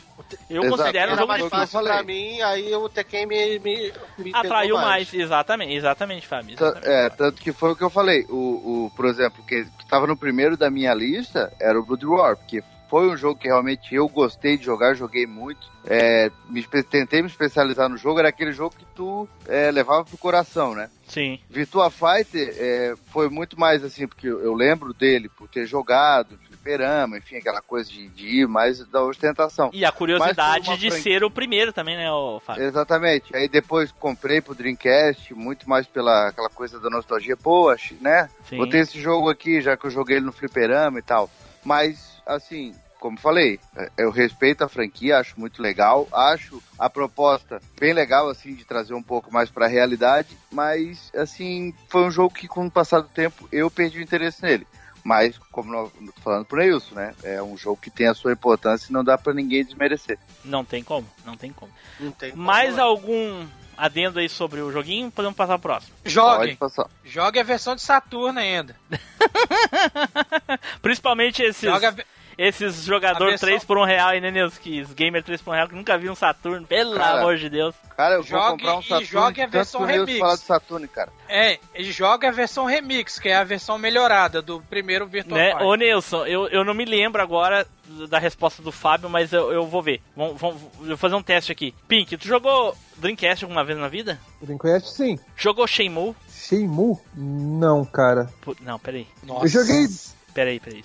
Eu 0.49 0.63
Exato. 0.63 0.77
considero 0.79 1.13
um 1.13 1.17
jogo 1.17 1.29
mais 1.29 1.43
eu 1.43 1.51
fácil 1.51 1.83
pra 1.83 2.03
mim, 2.03 2.41
aí 2.41 2.75
o 2.75 2.89
Tekken 2.89 3.27
me, 3.27 3.59
me, 3.59 3.93
me 4.19 4.31
Atraiu 4.35 4.77
pegou 4.77 4.81
mais. 4.81 5.13
exatamente, 5.13 5.75
exatamente, 5.75 6.27
Fábio. 6.27 6.57
É, 6.83 7.09
tanto 7.11 7.41
que 7.41 7.53
foi 7.53 7.73
o 7.73 7.77
que 7.77 7.85
eu 7.85 7.91
falei. 7.91 8.25
O, 8.29 8.87
o, 8.87 8.93
por 8.97 9.07
exemplo, 9.07 9.45
que, 9.45 9.65
que 9.65 9.87
tava 9.89 10.07
no 10.07 10.17
primeiro 10.17 10.57
da 10.57 10.71
minha 10.71 10.95
lista 10.95 11.53
era 11.61 11.79
o 11.79 11.85
Blood 11.85 12.07
War, 12.07 12.37
porque 12.37 12.63
foi 12.91 13.09
um 13.09 13.17
jogo 13.17 13.39
que 13.39 13.47
realmente 13.47 13.95
eu 13.95 14.09
gostei 14.09 14.59
de 14.59 14.65
jogar, 14.65 14.95
joguei 14.95 15.25
muito. 15.25 15.71
É, 15.87 16.29
me 16.49 16.63
tentei 16.65 17.23
me 17.23 17.29
especializar 17.29 17.89
no 17.89 17.97
jogo, 17.97 18.19
era 18.19 18.29
aquele 18.29 18.51
jogo 18.51 18.75
que 18.77 18.85
tu 18.97 19.29
é, 19.47 19.71
levava 19.71 20.05
pro 20.05 20.19
coração, 20.19 20.75
né? 20.75 20.91
Sim. 21.07 21.39
Virtua 21.49 21.89
Fighter 21.89 22.53
é, 22.59 22.95
foi 23.13 23.29
muito 23.29 23.59
mais 23.59 23.85
assim, 23.85 24.09
porque 24.09 24.27
eu 24.27 24.53
lembro 24.55 24.93
dele 24.93 25.29
por 25.29 25.49
ter 25.49 25.67
jogado 25.67 26.37
fliperama, 26.71 27.19
enfim, 27.19 27.37
aquela 27.37 27.61
coisa 27.63 27.91
de, 27.91 28.09
de 28.09 28.41
ir 28.43 28.47
mais 28.49 28.85
da 28.87 29.03
ostentação. 29.03 29.71
E 29.73 29.85
a 29.85 29.91
curiosidade 29.91 30.77
de 30.79 30.91
franquia- 30.91 31.03
ser 31.03 31.25
o 31.25 31.31
primeiro 31.31 31.73
também, 31.73 31.97
né, 31.97 32.07
Fábio? 32.45 32.63
Exatamente. 32.65 33.35
Aí 33.35 33.49
depois 33.49 33.91
comprei 33.93 34.41
pro 34.41 34.55
Dreamcast, 34.55 35.35
muito 35.35 35.69
mais 35.69 35.87
pela 35.87 36.29
aquela 36.29 36.51
coisa 36.51 36.79
da 36.79 36.91
nostalgia. 36.91 37.37
Pô, 37.37 37.75
né? 38.01 38.29
Sim. 38.49 38.59
Vou 38.59 38.69
ter 38.69 38.79
esse 38.79 39.01
jogo 39.01 39.29
aqui, 39.31 39.61
já 39.61 39.77
que 39.77 39.87
eu 39.87 39.91
joguei 39.91 40.17
ele 40.19 40.27
no 40.27 40.33
fliperama 40.33 40.99
e 40.99 41.03
tal. 41.03 41.31
Mas, 41.65 42.21
assim, 42.27 42.75
como 42.99 43.19
falei, 43.19 43.59
é, 43.77 43.91
eu 43.99 44.11
respeito 44.11 44.63
a 44.63 44.69
franquia, 44.69 45.19
acho 45.19 45.39
muito 45.41 45.63
legal. 45.63 46.07
Acho 46.13 46.63
a 46.79 46.89
proposta 46.91 47.61
bem 47.79 47.93
legal, 47.93 48.29
assim, 48.29 48.55
de 48.55 48.65
trazer 48.65 48.95
um 48.95 49.03
pouco 49.03 49.33
mais 49.33 49.51
pra 49.51 49.67
realidade. 49.67 50.37
Mas, 50.53 51.11
assim, 51.17 51.73
foi 51.89 52.03
um 52.03 52.11
jogo 52.11 52.35
que 52.35 52.47
com 52.49 52.67
o 52.67 52.71
passar 52.71 53.01
do 53.01 53.09
tempo 53.09 53.49
eu 53.51 53.71
perdi 53.71 53.99
o 53.99 54.03
interesse 54.03 54.43
nele. 54.43 54.67
Mas, 55.05 55.39
como 55.51 55.91
tô 55.91 56.21
falando 56.23 56.45
pro 56.45 56.59
Neilson, 56.59 56.95
né? 56.95 57.15
É 57.23 57.43
um 57.43 57.57
jogo 57.57 57.79
que 57.81 57.91
tem 57.91 58.07
a 58.07 58.15
sua 58.15 58.33
importância 58.33 58.89
e 58.91 58.93
não 58.93 59.03
dá 59.03 59.17
pra 59.17 59.33
ninguém 59.33 59.65
desmerecer. 59.65 60.19
Não 60.45 60.65
tem 60.65 60.83
como, 60.83 61.09
não 61.25 61.37
tem 61.37 61.53
como. 61.53 61.73
Não 61.99 62.13
tem 62.13 62.31
como, 62.33 62.43
Mais 62.43 62.77
né? 62.77 62.83
algum 62.83 63.47
adendo 63.77 64.19
aí 64.19 64.29
sobre 64.29 64.61
o 64.61 64.71
joguinho? 64.71 65.11
Podemos 65.11 65.37
passar 65.37 65.59
pro 65.59 65.71
próximo. 65.71 65.95
Jogue. 66.05 66.39
Pode 66.39 66.57
passar. 66.57 66.87
Jogue 67.05 67.39
a 67.41 67.43
versão 67.43 67.75
de 67.75 67.81
Saturno 67.81 68.39
ainda. 68.39 68.77
Principalmente 70.83 71.43
esses, 71.43 71.63
Joga 71.63 71.95
esses 72.43 72.85
jogadores 72.85 73.33
versão- 73.33 73.49
3 73.49 73.65
por 73.65 73.77
1 73.79 73.85
real 73.85 74.09
aí, 74.11 74.21
né? 74.21 74.33
Que 74.63 74.81
os 74.81 74.93
gamer 74.95 75.23
3 75.23 75.43
por 75.43 75.51
1 75.51 75.55
real 75.55 75.69
que 75.69 75.75
nunca 75.75 75.99
viram 75.99 76.13
um 76.15 76.17
Saturno. 76.17 76.67
Pelo 76.67 76.97
Cara, 76.97 77.21
amor 77.21 77.37
de 77.37 77.51
Deus. 77.51 77.75
Cara, 77.97 78.15
eu 78.15 78.23
vou 78.23 78.31
Jogue 78.31 78.51
comprar 78.53 78.77
um 78.77 78.81
e 78.81 78.83
Saturno. 78.85 79.07
jogue 79.07 79.43
a 79.43 79.47
versão 79.47 79.85
remix. 79.85 80.19
falar 80.19 80.35
de 80.37 80.41
Saturno, 80.41 80.89
cara. 80.89 81.13
É, 81.29 81.59
ele 81.75 81.93
joga 81.93 82.29
a 82.29 82.33
versão 82.33 82.65
remix, 82.65 83.19
que 83.19 83.29
é 83.29 83.37
a 83.37 83.45
versão 83.45 83.77
melhorada 83.77 84.41
do 84.41 84.61
primeiro 84.63 85.07
Virtual 85.07 85.39
Né? 85.39 85.51
Fighter. 85.51 85.67
Ô, 85.67 85.75
Nilson, 85.75 86.25
eu, 86.27 86.49
eu 86.49 86.65
não 86.65 86.73
me 86.73 86.85
lembro 86.87 87.21
agora 87.21 87.67
da 88.09 88.19
resposta 88.19 88.63
do 88.63 88.73
Fábio, 88.73 89.11
mas 89.11 89.33
eu, 89.33 89.53
eu 89.53 89.67
vou 89.67 89.83
ver. 89.83 90.01
Vamos, 90.17 90.41
eu 90.41 90.87
vou 90.87 90.97
fazer 90.97 91.15
um 91.17 91.23
teste 91.23 91.53
aqui. 91.53 91.75
Pink, 91.87 92.17
tu 92.17 92.27
jogou 92.27 92.75
Dreamcast 92.97 93.45
alguma 93.45 93.65
vez 93.65 93.79
na 93.79 93.89
vida? 93.89 94.19
Dreamcast, 94.41 94.91
sim. 94.95 95.19
Jogou 95.37 95.67
Shenmue? 95.67 96.15
Shenmue? 96.31 96.97
Não, 97.15 97.85
cara. 97.85 98.31
Pu- 98.41 98.57
Não, 98.63 98.79
peraí. 98.79 99.07
Eu 99.29 99.47
joguei. 99.49 99.87
Peraí, 100.35 100.61
peraí. 100.61 100.85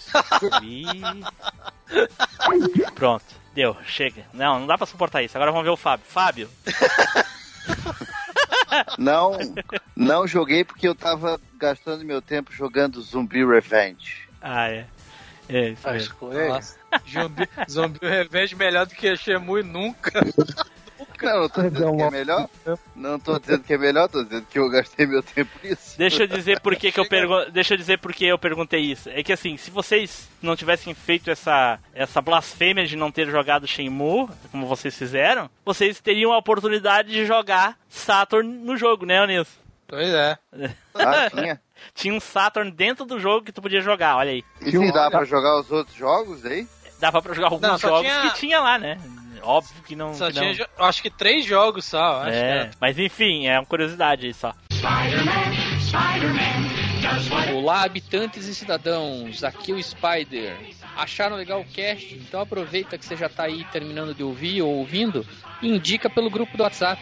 Ih. 0.64 0.86
Pronto, 2.96 3.26
deu, 3.54 3.76
chega. 3.86 4.24
Não, 4.34 4.60
não 4.60 4.68
dá 4.68 4.78
pra 4.78 4.88
suportar 4.88 5.24
isso. 5.24 5.38
Agora 5.38 5.52
vamos 5.52 5.66
ver 5.66 5.72
o 5.72 5.78
Fábio. 5.78 6.06
Fábio, 6.08 6.50
Não, 8.98 9.38
não 9.96 10.28
joguei 10.28 10.64
porque 10.64 10.88
eu 10.88 10.96
tava 10.96 11.40
gastando 11.58 12.04
meu 12.04 12.22
tempo 12.22 12.52
jogando 12.52 13.02
Zumbi 13.02 13.46
Revenge. 13.46 14.28
ah, 14.42 14.70
é. 14.70 14.86
É, 15.48 15.70
isso 15.70 15.82
Faz 15.82 16.10
mesmo. 16.22 16.60
Zumbi, 17.08 17.50
Zumbi 17.70 18.00
Revenge 18.02 18.56
melhor 18.56 18.88
do 18.88 18.96
que 18.96 19.16
Shenmue 19.16 19.62
nunca. 19.64 20.12
Não, 21.24 21.42
não 21.42 21.50
tô 21.50 21.62
dizendo 21.62 21.96
que 21.98 22.04
é 22.04 22.12
melhor. 22.12 22.50
Não 22.96 23.20
tô 23.20 23.40
dizendo 23.40 23.64
que 23.64 23.74
é 23.74 23.78
melhor, 23.78 24.08
tô 24.10 24.24
dizendo 24.24 24.46
que 24.50 24.60
eu 24.60 24.70
gastei 24.70 25.06
meu 25.06 25.22
tempo 25.24 25.52
nisso. 25.64 25.98
Deixa 25.98 26.24
eu 26.24 26.28
dizer 26.28 26.60
por 26.60 26.76
que, 26.76 26.92
que 26.92 27.00
eu 27.00 27.08
pergun 27.08 27.50
Deixa 27.52 27.74
eu 27.74 27.78
dizer 27.78 28.00
por 28.00 28.14
que 28.14 28.26
eu 28.26 28.38
perguntei 28.38 28.80
isso. 28.82 29.10
É 29.10 29.24
que 29.24 29.32
assim, 29.34 29.58
se 29.58 29.70
vocês 29.72 30.28
não 30.42 30.56
tivessem 30.56 30.94
feito 30.94 31.30
essa, 31.32 31.80
essa 31.94 32.22
blasfêmia 32.22 32.86
de 32.86 32.96
não 32.96 33.12
ter 33.12 33.28
jogado 33.30 33.68
Shenmue, 33.68 34.28
como 34.52 34.68
vocês 34.68 34.98
fizeram, 34.98 35.50
vocês 35.64 36.00
teriam 36.02 36.34
a 36.34 36.38
oportunidade 36.38 37.10
de 37.12 37.26
jogar 37.26 37.78
Saturn 37.90 38.48
no 38.48 38.76
jogo, 38.78 39.06
né, 39.06 39.26
Nilson? 39.26 39.52
Pois 39.88 40.10
é. 40.14 40.38
Ah, 40.96 41.30
tinha. 41.30 41.62
Tinha 41.94 42.14
um 42.14 42.20
Saturn 42.22 42.72
dentro 42.72 43.06
do 43.06 43.20
jogo 43.20 43.46
que 43.46 43.52
tu 43.52 43.62
podia 43.62 43.82
jogar, 43.82 44.16
olha 44.16 44.32
aí. 44.32 44.44
E 44.62 44.72
se 44.72 44.92
dá 44.94 45.12
pra 45.12 45.24
jogar 45.26 45.60
os 45.60 45.70
outros 45.70 45.96
jogos 45.96 46.44
aí? 46.46 46.66
Dava 47.00 47.22
pra 47.22 47.34
jogar 47.34 47.48
alguns 47.50 47.62
Não, 47.62 47.78
jogos 47.78 48.10
tinha- 48.10 48.22
que 48.32 48.40
tinha 48.40 48.60
lá, 48.62 48.80
né? 48.80 48.98
Óbvio 49.46 49.84
que 49.84 49.96
não. 49.96 50.14
Só 50.14 50.28
que 50.30 50.34
não. 50.36 50.42
tinha, 50.42 50.54
jo- 50.54 50.68
acho 50.84 51.02
que 51.02 51.10
três 51.10 51.46
jogos 51.46 51.86
só. 51.86 52.22
Acho 52.24 52.32
que 52.32 52.38
É, 52.38 52.50
era. 52.50 52.72
mas 52.82 52.98
enfim, 53.00 53.48
é 53.48 53.60
uma 53.60 53.66
curiosidade 53.66 54.26
aí 54.26 54.34
só. 54.34 54.54
Olá, 57.54 57.84
habitantes 57.84 58.46
e 58.48 58.56
cidadãos, 58.56 59.44
aqui 59.44 59.72
é 59.72 59.76
o 59.76 59.82
Spider. 59.84 60.58
Acharam 60.98 61.36
legal 61.36 61.62
o 61.62 61.66
cast? 61.66 62.16
Então 62.16 62.42
aproveita 62.42 62.98
que 62.98 63.06
você 63.06 63.16
já 63.16 63.28
tá 63.30 63.44
aí 63.44 63.64
terminando 63.66 64.14
de 64.14 64.24
ouvir 64.24 64.62
ou 64.62 64.70
ouvindo 64.76 65.26
e 65.62 65.68
indica 65.70 66.10
pelo 66.10 66.30
grupo 66.30 66.56
do 66.58 66.64
WhatsApp. 66.64 67.02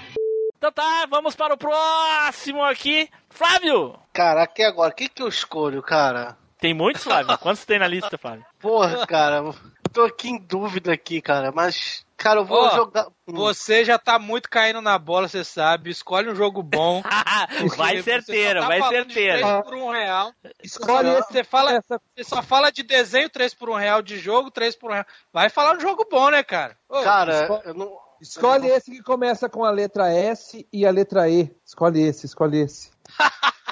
Então 0.58 0.72
tá, 0.72 1.06
vamos 1.10 1.36
para 1.36 1.54
o 1.54 1.58
próximo 1.58 2.64
aqui. 2.64 3.10
Flávio! 3.30 3.98
Caraca, 4.14 4.62
e 4.62 4.66
agora? 4.66 4.91
O 4.91 4.96
que, 4.96 5.10
que 5.10 5.22
eu 5.22 5.28
escolho, 5.28 5.82
cara? 5.82 6.38
Tem 6.60 6.74
muitos, 6.74 7.04
Flávio? 7.04 7.38
Quantos 7.39 7.66
tem 7.66 7.80
na 7.80 7.88
lista, 7.88 8.18
Flávio? 8.18 8.46
Porra, 8.60 9.06
cara, 9.06 9.44
tô 9.91 10.04
aqui 10.06 10.30
em 10.30 10.39
dúvida 10.39 10.94
aqui, 10.94 11.22
cara, 11.22 11.52
mas. 11.52 12.03
Cara, 12.18 12.39
eu 12.39 12.45
vou 12.45 12.64
Ó, 12.64 12.70
jogar. 12.76 13.07
Você 13.28 13.84
já 13.84 13.97
tá 13.99 14.18
muito 14.18 14.49
caindo 14.49 14.82
na 14.82 14.97
bola, 14.97 15.28
você 15.28 15.43
sabe. 15.43 15.89
Escolhe 15.89 16.30
um 16.30 16.36
jogo 16.36 16.64
bom. 16.64 17.01
vai 17.78 18.01
certeiro, 18.01 18.61
tá 18.61 18.68
vai 18.68 18.82
certeiro. 18.84 19.39
3 19.41 19.64
por 19.64 19.74
1 19.74 19.89
real. 19.91 20.32
Escolhe 20.64 21.09
Você- 21.09 21.20
esse. 21.20 21.34
Você, 21.34 21.43
fala, 21.43 21.72
essa- 21.74 22.01
você 22.16 22.24
só 22.24 22.41
fala 22.41 22.72
de 22.72 22.84
desenho 22.84 23.30
3 23.30 23.53
por 23.53 23.70
1 23.70 23.76
real, 23.76 24.01
de 24.01 24.18
jogo 24.20 24.49
3 24.51 24.76
por 24.76 24.89
1 24.91 24.93
real. 24.93 25.05
Vai 25.34 25.49
falar 25.49 25.76
um 25.76 25.80
jogo 25.82 26.07
bom, 26.09 26.30
né, 26.30 26.43
cara? 26.43 26.78
Ô, 26.88 27.01
Cara, 27.01 27.41
esco- 27.41 27.61
eu 27.66 27.74
não. 27.74 27.91
Escolhe 28.22 28.68
esse 28.70 28.89
que 28.89 29.03
começa 29.03 29.49
com 29.49 29.66
a 29.66 29.72
letra 29.72 30.09
S 30.14 30.66
e 30.72 30.86
a 30.86 30.91
letra 30.91 31.28
E. 31.30 31.53
Escolhe 31.66 32.01
esse, 32.07 32.26
escolhe 32.26 32.61
esse. 32.61 32.89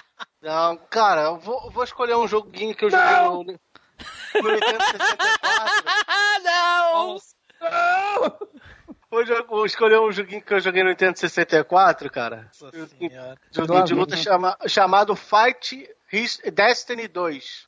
Não, 0.41 0.75
cara, 0.89 1.21
eu 1.25 1.37
vou, 1.37 1.65
eu 1.65 1.71
vou 1.71 1.83
escolher 1.83 2.15
um 2.17 2.27
joguinho 2.27 2.75
que 2.75 2.85
eu 2.85 2.89
joguei 2.89 3.15
no, 3.15 3.43
no 3.43 4.51
Nintendo 4.51 4.83
64. 4.83 5.31
Ah, 6.43 7.05
não! 7.61 8.37
Vou, 9.09 9.23
vou 9.49 9.65
escolher 9.65 9.99
um 9.99 10.11
joguinho 10.11 10.41
que 10.41 10.53
eu 10.53 10.59
joguei 10.61 10.83
no 10.83 10.89
Nintendo 10.89 11.19
64, 11.19 12.09
cara. 12.09 12.49
Nossa 12.61 12.87
senhora. 12.87 13.35
Joguinho 13.51 13.83
de 13.83 13.93
luta 13.93 14.15
chama- 14.15 14.57
chamado 14.67 15.15
Fight 15.17 15.89
His- 16.11 16.39
Destiny 16.53 17.07
2. 17.09 17.65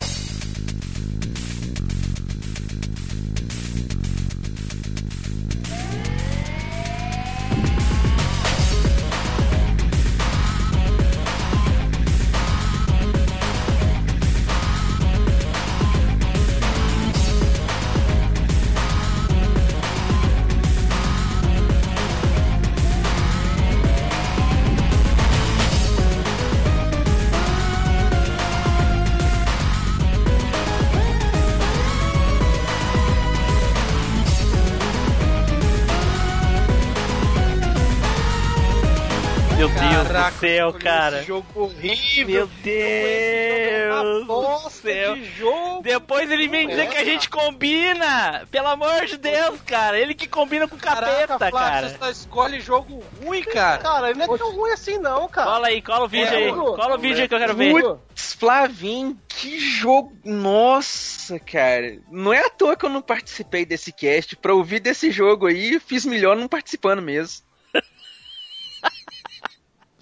Céu, 40.44 40.74
cara. 40.74 41.18
Esse 41.20 41.28
jogo 41.28 41.46
horrível. 41.56 42.36
Meu 42.36 42.48
Deus 42.62 43.94
Uma 43.94 44.20
do 44.20 44.26
bosta 44.26 44.70
céu. 44.70 45.16
de 45.16 45.26
jogo. 45.26 45.82
Depois 45.82 46.30
ele 46.30 46.48
vem 46.48 46.68
dizer 46.68 46.89
que 46.89 46.98
a 46.98 47.06
gente 47.06 47.30
combina. 47.30 48.46
Pelo 48.52 48.68
amor 48.68 49.06
de 49.06 49.18
Deus, 49.18 49.62
cara. 49.62 49.98
Ele 49.98 50.14
que 50.14 50.28
combina 50.28 50.68
com 50.68 50.76
o 50.76 50.80
capeta, 50.80 51.28
Caraca, 51.28 51.50
Flávio, 51.50 51.52
cara. 51.60 51.89
Você 51.89 51.98
só 51.98 52.10
escolhe 52.10 52.60
jogo 52.60 53.04
ruim, 53.24 53.44
cara. 53.44 53.82
Cara, 53.82 54.10
ele 54.10 54.20
não 54.20 54.36
é 54.36 54.38
tão 54.38 54.52
ruim 54.56 54.72
assim, 54.72 54.98
não, 54.98 55.28
cara. 55.28 55.52
Cola 55.52 55.68
aí, 55.68 55.82
cola 55.82 56.06
o 56.06 56.08
vídeo 56.08 56.34
É, 56.34 56.38
aí. 56.38 56.52
Hugo. 56.52 56.76
Cola 56.76 56.96
o 56.96 57.00
vídeo 57.00 57.22
aí 57.22 57.28
que 57.28 57.36
eu 57.36 57.39
quero 57.39 57.56
ver. 57.56 57.74
Putz, 57.82 58.34
Flavinho, 58.34 59.18
que 59.30 59.60
jogo. 59.60 60.14
Nossa, 60.24 61.39
cara. 61.39 61.98
Não 62.12 62.34
é 62.34 62.46
à 62.46 62.50
toa 62.50 62.76
que 62.76 62.86
eu 62.86 62.89
não 62.89 63.02
participei 63.02 63.66
desse 63.66 63.91
cast. 63.91 64.36
Pra 64.36 64.54
ouvir 64.54 64.80
desse 64.80 65.10
jogo 65.12 65.48
aí, 65.48 65.80
fiz 65.80 66.06
melhor 66.06 66.36
não 66.36 66.48
participando 66.48 67.02
mesmo. 67.02 67.44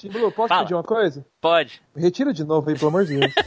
Tim 0.01 0.09
Blue, 0.09 0.31
posso 0.31 0.47
Fala. 0.47 0.61
pedir 0.63 0.73
uma 0.73 0.83
coisa? 0.83 1.23
Pode. 1.39 1.79
Retira 1.95 2.33
de 2.33 2.43
novo 2.43 2.67
aí, 2.67 2.75
pelo 2.75 2.87
amor 2.89 3.05
de 3.05 3.19
Deus. 3.19 3.31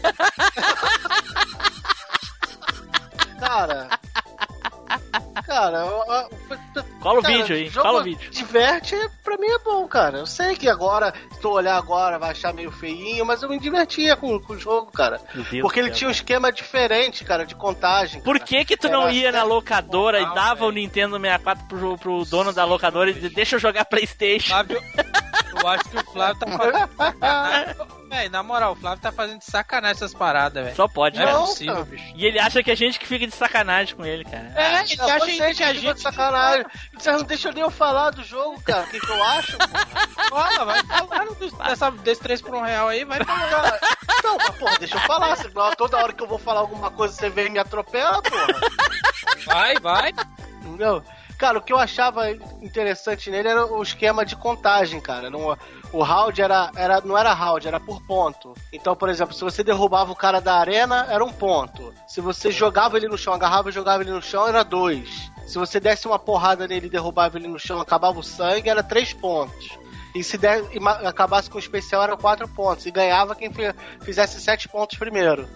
Cara. 3.41 3.89
Cara, 5.47 5.85
Cola 7.01 7.19
o 7.19 7.23
cara, 7.23 7.35
vídeo 7.37 7.55
aí, 7.55 7.71
cola 7.71 8.01
o 8.01 8.03
vídeo. 8.03 8.31
Diverte, 8.31 8.97
pra 9.23 9.37
mim 9.37 9.47
é 9.49 9.59
bom, 9.59 9.87
cara. 9.87 10.19
Eu 10.19 10.27
sei 10.27 10.57
que 10.57 10.69
agora, 10.69 11.13
se 11.33 11.41
tu 11.41 11.51
olhar 11.51 11.77
agora, 11.77 12.19
vai 12.19 12.31
achar 12.31 12.55
meio 12.55 12.71
feinho, 12.73 13.27
mas 13.27 13.43
eu 13.43 13.49
me 13.49 13.59
divertia 13.59 14.17
com, 14.17 14.41
com 14.41 14.55
o 14.55 14.59
jogo, 14.59 14.91
cara. 14.91 15.21
Porque 15.61 15.81
ele 15.81 15.89
céu. 15.89 15.97
tinha 15.97 16.09
um 16.09 16.13
esquema 16.13 16.51
diferente, 16.51 17.25
cara, 17.25 17.45
de 17.45 17.55
contagem. 17.55 18.23
Por 18.23 18.39
cara. 18.39 18.47
que 18.49 18.65
que 18.65 18.77
tu 18.77 18.89
não 18.89 19.03
Era 19.03 19.13
ia 19.13 19.33
na 19.33 19.43
locadora 19.43 20.21
e 20.21 20.25
Não, 20.27 20.35
dava 20.35 20.65
o 20.65 20.69
velho. 20.71 20.81
Nintendo 20.81 21.17
64 21.21 21.67
pro, 21.67 21.99
pro 21.99 22.25
dono 22.25 22.53
da 22.53 22.65
locadora 22.65 23.11
e 23.11 23.15
dizia, 23.15 23.31
deixa 23.31 23.57
eu 23.57 23.61
jogar 23.61 23.85
Playstation? 23.85 24.49
Flávio, 24.49 24.81
eu 25.61 25.69
acho 25.69 25.85
que 25.85 25.97
o 25.97 26.05
Flávio 26.13 26.37
tá 26.39 26.47
fazendo. 26.47 27.95
Véi, 28.09 28.29
na 28.29 28.43
moral, 28.43 28.73
o 28.73 28.77
Flávio 28.77 29.01
tá 29.01 29.11
fazendo 29.11 29.39
de 29.41 29.45
sacanagem 29.47 29.97
essas 29.97 30.15
paradas, 30.15 30.63
velho. 30.63 30.77
Só 30.77 30.87
pode, 30.87 31.19
Não 31.19 31.25
né? 31.25 31.31
é 31.31 31.35
Não, 31.35 31.47
possível, 31.47 31.75
cara. 31.75 31.87
bicho. 31.87 32.13
E 32.15 32.25
ele 32.27 32.39
acha 32.39 32.63
que 32.63 32.71
a 32.71 32.75
gente 32.77 32.99
que 32.99 33.07
fica 33.07 33.27
de 33.27 33.35
sacanagem 33.35 33.97
com 33.97 34.05
ele, 34.05 34.25
cara. 34.25 34.53
É, 34.55 34.67
ele 34.83 34.97
Não, 34.97 35.07
acha 35.09 35.25
que 35.27 35.63
a 35.63 35.73
gente. 35.75 35.95
de 35.95 36.01
sacanagem. 36.01 36.65
Vocês 36.97 37.17
não 37.17 37.25
deixam 37.25 37.53
nem 37.53 37.63
eu 37.63 37.71
falar 37.71 38.11
do 38.11 38.23
jogo, 38.23 38.61
cara. 38.63 38.83
O 38.85 38.87
que, 38.87 39.01
que 39.01 39.11
eu 39.11 39.25
acho? 39.25 39.57
Fala, 40.31 40.65
vai 40.65 40.83
falando 40.85 41.35
dos- 41.37 41.53
dessa, 41.53 41.91
desse 41.91 42.21
3 42.21 42.41
por 42.43 42.55
1 42.55 42.63
real 42.63 42.89
aí, 42.89 43.05
vai 43.05 43.23
falando. 43.25 43.79
Não, 44.23 44.37
mas 44.39 44.51
porra, 44.59 44.79
deixa 44.79 44.97
eu 44.97 45.01
falar. 45.01 45.37
Senão 45.37 45.73
toda 45.73 45.97
hora 45.97 46.12
que 46.12 46.23
eu 46.23 46.28
vou 46.28 46.39
falar 46.39 46.61
alguma 46.61 46.91
coisa, 46.91 47.15
você 47.15 47.28
vem 47.31 47.47
e 47.47 47.51
me 47.51 47.59
atropela, 47.59 48.23
porra. 48.23 48.47
Vai, 49.47 49.74
vai. 49.81 50.12
Entendeu? 50.62 51.03
Cara, 51.39 51.59
o 51.59 51.62
que 51.62 51.73
eu 51.73 51.78
achava 51.78 52.31
interessante 52.62 53.31
nele 53.31 53.48
era 53.48 53.66
o 53.66 53.82
esquema 53.82 54.24
de 54.24 54.36
contagem, 54.36 55.01
cara. 55.01 55.28
Não, 55.31 55.56
o 55.93 56.02
round 56.02 56.40
era, 56.40 56.70
era, 56.77 57.01
não 57.01 57.19
era 57.19 57.32
round, 57.35 57.66
era 57.66 57.81
por 57.81 58.01
ponto. 58.06 58.55
Então, 58.73 58.94
por 58.94 59.09
exemplo, 59.09 59.35
se 59.35 59.43
você 59.43 59.62
derrubava 59.65 60.12
o 60.12 60.16
cara 60.16 60.40
da 60.40 60.55
arena, 60.56 61.06
era 61.11 61.24
um 61.24 61.32
ponto. 61.32 61.93
Se 62.06 62.20
você 62.20 62.51
jogava 62.52 62.97
ele 62.97 63.09
no 63.09 63.19
chão, 63.19 63.35
agarrava 63.35 63.69
e 63.69 63.73
jogava 63.73 64.02
ele 64.02 64.12
no 64.12 64.23
chão, 64.23 64.47
era 64.47 64.62
dois. 64.62 65.31
Se 65.47 65.59
você 65.59 65.78
desse 65.81 66.06
uma 66.06 66.19
porrada 66.19 66.66
nele 66.69 66.86
e 66.86 66.90
derrubava 66.90 67.36
ele 67.36 67.48
no 67.48 67.59
chão, 67.59 67.81
acabava 67.81 68.19
o 68.19 68.23
sangue, 68.23 68.69
era 68.70 68.82
três 68.82 69.12
pontos. 69.12 69.69
E 70.15 70.23
se 70.23 70.39
der, 70.39 70.62
e 70.73 70.78
acabasse 71.06 71.51
com 71.51 71.56
o 71.56 71.61
especial, 71.61 72.02
era 72.02 72.16
quatro 72.16 72.47
pontos. 72.48 72.86
E 72.86 72.90
ganhava 72.93 73.35
quem 73.35 73.52
fi- 73.52 73.74
fizesse 74.01 74.40
sete 74.40 74.69
pontos 74.69 74.97
primeiro. 74.97 75.48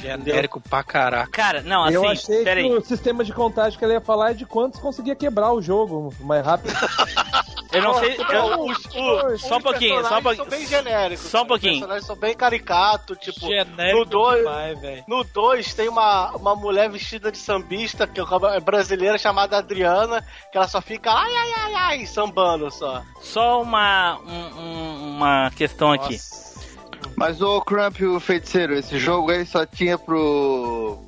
Genérico 0.00 0.60
pra 0.60 0.82
caraca. 0.82 1.30
Cara, 1.30 1.62
não, 1.62 1.88
eu 1.90 2.02
assim, 2.08 2.12
achei 2.32 2.44
peraí. 2.44 2.68
que 2.68 2.74
o 2.74 2.84
sistema 2.84 3.24
de 3.24 3.32
contagem 3.32 3.78
que 3.78 3.84
ele 3.84 3.94
ia 3.94 4.00
falar 4.00 4.30
é 4.30 4.34
de 4.34 4.44
quantos 4.46 4.78
conseguia 4.80 5.14
quebrar 5.14 5.52
o 5.52 5.60
jogo 5.62 6.12
mais 6.20 6.44
rápido. 6.44 6.72
Eu 7.72 7.82
não 7.82 7.94
sei. 7.98 8.16
Eu- 8.16 8.60
os- 8.64 8.84
o- 8.94 9.26
os 9.34 9.42
só 9.42 9.56
um 9.58 9.60
pouquinho, 9.60 10.02
só 10.06 10.18
um 10.18 10.22
pouquinho. 10.22 10.48
São 10.48 10.58
bem 10.58 10.66
genéricos. 10.66 11.26
Só 11.26 11.42
um 11.42 11.46
pouquinho. 11.46 11.72
Os 11.74 11.78
personagens 11.80 12.06
são 12.06 12.16
bem 12.16 12.34
caricatos, 12.34 13.18
tipo. 13.18 13.40
Genérico 13.40 13.98
no 13.98 14.04
2 14.06 14.38
demais, 14.38 14.80
velho. 14.80 15.04
no 15.06 15.24
dois 15.24 15.74
tem 15.74 15.88
uma, 15.88 16.30
uma 16.30 16.54
mulher 16.54 16.88
vestida 16.88 17.30
de 17.30 17.36
sambista, 17.36 18.06
que 18.06 18.18
é 18.20 18.60
brasileira, 18.60 19.18
chamada 19.18 19.58
Adriana, 19.58 20.24
que 20.50 20.56
ela 20.56 20.68
só 20.68 20.80
fica 20.80 21.10
ai, 21.12 21.34
ai, 21.34 21.52
ai, 21.58 21.74
ai, 21.74 22.06
sambando 22.06 22.70
só. 22.70 23.02
Só 23.20 23.60
uma, 23.60 24.16
um- 24.20 24.60
um- 24.60 25.16
uma 25.16 25.50
questão 25.50 25.92
aqui. 25.92 26.16
Mas 27.16 27.40
o 27.42 27.60
Crump, 27.60 28.00
o 28.02 28.18
feiticeiro, 28.20 28.74
esse 28.74 28.98
jogo 28.98 29.30
aí 29.30 29.44
só 29.46 29.64
tinha 29.66 29.96
pro. 29.98 30.98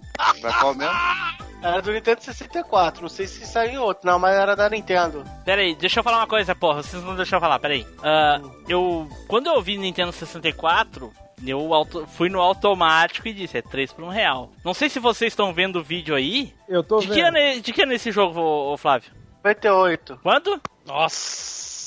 Pra 0.40 0.52
qual 0.54 0.74
mesmo? 0.74 0.94
Era 1.60 1.82
do 1.82 1.92
Nintendo 1.92 2.22
64, 2.22 3.02
não 3.02 3.08
sei 3.08 3.26
se 3.26 3.44
saiu 3.44 3.72
em 3.72 3.78
outro, 3.78 4.06
não, 4.06 4.16
mas 4.16 4.32
era 4.36 4.54
da 4.54 4.70
Nintendo. 4.70 5.24
Pera 5.44 5.60
aí, 5.60 5.74
deixa 5.74 5.98
eu 5.98 6.04
falar 6.04 6.18
uma 6.18 6.26
coisa, 6.28 6.54
porra. 6.54 6.84
Vocês 6.84 7.02
não 7.02 7.16
deixam 7.16 7.36
eu 7.36 7.40
falar, 7.40 7.58
pera 7.58 7.74
aí. 7.74 7.84
Ah, 8.00 8.40
eu. 8.68 9.08
Quando 9.26 9.48
eu 9.48 9.60
vi 9.60 9.76
Nintendo 9.76 10.12
64, 10.12 11.12
eu 11.44 11.74
auto- 11.74 12.06
fui 12.06 12.28
no 12.28 12.40
automático 12.40 13.26
e 13.26 13.32
disse, 13.32 13.58
é 13.58 13.62
3 13.62 13.92
por 13.92 14.04
1 14.04 14.08
real. 14.08 14.52
Não 14.64 14.72
sei 14.72 14.88
se 14.88 15.00
vocês 15.00 15.32
estão 15.32 15.52
vendo 15.52 15.80
o 15.80 15.82
vídeo 15.82 16.14
aí. 16.14 16.54
Eu 16.68 16.84
tô 16.84 17.00
De 17.00 17.08
que, 17.08 17.14
vendo. 17.14 17.26
ano 17.26 17.36
é, 17.38 17.58
de 17.58 17.72
que 17.72 17.82
ano 17.82 17.90
é 17.90 17.96
esse 17.96 18.12
jogo, 18.12 18.38
ô, 18.38 18.72
ô 18.74 18.76
Flávio? 18.76 19.10
98. 19.44 20.20
Quanto? 20.22 20.60
Nossa. 20.86 21.77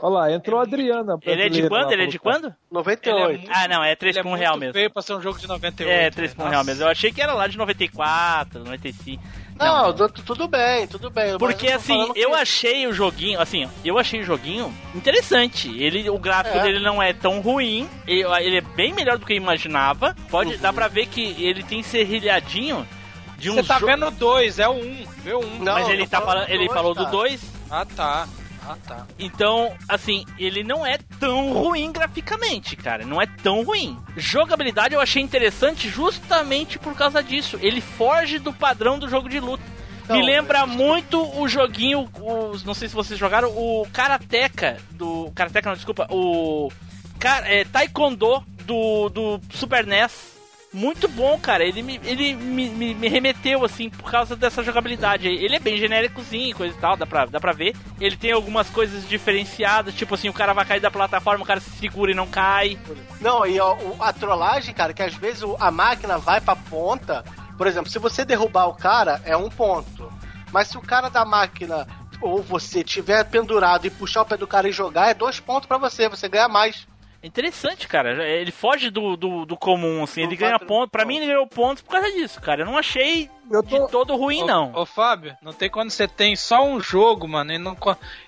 Olha 0.00 0.14
lá, 0.14 0.32
entrou 0.32 0.60
a 0.60 0.62
Adriana. 0.62 1.18
Ele 1.22 1.42
é 1.42 1.48
de 1.48 1.68
quando? 1.68 1.90
Ele 1.90 2.04
é 2.04 2.06
de 2.06 2.18
quando? 2.20 2.54
98. 2.70 3.50
Ah, 3.50 3.66
não, 3.66 3.82
é 3.82 3.96
3 3.96 4.14
Ele 4.14 4.20
é 4.20 4.22
por 4.22 4.28
1 4.28 4.30
muito 4.30 4.40
real 4.40 4.56
mesmo. 4.56 4.72
feio 4.74 4.90
pra 4.92 5.02
ser 5.02 5.14
um 5.14 5.20
jogo 5.20 5.38
de 5.40 5.48
98. 5.48 5.90
É, 5.92 6.08
3 6.10 6.34
por 6.34 6.42
1 6.42 6.44
velho. 6.44 6.50
real 6.52 6.64
mesmo. 6.64 6.84
Eu 6.84 6.88
achei 6.88 7.10
que 7.10 7.20
era 7.20 7.32
lá 7.34 7.48
de 7.48 7.58
94, 7.58 8.60
95. 8.62 9.20
Não, 9.58 9.92
du- 9.92 10.08
tudo 10.08 10.46
bem, 10.46 10.86
tudo 10.86 11.10
bem. 11.10 11.36
Porque 11.36 11.66
eu 11.66 11.74
assim, 11.74 11.94
falando 11.94 12.14
que- 12.14 12.20
eu 12.20 12.32
achei 12.32 12.86
o 12.86 12.92
joguinho, 12.92 13.40
assim, 13.40 13.68
eu 13.84 13.98
achei 13.98 14.20
o 14.20 14.24
joguinho 14.24 14.72
interessante. 14.94 15.68
Ele, 15.82 16.08
o 16.08 16.16
gráfico 16.16 16.58
É. 16.58 16.62
dele 16.62 16.78
não 16.78 17.02
é 17.02 17.12
tão 17.12 17.40
ruim, 17.40 17.88
ele, 18.06 18.22
é 18.56 18.60
bem 18.60 18.92
melhor 18.92 19.18
do 19.18 19.26
que 19.26 19.32
eu 19.32 19.36
imaginava. 19.36 20.14
Pode, 20.30 20.52
Uhum. 20.54 20.60
dá 20.60 20.72
pra 20.72 20.86
ver 20.86 21.06
que 21.06 21.34
ele 21.42 21.64
tem 21.64 21.82
serrilhadinho 21.82 22.86
de 23.36 23.50
um 23.50 23.54
Você 23.56 23.64
tá 23.64 23.80
jo- 23.80 23.86
vendo 23.86 24.06
o 24.06 24.10
2, 24.12 24.60
é 24.60 24.68
o 24.68 24.72
1, 24.74 24.76
um, 24.78 25.06
vê 25.24 25.32
o 25.32 25.40
1. 25.40 25.44
Um. 25.44 25.58
Não, 25.58 25.74
Mas 25.74 25.88
ele 25.88 26.02
eu 26.04 26.08
tá 26.08 26.20
falando 26.20 26.34
falando, 26.34 26.46
do 26.46 26.52
ele 26.52 26.66
dois, 26.66 26.72
falou 26.72 26.94
do 26.94 27.00
cara. 27.04 27.10
2. 27.10 27.40
Ah, 27.68 27.84
tá. 27.96 28.28
Ah, 28.68 28.76
tá. 28.86 29.06
Então, 29.18 29.74
assim, 29.88 30.26
ele 30.38 30.62
não 30.62 30.84
é 30.84 30.98
tão 31.18 31.54
ruim 31.54 31.90
graficamente, 31.90 32.76
cara. 32.76 33.06
Não 33.06 33.20
é 33.20 33.26
tão 33.26 33.62
ruim. 33.62 33.98
Jogabilidade 34.14 34.94
eu 34.94 35.00
achei 35.00 35.22
interessante 35.22 35.88
justamente 35.88 36.78
por 36.78 36.94
causa 36.94 37.22
disso. 37.22 37.58
Ele 37.62 37.80
foge 37.80 38.38
do 38.38 38.52
padrão 38.52 38.98
do 38.98 39.08
jogo 39.08 39.28
de 39.28 39.40
luta. 39.40 39.64
Me 40.10 40.18
Não, 40.20 40.24
lembra 40.24 40.66
muito 40.66 41.20
o 41.38 41.48
joguinho, 41.48 42.08
os, 42.14 42.64
não 42.64 42.72
sei 42.72 42.88
se 42.88 42.94
vocês 42.94 43.18
jogaram, 43.18 43.50
o 43.50 43.86
Karateka 43.92 44.78
do. 44.90 45.30
Karateka 45.34 45.68
não, 45.68 45.76
desculpa, 45.76 46.06
o. 46.10 46.70
É, 47.44 47.64
Taekwondo 47.64 48.42
do, 48.64 49.08
do 49.08 49.40
Super 49.50 49.86
NES. 49.86 50.37
Muito 50.72 51.08
bom, 51.08 51.38
cara. 51.38 51.64
Ele, 51.64 51.82
me, 51.82 52.00
ele 52.04 52.34
me, 52.34 52.68
me, 52.68 52.94
me 52.94 53.08
remeteu, 53.08 53.64
assim, 53.64 53.88
por 53.88 54.10
causa 54.10 54.36
dessa 54.36 54.62
jogabilidade. 54.62 55.26
Ele 55.26 55.56
é 55.56 55.58
bem 55.58 55.78
genéricozinho 55.78 56.54
coisa 56.54 56.76
e 56.76 56.80
tal, 56.80 56.96
dá 56.96 57.06
pra, 57.06 57.26
dá 57.26 57.40
pra 57.40 57.52
ver. 57.52 57.74
Ele 58.00 58.16
tem 58.16 58.32
algumas 58.32 58.68
coisas 58.68 59.08
diferenciadas, 59.08 59.94
tipo 59.94 60.14
assim, 60.14 60.28
o 60.28 60.32
cara 60.32 60.52
vai 60.52 60.64
cair 60.64 60.80
da 60.80 60.90
plataforma, 60.90 61.42
o 61.42 61.46
cara 61.46 61.60
se 61.60 61.70
segura 61.70 62.12
e 62.12 62.14
não 62.14 62.26
cai. 62.26 62.78
Não, 63.20 63.46
e 63.46 63.58
ó, 63.58 63.76
a 63.98 64.12
trollagem, 64.12 64.74
cara, 64.74 64.92
que 64.92 65.02
às 65.02 65.14
vezes 65.14 65.42
a 65.58 65.70
máquina 65.70 66.18
vai 66.18 66.40
pra 66.40 66.54
ponta. 66.54 67.24
Por 67.56 67.66
exemplo, 67.66 67.90
se 67.90 67.98
você 67.98 68.24
derrubar 68.24 68.66
o 68.66 68.74
cara, 68.74 69.20
é 69.24 69.36
um 69.36 69.48
ponto. 69.48 70.12
Mas 70.52 70.68
se 70.68 70.76
o 70.76 70.82
cara 70.82 71.08
da 71.08 71.24
máquina 71.24 71.86
ou 72.20 72.42
você 72.42 72.82
tiver 72.82 73.24
pendurado 73.24 73.86
e 73.86 73.90
puxar 73.90 74.22
o 74.22 74.26
pé 74.26 74.36
do 74.36 74.46
cara 74.46 74.68
e 74.68 74.72
jogar, 74.72 75.10
é 75.10 75.14
dois 75.14 75.40
pontos 75.40 75.66
pra 75.66 75.78
você, 75.78 76.08
você 76.08 76.28
ganha 76.28 76.48
mais. 76.48 76.86
É 77.22 77.26
interessante, 77.26 77.88
cara. 77.88 78.24
Ele 78.28 78.52
foge 78.52 78.90
do, 78.90 79.16
do, 79.16 79.44
do 79.44 79.56
comum, 79.56 80.04
assim. 80.04 80.22
Ele 80.22 80.36
ganha 80.36 80.58
padrão. 80.58 80.68
ponto. 80.68 80.90
Pra 80.90 81.04
mim, 81.04 81.16
ele 81.16 81.26
ganhou 81.26 81.46
pontos 81.46 81.82
por 81.82 81.90
causa 81.90 82.10
disso, 82.12 82.40
cara. 82.40 82.62
Eu 82.62 82.66
não 82.66 82.78
achei 82.78 83.28
Eu 83.50 83.62
tô- 83.62 83.86
de 83.86 83.90
todo 83.90 84.16
ruim, 84.16 84.42
Ô, 84.42 84.46
não. 84.46 84.72
Ô, 84.74 84.84
Fábio, 84.86 85.36
não 85.42 85.52
tem 85.52 85.70
quando 85.70 85.90
você 85.90 86.06
tem 86.06 86.36
só 86.36 86.62
um 86.64 86.80
jogo, 86.80 87.26
mano, 87.26 87.52
e 87.52 87.58
não, 87.58 87.76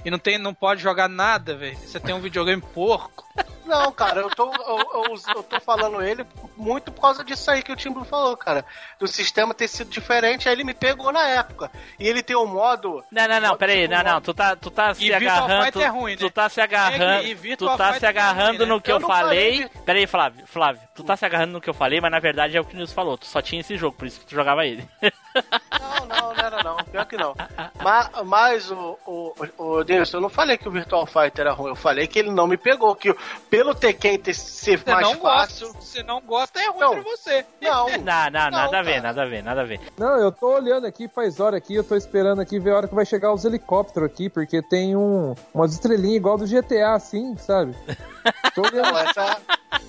e 0.04 0.10
não, 0.10 0.18
tem, 0.18 0.38
não 0.38 0.54
pode 0.54 0.80
jogar 0.82 1.08
nada, 1.08 1.54
velho. 1.56 1.76
Você 1.76 2.00
tem 2.00 2.14
um 2.14 2.20
videogame 2.20 2.62
porco. 2.62 3.24
Não, 3.70 3.92
cara, 3.92 4.22
eu 4.22 4.30
tô, 4.30 4.52
eu, 4.52 4.78
eu- 5.04 5.20
eu 5.36 5.42
tô 5.44 5.60
falando 5.60 6.02
ele 6.02 6.26
muito 6.56 6.90
por 6.90 7.00
causa 7.02 7.22
disso 7.22 7.48
aí 7.52 7.62
que 7.62 7.70
o 7.70 7.76
Timbo 7.76 8.04
falou, 8.04 8.36
cara. 8.36 8.64
Do 8.98 9.06
sistema 9.06 9.54
ter 9.54 9.68
sido 9.68 9.88
diferente, 9.88 10.48
aí 10.48 10.54
ele 10.56 10.64
me 10.64 10.74
pegou 10.74 11.12
na 11.12 11.24
época. 11.28 11.70
E 11.96 12.08
ele 12.08 12.20
tem 12.20 12.34
um 12.34 12.46
modo. 12.46 13.04
Não, 13.12 13.28
não, 13.28 13.40
não, 13.40 13.56
peraí, 13.56 13.82
tipo, 13.82 13.94
não, 13.94 14.02
não, 14.02 14.20
tu 14.20 14.34
tá, 14.34 14.56
tu 14.56 14.72
tá 14.72 14.92
se 14.92 15.08
Virtual 15.08 15.44
agarrando. 15.44 15.64
Fighter 15.66 15.82
é 15.82 15.86
ruim, 15.86 16.10
né? 16.12 16.16
Tu 16.18 16.30
tá 16.30 16.48
se 16.48 16.60
agarrando. 16.60 17.22
Que- 17.22 17.48
e 17.52 17.56
tu 17.56 17.66
tá 17.76 17.86
se 17.86 17.92
Fighter 17.92 18.06
é 18.06 18.10
agarrando 18.10 18.48
ruim, 18.48 18.58
né? 18.58 18.74
no 18.74 18.80
que 18.80 18.90
eu, 18.90 18.96
Eu 18.96 19.06
falei. 19.06 19.52
falei 19.62 19.82
Peraí, 19.84 20.06
Flávio, 20.08 20.46
Flávio, 20.48 20.82
tu 20.92 21.04
tá 21.04 21.16
se 21.16 21.24
agarrando 21.24 21.52
no 21.52 21.60
que 21.60 21.70
eu 21.70 21.74
falei, 21.74 22.00
mas 22.00 22.10
na 22.10 22.18
verdade 22.18 22.56
é 22.56 22.60
o 22.60 22.64
que 22.64 22.74
o 22.74 22.76
Nilson 22.76 22.94
falou. 22.94 23.16
Tu 23.16 23.26
só 23.26 23.40
tinha 23.40 23.60
esse 23.60 23.76
jogo, 23.76 23.96
por 23.96 24.08
isso 24.08 24.18
que 24.18 24.26
tu 24.26 24.34
jogava 24.34 24.66
ele. 24.66 24.84
Não, 25.80 26.06
não, 26.06 26.34
não 26.34 26.44
era 26.44 26.62
não. 26.62 26.76
Pior 26.76 27.06
que 27.06 27.16
não. 27.16 27.34
Mas, 27.82 28.10
mas 28.26 28.70
o, 28.70 28.98
o, 29.06 29.34
o 29.58 29.84
Denilson, 29.84 30.16
eu 30.16 30.20
não 30.20 30.28
falei 30.28 30.58
que 30.58 30.68
o 30.68 30.72
Virtual 30.72 31.06
Fighter 31.06 31.42
era 31.46 31.52
ruim. 31.52 31.70
Eu 31.70 31.76
falei 31.76 32.06
que 32.06 32.18
ele 32.18 32.30
não 32.30 32.46
me 32.46 32.56
pegou. 32.56 32.94
Que 32.96 33.14
pelo 33.48 33.74
Tekken 33.74 34.18
ter 34.18 34.34
ser 34.34 34.78
Você 34.78 34.90
mais 34.90 35.06
não 35.06 35.16
fácil. 35.20 35.68
gosta. 35.68 35.82
Se 35.82 36.02
não 36.02 36.20
gosta, 36.20 36.60
é 36.60 36.66
ruim 36.68 36.80
Não. 36.80 36.92
pra 36.94 37.02
você. 37.02 37.46
Não, 37.60 37.86
não, 37.98 37.98
não, 37.98 38.50
nada 38.50 38.78
a 38.78 38.82
ver, 38.82 39.00
nada 39.00 39.22
a 39.22 39.26
ver, 39.26 39.42
nada 39.42 39.60
a 39.60 39.64
ver. 39.64 39.80
Não, 39.96 40.16
eu 40.18 40.32
tô 40.32 40.52
olhando 40.54 40.86
aqui, 40.86 41.06
faz 41.08 41.38
hora 41.38 41.56
aqui, 41.56 41.74
eu 41.74 41.84
tô 41.84 41.94
esperando 41.96 42.40
aqui 42.40 42.58
ver 42.58 42.72
a 42.72 42.76
hora 42.78 42.88
que 42.88 42.94
vai 42.94 43.06
chegar 43.06 43.32
os 43.32 43.44
helicópteros 43.44 44.10
aqui, 44.10 44.28
porque 44.28 44.60
tem 44.62 44.96
um 44.96 45.34
umas 45.54 45.72
estrelinhas 45.72 46.16
igual 46.16 46.36
do 46.36 46.46
GTA, 46.46 46.94
assim, 46.94 47.36
sabe? 47.36 47.74
Não, 48.72 48.98
essa 48.98 49.40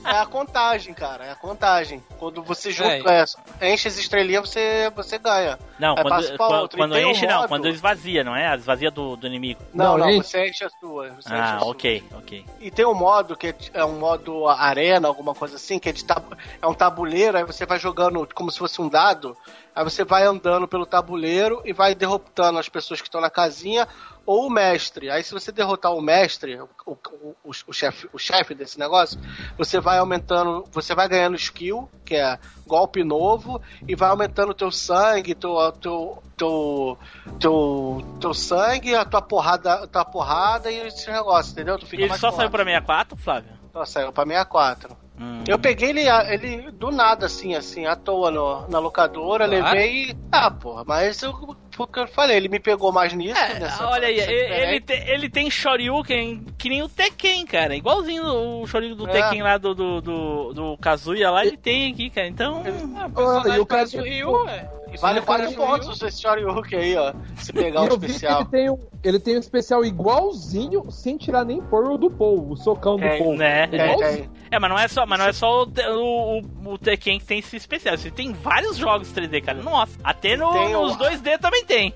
é 0.05 0.17
a 0.19 0.25
contagem, 0.25 0.93
cara. 0.93 1.25
É 1.25 1.31
a 1.31 1.35
contagem. 1.35 2.03
Quando 2.19 2.41
você 2.43 2.71
junta, 2.71 2.89
É. 3.11 3.25
é, 3.59 3.73
enche 3.73 3.87
as 3.87 3.97
estrelinhas, 3.97 4.49
você, 4.49 4.91
você 4.95 5.17
ganha. 5.17 5.57
Não, 5.79 5.95
Aí 5.97 6.03
passa 6.03 6.37
quando, 6.37 6.37
quando, 6.37 6.77
quando 6.77 6.93
tem 6.93 7.05
um 7.05 7.09
enche, 7.11 7.25
não, 7.27 7.47
quando 7.47 7.67
esvazia, 7.67 8.23
não 8.23 8.35
é? 8.35 8.55
Esvazia 8.55 8.91
do, 8.91 9.15
do 9.15 9.27
inimigo. 9.27 9.61
Não, 9.73 9.97
Não, 9.97 10.05
não, 10.05 10.09
enche. 10.09 10.29
você 10.29 10.47
enche 10.47 10.63
as 10.63 10.71
suas. 10.79 11.13
Você 11.15 11.29
enche 11.29 11.41
Ah, 11.41 11.55
as 11.55 11.61
suas. 11.61 11.71
ok, 11.75 12.03
ok. 12.15 12.45
E 12.59 12.71
tem 12.71 12.85
um 12.85 12.93
modo 12.93 13.35
que 13.35 13.47
é- 13.47 13.55
é 13.73 13.85
um 13.85 13.97
modo 13.99 14.47
arena, 14.47 15.07
alguma 15.07 15.33
coisa 15.33 15.55
assim, 15.55 15.79
que 15.79 15.89
é, 15.89 15.91
de 15.91 16.05
tab- 16.05 16.33
é 16.61 16.67
um 16.67 16.73
tabuleiro, 16.73 17.37
aí 17.37 17.43
você 17.43 17.65
vai 17.65 17.79
jogando 17.79 18.27
como 18.33 18.51
se 18.51 18.59
fosse 18.59 18.79
um 18.81 18.87
dado, 18.87 19.35
aí 19.75 19.83
você 19.83 20.03
vai 20.03 20.23
andando 20.23 20.67
pelo 20.67 20.85
tabuleiro 20.85 21.61
e 21.65 21.73
vai 21.73 21.95
derrotando 21.95 22.59
as 22.59 22.69
pessoas 22.69 23.01
que 23.01 23.07
estão 23.07 23.19
na 23.21 23.29
casinha 23.29 23.87
ou 24.25 24.47
o 24.47 24.49
mestre. 24.49 25.09
Aí 25.09 25.23
se 25.23 25.33
você 25.33 25.51
derrotar 25.51 25.93
o 25.93 26.01
mestre, 26.01 26.59
o, 26.59 26.69
o, 26.85 26.97
o, 27.43 27.51
o 27.67 27.73
chefe 27.73 28.07
o 28.13 28.17
chefe 28.19 28.53
desse 28.53 28.77
negócio, 28.79 29.19
você 29.57 29.79
vai 29.79 29.97
aumentando, 29.97 30.65
você 30.71 30.93
vai 30.95 31.07
ganhando 31.07 31.35
skill, 31.35 31.89
que 32.05 32.15
é 32.15 32.37
golpe 32.67 33.03
novo, 33.03 33.61
e 33.87 33.95
vai 33.95 34.09
aumentando 34.09 34.51
o 34.51 34.55
teu 34.55 34.71
sangue, 34.71 35.33
teu, 35.35 35.55
teu, 35.73 36.23
teu, 36.37 36.97
teu, 37.39 38.05
teu 38.19 38.33
sangue, 38.33 38.95
a 38.95 39.05
tua 39.05 39.21
porrada, 39.21 39.73
a 39.73 39.87
tua 39.87 40.05
porrada 40.05 40.71
e 40.71 40.87
esse 40.87 41.09
negócio, 41.11 41.51
entendeu? 41.53 41.77
Tu 41.77 41.85
E 41.85 41.89
fica 41.89 42.03
ele 42.03 42.17
só 42.17 42.31
saiu 42.31 42.49
pra 42.49 42.63
64, 42.63 43.17
Flávio? 43.17 43.51
Só 43.73 43.85
saiu 43.85 44.11
pra 44.11 44.25
64. 44.25 44.95
Hum. 45.19 45.43
Eu 45.47 45.59
peguei 45.59 45.89
ele, 45.91 46.09
ele 46.29 46.71
do 46.71 46.89
nada, 46.91 47.27
assim, 47.27 47.53
assim, 47.55 47.85
à 47.85 47.95
toa 47.95 48.31
no- 48.31 48.67
na 48.67 48.79
locadora, 48.79 49.47
Claro. 49.47 49.63
levei 49.65 50.09
e. 50.11 50.17
Ah, 50.31 50.49
porra, 50.49 50.83
mas 50.85 51.21
eu, 51.21 51.55
foi 51.81 51.89
o 51.89 51.93
que 51.93 51.99
eu 51.99 52.07
falei, 52.07 52.37
ele 52.37 52.49
me 52.49 52.59
pegou 52.59 52.91
mais 52.91 53.13
nisso. 53.13 53.37
É, 53.37 53.59
nessa- 53.59 53.87
olha 53.89 54.07
aí, 54.07 54.19
ele, 54.19 54.25
diferença. 54.25 54.61
ele, 54.63 54.81
tem, 54.81 55.09
Shoryuken 55.49 56.45
que 56.57 56.69
nem 56.69 56.81
o 56.83 56.89
Tekken, 56.89 57.45
cara. 57.45 57.75
Igualzinho 57.75 58.23
o 58.25 58.67
Shoryuken 58.67 58.97
do 58.97 59.07
É. 59.09 59.11
Tekken 59.11 59.43
lá 59.43 59.57
do, 59.57 59.73
do, 59.73 60.01
do, 60.01 60.53
do 60.53 60.77
Kazuya 60.77 61.29
lá, 61.31 61.45
ele 61.45 61.57
tem 61.57 61.91
aqui, 61.91 62.09
cara. 62.09 62.27
Então. 62.27 62.63
Ah, 62.97 63.07
o 63.07 63.11
personagem 63.11 63.55
e 63.55 63.59
o 63.59 63.65
o 63.99 64.03
Ryu, 64.03 64.49
é. 64.49 64.80
Vale 64.99 65.19
Sim, 65.19 65.25
4 65.25 65.45
cara, 65.45 65.55
pontos 65.55 66.01
esse 66.01 66.21
Shoryuken 66.21 66.79
aí, 66.79 66.95
ó. 66.97 67.13
Se 67.37 67.53
pegar 67.53 67.81
o 67.83 67.87
especial. 67.87 68.41
ele 68.41 68.49
tem, 68.49 68.69
um, 68.69 68.77
ele 69.03 69.19
tem 69.19 69.35
um 69.35 69.39
especial 69.39 69.85
igualzinho, 69.85 70.91
sem 70.91 71.17
tirar 71.17 71.45
nem 71.45 71.61
pôr 71.61 71.89
o 71.91 71.97
do 71.97 72.09
Paul, 72.11 72.49
o 72.51 72.57
socão 72.57 72.97
do 72.97 73.01
Tem, 73.01 73.19
Paul. 73.23 73.35
né? 73.37 73.69
Igualzinho. 73.71 74.29
É, 74.51 74.59
mas 74.59 74.69
não 74.69 74.77
é 74.77 74.87
só, 74.87 75.05
mas 75.05 75.17
não 75.19 75.25
é 75.27 75.33
só 75.33 75.63
o, 75.63 75.65
o, 75.65 76.39
o, 76.39 76.73
o 76.73 76.77
Tekken 76.77 77.19
que 77.19 77.25
tem 77.25 77.39
esse 77.39 77.55
especial. 77.55 77.97
Você 77.97 78.11
tem 78.11 78.33
vários 78.33 78.75
jogos 78.77 79.09
3D, 79.13 79.41
cara. 79.43 79.61
Nossa, 79.61 79.97
até 80.03 80.35
no, 80.35 80.51
Tem 80.51 80.75
o- 80.75 80.81
nos 80.87 80.97
2D 80.97 81.37
também 81.39 81.63
tem. 81.65 81.93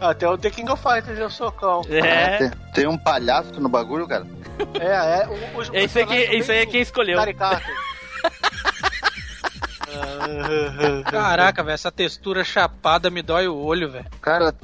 Até 0.00 0.28
o 0.28 0.36
The 0.36 0.50
King 0.50 0.70
of 0.70 0.82
Fighters 0.82 1.18
é 1.18 1.24
o 1.24 1.30
socão. 1.30 1.80
É. 1.88 2.36
Tem, 2.38 2.50
tem 2.74 2.86
um 2.88 2.98
palhaço 2.98 3.58
no 3.60 3.68
bagulho, 3.68 4.06
cara. 4.06 4.26
É, 4.78 5.22
é. 5.22 5.26
o- 5.54 5.58
os 5.60 5.70
Esse 5.72 6.00
aqui, 6.00 6.14
esse 6.14 6.52
aí 6.52 6.58
é 6.58 6.66
quem 6.66 6.80
escolheu. 6.82 7.16
caricatos. 7.16 7.66
Caraca, 11.10 11.62
velho, 11.62 11.74
essa 11.74 11.90
textura 11.92 12.44
chapada 12.44 13.10
me 13.10 13.22
dói 13.22 13.48
o 13.48 13.56
olho, 13.56 13.90
velho. 13.90 14.06
Cara, 14.20 14.54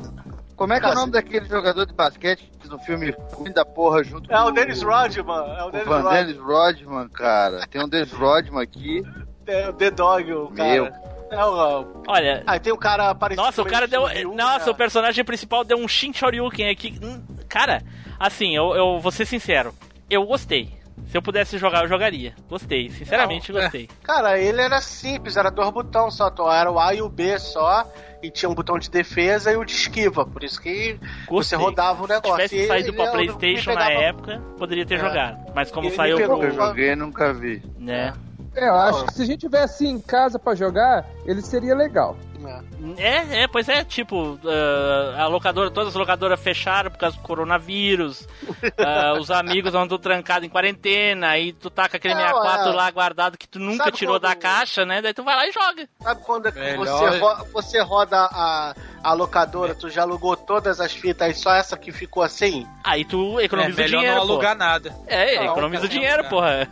como 0.57 0.73
é 0.73 0.79
que 0.81 0.85
é 0.85 0.89
o 0.89 0.91
Cara, 0.91 1.01
nome 1.01 1.13
daquele 1.13 1.47
jogador 1.47 1.87
de 1.87 1.95
basquete 1.95 2.51
que 2.61 2.69
no 2.69 2.79
filme 2.79 3.15
ruim 3.33 3.53
da 3.53 3.65
porra 3.65 4.05
junto 4.05 4.31
É 4.33 4.37
com 4.37 4.45
o 4.45 4.51
Dennis 4.51 4.83
Rodman. 4.83 5.57
É 5.59 5.65
o 5.65 5.69
O 5.69 5.71
Dennis 5.71 5.87
Rodman. 5.89 6.13
Dennis 6.13 6.37
Rodman, 6.39 7.09
cara. 7.09 7.67
Tem 7.67 7.83
um 7.83 7.89
Dennis 7.89 8.13
Rodman 8.13 8.63
aqui. 8.63 9.03
É 9.47 9.69
o 9.69 9.73
The 9.73 9.91
Dog, 9.91 10.33
o 10.33 10.49
cara. 10.49 10.69
Meu. 10.71 10.87
É 11.31 11.45
o. 11.45 12.03
Olha. 12.09 12.43
Aí 12.47 12.59
tem 12.61 12.73
um 12.73 12.77
cara 12.77 13.15
parecido 13.15 13.45
Nossa, 13.47 13.63
o 13.63 13.65
cara 13.65 13.87
deu. 13.87 14.03
Nossa, 14.35 14.67
né? 14.67 14.73
o 14.73 14.75
personagem 14.75 15.25
principal 15.25 15.65
deu 15.65 15.79
um 15.79 15.87
Shin 15.89 16.13
Shoryuken 16.13 16.69
aqui. 16.69 16.99
Hum, 17.03 17.23
Cara, 17.49 17.83
assim, 18.19 18.55
eu, 18.55 18.75
eu 18.77 19.01
vou 19.01 19.11
ser 19.11 19.27
sincero. 19.27 19.75
Eu 20.09 20.25
gostei. 20.25 20.73
Se 21.11 21.17
eu 21.19 21.23
pudesse 21.23 21.59
jogar, 21.59 21.83
eu 21.83 21.89
jogaria. 21.89 22.35
Gostei, 22.49 22.89
sinceramente 22.91 23.53
Não, 23.53 23.59
é. 23.59 23.63
gostei. 23.65 23.89
Cara, 24.03 24.39
ele 24.39 24.61
era 24.63 24.81
simples, 24.81 25.37
era 25.37 25.51
dois 25.51 25.71
botões 25.71 26.15
só, 26.15 26.31
tó, 26.31 26.53
era 26.53 26.71
o 26.71 26.79
A 26.79 26.95
e 26.95 27.03
o 27.03 27.09
B 27.09 27.37
só, 27.39 27.85
e 28.23 28.31
tinha 28.31 28.49
um 28.49 28.55
botão 28.55 28.79
de 28.79 28.89
defesa 28.89 29.51
e 29.51 29.57
o 29.57 29.65
de 29.65 29.73
esquiva, 29.73 30.25
por 30.25 30.45
isso 30.45 30.61
que 30.63 30.99
você 31.29 31.57
Gostei. 31.57 31.59
rodava 31.59 32.03
o 32.03 32.07
Se 32.07 32.13
negócio. 32.13 32.37
tivesse 32.37 32.57
E 32.57 32.67
saído 32.69 32.89
ele 32.91 32.97
pra 32.97 33.11
Playstation 33.11 33.73
na 33.75 33.87
pegava- 33.87 34.05
época, 34.05 34.43
poderia 34.57 34.87
ter 34.87 34.95
É. 34.95 34.99
jogado. 34.99 35.53
Mas 35.55 35.71
como 35.73 35.89
Ele 35.89 35.97
saiu 35.97 36.17
pegou-. 36.17 36.45
Eu 36.45 36.53
joguei 36.53 36.93
e 36.93 36.97
nunca 36.97 37.33
vi. 37.33 37.61
Né? 37.77 38.13
É, 38.55 38.69
eu 38.69 38.75
acho 38.77 39.07
que 39.07 39.15
se 39.15 39.23
a 39.23 39.27
gente 39.27 39.41
tivesse 39.41 39.87
em 39.87 40.01
casa 40.01 40.39
pra 40.39 40.55
jogar, 40.55 41.05
ele 41.27 41.43
seria 41.43 41.75
legal. 41.75 42.17
É, 42.97 43.43
é, 43.43 43.49
pois 43.49 43.69
é, 43.69 43.85
tipo, 43.85 44.39
ah, 44.45 45.23
a 45.23 45.27
locadora, 45.27 45.71
todas 45.71 45.91
as 45.91 45.95
locadoras 45.95 46.41
fecharam 46.41 46.91
por 46.91 46.99
causa 46.99 47.17
do 47.17 47.23
coronavírus, 47.23 48.27
ah, 48.79 49.15
os 49.21 49.31
amigos 49.31 49.75
andam 49.75 49.99
trancados 49.99 50.47
em 50.47 50.51
quarentena, 50.51 51.29
aí 51.29 51.53
tu 51.53 51.69
tá 51.71 51.89
com 51.89 51.97
aquele 51.97 52.15
Não, 52.15 52.21
64 52.21 52.71
é. 52.71 52.75
lá 52.75 52.91
guardado 52.91 53.37
que 53.39 53.49
tu 53.49 53.59
nunca 53.59 53.85
Sabe 53.85 53.97
tirou 53.97 54.15
quando- 54.15 54.23
da 54.23 54.35
caixa, 54.35 54.85
né? 54.85 55.03
Daí 55.03 55.13
tu 55.15 55.23
vai 55.23 55.37
lá 55.37 55.47
e 55.47 55.53
joga. 55.53 55.89
Sabe 56.03 56.23
quando 56.25 56.47
é 56.49 56.77
você, 56.77 57.19
ro- 57.19 57.45
você 57.53 57.81
roda 57.83 58.17
a, 58.19 58.75
a 59.03 59.13
locadora, 59.13 59.75
tu 59.75 59.89
já 59.91 60.03
alugou 60.03 60.37
todas 60.37 60.81
as 60.81 60.93
fitas 60.93 61.37
e 61.37 61.41
só 61.41 61.55
essa 61.55 61.77
que 61.77 61.93
ficou 61.93 62.23
assim? 62.23 62.67
Aí 62.85 63.05
tu 63.05 63.39
É 63.41 63.45
economiza 63.45 63.81
o 63.81 63.85
melhor 63.85 63.99
dinheiro, 64.01 64.19
não 64.21 64.27
pô. 64.27 64.33
alugar 64.33 64.57
nada. 64.57 64.95
É, 65.07 65.37
Não, 65.37 65.53
economiza 65.53 65.89
dinheiro, 65.89 66.25
porra. 66.29 66.69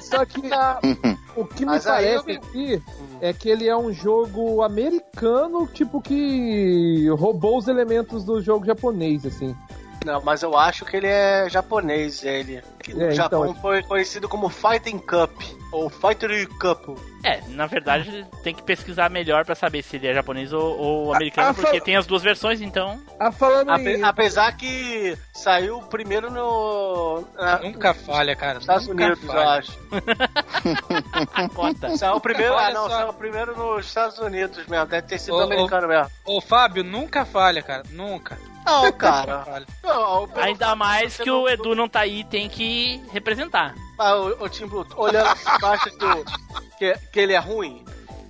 Só 0.00 0.24
que 0.24 0.40
o 1.36 1.44
que 1.46 1.60
me 1.60 1.66
Mas 1.72 1.84
parece 1.84 2.30
aqui 2.32 2.82
é 3.20 3.32
que 3.32 3.48
ele 3.48 3.68
é 3.68 3.76
um 3.76 3.92
jogo 3.92 4.62
americano, 4.62 5.66
tipo 5.66 6.00
que 6.00 7.08
roubou 7.10 7.58
os 7.58 7.68
elementos 7.68 8.24
do 8.24 8.40
jogo 8.40 8.64
japonês, 8.64 9.26
assim. 9.26 9.54
Não, 10.04 10.20
mas 10.22 10.42
eu 10.42 10.56
acho 10.56 10.84
que 10.86 10.96
ele 10.96 11.06
é 11.06 11.46
japonês, 11.50 12.24
ele. 12.24 12.62
É, 12.98 13.10
Japão 13.10 13.46
então. 13.46 13.60
foi 13.60 13.82
conhecido 13.82 14.28
como 14.28 14.48
Fighting 14.48 14.98
Cup, 14.98 15.30
ou 15.70 15.90
Fighter 15.90 16.48
Cup. 16.58 16.98
É, 17.22 17.42
na 17.48 17.66
verdade 17.66 18.26
tem 18.42 18.54
que 18.54 18.62
pesquisar 18.62 19.10
melhor 19.10 19.44
pra 19.44 19.54
saber 19.54 19.82
se 19.82 19.96
ele 19.96 20.06
é 20.08 20.14
japonês 20.14 20.54
ou, 20.54 20.78
ou 20.78 21.14
americano, 21.14 21.50
Ah, 21.50 21.54
porque 21.54 21.68
fala- 21.72 21.80
tem 21.82 21.96
as 21.96 22.06
duas 22.06 22.22
versões, 22.22 22.62
então. 22.62 22.98
Ah, 23.20 23.30
falando 23.30 23.70
Ape- 23.70 23.96
em... 23.98 24.02
apesar 24.02 24.56
que 24.56 25.16
saiu 25.34 25.80
primeiro 25.82 26.30
no. 26.30 27.22
na- 27.36 27.58
Nunca 27.58 27.92
falha, 27.92 28.34
cara. 28.34 28.54
nos 28.54 28.62
Estados 28.62 28.86
nunca 28.88 29.04
Unidos, 29.04 29.22
eu 29.22 29.28
falha. 29.30 29.50
acho. 29.58 29.78
Cota. 31.54 31.96
Saiu 31.96 32.20
primeiro, 32.20 32.54
ah, 32.56 32.70
não, 32.72 32.88
só. 32.88 33.00
saiu 33.00 33.12
primeiro 33.12 33.56
nos 33.56 33.86
Estados 33.86 34.18
Unidos 34.18 34.66
mesmo, 34.66 34.86
deve 34.86 35.06
ter 35.06 35.18
sido 35.18 35.34
Ô, 35.34 35.40
ô, 35.40 35.42
americano 35.42 35.86
mesmo. 35.88 36.10
Ô, 36.24 36.40
Fábio, 36.40 36.82
nunca 36.82 37.24
falha, 37.26 37.62
cara. 37.62 37.82
Nunca. 37.90 38.38
Não, 38.70 38.92
cara. 38.94 39.64
Não, 39.82 40.28
pelo 40.28 40.44
Ainda 40.46 40.74
mais 40.76 41.16
que 41.16 41.30
o 41.30 41.48
Edu 41.48 41.74
não 41.74 41.88
tá 41.88 42.00
aí, 42.00 42.24
tem 42.24 42.48
que 42.48 43.02
representar. 43.12 43.74
Ah, 43.98 44.16
o, 44.16 44.44
o 44.44 44.48
Tim 44.48 44.66
Blue, 44.66 44.86
olhando, 44.96 45.28
acha 45.28 45.90
que, 45.90 46.04
o- 46.04 46.24
que, 46.78 46.94
que 47.12 47.20
ele 47.20 47.32
é 47.34 47.38
ruim? 47.38 47.84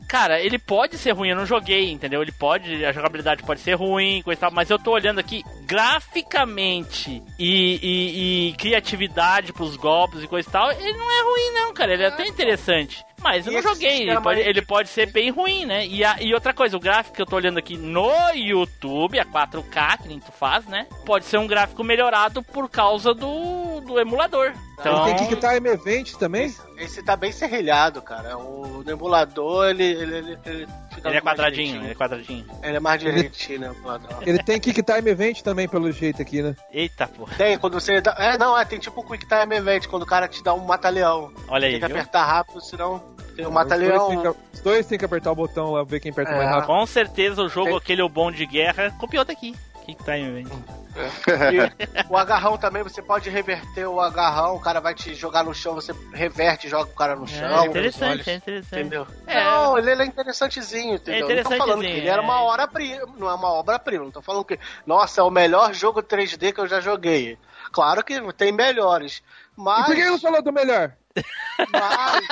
Cara, 0.08 0.40
ele 0.40 0.58
pode 0.58 0.98
ser 0.98 1.12
ruim, 1.12 1.28
eu 1.28 1.36
não 1.36 1.46
joguei, 1.46 1.88
entendeu? 1.88 2.20
Ele 2.20 2.32
pode, 2.32 2.84
a 2.84 2.90
jogabilidade 2.90 3.44
pode 3.44 3.60
ser 3.60 3.74
ruim, 3.74 4.22
coisa 4.24 4.38
e 4.38 4.40
tal, 4.40 4.50
mas 4.50 4.68
eu 4.68 4.76
tô 4.76 4.90
olhando 4.90 5.20
aqui 5.20 5.44
graficamente 5.64 7.22
e, 7.38 7.78
e, 7.80 8.48
e 8.48 8.52
criatividade 8.54 9.52
pros 9.52 9.76
golpes 9.76 10.22
e 10.22 10.26
coisa 10.26 10.48
e 10.48 10.52
tal, 10.52 10.72
ele 10.72 10.92
não 10.98 11.10
é 11.10 11.22
ruim 11.22 11.52
não, 11.54 11.72
cara, 11.72 11.92
ele 11.92 12.02
é 12.02 12.06
até 12.08 12.26
interessante. 12.26 13.04
Mas 13.20 13.46
eu 13.46 13.52
E 13.52 13.56
não 13.56 13.62
joguei, 13.62 14.02
ele 14.08 14.20
pode, 14.20 14.40
ele 14.40 14.62
pode 14.62 14.88
ser 14.88 15.06
bem 15.12 15.30
ruim, 15.30 15.66
né? 15.66 15.86
E, 15.86 16.04
a- 16.04 16.16
e 16.20 16.32
outra 16.34 16.52
coisa, 16.54 16.76
o 16.76 16.80
gráfico 16.80 17.16
que 17.16 17.22
eu 17.22 17.26
tô 17.26 17.36
olhando 17.36 17.58
aqui 17.58 17.76
no 17.76 18.10
YouTube, 18.34 19.18
a 19.18 19.24
4K, 19.24 19.98
que 20.02 20.08
nem 20.08 20.18
tu 20.18 20.32
faz, 20.32 20.66
né? 20.66 20.86
Pode 21.04 21.24
ser 21.26 21.38
um 21.38 21.46
gráfico 21.46 21.84
melhorado 21.84 22.42
por 22.42 22.68
causa 22.68 23.12
do, 23.14 23.80
do 23.82 23.98
emulador. 24.00 24.52
Então, 24.78 25.06
Ele 25.06 25.14
tem 25.18 25.28
Kick 25.28 25.36
Time 25.40 25.68
Event 25.68 26.12
também? 26.14 26.46
Esse, 26.46 26.62
esse 26.78 27.02
tá 27.02 27.14
bem 27.14 27.30
serrilhado, 27.30 28.00
cara. 28.00 28.38
O 28.38 28.82
emulador, 28.88 29.66
ele, 29.68 29.84
ele, 29.84 30.14
ele, 30.16 30.38
ele 30.46 30.66
ele 31.04 31.16
é 31.16 31.20
quadradinho, 31.20 31.82
ele 31.82 31.92
é 31.92 31.94
quadradinho. 31.94 32.46
Ele 32.62 32.76
é 32.76 32.80
mais 32.80 33.00
direitinho, 33.00 33.60
né, 33.60 33.70
o 33.70 33.74
emulador. 33.74 34.10
Ele 34.22 34.42
tem 34.42 34.58
Kick 34.58 34.82
Time 34.82 35.10
Event 35.10 35.42
também, 35.42 35.68
pelo 35.68 35.90
jeito 35.92 36.20
aqui, 36.22 36.40
né? 36.42 36.54
Eita, 36.72 37.06
porra. 37.06 37.34
Tem, 37.36 37.58
quando 37.58 37.74
você 37.74 38.00
dá... 38.00 38.14
É, 38.18 38.36
não, 38.38 38.56
é, 38.58 38.64
tem 38.64 38.78
tipo 38.78 39.00
um 39.00 39.04
Quick 39.06 39.26
Time 39.26 39.54
Event, 39.56 39.86
quando 39.86 40.02
o 40.02 40.06
cara 40.06 40.26
te 40.28 40.42
dá 40.42 40.52
um 40.54 40.64
mata-leão. 40.64 41.30
Olha 41.48 41.66
aí, 41.66 41.72
Tem 41.74 41.80
que 41.80 41.86
viu? 41.86 41.96
apertar 41.96 42.24
rápido, 42.24 42.60
senão 42.62 43.02
tem 43.30 43.44
um 43.44 43.48
Os 43.48 43.54
mata-leão. 43.54 43.96
dois 43.96 44.08
tem 44.08 44.20
que- 44.32 44.38
Os 44.54 44.60
dois 44.60 44.86
tem 44.86 44.98
que 44.98 45.04
apertar 45.04 45.32
o 45.32 45.34
botão 45.34 45.72
lá, 45.72 45.84
ver 45.84 46.00
quem 46.00 46.10
aperta 46.12 46.32
É. 46.32 46.36
mais 46.36 46.48
rápido. 46.48 46.66
Com 46.66 46.86
certeza 46.86 47.42
o 47.42 47.48
jogo, 47.48 47.68
Tem- 47.68 47.76
aquele 47.78 48.02
o 48.02 48.08
bom 48.08 48.30
de 48.30 48.44
guerra, 48.46 48.90
copiou 48.98 49.24
daqui. 49.24 49.54
Que 49.86 49.94
que 49.94 50.04
tá 50.04 50.12
aí, 50.12 50.30
velho? 50.30 50.50
E 50.90 52.12
o 52.12 52.16
agarrão 52.16 52.58
também, 52.58 52.82
você 52.82 53.00
pode 53.00 53.30
reverter 53.30 53.86
o 53.86 54.00
agarrão, 54.00 54.56
o 54.56 54.60
cara 54.60 54.80
vai 54.80 54.92
te 54.94 55.14
jogar 55.14 55.44
no 55.44 55.54
chão, 55.54 55.74
você 55.74 55.94
reverte 56.12 56.66
e 56.66 56.70
joga 56.70 56.90
o 56.90 56.94
cara 56.94 57.14
no 57.14 57.26
chão. 57.28 57.62
É 57.62 57.66
interessante, 57.66 58.28
é 58.28 58.34
interessante. 58.34 58.80
Entendeu? 58.80 59.06
É. 59.26 59.42
Não, 59.44 59.78
ele, 59.78 59.92
ele 59.92 60.02
é 60.02 60.06
interessantezinho, 60.06 60.96
entendeu? 60.96 61.28
não 61.28 61.42
tô 61.44 61.56
falando 61.56 61.80
que 61.80 61.86
interessantezinho, 61.86 61.96
ele 61.96 62.08
era 62.08 62.20
é. 62.20 62.24
uma 62.24 62.42
obra-prima, 62.42 63.06
não 63.16 63.30
é 63.30 63.34
uma 63.34 63.52
obra-prima, 63.52 64.04
não 64.04 64.10
tô 64.10 64.20
falando 64.20 64.44
que, 64.44 64.58
nossa, 64.84 65.20
é 65.20 65.24
o 65.24 65.30
melhor 65.30 65.72
jogo 65.72 66.02
3D 66.02 66.52
que 66.52 66.60
eu 66.60 66.66
já 66.66 66.80
joguei. 66.80 67.38
Claro 67.72 68.02
que 68.04 68.20
tem 68.32 68.50
melhores, 68.52 69.18
E 69.56 69.60
mas... 69.60 69.86
por 69.86 69.94
que 69.94 70.04
não 70.04 70.18
falou 70.18 70.42
do 70.42 70.52
melhor? 70.52 70.92
mas... 71.72 72.26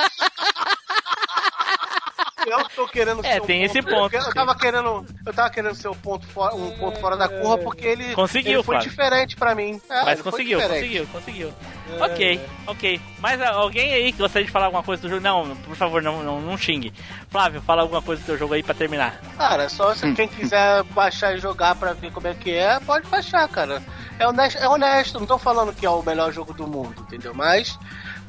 Eu 2.47 2.69
tô 2.69 2.87
querendo 2.87 3.25
É, 3.25 3.33
ser 3.33 3.41
um 3.41 3.45
tem 3.45 3.63
esse 3.63 3.81
ponto- 3.81 3.93
ponto, 3.95 4.15
Eu 4.15 4.21
sim. 4.23 4.31
tava 4.31 4.55
querendo, 4.55 5.05
eu 5.25 5.33
tava 5.33 5.49
querendo 5.49 5.75
ser 5.75 5.87
um 5.89 5.93
ponto 5.95 6.25
fora, 6.27 6.55
um 6.55 6.71
ponto 6.77 6.99
fora 6.99 7.17
da 7.17 7.27
curva 7.27 7.57
porque 7.57 7.85
ele, 7.85 8.13
Conseguiu, 8.13 8.53
ele 8.53 8.63
foi 8.63 8.75
Fábio. 8.77 8.89
diferente 8.89 9.35
pra 9.35 9.53
mim. 9.55 9.81
É, 9.89 10.03
Mas 10.05 10.21
conseguiu, 10.21 10.59
conseguiu, 10.61 11.07
conseguiu. 11.07 11.53
Ok, 11.99 12.39
ok. 12.67 13.01
Mas 13.19 13.41
ah, 13.41 13.49
alguém 13.51 13.93
aí 13.93 14.11
que 14.11 14.19
gostaria 14.19 14.45
de 14.45 14.51
falar 14.51 14.65
alguma 14.65 14.83
coisa 14.83 15.01
do 15.01 15.09
jogo? 15.09 15.21
Não, 15.21 15.55
por 15.57 15.75
favor, 15.75 16.01
não, 16.01 16.21
não, 16.23 16.39
não 16.39 16.57
xingue. 16.57 16.93
Flávio, 17.29 17.61
fala 17.61 17.81
alguma 17.81 18.01
coisa 18.01 18.21
do 18.21 18.25
teu 18.25 18.37
jogo 18.37 18.53
aí 18.53 18.61
pra 18.63 18.73
terminar. 18.75 19.19
Cara, 19.37 19.67
só 19.69 19.93
se 19.95 20.11
quem 20.13 20.27
quiser 20.27 20.83
baixar 20.83 21.35
e 21.35 21.39
jogar 21.39 21.75
pra 21.75 21.93
ver 21.93 22.11
como 22.11 22.27
é 22.27 22.33
que 22.33 22.53
é, 22.53 22.79
pode 22.79 23.07
baixar, 23.07 23.47
cara. 23.49 23.81
É 24.19 24.27
honesto, 24.27 24.57
é 24.57 24.67
honesto, 24.67 25.19
não 25.19 25.25
tô 25.25 25.37
falando 25.37 25.73
que 25.73 25.85
é 25.85 25.89
o 25.89 26.03
melhor 26.03 26.31
jogo 26.31 26.53
do 26.53 26.67
mundo, 26.67 26.93
entendeu? 27.01 27.33
Mas 27.33 27.79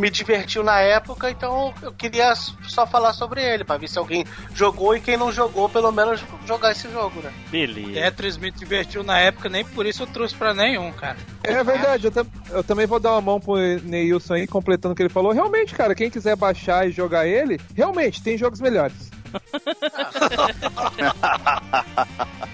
me 0.01 0.11
divertiu 0.11 0.63
na 0.65 0.81
época, 0.81 1.31
então 1.31 1.73
eu 1.83 1.93
queria 1.93 2.35
só 2.35 2.87
falar 2.87 3.13
sobre 3.13 3.43
ele, 3.43 3.63
pra 3.65 3.77
ver 3.77 3.87
se 3.89 3.99
alguém 3.99 4.25
jogou 4.55 4.97
e 4.97 5.01
quem 5.01 5.17
não 5.17 5.31
jogou, 5.31 5.69
pelo 5.69 5.93
menos 5.93 6.25
jogar 6.47 6.73
esse 6.73 6.91
jogo, 6.91 7.21
né? 7.21 7.31
Beleza. 7.51 7.93
Tetris 7.93 8.37
me 8.39 8.51
divertiu 8.51 9.03
na 9.05 9.19
época, 9.19 9.49
nem 9.51 9.63
por 9.65 9.85
isso 9.87 10.03
eu 10.03 10.07
trouxe 10.07 10.35
pra 10.35 10.55
nenhum, 10.55 10.91
cara. 10.93 11.19
É 11.45 11.63
verdade, 11.63 12.07
eu, 12.07 12.11
tam- 12.11 12.27
eu 12.51 12.65
também 12.65 12.87
vou 12.87 12.99
dar 12.99 13.13
uma 13.13 13.21
mão 13.21 13.39
pro 13.39 13.57
Neilson 13.85 14.35
aí, 14.35 14.47
completando 14.47 14.95
o 14.95 14.97
que 14.97 15.03
ele 15.03 15.09
falou. 15.11 15.33
Realmente, 15.33 15.75
cara, 15.75 15.95
quem 15.95 16.09
quiser 16.11 16.35
baixar 16.35 16.89
e 16.89 16.91
jogar 16.91 17.27
ele, 17.27 17.61
realmente, 17.77 18.23
tem 18.23 18.39
jogos 18.39 18.61
melhores. 18.61 19.11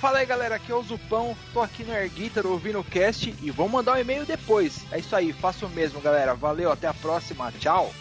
Fala 0.00 0.18
aí 0.18 0.26
galera, 0.26 0.54
aqui 0.54 0.72
é 0.72 0.74
o 0.74 0.82
Zupão, 0.82 1.36
tô 1.52 1.60
aqui 1.60 1.84
no 1.84 1.92
Air 1.92 2.10
Guitar 2.10 2.46
ouvindo 2.46 2.80
o 2.80 2.84
cast 2.84 3.34
e 3.42 3.50
vou 3.50 3.68
mandar 3.68 3.92
um 3.94 3.98
e-mail 3.98 4.24
depois. 4.24 4.86
É 4.90 4.98
isso 4.98 5.14
aí, 5.14 5.34
faço 5.34 5.66
o 5.66 5.70
mesmo 5.70 6.00
galera, 6.00 6.34
valeu, 6.34 6.72
até 6.72 6.86
a 6.86 6.94
próxima, 6.94 7.52
tchau. 7.52 7.92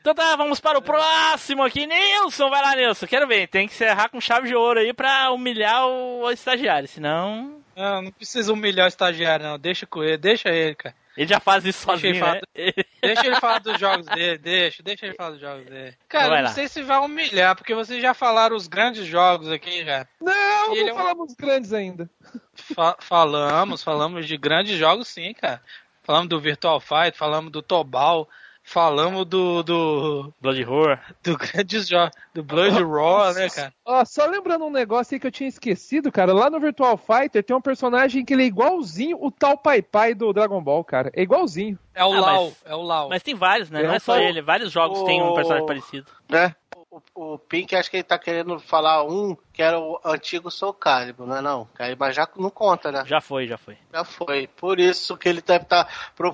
Então 0.00 0.14
tá, 0.14 0.34
vamos 0.34 0.58
para 0.58 0.78
o 0.78 0.82
próximo 0.82 1.62
aqui. 1.62 1.86
Nilson, 1.86 2.48
vai 2.48 2.62
lá, 2.62 2.74
Nilson. 2.74 3.06
Quero 3.06 3.28
ver. 3.28 3.46
Tem 3.48 3.68
que 3.68 3.74
encerrar 3.74 4.08
com 4.08 4.18
chave 4.18 4.48
de 4.48 4.54
ouro 4.54 4.80
aí 4.80 4.94
pra 4.94 5.30
humilhar 5.30 5.86
o, 5.86 6.22
o 6.22 6.30
estagiário, 6.30 6.88
senão. 6.88 7.60
Não, 7.76 8.00
não 8.00 8.10
precisa 8.10 8.50
humilhar 8.50 8.86
o 8.86 8.88
estagiário, 8.88 9.44
não. 9.44 9.58
Deixa 9.58 9.86
com 9.86 10.02
ele, 10.02 10.16
deixa 10.16 10.48
ele, 10.48 10.74
cara. 10.74 10.94
Ele 11.16 11.26
já 11.26 11.40
faz 11.40 11.64
isso 11.64 11.86
Deixa 11.86 12.06
ele, 12.06 12.18
sozinho, 12.18 12.24
falar, 12.24 12.34
né? 12.34 12.84
deixa 13.02 13.26
ele 13.26 13.36
falar 13.36 13.58
dos 13.58 13.78
jogos 13.80 14.06
dele, 14.06 14.38
deixa, 14.38 14.82
deixa 14.82 15.06
ele 15.06 15.14
falar 15.14 15.30
dos 15.30 15.40
jogos 15.40 15.64
dele. 15.66 15.96
Cara, 16.08 16.42
não 16.42 16.50
sei 16.50 16.68
se 16.68 16.82
vai 16.82 16.98
humilhar, 16.98 17.56
porque 17.56 17.74
vocês 17.74 18.00
já 18.00 18.14
falaram 18.14 18.54
os 18.56 18.68
grandes 18.68 19.04
jogos 19.06 19.50
aqui, 19.50 19.84
já. 19.84 20.06
Não, 20.20 20.72
Ele 20.74 20.84
não 20.84 20.88
é 20.90 20.92
um- 20.92 20.96
falamos 20.96 21.34
grandes 21.34 21.72
ainda. 21.72 22.08
Fa- 22.54 22.96
falamos, 23.00 23.82
falamos 23.82 24.26
de 24.26 24.36
grandes 24.36 24.78
jogos 24.78 25.08
sim, 25.08 25.34
cara. 25.34 25.60
Falamos 26.02 26.28
do 26.28 26.40
Virtual 26.40 26.80
Fight, 26.80 27.16
falamos 27.16 27.50
do 27.52 27.60
Tobal, 27.60 28.28
falamos 28.70 29.26
do. 29.26 29.62
do. 29.62 30.32
Blood 30.40 30.64
Horror. 30.64 30.98
do 31.22 31.36
grandes 31.36 31.88
jogos. 31.88 32.10
Do 32.32 32.42
Blood 32.44 32.82
Raw, 32.82 33.34
né, 33.34 33.48
cara? 33.50 33.72
Ó, 33.84 34.04
só 34.04 34.24
lembrando 34.26 34.64
um 34.64 34.70
negócio 34.70 35.14
aí 35.14 35.20
que 35.20 35.26
eu 35.26 35.30
tinha 35.32 35.48
esquecido, 35.48 36.12
cara. 36.12 36.32
Lá 36.32 36.48
no 36.48 36.60
Virtual 36.60 36.96
Fighter 36.96 37.42
tem 37.42 37.56
um 37.56 37.60
personagem 37.60 38.24
que 38.24 38.32
ele 38.32 38.44
é 38.44 38.46
igualzinho 38.46 39.18
o 39.20 39.30
tal 39.30 39.58
Pai 39.58 39.82
Pai 39.82 40.14
do 40.14 40.32
Dragon 40.32 40.62
Ball, 40.62 40.84
cara. 40.84 41.10
É 41.14 41.22
igualzinho. 41.22 41.78
É 41.94 42.04
o 42.04 42.12
Ah, 42.12 42.20
Lau, 42.20 42.44
mas- 42.44 42.72
é 42.72 42.74
o 42.74 42.82
Lau. 42.82 43.08
Mas 43.08 43.22
tem 43.22 43.34
vários, 43.34 43.68
né? 43.70 43.82
É, 43.82 43.86
Não 43.86 43.94
é 43.94 43.98
só 43.98 44.14
só- 44.14 44.20
ele. 44.20 44.40
Vários 44.40 44.70
jogos 44.70 45.02
têm 45.02 45.20
um 45.20 45.30
O- 45.30 45.34
personagem 45.34 45.66
parecido. 45.66 46.06
É. 46.32 46.54
O, 46.90 47.00
o 47.34 47.38
Pink, 47.38 47.76
acho 47.76 47.88
que 47.88 47.98
ele 47.98 48.02
tá 48.02 48.18
querendo 48.18 48.58
falar 48.58 49.04
um 49.04 49.36
que 49.52 49.62
era 49.62 49.78
o 49.78 50.00
antigo 50.04 50.50
Soul 50.50 50.74
Calibur, 50.74 51.24
não 51.24 51.36
é 51.36 51.40
não? 51.40 51.68
Mas 51.96 52.16
já 52.16 52.28
não 52.36 52.50
conta, 52.50 52.90
né? 52.90 53.04
Já 53.06 53.20
foi, 53.20 53.46
já 53.46 53.56
foi. 53.56 53.78
Já 53.92 54.04
foi. 54.04 54.48
Por 54.48 54.80
isso 54.80 55.16
que 55.16 55.28
ele 55.28 55.40
deve 55.40 55.64
estar 55.64 55.86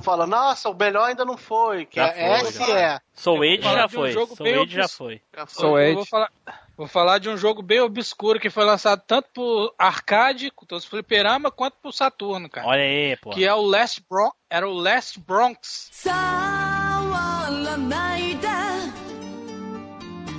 falando, 0.02 0.30
nossa, 0.30 0.70
o 0.70 0.74
melhor 0.74 1.04
ainda 1.08 1.26
não 1.26 1.36
foi. 1.36 1.84
Que 1.84 1.96
Já 1.96 2.08
é, 2.08 2.38
foi, 2.38 2.48
esse 2.48 2.66
já. 2.66 2.80
é. 2.80 3.00
Soul 3.12 3.42
Age 3.42 3.62
já 3.62 3.84
um 3.84 3.88
foi. 3.90 4.12
jogo 4.12 4.34
Soul 4.34 4.44
bem 4.50 4.62
Age 4.62 4.74
já 4.74 4.88
foi. 4.88 5.20
Já 5.36 5.46
foi. 5.46 5.60
Soul 5.62 5.78
Edge. 5.80 5.94
vou 5.94 6.06
falar, 6.06 6.32
vou 6.74 6.86
falar 6.86 7.18
de 7.18 7.28
um 7.28 7.36
jogo 7.36 7.60
bem 7.60 7.80
obscuro 7.80 8.40
que 8.40 8.48
foi 8.48 8.64
lançado 8.64 9.02
tanto 9.06 9.28
pro 9.34 9.74
arcade, 9.78 10.50
com 10.50 10.64
todos 10.64 10.84
os 10.84 10.90
fliperama, 10.90 11.50
quanto 11.50 11.76
pro 11.82 11.92
Saturno, 11.92 12.48
cara. 12.48 12.66
Olha 12.66 12.82
aí, 12.82 13.16
pô. 13.18 13.28
Que 13.30 13.44
é 13.44 13.52
o 13.52 13.60
Last 13.60 14.02
Bronx, 14.08 14.34
era 14.48 14.66
o 14.66 14.72
Last 14.72 15.20
Bronx. 15.20 15.90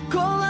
Call 0.09 0.46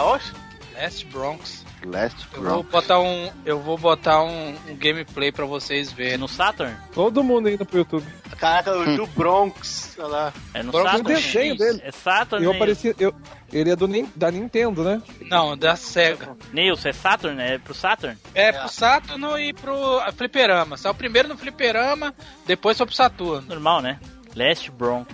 Bronx. 0.00 0.32
Onde? 0.32 0.50
Last 0.80 1.04
Bronx. 1.06 1.64
Last 1.84 2.26
Eu 2.34 2.42
vou 2.42 2.50
Bronx. 2.62 2.70
botar 2.70 3.00
um, 3.00 3.30
eu 3.44 3.58
vou 3.60 3.78
botar 3.78 4.22
um, 4.22 4.54
um 4.68 4.76
gameplay 4.76 5.32
pra 5.32 5.44
vocês 5.46 5.90
É 5.90 5.94
verem. 5.94 6.18
no 6.18 6.28
Saturn? 6.28 6.74
Todo 6.94 7.22
mundo 7.24 7.48
indo 7.48 7.64
pro 7.66 7.78
YouTube. 7.78 8.06
Caraca, 8.38 8.76
o 8.76 8.96
do 8.96 9.06
Bronx. 9.08 9.96
Olha 9.98 10.06
lá. 10.08 10.32
É 10.54 10.62
no 10.62 10.72
Bronx 10.72 10.88
O 10.88 10.96
Saturn? 10.98 11.14
desenho 11.14 11.56
dele. 11.56 11.80
É 11.84 11.90
Saturn, 11.90 12.44
Eu 12.44 12.52
apareci. 12.52 12.94
Eu, 12.98 13.14
ele 13.52 13.70
é 13.70 13.76
do, 13.76 13.86
da 14.14 14.30
Nintendo, 14.30 14.82
né? 14.84 15.02
Não, 15.22 15.56
da 15.56 15.74
Sega. 15.76 16.36
Nilson, 16.52 16.88
é 16.88 16.92
Saturn? 16.92 17.40
É 17.42 17.58
pro 17.58 17.74
Saturn? 17.74 18.16
É 18.34 18.52
pro 18.52 18.68
Saturno 18.68 19.38
e 19.38 19.52
pro 19.52 20.00
Fliperama. 20.16 20.76
Saiu 20.76 20.94
primeiro 20.94 21.28
no 21.28 21.36
Fliperama, 21.36 22.14
depois 22.46 22.76
foi 22.76 22.86
pro 22.86 22.94
Saturno. 22.94 23.46
Normal, 23.48 23.80
né? 23.82 23.98
Last 24.36 24.70
Bronx. 24.70 25.08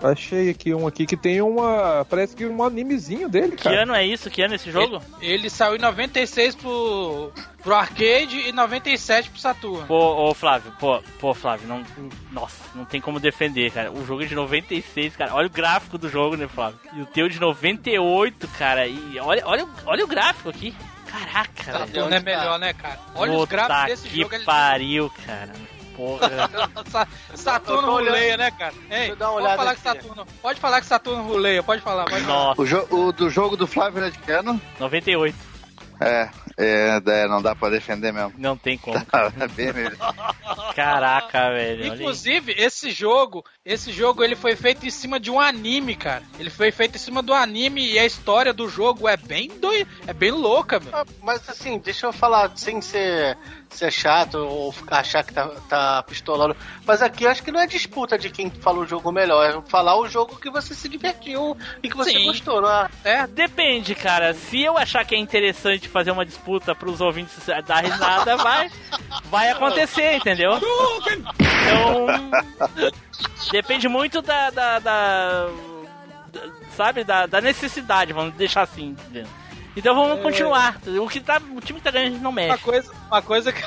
Achei 0.00 0.48
aqui 0.50 0.72
um 0.72 0.86
aqui 0.86 1.04
que 1.06 1.16
tem 1.16 1.40
uma. 1.42 2.06
Parece 2.08 2.36
que 2.36 2.46
um 2.46 2.62
animezinho 2.62 3.28
dele, 3.28 3.56
Que 3.56 3.64
cara. 3.64 3.82
ano 3.82 3.94
é 3.94 4.06
isso? 4.06 4.30
Que 4.30 4.42
ano 4.42 4.54
é 4.54 4.56
esse 4.56 4.70
jogo? 4.70 5.02
Ele 5.20 5.50
saiu 5.50 5.74
em 5.74 5.80
96 5.80 6.54
pro, 6.54 7.32
pro 7.64 7.74
arcade 7.74 8.38
e 8.48 8.52
97 8.52 9.30
pro 9.30 9.40
Saturno. 9.40 9.86
Pô, 9.86 10.28
ô 10.30 10.34
Flávio, 10.34 10.72
pô, 10.78 11.02
pô, 11.18 11.34
Flávio, 11.34 11.66
não. 11.66 11.82
Nossa, 12.30 12.62
não 12.76 12.84
tem 12.84 13.00
como 13.00 13.18
defender, 13.18 13.72
cara. 13.72 13.90
O 13.90 14.06
jogo 14.06 14.22
é 14.22 14.26
de 14.26 14.34
96, 14.36 15.16
cara. 15.16 15.34
Olha 15.34 15.48
o 15.48 15.50
gráfico 15.50 15.98
do 15.98 16.08
jogo, 16.08 16.36
né, 16.36 16.46
Flávio? 16.46 16.78
E 16.94 17.02
o 17.02 17.06
teu 17.06 17.28
de 17.28 17.40
98, 17.40 18.46
cara. 18.56 18.86
E 18.86 19.18
olha, 19.20 19.42
olha, 19.44 19.64
o- 19.64 19.70
olha 19.86 20.04
o 20.04 20.08
gráfico 20.08 20.48
aqui. 20.50 20.74
Caraca, 21.06 21.72
velho. 21.72 21.78
Saturno 21.86 22.14
é 22.14 22.20
melhor, 22.20 22.58
né, 22.58 22.72
cara? 22.72 23.00
Olha 23.14 23.32
os 23.32 23.38
Puta 23.38 23.50
gráficos 23.56 24.00
desse 24.02 24.08
que 24.14 24.20
jogo. 24.22 24.34
Ele... 24.34 24.44
pariu, 24.44 25.10
cara. 25.26 25.52
Porra. 25.98 26.30
Sa- 26.88 27.08
Saturno 27.34 27.90
ruleia, 27.90 28.36
né, 28.36 28.50
cara? 28.52 28.72
Ei, 28.88 28.88
Deixa 28.98 29.12
eu 29.12 29.16
dar 29.16 29.30
uma 29.32 29.40
pode 29.42 29.56
falar 29.56 29.74
que 29.74 29.88
aqui. 29.88 30.00
Saturno. 30.02 30.26
Pode 30.40 30.60
falar 30.60 30.80
que 30.80 30.86
Saturno 30.86 31.22
ruleia, 31.24 31.62
pode 31.62 31.82
falar. 31.82 32.04
Pode 32.04 32.22
falar. 32.24 32.44
Nossa, 32.44 32.62
O, 32.62 32.64
jo- 32.64 32.86
o 32.90 33.12
do 33.12 33.28
jogo 33.28 33.56
do 33.56 33.66
Flávio 33.66 33.98
era 33.98 34.10
de 34.12 34.18
que 34.18 34.30
ano? 34.30 34.60
98. 34.78 35.36
É, 36.00 36.30
é, 36.56 37.02
é, 37.04 37.26
não 37.26 37.42
dá 37.42 37.56
pra 37.56 37.70
defender 37.70 38.12
mesmo. 38.12 38.32
Não 38.38 38.56
tem 38.56 38.78
como. 38.78 38.96
É 38.96 39.48
bem 39.50 39.72
mesmo. 39.72 39.96
Caraca, 40.74 41.50
velho. 41.50 41.86
Inclusive, 41.86 42.52
esse 42.56 42.92
jogo, 42.92 43.44
esse 43.64 43.90
jogo 43.92 44.22
ele 44.22 44.36
foi 44.36 44.54
feito 44.54 44.86
em 44.86 44.90
cima 44.90 45.18
de 45.18 45.28
um 45.28 45.40
anime, 45.40 45.96
cara. 45.96 46.22
Ele 46.38 46.50
foi 46.50 46.70
feito 46.70 46.94
em 46.94 46.98
cima 47.00 47.20
do 47.20 47.34
anime 47.34 47.84
e 47.84 47.98
a 47.98 48.06
história 48.06 48.52
do 48.52 48.68
jogo 48.68 49.08
é 49.08 49.16
bem 49.16 49.48
doi... 49.60 49.84
é 50.06 50.12
bem 50.12 50.30
louca, 50.30 50.78
meu. 50.78 50.94
Ah, 50.94 51.04
Mas 51.20 51.48
assim, 51.48 51.78
deixa 51.78 52.06
eu 52.06 52.12
falar, 52.12 52.52
sem 52.56 52.80
ser, 52.80 53.36
ser 53.70 53.90
chato 53.92 54.36
ou 54.38 54.72
ficar- 54.72 55.00
achar 55.00 55.22
que 55.22 55.32
tá, 55.32 55.46
tá 55.68 56.02
pistolando. 56.02 56.56
Mas 56.86 57.02
aqui 57.02 57.26
acho 57.26 57.42
que 57.42 57.52
não 57.52 57.60
é 57.60 57.66
disputa 57.66 58.18
de 58.18 58.30
quem 58.30 58.50
falou 58.50 58.82
o 58.82 58.86
jogo 58.86 59.12
melhor, 59.12 59.44
é 59.48 59.70
falar 59.70 59.96
o 59.98 60.08
jogo 60.08 60.36
que 60.36 60.50
você 60.50 60.74
se 60.74 60.88
divertiu 60.88 61.56
e 61.82 61.88
que 61.88 61.96
você 61.96 62.10
Sim. 62.10 62.24
gostou, 62.24 62.60
não 62.60 62.88
é? 63.04 63.26
Depende, 63.28 63.94
cara. 63.94 64.32
Se 64.34 64.60
eu 64.62 64.76
achar 64.78 65.04
que 65.04 65.14
é 65.14 65.18
interessante 65.18 65.88
fazer 65.88 66.10
uma 66.10 66.24
disputa 66.24 66.74
pros 66.74 67.00
ouvintes 67.00 67.34
dar 67.66 67.84
risada, 67.84 68.36
vai, 68.36 68.70
vai 69.26 69.50
acontecer, 69.50 70.14
entendeu? 70.16 70.52
Então, 70.56 72.06
depende 73.52 73.88
muito 73.88 74.20
da, 74.22 74.50
da, 74.50 74.78
da- 74.78 75.48
da- 76.32 76.40
sabe, 76.76 77.04
da, 77.04 77.26
da 77.26 77.40
necessidade, 77.40 78.12
vamos 78.12 78.34
deixar 78.34 78.62
assim. 78.62 78.88
entendeu? 78.90 79.26
Então 79.78 79.94
vamos 79.94 80.20
continuar. 80.20 80.80
O 81.00 81.08
que 81.08 81.20
tá, 81.20 81.40
o 81.54 81.60
time 81.60 81.78
que 81.78 81.84
tá 81.84 81.92
ganhando 81.92 82.08
a 82.08 82.12
gente 82.14 82.22
não 82.22 82.30
uma 82.30 82.34
mexe. 82.34 82.64
coisa, 82.64 82.92
uma 83.06 83.22
coisa 83.22 83.52
que 83.52 83.62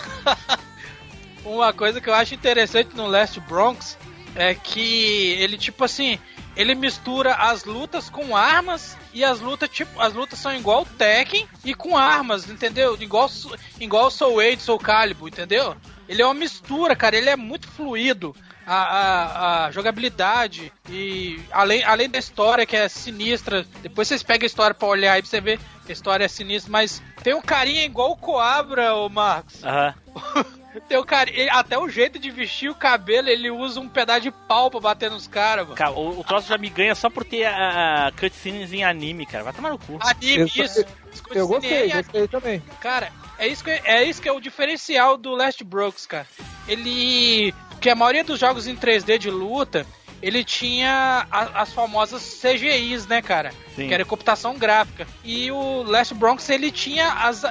uma 1.45 1.71
coisa 1.71 2.01
que 2.01 2.09
eu 2.09 2.13
acho 2.13 2.35
interessante 2.35 2.93
no 2.97 3.07
Last 3.07 3.39
Bronx 3.39 3.97
é 4.35 4.53
que 4.53 5.31
ele 5.39 5.57
tipo 5.57 5.85
assim, 5.85 6.19
ele 6.53 6.75
mistura 6.75 7.35
as 7.35 7.63
lutas 7.63 8.09
com 8.09 8.35
armas 8.35 8.97
e 9.13 9.23
as 9.23 9.39
lutas 9.39 9.69
tipo, 9.69 10.01
as 10.01 10.13
lutas 10.13 10.37
são 10.37 10.53
igual 10.53 10.85
Tekken 10.85 11.47
e 11.63 11.73
com 11.73 11.97
armas, 11.97 12.49
entendeu? 12.49 12.97
Igual 12.99 13.31
igual 13.79 14.11
Soul 14.11 14.41
Age, 14.41 14.59
Soul 14.59 14.79
Calibur, 14.79 15.29
entendeu? 15.29 15.77
Ele 16.09 16.21
é 16.21 16.25
uma 16.25 16.33
mistura, 16.33 16.93
cara, 16.93 17.15
ele 17.15 17.29
é 17.29 17.37
muito 17.37 17.69
fluido. 17.69 18.35
A, 18.63 18.75
a, 18.75 19.65
a 19.65 19.71
jogabilidade 19.71 20.71
e 20.87 21.41
além, 21.51 21.83
além 21.83 22.07
da 22.07 22.19
história 22.19 22.63
que 22.63 22.77
é 22.77 22.87
sinistra, 22.87 23.65
depois 23.81 24.07
vocês 24.07 24.21
pegam 24.21 24.45
a 24.45 24.45
história 24.45 24.73
pra 24.73 24.87
olhar 24.87 25.19
pra 25.19 25.27
você 25.27 25.41
ver 25.41 25.59
a 25.91 25.93
história 25.93 26.25
é 26.25 26.27
sinistra, 26.27 26.71
mas 26.71 27.01
tem 27.23 27.33
um 27.33 27.41
carinha 27.41 27.83
igual 27.85 28.11
o 28.11 28.15
Coabra, 28.17 28.95
ô 28.95 29.07
Marcos. 29.09 29.63
Aham. 29.63 29.93
Tem 30.87 30.97
o 30.97 31.03
cara, 31.03 31.29
ele- 31.29 31.49
até 31.49 31.77
o 31.77 31.89
jeito 31.89 32.17
de 32.17 32.31
vestir 32.31 32.69
o 32.69 32.75
cabelo, 32.75 33.27
ele 33.27 33.51
usa 33.51 33.77
um 33.81 33.89
pedaço 33.89 34.21
de 34.21 34.31
pau 34.31 34.71
pra 34.71 34.79
bater 34.79 35.11
nos 35.11 35.27
caras, 35.27 35.65
mano. 35.65 35.75
Cara, 35.75 35.91
o, 35.91 36.21
o 36.21 36.23
troço 36.23 36.47
já 36.47 36.57
me 36.57 36.69
ganha 36.69 36.95
só 36.95 37.09
por 37.09 37.25
ter 37.25 37.43
a, 37.43 38.07
a 38.07 38.11
cutscenes 38.13 38.71
em 38.71 38.81
anime, 38.81 39.25
cara. 39.25 39.43
Vai 39.43 39.51
tomar 39.51 39.71
no 39.71 39.77
cu. 39.77 39.97
Anime, 39.99 40.37
Eu- 40.55 40.65
isso. 40.65 40.85
Eu 41.31 41.45
gostei, 41.45 41.81
Cutscene, 41.89 42.03
gostei 42.03 42.27
também. 42.29 42.63
Cara, 42.79 43.11
é 43.37 43.47
isso, 43.49 43.65
que, 43.65 43.69
é 43.69 44.03
isso 44.05 44.21
que 44.21 44.29
é 44.29 44.31
o 44.31 44.39
diferencial 44.39 45.17
do 45.17 45.31
Last 45.31 45.61
Brooks, 45.61 46.05
cara. 46.05 46.25
Ele. 46.65 47.53
Porque 47.71 47.89
a 47.89 47.95
maioria 47.95 48.23
dos 48.23 48.39
jogos 48.39 48.65
em 48.65 48.75
3D 48.75 49.17
de 49.17 49.29
luta, 49.29 49.85
ele 50.21 50.43
tinha 50.43 51.25
a- 51.31 51.61
as 51.61 51.73
famosas 51.73 52.21
CGIs, 52.41 53.07
né, 53.07 53.21
cara? 53.21 53.51
Sim. 53.75 53.87
Que 53.87 53.93
era 53.93 54.05
computação 54.05 54.57
gráfica. 54.57 55.07
E 55.23 55.49
o 55.51 55.83
Last 55.83 56.13
Bronx, 56.13 56.47
ele 56.49 56.71
tinha 56.71 57.07
as. 57.11 57.43
a- 57.45 57.49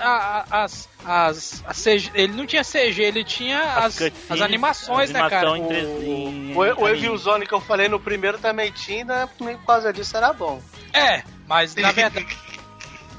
a- 0.50 0.62
as, 0.64 0.88
as, 1.04 1.64
as 1.66 1.76
CG, 1.78 2.10
ele 2.14 2.32
não 2.34 2.46
tinha 2.46 2.62
CG, 2.62 3.02
ele 3.02 3.24
tinha 3.24 3.60
as, 3.60 3.98
cutscenes, 3.98 4.30
as 4.30 4.40
animações, 4.40 5.10
né, 5.10 5.18
cara? 5.28 5.48
animação 5.50 5.56
em 5.56 5.68
3D. 5.68 6.04
em- 6.06 6.52
O, 6.54 6.58
o 6.58 6.62
anime. 6.86 6.90
Evil 6.90 7.16
Zone 7.16 7.46
que 7.46 7.54
eu 7.54 7.60
falei 7.60 7.88
no 7.88 7.98
primeiro 7.98 8.38
também 8.38 8.70
tinha, 8.70 9.04
né? 9.04 9.28
Por 9.38 9.56
causa 9.66 9.92
disso 9.92 10.16
era 10.16 10.32
bom. 10.32 10.60
É, 10.92 11.22
mas 11.48 11.74
na 11.74 11.90
verdade. 11.92 12.26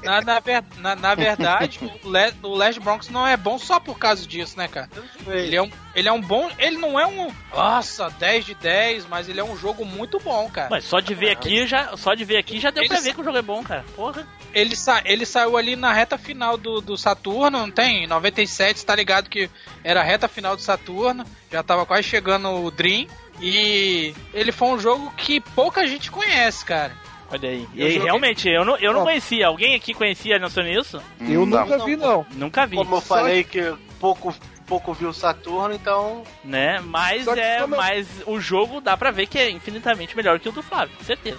na, 0.02 0.20
na, 0.20 0.40
ver- 0.40 0.64
na- 0.78 0.96
na 0.96 1.14
verdade, 1.14 1.78
o, 2.04 2.08
Le, 2.10 2.32
o 2.42 2.54
Last 2.54 2.80
Bronx 2.80 3.08
não 3.08 3.26
é 3.26 3.36
bom 3.36 3.58
só 3.58 3.78
por 3.80 3.98
causa 3.98 4.26
disso, 4.26 4.56
né, 4.58 4.68
cara? 4.68 4.88
Ele 5.26 5.56
é 5.56 5.62
um, 5.62 5.70
ele 5.94 6.08
é 6.08 6.12
um 6.12 6.20
bom. 6.20 6.50
Ele 6.58 6.78
não 6.78 6.98
é 6.98 7.06
um. 7.06 7.30
Nossa, 7.54 8.08
10 8.10 8.44
de 8.44 8.54
10, 8.54 9.06
mas 9.06 9.28
ele 9.28 9.40
é 9.40 9.44
um 9.44 9.56
jogo 9.56 9.84
muito 9.84 10.18
bom, 10.20 10.48
cara. 10.50 10.68
Mas 10.70 10.84
só 10.84 11.00
de 11.00 11.14
ver 11.14 11.30
aqui 11.30 11.66
já, 11.66 11.96
só 11.96 12.14
de 12.14 12.24
ver 12.24 12.36
aqui 12.38 12.58
já 12.60 12.70
deu 12.70 12.84
pra 12.86 12.94
Eles- 12.96 13.04
ver 13.04 13.14
que 13.14 13.20
o 13.20 13.24
jogo 13.24 13.38
é 13.38 13.42
bom, 13.42 13.62
cara. 13.62 13.84
Porra. 13.94 14.26
Ele, 14.54 14.76
sa 14.76 15.00
ele 15.06 15.24
saiu 15.24 15.56
ali 15.56 15.76
na 15.76 15.92
reta 15.92 16.18
final 16.18 16.56
do, 16.58 16.80
do 16.80 16.96
Saturno, 16.96 17.58
não 17.58 17.70
tem? 17.70 18.04
Em 18.04 18.06
97, 18.06 18.84
tá 18.84 18.94
ligado 18.94 19.30
que 19.30 19.48
era 19.82 20.00
a 20.00 20.04
reta 20.04 20.28
final 20.28 20.54
do 20.56 20.60
Saturno, 20.62 21.24
já 21.50 21.62
tava 21.62 21.86
quase 21.86 22.02
chegando 22.02 22.48
o 22.50 22.70
Dream. 22.70 23.06
E 23.40 24.14
ele 24.32 24.52
foi 24.52 24.68
um 24.68 24.78
jogo 24.78 25.10
que 25.16 25.40
pouca 25.40 25.86
gente 25.86 26.10
conhece, 26.10 26.64
cara. 26.64 26.92
Olha 27.32 27.48
aí. 27.48 27.66
E 27.74 27.80
Eu 27.82 27.86
joguei- 27.90 28.04
realmente, 28.04 28.48
eu 28.48 28.64
não, 28.64 28.76
eu 28.76 28.92
não 28.92 29.02
conhecia. 29.04 29.46
Alguém 29.46 29.74
aqui 29.74 29.94
conhecia 29.94 30.38
noção 30.38 30.62
nisso? 30.62 31.00
Eu 31.20 31.46
nunca 31.46 31.84
vi, 31.84 31.96
não. 31.96 32.26
Nunca 32.34 32.66
vi. 32.66 32.76
Como 32.76 32.96
eu 32.96 33.00
falei 33.00 33.42
que 33.42 33.74
pouco, 33.98 34.34
pouco 34.72 34.94
viu 34.94 35.10
o 35.10 35.12
Saturno, 35.12 35.74
então. 35.74 36.22
Né? 36.42 36.80
Mas 36.82 37.24
Só 37.26 37.34
que 37.34 37.40
é, 37.40 37.60
como 37.60 37.74
eu- 37.74 37.78
mas 37.78 38.08
o 38.26 38.40
jogo 38.40 38.80
dá 38.80 38.96
pra 38.96 39.10
ver 39.10 39.26
que 39.26 39.38
é 39.38 39.50
infinitamente 39.50 40.16
melhor 40.16 40.38
que 40.40 40.48
o 40.48 40.52
do 40.52 40.62
Flávio, 40.62 40.96
com 40.96 41.04
certeza. 41.04 41.38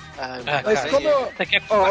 Mas 0.64 0.86
como 0.92 1.08
eu, 1.08 1.32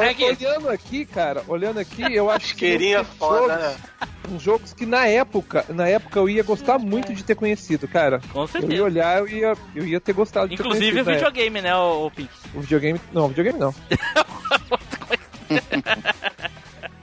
é 0.03 0.15
que- 0.15 0.25
olhando 0.25 0.69
aqui, 0.71 1.05
cara, 1.05 1.43
olhando 1.49 1.81
aqui, 1.81 2.03
eu 2.15 2.31
acho 2.31 2.55
que 2.55 2.67
Isqueirinha 2.67 2.99
tem 3.05 3.15
foda, 3.19 3.59
jogos- 3.59 4.33
uns 4.33 4.43
jogos 4.43 4.73
que 4.73 4.87
na 4.87 5.07
época, 5.09 5.65
na 5.69 5.89
época 5.89 6.17
eu 6.21 6.29
ia 6.29 6.45
gostar 6.45 6.79
muito 6.79 7.13
de 7.13 7.25
ter 7.25 7.35
conhecido, 7.35 7.89
cara. 7.89 8.21
Com 8.33 8.47
certeza. 8.47 8.73
Eu 8.73 8.77
ia 8.77 8.85
olhar, 8.85 9.19
eu 9.19 9.27
ia, 9.29 9.53
eu 9.75 9.85
ia 9.85 10.01
ter 10.01 10.13
gostado 10.13 10.47
de 10.49 10.55
Inclusive 10.55 10.79
ter 10.79 11.01
o 11.01 11.05
conhecido. 11.05 11.11
na 11.11 11.13
época. 11.17 11.31
videogame, 11.33 11.61
né, 11.61 11.75
o, 11.75 12.07
o 12.07 12.11
Pink? 12.13 12.31
O 12.55 12.61
videogame, 12.61 13.01
não, 13.13 13.25
o 13.25 13.29
videogame 13.29 13.59
não. 13.59 13.75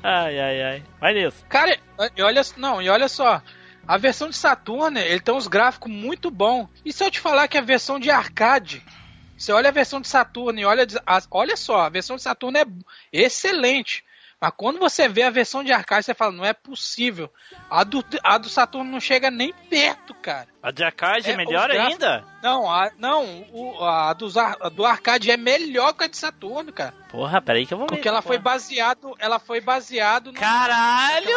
Ai, 0.02 0.40
ai, 0.40 0.62
ai. 0.64 0.84
Vai 1.00 1.14
nisso. 1.14 1.38
Cara, 1.50 1.78
e 2.16 2.22
olha, 2.24 2.42
não, 2.58 2.82
e 2.82 2.90
olha 2.90 3.08
só. 3.10 3.42
A 3.90 3.98
versão 3.98 4.30
de 4.30 4.36
Saturno, 4.36 5.00
ele 5.00 5.20
tem 5.20 5.34
uns 5.34 5.48
gráficos 5.48 5.92
muito 5.92 6.30
bons. 6.30 6.70
E 6.86 6.94
se 6.94 7.04
eu 7.04 7.10
te 7.10 7.20
falar 7.20 7.48
que 7.48 7.58
a 7.58 7.62
versão 7.62 8.00
de 8.00 8.12
arcade, 8.12 8.86
você 9.36 9.52
olha 9.52 9.70
a 9.70 9.72
versão 9.72 10.00
de 10.00 10.08
Saturno 10.08 10.60
e 10.60 10.64
olha, 10.64 10.86
olha 11.32 11.58
só, 11.58 11.82
a 11.82 11.90
versão 11.90 12.16
de 12.16 12.22
Saturno 12.22 12.60
é 12.60 12.66
excelente. 13.12 14.06
Mas 14.42 14.54
quando 14.56 14.80
você 14.80 15.10
vê 15.10 15.24
a 15.24 15.30
versão 15.30 15.64
de 15.64 15.72
arcade, 15.74 16.06
você 16.06 16.14
fala, 16.14 16.32
não 16.32 16.46
é 16.46 16.54
possível. 16.54 17.30
A 17.70 17.84
do, 17.84 18.04
a 18.24 18.38
do 18.38 18.48
Saturno 18.48 18.90
não 18.90 19.00
chega 19.00 19.30
nem 19.30 19.52
perto, 19.70 20.14
cara. 20.14 20.48
A 20.64 20.72
de 20.72 20.82
arcade 20.82 21.30
é, 21.30 21.34
É, 21.34 21.38
melhor 21.38 21.70
ainda? 21.70 22.24
Não, 22.42 22.70
a, 22.72 22.90
não 22.98 23.46
o, 23.52 23.84
a, 23.84 24.14
dos 24.14 24.38
a 24.38 24.54
do 24.70 24.86
arcade 24.86 25.30
é 25.30 25.36
melhor 25.36 25.92
que 25.94 26.06
a 26.06 26.08
de 26.08 26.16
Saturno, 26.16 26.72
cara. 26.72 26.94
Porra, 27.10 27.42
peraí 27.42 27.66
que 27.66 27.74
eu 27.74 27.78
vou 27.78 27.88
ver. 27.88 27.96
Porque 27.96 28.08
ela 28.08 28.22
foi 28.22 28.38
baseado, 28.38 29.14
ela 29.20 29.40
foi 29.40 29.60
baseado 29.60 30.28
no 30.32 30.40
Caralho! 30.40 31.30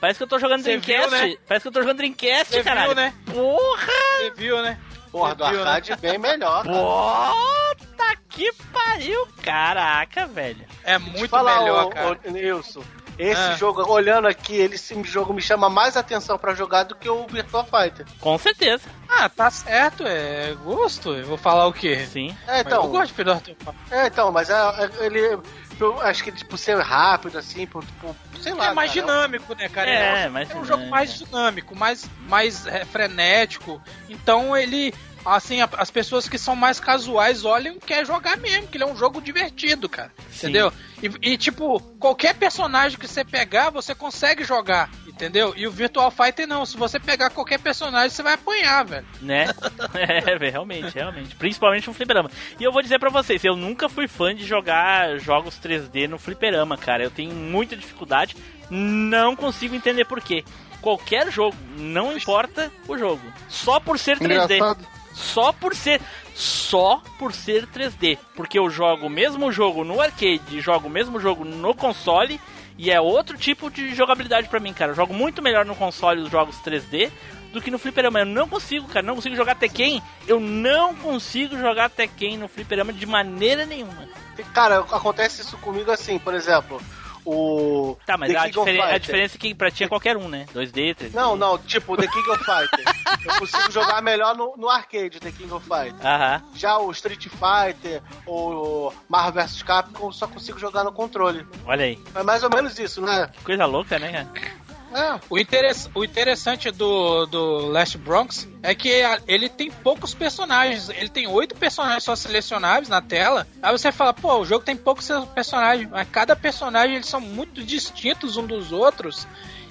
Parece 0.00 0.18
que 0.18 0.22
eu 0.22 0.28
tô 0.28 0.38
jogando 0.38 0.62
Dreamcast. 0.62 1.10
viu, 1.10 1.28
né? 1.28 1.36
Parece 1.46 1.62
que 1.64 1.68
eu 1.68 1.72
tô 1.72 1.80
jogando 1.82 1.96
Dreamcast, 1.98 2.54
Você 2.54 2.62
caralho. 2.62 2.86
viu, 2.88 2.96
né? 2.96 3.14
Porra! 3.26 3.92
Você 4.18 4.30
viu, 4.34 4.62
né? 4.62 4.78
Porra, 5.18 5.34
do 5.34 5.46
viu, 5.48 5.56
né? 5.64 5.70
arcade 5.70 5.92
é 5.92 5.96
bem 5.96 6.18
melhor. 6.18 6.64
cara. 6.64 7.32
Puta 7.78 8.16
que 8.28 8.52
pariu! 8.72 9.26
Caraca, 9.42 10.26
velho. 10.26 10.64
É 10.84 10.98
muito 10.98 11.28
falar, 11.28 11.60
melhor, 11.60 11.86
ô, 11.86 11.90
cara. 11.90 12.18
ô, 12.26 12.30
Nilson, 12.30 12.82
esse 13.18 13.40
Ah. 13.40 13.54
jogo, 13.54 13.82
olhando 13.90 14.28
aqui, 14.28 14.54
ele, 14.54 14.74
esse 14.74 15.00
jogo 15.04 15.32
me 15.32 15.40
chama 15.40 15.70
mais 15.70 15.96
atenção 15.96 16.36
pra 16.36 16.54
jogar 16.54 16.82
do 16.84 16.94
que 16.94 17.08
o 17.08 17.26
Virtua 17.26 17.64
Fighter. 17.64 18.04
Com 18.20 18.36
certeza. 18.38 18.84
Ah, 19.08 19.28
tá 19.28 19.50
certo, 19.50 20.04
é 20.06 20.54
gosto. 20.64 21.14
Eu 21.14 21.26
vou 21.26 21.38
falar 21.38 21.66
o 21.66 21.72
quê? 21.72 22.06
Sim. 22.12 22.36
É, 22.46 22.60
então. 22.60 22.82
eu 22.84 22.88
gosto 22.90 23.08
de 23.08 23.14
Pedro 23.14 23.32
Arthur. 23.34 23.56
É, 23.90 24.06
então, 24.08 24.30
mas 24.30 24.50
é, 24.50 24.54
é- 24.54 25.06
ele. 25.06 25.38
Eu 25.78 26.00
acho 26.00 26.24
que, 26.24 26.32
tipo, 26.32 26.56
ser 26.56 26.78
rápido, 26.80 27.36
assim, 27.38 27.66
por, 27.66 27.84
por- 28.00 28.16
sei 28.40 28.54
lá. 28.54 28.68
é 28.68 28.74
mais 28.74 28.90
cara, 28.94 29.02
dinâmico, 29.06 29.54
né, 29.54 29.68
cara? 29.68 29.90
É, 29.90 30.24
é, 30.24 30.28
um- 30.28 30.30
mais 30.32 30.50
é 30.50 30.54
um 30.54 30.62
dinâmico. 30.62 30.66
jogo 30.66 30.90
mais 30.90 31.14
dinâmico, 31.18 31.76
mais, 31.76 32.10
mais 32.28 32.66
é, 32.66 32.84
frenético. 32.84 33.80
Então 34.08 34.56
ele. 34.56 34.92
Assim, 35.26 35.60
a- 35.60 35.68
as 35.78 35.90
pessoas 35.90 36.28
que 36.28 36.38
são 36.38 36.54
mais 36.54 36.78
casuais 36.78 37.44
olham 37.44 37.74
e 37.74 37.80
querem 37.80 38.04
jogar 38.04 38.36
mesmo, 38.36 38.68
que 38.68 38.76
ele 38.76 38.84
é 38.84 38.86
um 38.86 38.96
jogo 38.96 39.20
divertido, 39.20 39.88
cara. 39.88 40.12
Sim. 40.30 40.46
Entendeu? 40.48 40.72
E, 41.02 41.32
e, 41.32 41.36
tipo, 41.36 41.80
qualquer 41.98 42.34
personagem 42.36 42.98
que 42.98 43.06
você 43.08 43.24
pegar, 43.24 43.70
você 43.70 43.94
consegue 43.94 44.44
jogar, 44.44 44.88
entendeu? 45.06 45.52
E 45.56 45.66
o 45.66 45.70
Virtual 45.70 46.10
Fighter 46.10 46.46
não. 46.46 46.64
Se 46.64 46.76
você 46.76 46.98
pegar 47.00 47.30
qualquer 47.30 47.58
personagem, 47.58 48.08
você 48.10 48.22
vai 48.22 48.34
apanhar, 48.34 48.84
velho. 48.84 49.06
Né? 49.20 49.46
É, 49.94 50.20
velho, 50.38 50.52
realmente, 50.52 50.94
realmente. 50.94 51.34
Principalmente 51.34 51.88
no 51.88 51.94
fliperama. 51.94 52.30
E 52.60 52.64
eu 52.64 52.70
vou 52.72 52.80
dizer 52.82 52.98
pra 53.00 53.10
vocês, 53.10 53.44
eu 53.44 53.56
nunca 53.56 53.88
fui 53.88 54.06
fã 54.06 54.34
de 54.34 54.44
jogar 54.46 55.18
jogos 55.18 55.58
3D 55.58 56.06
no 56.08 56.18
fliperama, 56.18 56.76
cara. 56.78 57.02
Eu 57.02 57.10
tenho 57.10 57.34
muita 57.34 57.74
dificuldade, 57.76 58.36
não 58.70 59.34
consigo 59.34 59.74
entender 59.74 60.04
por 60.04 60.20
quê. 60.20 60.44
Qualquer 60.80 61.30
jogo, 61.32 61.56
não 61.76 62.16
importa 62.16 62.70
o 62.86 62.96
jogo. 62.96 63.22
Só 63.48 63.80
por 63.80 63.98
ser 63.98 64.18
3D. 64.18 64.56
Engraçado. 64.56 64.86
Só 65.16 65.50
por 65.50 65.74
ser. 65.74 66.00
Só 66.34 67.02
por 67.18 67.32
ser 67.32 67.66
3D. 67.66 68.18
Porque 68.36 68.58
eu 68.58 68.68
jogo 68.68 69.06
o 69.06 69.10
mesmo 69.10 69.50
jogo 69.50 69.82
no 69.82 70.00
arcade, 70.00 70.60
jogo 70.60 70.88
o 70.88 70.90
mesmo 70.90 71.18
jogo 71.18 71.44
no 71.44 71.74
console. 71.74 72.38
E 72.78 72.90
é 72.90 73.00
outro 73.00 73.38
tipo 73.38 73.70
de 73.70 73.94
jogabilidade 73.94 74.48
pra 74.48 74.60
mim, 74.60 74.74
cara. 74.74 74.92
Eu 74.92 74.96
jogo 74.96 75.14
muito 75.14 75.40
melhor 75.40 75.64
no 75.64 75.74
console 75.74 76.20
os 76.20 76.30
jogos 76.30 76.56
3D 76.56 77.10
do 77.50 77.62
que 77.62 77.70
no 77.70 77.78
fliperama. 77.78 78.20
Eu 78.20 78.26
não 78.26 78.46
consigo, 78.46 78.86
cara. 78.86 79.06
Não 79.06 79.14
consigo 79.14 79.34
jogar 79.34 79.54
Tekken. 79.54 80.02
Eu 80.28 80.38
não 80.38 80.94
consigo 80.94 81.56
jogar 81.56 81.88
Tekken 81.88 82.36
no 82.36 82.48
fliperama 82.48 82.92
de 82.92 83.06
maneira 83.06 83.64
nenhuma. 83.64 84.06
Cara, 84.52 84.80
acontece 84.80 85.40
isso 85.40 85.56
comigo 85.56 85.90
assim, 85.90 86.18
por 86.18 86.34
exemplo, 86.34 86.78
o. 87.26 87.96
Tá, 88.06 88.16
mas 88.16 88.34
a, 88.34 88.46
diferen- 88.48 88.80
a 88.80 88.98
diferença 88.98 89.36
é 89.36 89.38
que 89.38 89.54
pra 89.54 89.70
ti 89.70 89.84
é 89.84 89.88
qualquer 89.88 90.16
um, 90.16 90.28
né? 90.28 90.46
2D, 90.54 90.94
3D. 90.94 91.14
Não, 91.14 91.36
não, 91.36 91.58
tipo, 91.58 91.96
The 91.96 92.06
King 92.06 92.30
of 92.30 92.38
Fighter. 92.44 92.94
eu 93.26 93.38
consigo 93.38 93.70
jogar 93.72 94.00
melhor 94.00 94.36
no, 94.36 94.56
no 94.56 94.68
arcade, 94.70 95.18
The 95.20 95.32
King 95.32 95.52
of 95.52 95.66
Fighter. 95.66 96.06
Aham. 96.06 96.42
Já 96.54 96.78
o 96.78 96.90
Street 96.92 97.26
Fighter, 97.28 98.02
o 98.26 98.92
Marvel 99.08 99.42
vs 99.44 99.62
Capcom, 99.62 100.06
eu 100.06 100.12
só 100.12 100.26
consigo 100.26 100.58
jogar 100.58 100.84
no 100.84 100.92
controle. 100.92 101.46
Olha 101.66 101.84
aí. 101.84 101.98
É 102.14 102.22
mais 102.22 102.42
ou 102.42 102.50
menos 102.50 102.78
isso, 102.78 103.00
né? 103.02 103.28
Que 103.36 103.44
coisa 103.44 103.66
louca, 103.66 103.98
né, 103.98 104.12
cara? 104.12 104.65
É. 104.92 105.20
O, 105.28 105.38
interess- 105.38 105.90
o 105.94 106.04
interessante 106.04 106.70
do, 106.70 107.26
do 107.26 107.66
Last 107.66 107.98
Bronx 107.98 108.48
é 108.62 108.74
que 108.74 108.90
ele 109.26 109.48
tem 109.48 109.70
poucos 109.70 110.14
personagens. 110.14 110.88
Ele 110.88 111.08
tem 111.08 111.26
oito 111.26 111.54
personagens 111.54 112.04
só 112.04 112.14
selecionáveis 112.16 112.88
na 112.88 113.02
tela. 113.02 113.46
Aí 113.62 113.72
você 113.72 113.90
fala, 113.92 114.12
pô, 114.14 114.38
o 114.38 114.44
jogo 114.44 114.64
tem 114.64 114.76
poucos 114.76 115.08
personagens. 115.34 115.88
Mas 115.90 116.08
cada 116.10 116.34
personagem 116.36 116.96
eles 116.96 117.08
são 117.08 117.20
muito 117.20 117.62
distintos 117.62 118.36
um 118.36 118.46
dos 118.46 118.72
outros. 118.72 119.26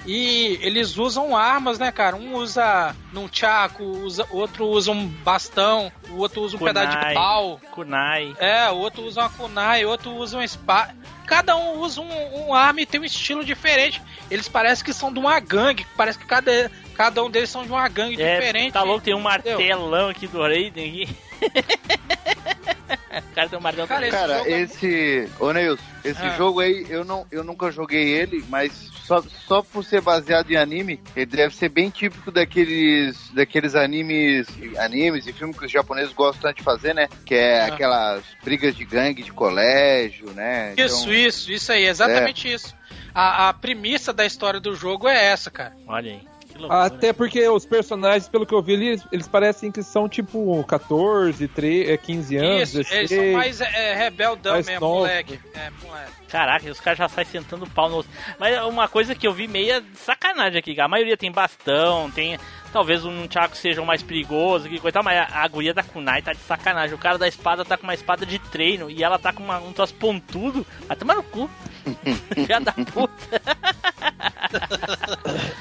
E 0.05 0.59
eles 0.61 0.97
usam 0.97 1.35
armas, 1.35 1.79
né, 1.79 1.91
cara? 1.91 2.15
Um 2.15 2.35
usa 2.35 2.95
num 3.11 3.27
chaco, 3.31 3.83
usa, 3.83 4.25
outro 4.29 4.67
usa 4.67 4.91
um 4.91 5.07
bastão, 5.07 5.91
o 6.11 6.17
outro 6.17 6.41
usa 6.41 6.55
um 6.55 6.59
pedaço 6.59 6.97
de 6.97 7.13
pau. 7.13 7.59
Kunai. 7.71 8.35
É, 8.39 8.69
o 8.69 8.75
outro 8.77 9.03
usa 9.03 9.21
uma 9.21 9.29
kunai, 9.29 9.83
o 9.83 9.89
outro 9.89 10.11
usa 10.11 10.37
uma 10.37 10.45
espada. 10.45 10.95
Cada 11.25 11.55
um 11.57 11.79
usa 11.79 12.01
um, 12.01 12.47
um 12.49 12.53
arma 12.53 12.81
e 12.81 12.85
tem 12.85 13.01
um 13.01 13.03
estilo 13.03 13.43
diferente. 13.43 13.99
Eles 14.29 14.47
parecem 14.47 14.85
que 14.85 14.93
são 14.93 15.11
de 15.11 15.17
uma 15.17 15.39
gangue. 15.39 15.85
Parece 15.97 16.19
que 16.19 16.25
cada, 16.25 16.71
cada 16.93 17.23
um 17.23 17.29
deles 17.31 17.49
são 17.49 17.63
de 17.63 17.71
uma 17.71 17.87
gangue 17.89 18.21
É, 18.21 18.35
diferente. 18.39 18.73
tá 18.73 18.83
louco, 18.83 19.03
tem 19.03 19.15
um 19.15 19.19
martelão 19.21 20.09
aqui 20.09 20.27
do 20.27 20.39
Raiden 20.41 20.87
aqui. 21.03 21.17
o 23.31 23.35
cara 23.35 23.49
tem 23.49 23.57
um 23.59 23.61
martelão. 23.61 23.87
Cara, 23.87 24.07
esse 24.07 24.17
Cara, 24.17 24.37
jogo 24.39 24.49
é 24.49 24.61
esse. 24.61 25.29
Ô 25.39 25.51
Neilson, 25.53 25.83
esse 26.03 26.21
Ah. 26.21 26.37
jogo 26.37 26.59
aí, 26.59 26.85
eu, 26.89 27.03
não, 27.05 27.25
eu 27.31 27.43
nunca 27.43 27.71
joguei 27.71 28.03
ele, 28.09 28.43
mas 28.49 28.71
só, 29.05 29.23
só 29.47 29.61
por 29.61 29.83
ser 29.83 30.01
baseado 30.01 30.49
em 30.51 30.55
anime, 30.57 30.99
ele 31.15 31.25
deve 31.27 31.55
ser 31.55 31.69
bem 31.69 31.89
típico 31.89 32.31
daqueles, 32.31 33.29
daqueles 33.33 33.75
animes, 33.75 34.47
animes 34.77 35.27
e 35.27 35.33
filmes 35.33 35.57
que 35.57 35.65
os 35.65 35.71
japoneses 35.71 36.11
gostam 36.13 36.43
tanto 36.43 36.57
de 36.57 36.63
fazer, 36.63 36.93
né? 36.93 37.07
Que 37.25 37.35
é 37.35 37.61
Ah. 37.61 37.67
aquelas 37.67 38.23
brigas 38.43 38.75
de 38.75 38.83
gangue 38.85 39.23
de 39.23 39.31
colégio, 39.31 40.31
né? 40.31 40.73
Isso, 40.77 41.03
Então, 41.03 41.13
isso, 41.13 41.51
isso 41.51 41.71
aí, 41.71 41.85
exatamente 41.85 42.51
isso. 42.51 42.75
A, 43.13 43.49
a 43.49 43.53
premissa 43.53 44.11
da 44.11 44.25
história 44.25 44.59
do 44.59 44.75
jogo 44.75 45.07
é 45.07 45.25
essa, 45.27 45.49
cara. 45.49 45.73
Olha 45.87 46.11
aí. 46.11 46.34
Loucura. 46.57 46.83
Até 46.83 47.11
porque 47.11 47.47
os 47.49 47.65
personagens, 47.65 48.27
pelo 48.29 48.45
que 48.45 48.53
eu 48.53 48.61
vi 48.61 48.75
ali, 48.75 48.87
eles, 48.87 49.07
eles 49.11 49.27
parecem 49.27 49.71
que 49.71 49.83
são 49.83 50.07
tipo 50.07 50.63
14, 50.63 51.47
13, 51.47 51.91
é, 51.91 51.97
15 51.97 52.37
anos, 52.37 52.69
isso, 52.69 52.77
eles 52.77 53.09
16. 53.09 53.09
são 53.09 53.33
mais 53.33 53.61
é, 53.61 53.95
rebeldão 53.95 54.53
mais 54.53 54.65
mesmo, 54.65 54.87
moleque. 54.87 55.39
É, 55.53 55.69
moleque. 55.85 56.11
Caraca, 56.29 56.69
os 56.69 56.79
caras 56.79 56.99
já 56.99 57.09
saem 57.09 57.27
sentando 57.27 57.67
pau 57.67 57.89
no 57.89 57.97
outro. 57.97 58.11
Mas 58.39 58.61
uma 58.65 58.87
coisa 58.87 59.13
que 59.13 59.27
eu 59.27 59.33
vi 59.33 59.47
meia 59.47 59.83
sacanagem 59.93 60.59
aqui, 60.59 60.79
a 60.79 60.87
maioria 60.87 61.17
tem 61.17 61.31
bastão, 61.31 62.09
tem 62.11 62.37
talvez 62.75 63.05
um 63.05 63.25
Chaco 63.29 63.55
seja 63.55 63.81
o 63.81 63.85
mais 63.85 64.03
perigoso, 64.03 64.67
que 64.67 64.79
coisa, 64.79 65.01
mas 65.01 65.17
a, 65.17 65.43
a 65.43 65.47
guria 65.47 65.73
da 65.73 65.81
Kunai 65.81 66.21
tá 66.21 66.33
de 66.33 66.39
sacanagem. 66.39 66.93
O 66.93 66.99
cara 66.99 67.17
da 67.17 67.27
espada 67.27 67.63
tá 67.63 67.77
com 67.77 67.83
uma 67.83 67.93
espada 67.93 68.25
de 68.25 68.37
treino 68.37 68.89
e 68.89 69.01
ela 69.01 69.17
tá 69.17 69.31
com 69.31 69.41
uma, 69.41 69.59
um 69.59 69.71
troço 69.71 69.93
pontudo. 69.93 70.67
Vai 70.87 70.97
tomar 70.97 71.15
no 71.15 71.23
cu. 71.23 71.49
Filha 72.33 72.59
da 72.59 72.71
puta. 72.71 73.41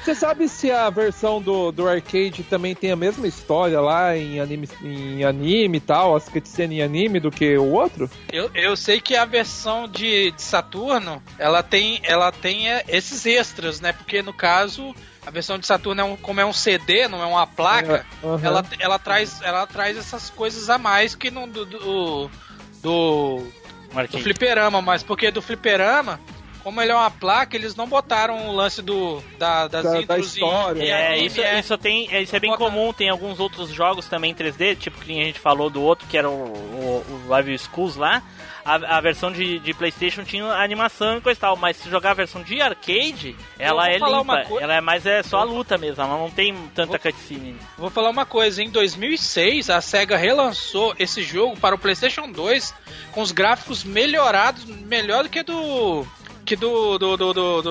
Você 0.03 0.15
sabe 0.15 0.47
se 0.47 0.71
a 0.71 0.89
versão 0.89 1.41
do, 1.41 1.71
do 1.71 1.87
arcade 1.87 2.43
também 2.43 2.75
tem 2.75 2.91
a 2.91 2.95
mesma 2.95 3.27
história 3.27 3.79
lá 3.79 4.15
em 4.15 4.39
anime, 4.39 4.69
em 4.83 5.23
anime 5.23 5.77
e 5.77 5.81
tal, 5.81 6.15
as 6.15 6.29
cutscenes 6.29 6.77
em 6.77 6.81
anime 6.81 7.19
do 7.19 7.31
que 7.31 7.57
o 7.57 7.71
outro? 7.71 8.09
Eu, 8.31 8.49
eu 8.53 8.75
sei 8.75 9.01
que 9.01 9.15
a 9.15 9.25
versão 9.25 9.87
de, 9.87 10.31
de 10.31 10.41
Saturno, 10.41 11.21
ela 11.37 11.63
tem, 11.63 11.99
ela 12.03 12.31
tem 12.31 12.69
é, 12.69 12.83
esses 12.87 13.25
extras, 13.25 13.81
né? 13.81 13.93
Porque 13.93 14.21
no 14.21 14.33
caso, 14.33 14.93
a 15.25 15.31
versão 15.31 15.57
de 15.57 15.65
Saturno 15.65 16.01
é 16.01 16.03
um, 16.03 16.15
como 16.15 16.39
é 16.39 16.45
um 16.45 16.53
CD, 16.53 17.07
não 17.07 17.21
é 17.21 17.25
uma 17.25 17.47
placa, 17.47 18.05
É, 18.23 18.27
aham. 18.27 18.39
ela, 18.43 18.65
ela, 18.79 18.99
traz, 18.99 19.41
ela 19.41 19.65
traz 19.65 19.97
essas 19.97 20.29
coisas 20.29 20.69
a 20.69 20.77
mais 20.77 21.15
que 21.15 21.31
no 21.31 21.47
do, 21.47 21.65
do, 21.65 22.29
do, 22.81 23.47
do 24.03 24.19
fliperama, 24.23 24.81
mas 24.81 25.03
porque 25.03 25.31
do 25.31 25.41
fliperama, 25.41 26.19
como 26.63 26.81
ele 26.81 26.91
é 26.91 26.95
uma 26.95 27.11
placa, 27.11 27.55
eles 27.55 27.75
não 27.75 27.87
botaram 27.87 28.49
o 28.49 28.51
lance 28.55 28.81
do, 28.81 29.21
da, 29.37 29.67
das 29.67 29.83
Da- 29.83 30.01
da 30.01 30.17
história. 30.19 30.83
em 30.83 30.89
É, 30.89 31.07
anime, 31.13 31.25
isso, 31.27 31.41
é. 31.41 31.59
isso, 31.59 31.77
tem, 31.77 32.07
é, 32.11 32.21
isso 32.21 32.35
é 32.35 32.39
bem 32.39 32.55
comum, 32.57 32.91
tem 32.91 33.09
alguns 33.09 33.39
outros 33.39 33.69
jogos 33.69 34.07
também 34.07 34.31
em 34.31 34.35
3D, 34.35 34.75
tipo 34.75 34.99
que 34.99 35.11
a 35.21 35.23
gente 35.25 35.39
falou 35.39 35.69
do 35.69 35.81
outro, 35.81 36.07
que 36.07 36.17
era 36.17 36.29
o, 36.29 36.33
o, 36.33 37.05
o 37.25 37.27
Live 37.29 37.57
Schools 37.59 37.95
lá. 37.95 38.21
A, 38.65 38.97
a 38.97 39.01
versão 39.01 39.31
de, 39.31 39.59
de 39.59 39.73
Playstation 39.75 40.23
tinha 40.23 40.43
animação 40.45 41.17
e 41.17 41.21
coisa 41.21 41.37
e 41.37 41.41
tal, 41.41 41.55
mas 41.55 41.77
se 41.77 41.87
jogar 41.87 42.11
a 42.11 42.13
versão 42.15 42.41
de 42.41 42.59
arcade, 42.59 43.35
ela 43.59 43.83
vou 43.83 43.91
é 43.91 43.99
limpa, 44.21 44.45
coisa- 44.47 44.63
ela 44.63 44.73
é 44.75 44.81
mais 44.81 45.05
é 45.05 45.21
só 45.21 45.37
a 45.37 45.43
luta 45.43 45.77
mesmo, 45.77 46.01
ela 46.01 46.17
não 46.17 46.31
tem 46.31 46.55
tanta 46.73 46.97
cutscene. 46.97 47.55
Vou 47.77 47.91
falar 47.91 48.09
uma 48.09 48.25
coisa, 48.25 48.63
em 48.63 48.69
2006 48.71 49.69
a 49.69 49.79
SEGA 49.81 50.17
relançou 50.17 50.95
esse 50.97 51.21
jogo 51.21 51.55
para 51.59 51.75
o 51.75 51.77
PlayStation 51.77 52.31
2 52.31 52.73
com 53.11 53.21
os 53.21 53.31
gráficos 53.31 53.83
melhorados, 53.83 54.65
melhor 54.65 55.23
do 55.23 55.29
que 55.29 55.43
do 55.43 56.05
que 56.45 56.55
do 56.55 56.97
do, 56.97 57.17
do, 57.17 57.33
do, 57.33 57.61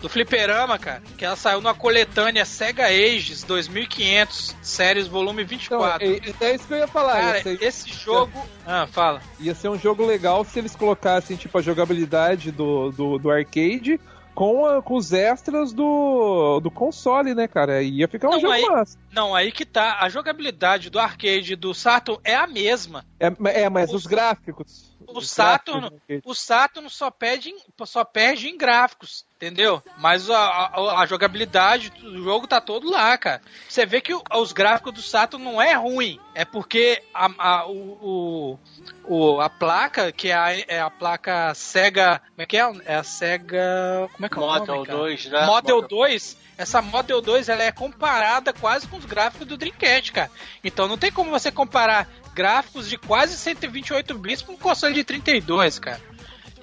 do, 0.00 0.08
Fliperama, 0.08 0.78
cara. 0.78 1.02
Que 1.18 1.24
ela 1.24 1.36
saiu 1.36 1.60
numa 1.60 1.74
coletânea 1.74 2.44
SEGA 2.44 2.86
Ages 2.86 3.42
2500, 3.44 4.56
séries 4.62 5.06
volume 5.06 5.44
24. 5.44 6.04
Então, 6.06 6.34
é, 6.40 6.50
é 6.50 6.54
isso 6.54 6.66
que 6.66 6.74
eu 6.74 6.78
ia 6.78 6.88
falar. 6.88 7.20
Cara, 7.20 7.36
ia 7.38 7.42
ser- 7.42 7.62
esse 7.62 7.90
jogo. 7.90 8.32
Ah, 8.66 8.86
fala. 8.90 9.20
Ia 9.38 9.54
ser 9.54 9.68
um 9.68 9.78
jogo 9.78 10.04
legal 10.06 10.44
se 10.44 10.58
eles 10.58 10.74
colocassem, 10.74 11.36
tipo, 11.36 11.56
a 11.58 11.62
jogabilidade 11.62 12.50
do, 12.50 12.90
do, 12.90 13.18
do 13.18 13.30
arcade 13.30 14.00
com, 14.34 14.64
a- 14.64 14.80
com 14.82 14.94
os 14.96 15.12
extras 15.12 15.72
do, 15.72 16.58
do 16.60 16.70
console, 16.70 17.34
né, 17.34 17.46
cara? 17.46 17.82
Ia 17.82 18.08
ficar 18.08 18.28
um 18.28 18.32
Não, 18.32 18.40
jogo 18.40 18.52
aí- 18.52 18.64
massa. 18.66 18.98
Não, 19.12 19.34
aí 19.34 19.52
que 19.52 19.64
tá. 19.66 19.98
A 20.00 20.08
jogabilidade 20.08 20.88
do 20.90 20.98
arcade 20.98 21.52
e 21.52 21.56
do 21.56 21.74
Saturn 21.74 22.20
é 22.24 22.34
a 22.34 22.46
mesma. 22.46 23.04
É, 23.20 23.62
é, 23.62 23.68
mas 23.68 23.92
os 23.92 24.06
gráficos. 24.06 24.90
O 25.06 25.18
os 25.18 25.28
Saturn, 25.30 25.80
gráficos 25.80 25.98
do 25.98 26.02
arcade. 26.12 26.22
o 26.24 26.34
Saturn 26.34 26.88
só 26.90 27.10
perde, 27.10 27.50
em, 27.50 27.56
só 27.84 28.02
perde 28.04 28.48
em 28.48 28.56
gráficos, 28.56 29.26
entendeu? 29.36 29.82
Mas 29.98 30.30
a, 30.30 30.38
a, 30.38 31.00
a 31.02 31.06
jogabilidade 31.06 31.90
do 31.90 32.22
jogo 32.22 32.46
tá 32.46 32.60
todo 32.60 32.88
lá, 32.90 33.18
cara. 33.18 33.42
Você 33.68 33.84
vê 33.84 34.00
que 34.00 34.14
o- 34.14 34.22
os 34.36 34.52
gráficos 34.52 34.94
do 34.94 35.02
Saturn 35.02 35.44
não 35.44 35.60
é 35.60 35.74
ruim, 35.74 36.18
é 36.34 36.44
porque 36.46 37.02
a, 37.12 37.28
a, 37.36 37.66
o, 37.66 38.58
o, 39.04 39.34
o- 39.34 39.40
a 39.40 39.50
placa, 39.50 40.10
que 40.12 40.28
é 40.28 40.34
a, 40.34 40.58
é 40.66 40.80
a 40.80 40.88
placa 40.88 41.52
Sega, 41.54 42.20
como 42.30 42.42
é 42.42 42.46
que 42.46 42.56
é? 42.56 42.72
É 42.86 42.94
a 42.94 43.02
Sega, 43.02 44.08
como 44.14 44.24
é 44.24 44.28
que 44.30 44.38
é 44.38 44.40
o 44.40 44.46
Model 44.46 44.74
nome, 44.76 44.86
cara? 44.86 44.98
2, 44.98 45.26
né? 45.26 45.46
Model 45.46 45.74
Model- 45.76 45.88
2, 45.88 46.38
essa 46.58 46.80
Model 46.82 47.20
2 47.20 47.48
ela 47.48 47.62
é 47.62 47.72
comparada 47.72 48.52
quase 48.52 48.86
com 48.86 48.96
os 48.96 49.04
gráficos 49.04 49.46
do 49.46 49.56
Dreamcast, 49.56 50.12
cara. 50.12 50.30
Então 50.62 50.86
não 50.88 50.98
tem 50.98 51.10
como 51.12 51.30
você 51.30 51.50
comparar 51.50 52.08
gráficos 52.34 52.88
de 52.88 52.96
quase 52.96 53.36
128 53.36 54.16
bits 54.18 54.42
com 54.42 54.52
um 54.52 54.56
console 54.56 54.94
de 54.94 55.04
32, 55.04 55.78
cara. 55.78 56.00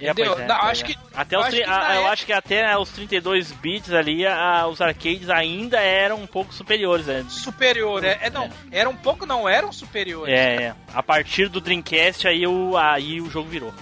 É, 0.01 0.07
é, 0.11 0.47
Não, 0.47 0.55
acho 0.55 0.83
é. 0.85 0.87
que 0.87 0.97
até 1.13 1.35
eu 1.35 1.41
acho 1.41 1.57
que 1.57 1.63
a- 1.63 1.67
na 1.67 1.75
eu 1.75 1.91
época- 1.97 2.11
acho 2.13 2.25
que 2.25 2.31
até 2.31 2.77
os 2.77 2.89
32 2.89 3.51
bits 3.51 3.91
ali, 3.91 4.25
a- 4.25 4.65
os 4.65 4.79
arcades 4.79 5.29
ainda 5.29 5.77
eram 5.81 6.21
um 6.21 6.25
pouco 6.25 6.53
superiores, 6.53 7.05
né? 7.07 7.25
superior, 7.27 8.05
é, 8.05 8.17
é, 8.21 8.29
não, 8.29 8.49
era 8.71 8.89
um 8.89 8.95
pouco 8.95 9.25
não 9.25 9.47
eram 9.49 9.73
superiores. 9.73 10.33
É, 10.33 10.55
é. 10.67 10.75
A 10.93 11.03
partir 11.03 11.49
do 11.49 11.59
Dreamcast 11.59 12.25
aí 12.29 12.47
o, 12.47 12.77
aí 12.77 13.19
o 13.19 13.29
jogo 13.29 13.49
virou. 13.49 13.73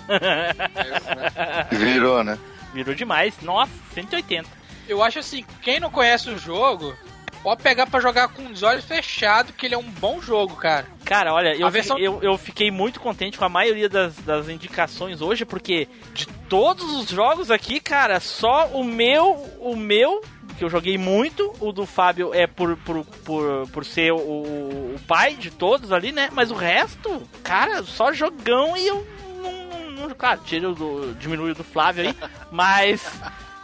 Virou, 1.71 2.23
né? 2.23 2.37
virou 2.73 2.95
demais. 2.95 3.35
Nossa, 3.41 3.71
180. 3.93 4.49
Eu 4.87 5.03
acho 5.03 5.19
assim, 5.19 5.45
quem 5.61 5.79
não 5.79 5.89
conhece 5.89 6.29
o 6.29 6.37
jogo, 6.37 6.95
pode 7.43 7.61
pegar 7.61 7.87
pra 7.87 7.99
jogar 7.99 8.29
com 8.29 8.45
os 8.47 8.63
olhos 8.63 8.85
fechados, 8.85 9.53
que 9.55 9.65
ele 9.65 9.75
é 9.75 9.77
um 9.77 9.83
bom 9.89 10.21
jogo, 10.21 10.55
cara. 10.55 10.85
Cara, 11.05 11.33
olha, 11.33 11.55
eu, 11.55 11.69
versão- 11.69 11.97
eu, 11.97 12.19
eu 12.21 12.37
fiquei 12.37 12.69
muito 12.71 12.99
contente 12.99 13.37
com 13.37 13.45
a 13.45 13.49
maioria 13.49 13.87
das, 13.87 14.15
das 14.17 14.49
indicações 14.49 15.21
hoje, 15.21 15.45
porque 15.45 15.87
de 16.13 16.25
todos 16.49 16.83
os 16.95 17.09
jogos 17.09 17.49
aqui, 17.51 17.79
cara, 17.79 18.19
só 18.19 18.67
o 18.67 18.83
meu, 18.83 19.33
o 19.59 19.75
meu, 19.75 20.21
que 20.57 20.63
eu 20.63 20.69
joguei 20.69 20.97
muito, 20.97 21.53
o 21.59 21.71
do 21.71 21.85
Fábio 21.85 22.33
é 22.33 22.47
por, 22.47 22.75
por, 22.77 23.05
por, 23.23 23.67
por 23.69 23.85
ser 23.85 24.11
o, 24.11 24.17
o 24.17 24.95
pai 25.07 25.35
de 25.35 25.51
todos 25.51 25.91
ali, 25.91 26.11
né? 26.11 26.29
Mas 26.33 26.51
o 26.51 26.55
resto, 26.55 27.21
cara, 27.43 27.83
só 27.83 28.11
jogão 28.11 28.75
e 28.75 28.87
eu 28.87 29.07
não. 29.41 29.91
não 30.07 30.15
claro, 30.15 30.41
tiro 30.43 30.73
do. 30.73 31.13
diminui 31.15 31.51
o 31.51 31.55
do 31.55 31.63
Flávio 31.63 32.09
aí, 32.09 32.15
mas. 32.51 33.21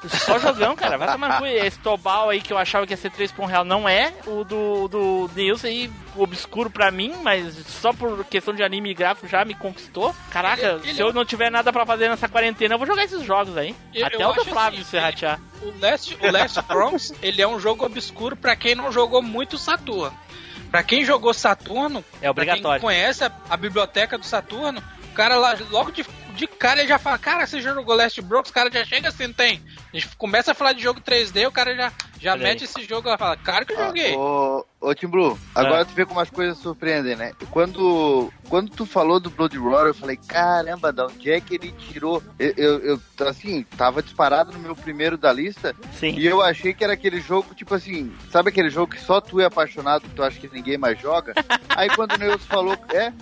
Só 0.09 0.39
jogão, 0.39 0.75
cara. 0.75 0.97
Vai 0.97 1.11
tomar 1.11 1.39
no. 1.41 1.47
Esse 1.47 1.79
Tobal 1.79 2.29
aí 2.29 2.41
que 2.41 2.51
eu 2.53 2.57
achava 2.57 2.85
que 2.85 2.93
ia 2.93 2.97
ser 2.97 3.09
3 3.11 3.31
por 3.31 3.43
um 3.43 3.45
real 3.45 3.63
não 3.63 3.87
é. 3.87 4.13
O 4.25 4.43
do, 4.43 4.87
do 4.87 5.29
Nilson 5.35 5.67
aí, 5.67 5.91
obscuro 6.15 6.69
pra 6.69 6.91
mim, 6.91 7.13
mas 7.23 7.55
só 7.67 7.93
por 7.93 8.23
questão 8.25 8.53
de 8.53 8.63
anime 8.63 8.91
e 8.91 8.93
gráfico 8.93 9.27
já 9.27 9.43
me 9.45 9.53
conquistou. 9.53 10.15
Caraca, 10.31 10.61
Ele- 10.65 10.79
ele 10.83 10.93
se 10.93 11.01
é 11.01 11.03
eu 11.03 11.09
um- 11.09 11.13
não 11.13 11.25
tiver 11.25 11.49
nada 11.49 11.71
pra 11.71 11.85
fazer 11.85 12.09
nessa 12.09 12.27
quarentena, 12.27 12.75
eu 12.75 12.77
vou 12.77 12.87
jogar 12.87 13.03
esses 13.03 13.23
jogos 13.23 13.55
aí. 13.57 13.75
Eu- 13.93 14.05
Até 14.07 14.15
eu 14.23 14.29
o 14.29 14.33
do 14.33 14.45
Flávio 14.45 14.81
assim, 14.81 14.89
se 14.89 14.99
ratear. 14.99 15.39
O 15.61 15.73
Last, 15.81 16.17
o 16.21 16.31
Last 16.31 16.61
Bronx, 16.63 17.13
ele 17.21 17.41
é 17.41 17.47
um 17.47 17.59
jogo 17.59 17.85
obscuro 17.85 18.35
pra 18.35 18.55
quem 18.55 18.75
não 18.75 18.91
jogou 18.91 19.21
muito 19.21 19.57
Saturno. 19.57 20.13
Pra 20.69 20.81
quem 20.83 21.05
jogou 21.05 21.33
Saturno, 21.33 22.03
É 22.21 22.29
obrigatório. 22.29 22.63
Pra 22.63 22.71
quem 22.73 22.81
conhece 22.81 23.23
a, 23.23 23.31
a 23.49 23.55
biblioteca 23.55 24.17
do 24.17 24.25
Saturno, 24.25 24.81
o 25.11 25.13
cara 25.13 25.35
lá, 25.35 25.55
logo 25.69 25.91
de, 25.91 26.03
de 26.33 26.47
cara, 26.47 26.79
ele 26.81 26.89
já 26.89 26.99
fala: 26.99 27.17
Cara, 27.17 27.45
você 27.47 27.61
já 27.61 27.73
jogou 27.73 27.95
Last 27.95 28.21
Bronx? 28.21 28.49
O 28.49 28.53
cara 28.53 28.69
já 28.71 28.83
chega 28.85 29.09
assim, 29.09 29.27
não 29.27 29.33
tem. 29.33 29.61
A 29.93 29.97
gente 29.97 30.15
começa 30.17 30.51
a 30.51 30.55
falar 30.55 30.73
de 30.73 30.81
jogo 30.81 30.99
3D, 31.01 31.47
o 31.47 31.51
cara 31.51 31.75
já, 31.75 31.91
já 32.19 32.31
Olha 32.33 32.41
aí. 32.41 32.53
mete 32.53 32.63
esse 32.63 32.83
jogo 32.83 33.09
e 33.13 33.17
fala: 33.17 33.37
Cara, 33.37 33.65
que 33.65 33.73
eu 33.73 33.77
joguei. 33.77 34.15
Ô, 34.15 34.65
ô 34.81 34.93
Tim 34.95 35.07
Blue, 35.07 35.37
agora 35.53 35.81
É. 35.81 35.85
tu 35.85 35.93
vê 35.93 36.05
como 36.05 36.19
as 36.19 36.29
coisas 36.29 36.57
surpreendem, 36.57 37.15
né? 37.15 37.33
Quando, 37.51 38.31
quando 38.49 38.69
tu 38.71 38.85
falou 38.85 39.19
do 39.19 39.29
Blood 39.29 39.57
Roar, 39.57 39.85
eu 39.85 39.93
falei, 39.93 40.17
caramba, 40.17 40.91
da 40.91 41.05
onde 41.05 41.31
é 41.31 41.39
que 41.39 41.55
ele 41.55 41.71
tirou? 41.73 42.21
Eu, 42.39 42.53
eu, 42.57 42.79
eu, 43.19 43.27
assim, 43.27 43.63
tava 43.77 44.01
disparado 44.01 44.51
no 44.51 44.59
meu 44.59 44.75
primeiro 44.75 45.17
da 45.17 45.31
lista 45.31 45.75
Sim. 45.99 46.15
e 46.17 46.25
eu 46.25 46.41
achei 46.41 46.73
que 46.73 46.83
era 46.83 46.93
aquele 46.93 47.21
jogo, 47.21 47.53
tipo 47.55 47.73
assim, 47.75 48.11
sabe 48.31 48.49
aquele 48.49 48.69
jogo 48.69 48.93
que 48.93 49.01
só 49.01 49.21
tu 49.21 49.39
é 49.39 49.45
apaixonado, 49.45 50.01
que 50.01 50.09
tu 50.15 50.23
acha 50.23 50.39
que 50.39 50.49
ninguém 50.53 50.77
mais 50.77 50.99
joga? 50.99 51.33
Aí 51.69 51.89
quando 51.95 52.13
o 52.13 52.17
Neus 52.17 52.43
falou, 52.45 52.75
é, 52.93 53.13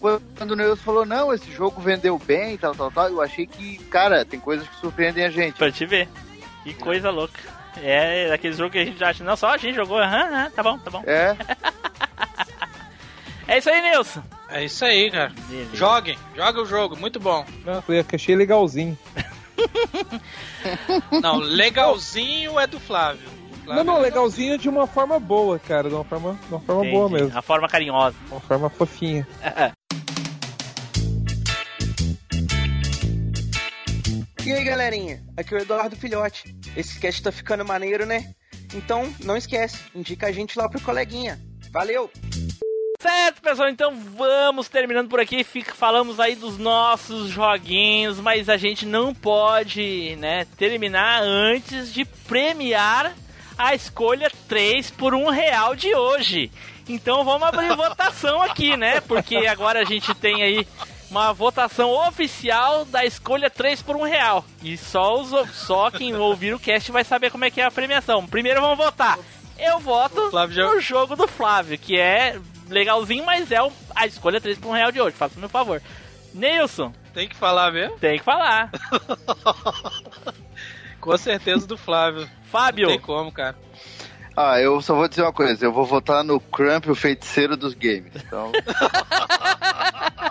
quando 0.00 0.52
o 0.52 0.56
Neus 0.56 0.80
falou, 0.80 1.04
não, 1.04 1.32
esse 1.32 1.50
jogo 1.52 1.80
vendeu 1.80 2.18
bem, 2.18 2.56
tal, 2.56 2.74
tal, 2.74 2.90
tal, 2.90 3.08
eu 3.08 3.20
achei 3.20 3.46
que, 3.46 3.78
cara, 3.84 4.24
tem 4.24 4.40
coisas 4.40 4.66
que 4.68 4.76
surpreendem 4.76 5.24
a 5.24 5.30
gente. 5.30 5.56
Pra 5.56 5.70
te 5.70 5.84
ver. 5.84 6.08
Que 6.64 6.74
coisa 6.74 7.10
louca. 7.10 7.38
É 7.82 8.28
daqueles 8.28 8.56
jogos 8.56 8.72
que 8.72 8.78
a 8.78 8.84
gente 8.84 9.02
acha, 9.02 9.22
não, 9.22 9.36
só 9.36 9.54
a 9.54 9.56
gente 9.56 9.74
jogou, 9.74 9.98
aham, 9.98 10.28
aham, 10.28 10.50
tá 10.50 10.62
bom, 10.62 10.78
tá 10.78 10.90
bom. 10.90 11.02
É, 11.06 11.36
É 13.50 13.58
isso 13.58 13.68
aí, 13.68 13.82
Nilson. 13.82 14.22
É 14.48 14.64
isso 14.64 14.84
aí, 14.84 15.10
cara. 15.10 15.32
Beleza. 15.48 15.74
Joguem, 15.74 16.16
joga 16.36 16.62
o 16.62 16.64
jogo, 16.64 16.96
muito 16.96 17.18
bom. 17.18 17.44
Não, 17.64 17.82
eu 17.88 18.04
achei 18.14 18.36
legalzinho. 18.36 18.96
Não, 21.20 21.36
legalzinho 21.36 22.60
é 22.60 22.66
do 22.68 22.78
Flávio. 22.78 23.28
Não, 23.66 23.84
não, 23.84 23.96
é 23.98 24.00
legalzinho 24.02 24.56
de 24.56 24.68
uma 24.68 24.86
forma 24.86 25.18
boa, 25.18 25.58
cara. 25.58 25.88
De 25.88 25.94
uma 25.94 26.04
forma, 26.04 26.38
de 26.46 26.54
uma 26.54 26.60
forma 26.60 26.84
boa 26.90 27.08
mesmo. 27.08 27.36
A 27.36 27.42
forma 27.42 27.68
carinhosa. 27.68 28.16
De 28.24 28.32
uma 28.32 28.40
forma 28.40 28.70
fofinha. 28.70 29.26
E 34.44 34.52
aí, 34.52 34.64
galerinha? 34.64 35.22
Aqui 35.36 35.54
é 35.54 35.58
o 35.58 35.60
Eduardo 35.60 35.94
Filhote. 35.96 36.56
Esse 36.74 36.98
cast 36.98 37.22
tá 37.22 37.30
ficando 37.30 37.62
maneiro, 37.64 38.06
né? 38.06 38.34
Então, 38.74 39.12
não 39.22 39.36
esquece, 39.36 39.78
indica 39.94 40.28
a 40.28 40.32
gente 40.32 40.58
lá 40.58 40.66
pro 40.68 40.80
coleguinha. 40.80 41.38
Valeu! 41.70 42.10
Certo, 43.00 43.42
pessoal, 43.42 43.68
então 43.68 43.94
vamos 44.16 44.68
terminando 44.68 45.08
por 45.08 45.20
aqui. 45.20 45.44
Fica, 45.44 45.74
falamos 45.74 46.18
aí 46.18 46.34
dos 46.34 46.56
nossos 46.56 47.28
joguinhos, 47.28 48.18
mas 48.18 48.48
a 48.48 48.56
gente 48.56 48.86
não 48.86 49.14
pode, 49.14 50.16
né, 50.16 50.46
terminar 50.56 51.22
antes 51.22 51.92
de 51.92 52.04
premiar 52.04 53.14
a 53.58 53.74
escolha 53.74 54.30
3 54.48 54.90
por 54.92 55.14
um 55.14 55.28
real 55.28 55.76
de 55.76 55.94
hoje. 55.94 56.50
Então 56.88 57.24
vamos 57.24 57.46
abrir 57.46 57.72
votação 57.76 58.42
aqui, 58.42 58.76
né? 58.76 59.00
Porque 59.02 59.36
agora 59.46 59.80
a 59.80 59.84
gente 59.84 60.14
tem 60.14 60.42
aí 60.42 60.66
uma 61.10 61.32
votação 61.32 61.90
oficial 62.06 62.84
da 62.84 63.04
escolha 63.04 63.50
3 63.50 63.82
por 63.82 63.96
um 63.96 64.02
real. 64.04 64.44
E 64.62 64.76
só, 64.76 65.20
os, 65.20 65.30
só 65.54 65.90
quem 65.90 66.14
ouvir 66.14 66.54
o 66.54 66.60
cast 66.60 66.90
vai 66.92 67.02
saber 67.04 67.30
como 67.30 67.44
é 67.44 67.50
que 67.50 67.60
é 67.60 67.64
a 67.64 67.70
premiação. 67.70 68.26
Primeiro 68.26 68.60
vamos 68.60 68.78
votar. 68.78 69.18
Eu 69.58 69.78
voto 69.80 70.30
já- 70.50 70.66
no 70.72 70.80
jogo 70.80 71.16
do 71.16 71.26
Flávio, 71.28 71.76
que 71.78 71.98
é 71.98 72.38
legalzinho, 72.68 73.24
mas 73.26 73.50
é 73.52 73.60
o- 73.62 73.72
a 73.94 74.06
escolha 74.06 74.40
3 74.40 74.58
por 74.58 74.68
um 74.68 74.72
real 74.72 74.90
de 74.92 75.00
hoje. 75.00 75.16
Faça 75.16 75.38
meu 75.38 75.48
favor. 75.48 75.82
Nilson, 76.32 76.92
Tem 77.12 77.28
que 77.28 77.34
falar 77.36 77.72
mesmo? 77.72 77.98
tem 77.98 78.18
que 78.18 78.24
falar. 78.24 78.70
Com 81.00 81.16
certeza 81.16 81.66
do 81.66 81.76
Flávio. 81.76 82.28
Fábio. 82.44 82.86
Não 82.86 82.92
tem 82.94 83.00
como, 83.00 83.32
cara. 83.32 83.56
Ah, 84.36 84.60
eu 84.60 84.80
só 84.80 84.94
vou 84.94 85.08
dizer 85.08 85.22
uma 85.22 85.32
coisa, 85.32 85.64
eu 85.64 85.72
vou 85.72 85.84
votar 85.84 86.22
no 86.22 86.38
Crump, 86.40 86.86
o 86.88 86.94
feiticeiro 86.94 87.56
dos 87.56 87.74
games. 87.74 88.12
Então, 88.14 88.52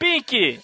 Pink! 0.00 0.58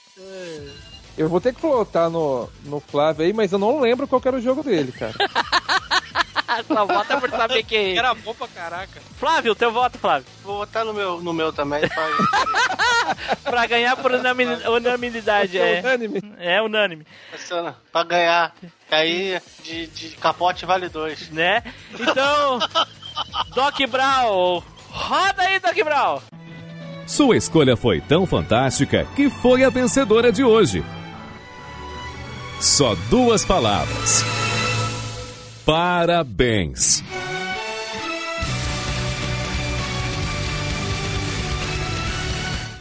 Eu 1.17 1.29
vou 1.29 1.41
ter 1.41 1.55
que 1.55 1.61
votar 1.61 2.09
no, 2.09 2.49
no 2.65 2.81
Flávio 2.81 3.25
aí, 3.25 3.33
mas 3.35 3.53
eu 3.53 3.59
não 3.59 3.81
lembro 3.81 4.09
qual 4.09 4.21
era 4.25 4.37
o 4.37 4.41
jogo 4.41 4.63
dele, 4.63 4.91
cara. 4.93 5.13
Só 6.67 6.87
vota 6.87 7.21
por 7.21 7.29
saber 7.29 7.63
quem. 7.65 7.99
Era 7.99 8.15
bom 8.15 8.33
pra 8.35 8.49
caraca. 8.49 9.01
Flávio, 9.19 9.55
teu 9.55 9.71
voto, 9.71 9.99
Flávio. 9.99 10.27
Vou 10.43 10.57
votar 10.59 10.87
no 10.87 10.95
meu, 10.95 11.21
no 11.21 11.33
meu 11.35 11.53
também. 11.53 11.83
Pra, 11.87 12.07
Pra 13.45 13.67
ganhar 13.67 13.95
por 13.97 14.11
unanimidade, 14.13 15.59
é. 15.59 15.81
Unânime. 15.81 16.23
É 16.39 16.63
unânime, 16.63 17.07
pra 17.93 18.03
ganhar. 18.05 18.55
Aí 18.91 19.39
de, 19.63 19.87
de 19.89 20.09
capote 20.17 20.65
vale 20.65 20.89
dois. 20.89 21.29
né? 21.31 21.63
Então, 21.99 22.59
Doc 23.55 23.79
Brown, 23.89 24.63
roda 24.89 25.43
aí, 25.43 25.61
Doc 25.61 25.77
Brown. 25.85 26.21
Sua 27.07 27.37
escolha 27.37 27.77
foi 27.77 28.01
tão 28.01 28.27
fantástica 28.27 29.07
que 29.15 29.31
foi 29.31 29.62
a 29.62 29.70
vencedora 29.70 30.33
de 30.33 30.43
hoje. 30.43 30.85
Só 32.61 32.97
duas 33.09 33.45
palavras. 33.45 34.24
Parabéns. 35.65 37.05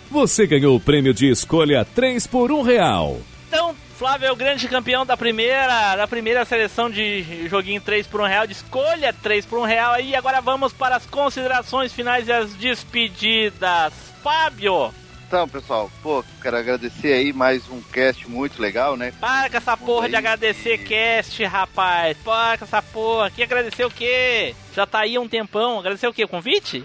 Você 0.10 0.48
ganhou 0.48 0.76
o 0.76 0.80
prêmio 0.80 1.14
de 1.14 1.30
escolha 1.30 1.86
3 1.94 2.26
por 2.26 2.52
1 2.52 2.62
real. 2.64 3.18
Então, 3.48 3.76
Flávio 3.96 4.28
é 4.28 4.32
o 4.32 4.36
grande 4.36 4.68
campeão 4.68 5.06
da 5.06 5.16
primeira, 5.16 5.96
da 5.98 6.08
primeira 6.08 6.44
seleção 6.46 6.90
de 6.90 7.48
joguinho 7.48 7.82
3 7.82 8.08
por 8.08 8.22
1 8.22 8.24
real, 8.24 8.48
de 8.48 8.54
escolha 8.54 9.14
3 9.14 9.46
por 9.46 9.60
1 9.60 9.64
real. 9.66 10.00
E 10.00 10.16
agora 10.16 10.42
vamos 10.42 10.74
para 10.74 10.96
as 10.96 11.06
considerações 11.06 11.94
finais 11.94 12.28
e 12.28 12.32
as 12.32 12.54
despedidas. 12.56 14.15
Fábio, 14.26 14.92
então, 15.28 15.48
pessoal, 15.48 15.92
pô, 16.02 16.24
quero 16.42 16.58
agradecer 16.58 17.14
aí 17.14 17.32
mais 17.32 17.70
um 17.70 17.80
cast 17.80 18.28
muito 18.28 18.60
legal, 18.60 18.98
né? 18.98 19.14
para 19.20 19.52
com 19.52 19.58
essa 19.58 19.78
porra 19.78 20.10
de 20.10 20.16
agradecer 20.16 20.80
cast, 20.80 21.44
rapaz. 21.44 22.18
Para 22.24 22.58
com 22.58 22.66
essa 22.66 22.82
porra. 22.82 23.30
Que 23.30 23.44
agradecer 23.44 23.86
o 23.86 23.92
quê? 23.92 24.56
Já 24.74 24.88
tá 24.88 25.02
aí 25.02 25.16
há 25.16 25.22
um 25.22 25.28
tempão. 25.28 25.78
Agradecer 25.80 26.08
o 26.08 26.14
quê? 26.14 26.24
O 26.24 26.28
convite? 26.28 26.84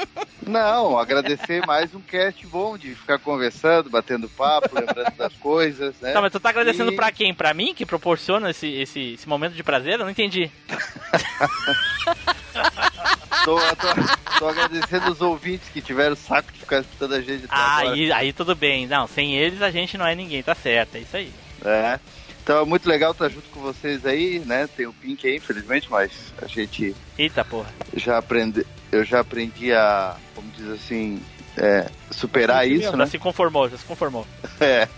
Não, 0.46 0.98
agradecer 0.98 1.64
mais 1.66 1.94
um 1.94 2.00
cast 2.00 2.46
bom 2.46 2.76
de 2.76 2.94
ficar 2.94 3.18
conversando, 3.18 3.88
batendo 3.88 4.28
papo, 4.28 4.74
lembrando 4.74 5.16
das 5.16 5.32
coisas, 5.34 5.94
né? 6.00 6.12
Tá, 6.12 6.20
mas 6.20 6.32
tu 6.32 6.40
tá 6.40 6.48
agradecendo 6.50 6.92
E- 6.92 6.96
pra 6.96 7.10
quem? 7.12 7.32
Pra 7.32 7.54
mim, 7.54 7.72
que 7.74 7.86
proporciona 7.86 8.50
esse, 8.50 8.66
esse, 8.68 9.14
esse 9.14 9.28
momento 9.28 9.54
de 9.54 9.62
prazer? 9.62 9.94
Eu 9.94 9.98
não 10.04 10.10
entendi. 10.10 10.50
Tô, 13.44 13.56
tô- 13.58 14.38
tô 14.38 14.48
agradecendo 14.48 15.10
os 15.10 15.20
ouvintes 15.20 15.68
que 15.68 15.80
tiveram 15.80 16.14
saco 16.16 16.52
de 16.52 16.60
ficar 16.60 16.80
escutando 16.80 17.14
a 17.14 17.20
gente 17.20 17.44
Ah, 17.48 17.78
aí, 17.78 18.12
aí 18.12 18.32
tudo 18.32 18.54
bem. 18.54 18.86
Não, 18.86 19.06
sem 19.06 19.34
eles 19.36 19.60
a 19.62 19.70
gente 19.70 19.98
não 19.98 20.06
é 20.06 20.14
ninguém, 20.14 20.42
tá 20.42 20.54
certo, 20.54 20.96
é 20.96 21.00
isso 21.00 21.16
aí. 21.16 21.32
É. 21.64 21.98
Então 22.42 22.60
é 22.60 22.64
muito 22.64 22.88
legal 22.88 23.12
estar 23.12 23.28
junto 23.28 23.48
com 23.50 23.60
vocês 23.60 24.04
aí, 24.04 24.40
né? 24.40 24.68
Tem 24.76 24.86
o 24.86 24.92
Pink 24.92 25.26
aí, 25.26 25.36
infelizmente, 25.36 25.88
mas 25.90 26.10
a 26.42 26.46
gente 26.46 26.94
Eita 27.16 27.44
porra. 27.44 27.68
já 27.94 28.18
aprende, 28.18 28.66
eu 28.90 29.04
já 29.04 29.20
aprendi 29.20 29.72
a, 29.72 30.16
como 30.34 30.50
diz 30.50 30.68
assim, 30.70 31.22
é, 31.56 31.88
superar 32.10 32.66
isso, 32.68 32.90
já 32.90 32.96
né? 32.96 33.06
se 33.06 33.18
conformou, 33.18 33.68
já 33.68 33.76
se 33.78 33.84
conformou. 33.84 34.26
É. 34.60 34.88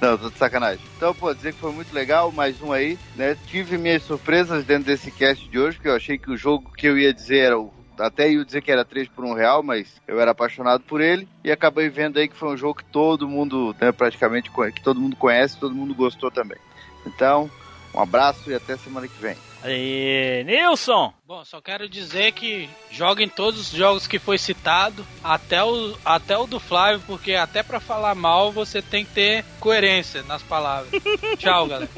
Não, 0.00 0.18
tô 0.18 0.30
de 0.30 0.38
sacanagem. 0.38 0.84
Então, 0.94 1.14
pô, 1.14 1.32
dizer 1.34 1.54
que 1.54 1.60
foi 1.60 1.72
muito 1.72 1.94
legal, 1.94 2.30
mais 2.30 2.60
um 2.60 2.70
aí, 2.70 2.98
né? 3.14 3.34
Tive 3.46 3.78
minhas 3.78 4.02
surpresas 4.02 4.64
dentro 4.64 4.84
desse 4.84 5.10
cast 5.10 5.48
de 5.48 5.58
hoje, 5.58 5.78
que 5.78 5.88
eu 5.88 5.96
achei 5.96 6.18
que 6.18 6.30
o 6.30 6.36
jogo 6.36 6.70
que 6.76 6.86
eu 6.86 6.98
ia 6.98 7.12
dizer 7.12 7.38
era 7.38 7.58
o. 7.58 7.72
Até 7.98 8.30
ia 8.30 8.44
dizer 8.44 8.60
que 8.60 8.70
era 8.70 8.84
3 8.84 9.08
por 9.08 9.24
1 9.24 9.32
real, 9.32 9.62
mas 9.62 9.94
eu 10.06 10.20
era 10.20 10.32
apaixonado 10.32 10.84
por 10.84 11.00
ele. 11.00 11.26
E 11.42 11.50
acabei 11.50 11.88
vendo 11.88 12.18
aí 12.18 12.28
que 12.28 12.36
foi 12.36 12.50
um 12.50 12.56
jogo 12.56 12.74
que 12.74 12.84
todo 12.92 13.26
mundo, 13.26 13.74
né, 13.80 13.90
praticamente, 13.90 14.50
que 14.50 14.82
todo 14.82 15.00
mundo 15.00 15.16
conhece, 15.16 15.58
todo 15.58 15.74
mundo 15.74 15.94
gostou 15.94 16.30
também. 16.30 16.58
Então, 17.06 17.50
um 17.96 18.02
abraço 18.02 18.50
e 18.50 18.54
até 18.54 18.76
semana 18.76 19.08
que 19.08 19.20
vem. 19.20 19.36
Aí, 19.62 20.44
Nilson! 20.44 21.12
Bom, 21.26 21.44
só 21.44 21.60
quero 21.60 21.88
dizer 21.88 22.32
que 22.32 22.68
joguem 22.90 23.28
todos 23.28 23.60
os 23.60 23.70
jogos 23.70 24.06
que 24.06 24.18
foi 24.18 24.38
citado, 24.38 25.04
até 25.24 25.64
o, 25.64 25.96
até 26.04 26.36
o 26.36 26.46
do 26.46 26.60
Flávio, 26.60 27.02
porque 27.06 27.32
até 27.32 27.62
pra 27.62 27.80
falar 27.80 28.14
mal 28.14 28.52
você 28.52 28.80
tem 28.82 29.04
que 29.04 29.12
ter 29.12 29.44
coerência 29.58 30.22
nas 30.24 30.42
palavras. 30.42 30.90
Tchau, 31.38 31.66
galera. 31.66 31.90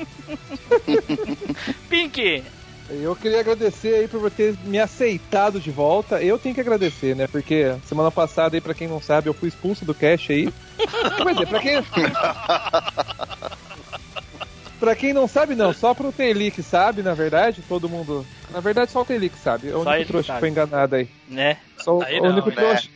Pink! 1.90 2.44
Eu 2.90 3.14
queria 3.14 3.40
agradecer 3.40 3.94
aí 3.96 4.08
por 4.08 4.30
ter 4.30 4.56
me 4.64 4.78
aceitado 4.78 5.60
de 5.60 5.70
volta. 5.70 6.22
Eu 6.22 6.38
tenho 6.38 6.54
que 6.54 6.60
agradecer, 6.60 7.14
né? 7.14 7.26
Porque 7.26 7.76
semana 7.84 8.10
passada 8.10 8.56
aí, 8.56 8.62
pra 8.62 8.72
quem 8.72 8.88
não 8.88 9.02
sabe, 9.02 9.28
eu 9.28 9.34
fui 9.34 9.50
expulso 9.50 9.84
do 9.84 9.92
cast 9.92 10.32
aí. 10.32 10.50
Quer 11.18 11.32
dizer, 11.34 11.48
pra 11.48 11.60
quem. 11.60 11.74
pra 14.78 14.94
quem 14.94 15.12
não 15.12 15.26
sabe, 15.28 15.54
não, 15.54 15.72
só 15.72 15.92
pro 15.94 16.12
Teli 16.12 16.50
que 16.50 16.62
sabe, 16.62 17.02
na 17.02 17.14
verdade, 17.14 17.62
todo 17.68 17.88
mundo. 17.88 18.24
Na 18.50 18.60
verdade, 18.60 18.90
só 18.90 19.02
o 19.02 19.04
Teli 19.04 19.28
que 19.28 19.38
sabe. 19.38 19.68
É 19.68 19.74
o 19.76 19.82
Só 19.82 19.90
único 19.90 19.98
que 19.98 20.04
trouxa 20.06 20.22
que 20.22 20.26
sabe. 20.28 20.40
foi 20.40 20.48
enganado 20.48 20.94
aí. 20.96 21.08
Né? 21.28 21.58
Só 21.78 21.98
o, 21.98 22.02
Aí 22.02 22.18
o 22.18 22.22
não, 22.24 22.30
único 22.30 22.48
né? 22.50 22.54
trouxa. 22.56 22.88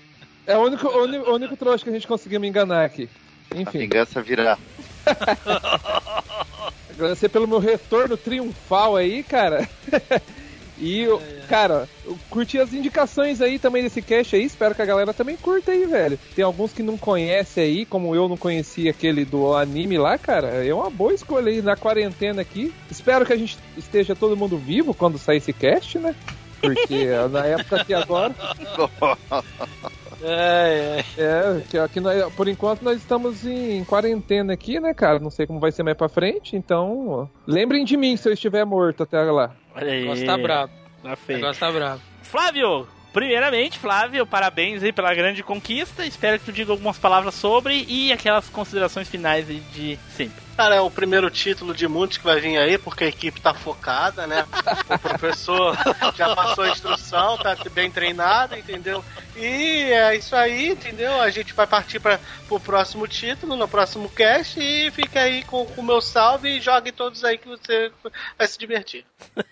É 0.47 0.57
o 0.57 0.61
único, 0.65 0.87
o, 0.89 1.03
uni- 1.05 1.19
o 1.19 1.35
único 1.35 1.57
trouxa 1.57 1.85
que 1.85 1.91
a 1.91 1.93
gente 1.93 2.07
conseguiu 2.07 2.41
me 2.41 2.49
enganar 2.49 2.85
aqui. 2.85 3.09
A 3.55 3.57
Enfim, 3.59 3.79
vingança 3.81 4.21
virá. 4.23 4.59
agradecer 6.91 7.29
pelo 7.29 7.47
meu 7.49 7.59
retorno 7.59 8.17
triunfal 8.17 8.97
aí, 8.97 9.23
cara. 9.23 9.69
E, 10.83 11.03
eu- 11.03 11.23
cara, 11.49 11.89
eu 12.05 12.19
curti 12.29 12.59
as 12.59 12.73
indicações 12.73 13.41
aí 13.41 13.57
também 13.59 13.85
desse 13.85 14.03
cast 14.03 14.35
aí. 14.35 14.43
Espero 14.43 14.75
que 14.75 14.83
a 14.83 14.87
galera 14.87 15.15
também 15.15 15.37
curta 15.37 15.71
aí, 15.71 15.87
velho. 15.87 16.19
Tem 16.35 16.45
alguns 16.45 16.73
que 16.73 16.83
não 16.83 16.99
conhecem 16.99 17.63
aí, 17.63 17.87
como 17.87 18.15
eu 18.17 18.29
não 18.29 18.37
conhecia 18.37 18.91
aquele 18.91 19.25
do 19.25 19.55
anime 19.55 19.97
lá, 19.97 20.19
cara. 20.19 20.65
É 20.67 20.75
uma 20.75 20.91
boa 20.91 21.15
escolha 21.15 21.51
aí 21.53 21.63
na 21.63 21.77
quarentena 21.77 22.43
aqui. 22.43 22.75
Espero 22.91 23.25
que 23.25 23.33
a 23.33 23.37
gente 23.37 23.57
esteja 23.77 24.17
todo 24.17 24.37
mundo 24.37 24.59
vivo 24.59 24.93
quando 24.93 25.19
sair 25.19 25.37
esse 25.37 25.53
cast, 25.53 25.99
né? 25.99 26.15
Porque 26.61 27.07
na 27.31 27.47
época 27.47 27.77
aqui 27.77 27.95
agora. 27.95 28.35
É, 30.25 31.05
é. 31.19 31.23
É, 31.23 31.61
que 31.69 31.79
aqui 31.79 32.01
nós- 32.01 32.33
por 32.35 32.49
enquanto 32.49 32.83
nós 32.83 32.99
estamos 32.99 33.45
em 33.47 33.85
quarentena 33.85 34.53
aqui, 34.53 34.79
né, 34.81 34.95
cara? 34.95 35.19
Não 35.19 35.31
sei 35.31 35.47
como 35.47 35.59
vai 35.61 35.73
ser 35.73 35.83
mais 35.83 35.97
pra 35.97 36.09
frente, 36.09 36.57
então. 36.57 37.29
Lembrem 37.47 37.85
de 37.85 37.97
mim 37.97 38.17
se 38.17 38.29
eu 38.29 38.33
estiver 38.33 38.65
morto 38.65 39.03
até 39.03 39.21
lá. 39.23 39.55
Olha 39.75 39.93
aí. 39.93 39.99
O 39.99 40.03
negócio 40.03 40.27
tá 40.27 40.39
brabo. 40.39 40.73
Tá 41.03 41.13
O 41.13 41.17
feio. 41.17 41.39
negócio 41.41 41.61
tá 41.61 41.73
brabo. 41.73 42.01
Flávio! 42.23 42.87
Primeiramente, 43.13 43.79
Flávio, 43.79 44.27
parabéns 44.27 44.83
aí 44.83 44.91
pela 44.91 45.15
grande 45.15 45.43
conquista. 45.43 46.07
Espero 46.07 46.39
que 46.39 46.47
tu 46.47 46.53
diga 46.53 46.73
algumas 46.73 46.99
palavras 46.99 47.35
sobre 47.35 47.85
e 47.87 48.11
aquelas 48.11 48.49
considerações 48.49 49.07
finais 49.07 49.51
aí 49.51 49.61
de 49.75 49.99
sempre. 50.17 50.42
Cara, 50.57 50.75
é 50.75 50.81
o 50.81 50.91
primeiro 50.91 51.31
título 51.31 51.75
de 51.75 51.89
muitos 51.89 52.19
que 52.19 52.25
vai 52.25 52.39
vir 52.39 52.59
aí, 52.59 52.77
porque 52.77 53.05
a 53.05 53.09
equipe 53.09 53.41
tá 53.41 53.55
focada, 53.55 54.27
né? 54.27 54.47
O 54.89 54.99
professor 54.99 55.77
já 56.15 56.35
passou 56.35 56.65
a 56.65 56.69
instrução, 56.69 57.39
tá 57.39 57.57
bem 57.73 57.91
treinado, 57.91 58.57
entendeu? 58.57 59.03
E 59.35 59.91
é 59.93 60.15
isso 60.15 60.37
aí, 60.37 60.69
entendeu? 60.69 61.21
A 61.21 61.31
gente 61.31 61.55
vai 61.55 61.67
partir 61.67 62.01
para 62.01 62.21
o 62.51 62.61
próximo 62.61 63.09
título, 63.09 63.57
no 63.57 63.67
próximo 63.67 64.09
cast, 64.11 64.61
e 64.61 64.91
fica 64.91 65.21
aí 65.21 65.43
com 65.45 65.63
o 65.77 65.83
meu 65.83 66.01
salve 66.01 66.57
e 66.57 66.61
jogue 66.61 66.93
todos 66.93 67.25
aí 67.25 67.39
que 67.39 67.49
você 67.49 67.91
vai 68.39 68.47
se 68.47 68.59
divertir. 68.59 69.05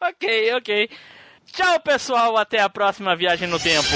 Ok, 0.00 0.54
ok. 0.54 0.90
Tchau, 1.52 1.80
pessoal. 1.80 2.36
Até 2.36 2.60
a 2.60 2.68
próxima 2.68 3.16
viagem 3.16 3.48
no 3.48 3.58
tempo. 3.58 3.86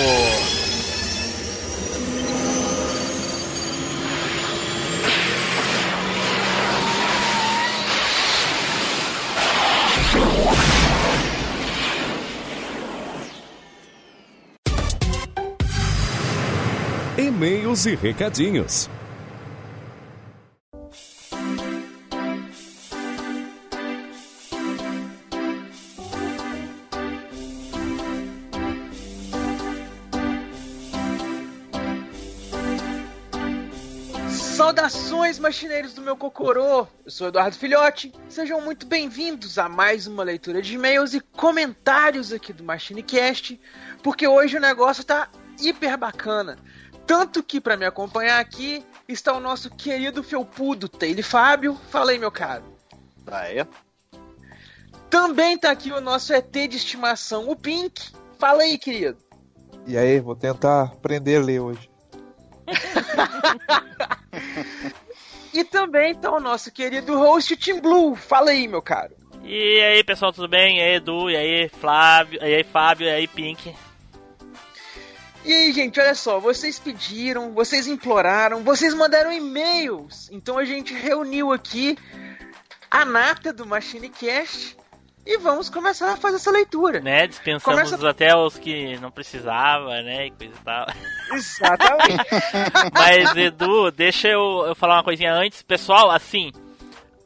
E-mails 17.43 17.87
e 17.87 17.97
recadinhos. 17.97 18.89
Saudações, 34.31 35.41
machineiros 35.41 35.95
do 35.95 36.01
meu 36.01 36.17
cocorô! 36.17 36.87
Eu 37.05 37.11
sou 37.11 37.27
Eduardo 37.27 37.57
Filhote. 37.57 38.13
Sejam 38.29 38.61
muito 38.61 38.87
bem-vindos 38.87 39.59
a 39.59 39.69
mais 39.69 40.07
uma 40.07 40.23
leitura 40.23 40.63
de 40.63 40.75
e-mails 40.75 41.13
e 41.13 41.19
comentários 41.19 42.33
aqui 42.33 42.53
do 42.53 42.63
MachineCast, 42.63 43.61
porque 44.01 44.29
hoje 44.29 44.57
o 44.57 44.61
negócio 44.61 45.03
tá 45.03 45.29
hiper 45.61 45.99
bacana. 45.99 46.57
Tanto 47.07 47.43
que 47.43 47.61
para 47.61 47.77
me 47.77 47.85
acompanhar 47.85 48.41
aqui 48.41 48.85
está 49.09 49.33
o 49.33 49.41
nosso 49.41 49.71
querido 49.71 50.23
felpudo 50.23 50.89
Taylor 50.89 51.25
Fábio. 51.25 51.79
Fala 51.91 52.13
aí, 52.13 52.19
meu 52.19 52.31
caro. 52.31 52.65
Aí. 53.27 53.67
Também 55.11 55.59
tá 55.59 55.71
aqui 55.71 55.93
o 55.93 56.01
nosso 56.01 56.33
ET 56.33 56.53
de 56.53 56.77
estimação, 56.77 57.49
o 57.49 57.57
Pink. 57.57 58.13
Fala 58.39 58.63
aí, 58.63 58.79
querido. 58.79 59.19
E 59.87 59.99
aí, 59.99 60.21
vou 60.21 60.35
tentar 60.35 60.85
aprender 60.85 61.37
a 61.37 61.45
ler 61.45 61.61
hoje. 61.61 61.91
E 65.53 65.65
também 65.65 66.15
tá 66.15 66.31
o 66.31 66.41
nosso 66.41 66.73
querido 66.73 67.19
host 67.19 67.55
Tim 67.57 67.81
Blue. 67.81 68.17
Fala 68.17 68.53
aí, 68.53 68.67
meu 68.67 68.81
caro. 68.81 69.15
E 69.45 69.81
aí, 69.81 70.03
pessoal, 70.03 70.33
tudo 70.33 70.49
bem? 70.49 70.79
E 70.79 70.81
aí, 70.81 70.95
Edu? 70.95 71.29
E 71.29 71.37
aí, 71.37 71.69
Flávio? 71.69 72.43
E 72.43 72.55
aí, 72.55 72.65
Fábio? 72.65 73.07
E 73.07 73.11
aí, 73.11 73.29
Pink? 73.29 73.75
E 75.45 75.53
aí, 75.53 75.73
gente, 75.73 75.99
olha 76.01 76.15
só, 76.15 76.39
vocês 76.39 76.79
pediram, 76.79 77.53
vocês 77.53 77.87
imploraram, 77.89 78.63
vocês 78.63 78.95
mandaram 78.95 79.33
e-mails. 79.33 80.29
Então 80.31 80.57
a 80.59 80.65
gente 80.65 80.95
reuniu 80.95 81.53
aqui 81.53 81.99
a 82.91 83.05
nata 83.05 83.53
do 83.53 83.67
MachineCast 83.67 84.77
e 85.27 85.39
vamos 85.39 85.69
começar 85.69 86.13
a 86.13 86.17
fazer 86.17 86.37
essa 86.37 86.51
leitura. 86.53 87.01
Né? 87.01 87.27
Dispensamos 87.27 87.91
Começa- 87.91 88.09
até 88.09 88.37
os 88.37 88.57
que 88.57 88.97
não 88.99 89.11
precisava, 89.11 90.01
né? 90.03 90.27
E 90.27 90.31
coisa 90.31 90.55
e 90.55 90.65
tal. 90.65 90.87
Exatamente. 91.35 92.25
Mas, 92.95 93.37
Edu, 93.37 93.91
deixa 93.91 94.29
eu, 94.29 94.65
eu 94.69 94.75
falar 94.77 94.97
uma 94.97 95.05
coisinha 95.05 95.33
antes. 95.35 95.61
Pessoal, 95.63 96.11
assim. 96.11 96.53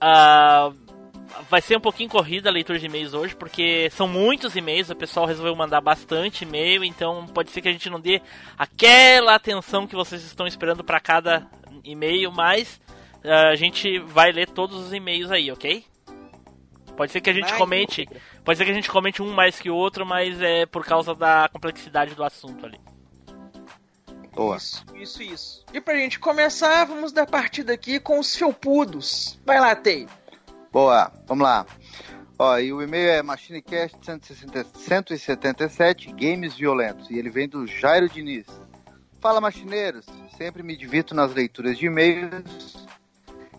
ah, 0.01 0.71
vai 1.49 1.61
ser 1.61 1.77
um 1.77 1.81
pouquinho 1.81 2.09
corrida 2.09 2.49
a 2.49 2.53
leitura 2.53 2.79
de 2.79 2.87
e-mails 2.87 3.15
hoje, 3.15 3.35
porque 3.35 3.89
são 3.91 4.09
muitos 4.09 4.57
e-mails. 4.57 4.91
O 4.91 4.97
pessoal 4.97 5.27
resolveu 5.27 5.55
mandar 5.55 5.81
bastante 5.81 6.45
e-mail, 6.45 6.85
então 6.85 7.27
pode 7.27 7.51
ser 7.51 7.61
que 7.61 7.69
a 7.69 7.73
gente 7.73 7.91
não 7.91 8.01
dê 8.01 8.21
aquela 8.59 9.35
atenção 9.35 9.87
que 9.87 9.95
vocês 9.95 10.23
estão 10.23 10.47
esperando 10.47 10.85
para 10.85 11.01
cada 11.01 11.47
e-mail, 11.85 12.33
mas 12.33 12.81
ah, 13.25 13.49
a 13.49 13.57
gente 13.57 13.99
vai 13.99 14.33
ler 14.33 14.49
todos 14.49 14.87
os 14.87 14.93
e-mails 14.93 15.31
aí, 15.31 15.51
ok? 15.51 15.85
Pode 16.97 17.13
ser 17.13 17.21
que 17.21 17.29
a 17.29 17.33
gente 17.33 17.53
comente. 17.55 18.09
Pode 18.43 18.57
ser 18.57 18.65
que 18.65 18.71
a 18.71 18.75
gente 18.75 18.91
comente 18.91 19.23
um 19.23 19.33
mais 19.33 19.61
que 19.61 19.69
o 19.69 19.75
outro, 19.75 20.07
mas 20.07 20.41
é 20.41 20.65
por 20.65 20.85
causa 20.85 21.15
da 21.15 21.49
complexidade 21.53 22.15
do 22.15 22.25
assunto 22.25 22.65
ali. 22.65 22.81
Boa. 24.35 24.57
Isso, 24.57 24.85
isso, 24.95 25.23
isso. 25.23 25.65
E 25.73 25.81
pra 25.81 25.97
gente 25.97 26.19
começar, 26.19 26.85
vamos 26.85 27.13
dar 27.13 27.27
partida 27.27 27.73
aqui 27.73 27.99
com 27.99 28.19
os 28.19 28.37
felpudos. 28.37 29.39
Vai 29.45 29.61
lá, 29.61 29.75
Tei. 29.75 30.07
Boa, 30.77 31.11
vamos 31.27 31.43
lá. 31.43 31.65
Ó, 32.39 32.59
e 32.59 32.71
o 32.71 32.83
e-mail 32.83 33.09
é 33.09 33.23
MachineCast 33.23 33.97
160 34.05 34.67
177 34.75 36.13
Games 36.13 36.55
Violentos. 36.55 37.09
E 37.09 37.19
ele 37.19 37.31
vem 37.31 37.49
do 37.49 37.67
Jairo 37.67 38.11
Diniz. 38.11 38.45
Fala, 39.19 39.41
machineiros. 39.41 40.05
Sempre 40.37 40.63
me 40.63 40.77
divirto 40.77 41.15
nas 41.15 41.33
leituras 41.33 41.79
de 41.79 41.87
e-mails. 41.87 42.87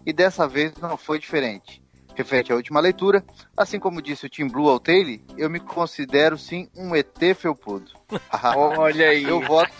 E 0.06 0.14
dessa 0.14 0.48
vez 0.48 0.78
não 0.78 0.96
foi 0.96 1.18
diferente. 1.18 1.82
Referente 2.14 2.52
à 2.52 2.56
última 2.56 2.80
leitura, 2.80 3.26
assim 3.58 3.80
como 3.80 4.00
disse 4.00 4.28
o 4.28 4.30
Tim 4.30 4.48
Blue 4.48 4.70
ao 4.70 4.80
Taylor, 4.80 5.18
eu 5.40 5.50
me 5.50 5.60
considero 5.60 6.38
sim 6.38 6.70
um 6.76 6.96
ET 6.96 7.18
felpudo. 7.36 7.94
Olha 8.56 9.10
aí. 9.10 9.24
Eu 9.24 9.42
voto. 9.42 9.74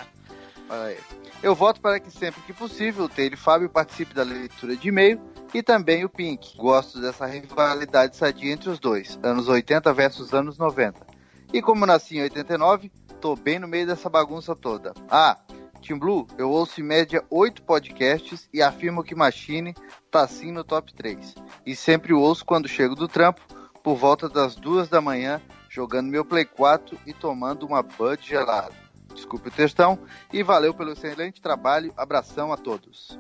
Olha 0.68 0.86
aí. 0.86 1.17
Eu 1.42 1.54
voto 1.54 1.80
para 1.80 2.00
que 2.00 2.10
sempre 2.10 2.42
que 2.42 2.52
possível 2.52 3.06
o 3.06 3.10
Taylor 3.10 3.34
e 3.34 3.38
Fábio 3.38 3.70
participe 3.70 4.14
da 4.14 4.24
leitura 4.24 4.76
de 4.76 4.88
e-mail 4.88 5.22
e 5.54 5.62
também 5.62 6.04
o 6.04 6.10
Pink. 6.10 6.58
Gosto 6.58 7.00
dessa 7.00 7.28
rivalidade 7.28 8.18
sadia 8.18 8.52
entre 8.52 8.70
os 8.70 8.80
dois, 8.80 9.20
anos 9.22 9.48
80 9.48 9.94
versus 9.94 10.34
anos 10.34 10.58
90. 10.58 11.06
E 11.54 11.62
como 11.62 11.86
nasci 11.86 12.18
em 12.18 12.24
89, 12.24 12.92
tô 13.22 13.36
bem 13.36 13.60
no 13.60 13.68
meio 13.68 13.86
dessa 13.86 14.10
bagunça 14.10 14.56
toda. 14.56 14.94
Ah, 15.10 15.38
Team 15.82 16.00
Blue, 16.00 16.28
eu 16.40 16.50
ouço 16.50 16.82
em 16.82 16.84
média 16.84 17.24
8 17.30 17.62
podcasts 17.62 18.50
e 18.52 18.62
afirmo 18.62 19.04
que 19.04 19.16
Machine 19.16 19.76
tá 20.10 20.28
sim 20.28 20.52
no 20.52 20.64
top 20.64 20.94
3. 20.94 21.36
E 21.66 21.76
sempre 21.76 22.14
o 22.14 22.20
ouço 22.20 22.44
quando 22.44 22.68
chego 22.68 22.96
do 22.96 23.08
trampo, 23.08 23.42
por 23.84 23.96
volta 23.96 24.28
das 24.28 24.56
duas 24.56 24.90
da 24.90 25.00
manhã, 25.00 25.40
jogando 25.70 26.10
meu 26.10 26.26
Play 26.26 26.46
4 26.46 26.98
e 27.06 27.14
tomando 27.14 27.66
uma 27.66 27.84
Bud 27.84 28.28
gelada. 28.28 28.87
Desculpe 29.18 29.50
o 29.50 29.52
textão 29.52 29.98
e 30.32 30.44
valeu 30.44 30.76
pelo 30.76 30.92
excelente 30.92 31.42
trabalho. 31.42 31.92
Abração 31.98 32.54
a 32.54 32.58
todos. 32.58 33.20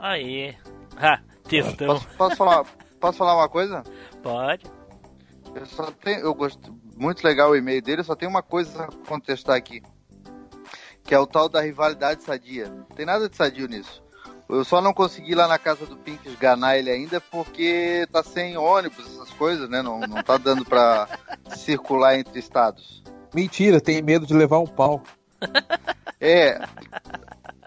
Aí. 0.00 0.56
Ah, 0.96 1.20
textão. 1.46 1.86
Posso, 1.86 2.08
posso 2.16 2.36
falar, 2.36 2.64
posso 2.98 3.18
falar 3.18 3.36
uma 3.36 3.48
coisa? 3.48 3.82
Pode. 4.22 4.64
Eu 5.54 5.66
só 5.66 5.90
tenho, 5.90 6.20
eu 6.20 6.34
gosto 6.34 6.74
muito 6.96 7.22
legal 7.22 7.50
o 7.50 7.56
e-mail 7.56 7.82
dele, 7.82 8.00
eu 8.00 8.04
só 8.04 8.16
tenho 8.16 8.30
uma 8.30 8.42
coisa 8.42 8.84
a 8.84 9.06
contestar 9.06 9.54
aqui. 9.54 9.82
Que 11.04 11.14
é 11.14 11.18
o 11.18 11.26
tal 11.26 11.46
da 11.46 11.60
rivalidade 11.60 12.22
sadia. 12.22 12.70
Não 12.70 12.84
tem 12.84 13.04
nada 13.04 13.28
de 13.28 13.36
sadio 13.36 13.68
nisso. 13.68 14.02
Eu 14.48 14.64
só 14.64 14.80
não 14.80 14.94
consegui 14.94 15.34
lá 15.34 15.46
na 15.46 15.58
casa 15.58 15.84
do 15.84 15.96
Pink 15.96 16.26
esganar 16.26 16.78
ele 16.78 16.90
ainda 16.90 17.20
porque 17.20 18.06
tá 18.10 18.22
sem 18.22 18.56
ônibus, 18.56 19.06
essas 19.06 19.30
coisas, 19.30 19.68
né? 19.68 19.82
Não, 19.82 20.00
não 20.00 20.22
tá 20.22 20.38
dando 20.38 20.64
pra 20.64 21.06
circular 21.54 22.18
entre 22.18 22.38
estados. 22.38 23.02
Mentira, 23.34 23.80
tem 23.80 24.02
medo 24.02 24.26
de 24.26 24.34
levar 24.34 24.58
um 24.58 24.66
pau. 24.66 25.02
É. 26.24 26.56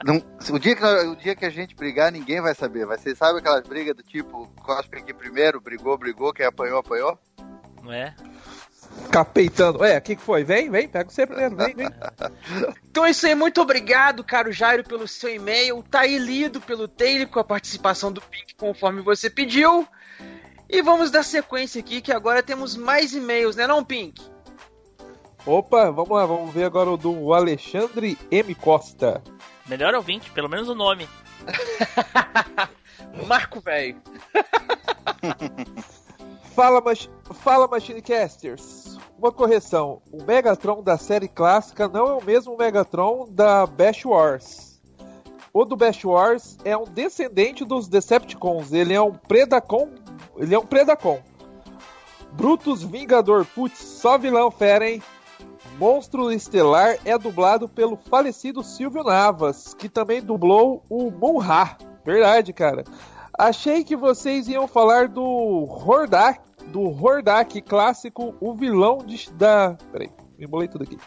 não- 0.05 0.23
o, 0.49 0.57
dia 0.57 0.77
que, 0.77 0.85
o 0.85 1.15
dia 1.17 1.35
que 1.35 1.43
a 1.43 1.49
gente 1.49 1.75
brigar, 1.75 2.09
ninguém 2.09 2.39
vai 2.39 2.55
saber. 2.55 2.85
Vai 2.85 2.97
ser, 2.97 3.17
sabe 3.17 3.39
aquelas 3.39 3.67
brigas 3.67 3.93
do 3.93 4.01
tipo, 4.01 4.47
cospe 4.63 4.97
aqui 4.97 5.13
primeiro, 5.13 5.59
brigou, 5.59 5.97
brigou, 5.97 6.31
quem 6.31 6.45
apanhou, 6.45 6.79
apanhou? 6.79 7.19
Não 7.83 7.91
é? 7.91 8.15
Capeitando. 9.11 9.83
É, 9.83 9.97
o 9.97 10.01
que, 10.01 10.15
que 10.15 10.21
foi? 10.21 10.45
Vem, 10.45 10.69
vem, 10.69 10.87
pega 10.87 11.09
você 11.09 11.27
primeiro, 11.27 11.57
vem, 11.57 11.75
vem. 11.75 11.89
Então 12.89 13.05
é 13.05 13.09
isso 13.09 13.27
aí, 13.27 13.35
muito 13.35 13.61
obrigado, 13.61 14.23
caro 14.23 14.53
Jairo, 14.53 14.85
pelo 14.85 15.05
seu 15.05 15.35
e-mail. 15.35 15.83
Tá 15.83 16.01
aí 16.01 16.17
lido 16.17 16.61
pelo 16.61 16.87
Taylor 16.87 17.27
com 17.27 17.41
a 17.41 17.43
participação 17.43 18.09
do 18.09 18.21
Pink, 18.21 18.55
conforme 18.55 19.01
você 19.01 19.29
pediu. 19.29 19.85
E 20.69 20.81
vamos 20.81 21.11
dar 21.11 21.23
sequência 21.23 21.79
aqui, 21.81 21.99
que 21.99 22.13
agora 22.13 22.41
temos 22.41 22.77
mais 22.77 23.13
e-mails, 23.13 23.57
né 23.57 23.67
não, 23.67 23.83
Pink? 23.83 24.33
Opa, 25.45 25.91
vamos 25.91 26.09
lá, 26.09 26.25
vamos 26.25 26.51
ver 26.51 26.63
agora 26.63 26.89
o 26.89 26.97
do 26.97 27.31
Alexandre 27.31 28.17
M. 28.31 28.55
Costa. 28.55 29.21
Melhor 29.67 29.93
ouvinte, 29.93 30.31
pelo 30.31 30.49
menos 30.49 30.67
o 30.67 30.73
nome. 30.73 31.07
Marco 33.27 33.59
Velho. 33.59 34.01
Fala, 36.55 36.81
mach... 36.81 37.07
Fala 37.43 37.67
Machinecasters. 37.67 38.97
Uma 39.19 39.31
correção: 39.31 40.01
o 40.11 40.23
Megatron 40.23 40.81
da 40.81 40.97
série 40.97 41.27
clássica 41.27 41.87
não 41.87 42.07
é 42.07 42.13
o 42.13 42.23
mesmo 42.23 42.57
Megatron 42.57 43.27
da 43.29 43.67
Bash 43.67 44.03
Wars. 44.03 44.81
O 45.53 45.63
do 45.63 45.75
Bash 45.75 46.03
Wars 46.03 46.57
é 46.65 46.75
um 46.75 46.85
descendente 46.85 47.63
dos 47.63 47.87
Decepticons. 47.87 48.73
Ele 48.73 48.95
é 48.95 49.01
um 49.01 49.13
Predacon. 49.13 49.91
Ele 50.37 50.55
é 50.55 50.59
um 50.59 50.65
Predacon. 50.65 51.21
Brutus 52.31 52.81
Vingador. 52.81 53.45
Putz, 53.45 53.77
só 53.77 54.17
vilão 54.17 54.49
fera, 54.49 54.89
hein? 54.89 55.03
Monstro 55.77 56.31
Estelar 56.31 56.97
é 57.03 57.17
dublado 57.17 57.67
pelo 57.67 57.97
falecido 57.97 58.63
Silvio 58.63 59.03
Navas, 59.03 59.73
que 59.73 59.89
também 59.89 60.21
dublou 60.21 60.83
o 60.89 61.11
Munra. 61.11 61.77
Verdade, 62.05 62.53
cara. 62.53 62.83
Achei 63.37 63.83
que 63.83 63.95
vocês 63.95 64.47
iam 64.47 64.67
falar 64.67 65.09
do 65.09 65.21
Hordak, 65.23 66.39
do 66.67 66.81
Hordak 66.81 67.61
clássico, 67.61 68.33
o 68.39 68.53
vilão 68.53 68.99
de, 68.99 69.29
da. 69.33 69.75
Peraí, 69.91 70.09
me 70.37 70.45
embolei 70.45 70.69
tudo 70.69 70.83
aqui. 70.85 70.97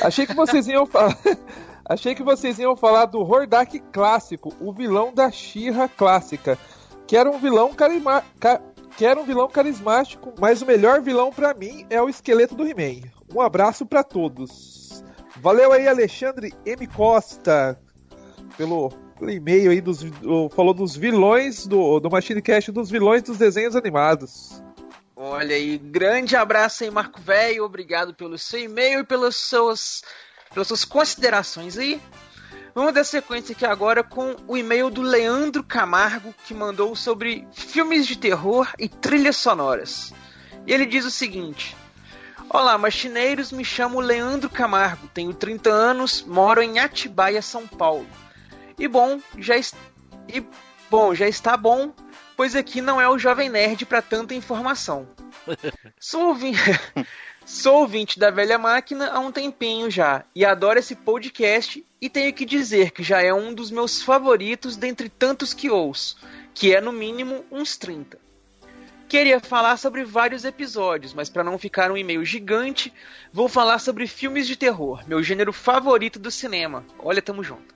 Achei 0.00 0.24
que 0.26 0.34
vocês 0.34 0.68
iam 0.68 0.86
falar. 0.86 1.16
Achei 1.88 2.14
que 2.14 2.22
vocês 2.22 2.58
iam 2.58 2.76
falar 2.76 3.06
do 3.06 3.20
Hordak 3.20 3.78
clássico, 3.92 4.52
o 4.60 4.72
vilão 4.72 5.12
da 5.12 5.30
Shira 5.30 5.88
clássica, 5.88 6.58
que 7.06 7.16
era 7.16 7.30
um 7.30 7.38
vilão 7.38 7.72
carima... 7.74 8.22
ca- 8.40 8.60
que 8.96 9.04
era 9.04 9.20
um 9.20 9.24
vilão 9.24 9.46
carismático, 9.48 10.32
mas 10.40 10.62
o 10.62 10.66
melhor 10.66 11.02
vilão 11.02 11.30
pra 11.30 11.52
mim 11.52 11.86
é 11.90 12.00
o 12.00 12.08
esqueleto 12.08 12.54
do 12.54 12.66
He-Man. 12.66 13.08
Um 13.34 13.40
abraço 13.40 13.84
pra 13.84 14.02
todos. 14.02 15.04
Valeu 15.36 15.72
aí, 15.72 15.86
Alexandre 15.86 16.52
M. 16.64 16.86
Costa, 16.86 17.78
pelo, 18.56 18.88
pelo 19.18 19.30
e-mail 19.30 19.70
aí 19.70 19.80
dos 19.80 20.02
do- 20.02 20.48
falou 20.50 20.72
dos 20.72 20.96
vilões 20.96 21.66
do 21.66 22.00
do 22.00 22.10
Machine 22.10 22.40
Cast, 22.40 22.72
dos 22.72 22.90
vilões 22.90 23.22
dos 23.22 23.36
desenhos 23.38 23.76
animados. 23.76 24.62
Olha 25.14 25.54
aí, 25.56 25.78
grande 25.78 26.36
abraço 26.36 26.84
aí, 26.84 26.90
Marco 26.90 27.20
Velho. 27.20 27.64
Obrigado 27.64 28.14
pelo 28.14 28.36
seu 28.38 28.60
e-mail 28.60 29.00
e 29.00 29.04
pelas 29.04 29.34
suas, 29.36 30.02
pelas 30.52 30.68
suas 30.68 30.84
considerações 30.84 31.76
aí. 31.78 32.00
Vamos 32.74 32.92
dar 32.92 33.04
sequência 33.04 33.54
aqui 33.54 33.64
agora 33.64 34.04
com 34.04 34.36
o 34.46 34.56
e-mail 34.56 34.90
do 34.90 35.00
Leandro 35.00 35.64
Camargo, 35.64 36.34
que 36.46 36.52
mandou 36.52 36.94
sobre 36.94 37.48
filmes 37.52 38.06
de 38.06 38.18
terror 38.18 38.68
e 38.78 38.86
trilhas 38.88 39.36
sonoras. 39.38 40.12
E 40.66 40.72
ele 40.74 40.84
diz 40.84 41.06
o 41.06 41.10
seguinte: 41.10 41.74
Olá, 42.58 42.78
machineiros, 42.78 43.52
me 43.52 43.62
chamo 43.62 44.00
Leandro 44.00 44.48
Camargo, 44.48 45.06
tenho 45.12 45.34
30 45.34 45.68
anos, 45.68 46.22
moro 46.22 46.62
em 46.62 46.78
Atibaia, 46.78 47.42
São 47.42 47.66
Paulo. 47.66 48.06
E 48.78 48.88
bom, 48.88 49.20
já 49.36 49.58
es- 49.58 49.74
e 50.26 50.42
bom, 50.90 51.14
já 51.14 51.28
está 51.28 51.54
bom, 51.54 51.92
pois 52.34 52.56
aqui 52.56 52.80
não 52.80 52.98
é 52.98 53.06
o 53.06 53.18
jovem 53.18 53.50
nerd 53.50 53.84
para 53.84 54.00
tanta 54.00 54.34
informação. 54.34 55.06
Sou 56.00 56.28
ouvinte, 56.28 56.58
sou 57.44 57.80
ouvinte 57.82 58.18
da 58.18 58.30
velha 58.30 58.56
máquina 58.56 59.10
há 59.10 59.18
um 59.20 59.30
tempinho 59.30 59.90
já 59.90 60.24
e 60.34 60.42
adoro 60.42 60.78
esse 60.78 60.96
podcast 60.96 61.84
e 62.00 62.08
tenho 62.08 62.32
que 62.32 62.46
dizer 62.46 62.90
que 62.90 63.02
já 63.02 63.20
é 63.20 63.34
um 63.34 63.52
dos 63.52 63.70
meus 63.70 64.02
favoritos 64.02 64.78
dentre 64.78 65.10
tantos 65.10 65.52
que 65.52 65.68
ouço, 65.68 66.16
que 66.54 66.74
é 66.74 66.80
no 66.80 66.90
mínimo 66.90 67.44
uns 67.52 67.76
30. 67.76 68.24
Queria 69.08 69.38
falar 69.38 69.76
sobre 69.76 70.04
vários 70.04 70.44
episódios, 70.44 71.14
mas 71.14 71.28
para 71.28 71.44
não 71.44 71.58
ficar 71.58 71.92
um 71.92 71.96
e-mail 71.96 72.24
gigante, 72.24 72.92
vou 73.32 73.48
falar 73.48 73.78
sobre 73.78 74.06
filmes 74.06 74.46
de 74.46 74.56
terror, 74.56 75.04
meu 75.06 75.22
gênero 75.22 75.52
favorito 75.52 76.18
do 76.18 76.30
cinema. 76.30 76.84
Olha, 76.98 77.22
tamo 77.22 77.44
junto. 77.44 77.74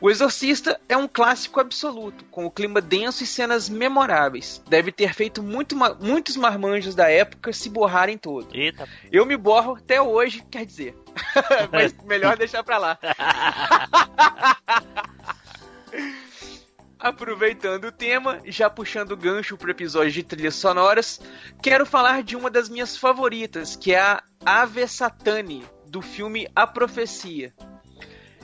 O 0.00 0.10
Exorcista 0.10 0.78
é 0.86 0.96
um 0.96 1.08
clássico 1.08 1.60
absoluto, 1.60 2.26
com 2.26 2.44
o 2.44 2.50
clima 2.50 2.80
denso 2.80 3.24
e 3.24 3.26
cenas 3.26 3.70
memoráveis. 3.70 4.62
Deve 4.68 4.92
ter 4.92 5.14
feito 5.14 5.42
muito 5.42 5.74
muitos 6.00 6.36
marmanjos 6.36 6.94
da 6.94 7.10
época 7.10 7.52
se 7.54 7.70
borrarem 7.70 8.18
todos. 8.18 8.52
Eita. 8.52 8.86
Eu 9.10 9.24
me 9.24 9.36
borro 9.36 9.76
até 9.76 10.02
hoje, 10.02 10.44
quer 10.50 10.66
dizer. 10.66 10.94
Mas 11.72 11.94
melhor 12.04 12.36
deixar 12.36 12.62
pra 12.62 12.76
lá. 12.76 12.98
Aproveitando 16.98 17.84
o 17.84 17.92
tema, 17.92 18.40
já 18.46 18.70
puxando 18.70 19.12
o 19.12 19.16
gancho 19.16 19.56
pro 19.56 19.70
episódio 19.70 20.12
de 20.12 20.22
trilhas 20.22 20.54
sonoras, 20.54 21.20
quero 21.60 21.84
falar 21.84 22.22
de 22.22 22.36
uma 22.36 22.50
das 22.50 22.68
minhas 22.68 22.96
favoritas, 22.96 23.76
que 23.76 23.92
é 23.92 24.00
a 24.00 24.22
Ave 24.44 24.86
Satani, 24.86 25.64
do 25.86 26.00
filme 26.00 26.48
A 26.54 26.66
Profecia. 26.66 27.52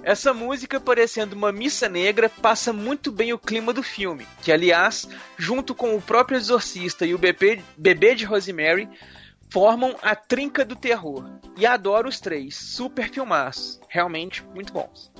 Essa 0.03 0.33
música, 0.33 0.81
parecendo 0.81 1.37
uma 1.37 1.53
missa 1.53 1.89
negra, 1.89 2.29
passa 2.29 2.73
muito 2.73 3.13
bem 3.13 3.33
o 3.33 3.39
clima 3.39 3.73
do 3.73 3.83
filme, 3.83 4.27
que, 4.43 4.51
aliás, 4.51 5.07
junto 5.37 5.75
com 5.75 5.95
o 5.95 6.01
próprio 6.01 6.39
Exorcista 6.39 7.05
e 7.05 7.15
o 7.15 7.19
bebê, 7.19 7.63
bebê 7.77 8.15
de 8.15 8.25
Rosemary, 8.25 8.89
formam 9.51 9.95
a 10.01 10.15
trinca 10.15 10.65
do 10.65 10.75
terror. 10.75 11.25
E 11.57 11.67
adoro 11.67 12.09
os 12.09 12.19
três, 12.19 12.57
super 12.57 13.11
filmaços, 13.11 13.79
realmente 13.89 14.43
muito 14.55 14.73
bons. 14.73 15.13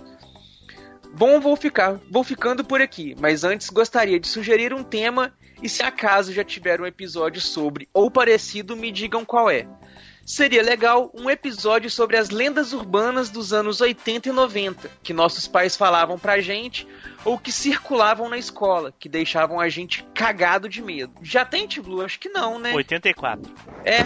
Bom, 1.13 1.41
vou 1.41 1.57
ficar, 1.57 2.01
vou 2.11 2.25
ficando 2.25 2.65
por 2.65 2.81
aqui, 2.81 3.15
mas 3.19 3.45
antes 3.45 3.69
gostaria 3.69 4.19
de 4.19 4.29
sugerir 4.29 4.73
um 4.73 4.83
tema 4.83 5.33
e 5.63 5.69
se 5.69 5.83
acaso 5.83 6.33
já 6.33 6.45
tiver 6.45 6.81
um 6.81 6.87
episódio 6.87 7.41
sobre 7.41 7.89
ou 7.93 8.11
parecido, 8.11 8.77
me 8.77 8.91
digam 8.91 9.25
qual 9.25 9.51
é. 9.51 9.67
Seria 10.31 10.63
legal 10.63 11.11
um 11.13 11.29
episódio 11.29 11.91
sobre 11.91 12.17
as 12.17 12.31
lendas 12.31 12.73
urbanas 12.73 13.31
dos 13.31 13.53
anos 13.53 13.81
80 13.81 14.29
e 14.29 14.33
90, 14.33 14.89
que 15.03 15.13
nossos 15.13 15.49
pais 15.49 15.77
falavam 15.77 16.17
pra 16.21 16.41
gente 16.41 16.87
ou 17.25 17.37
que 17.37 17.51
circulavam 17.51 18.29
na 18.29 18.39
escola, 18.39 18.95
que 18.97 19.09
deixavam 19.09 19.59
a 19.59 19.69
gente 19.69 20.07
cagado 20.15 20.69
de 20.69 20.81
medo. 20.81 21.13
Já 21.21 21.45
tem, 21.45 21.67
Tiblu? 21.67 22.01
Acho 22.01 22.21
que 22.21 22.29
não, 22.29 22.61
né? 22.61 22.73
84. 22.73 23.53
É. 23.85 24.03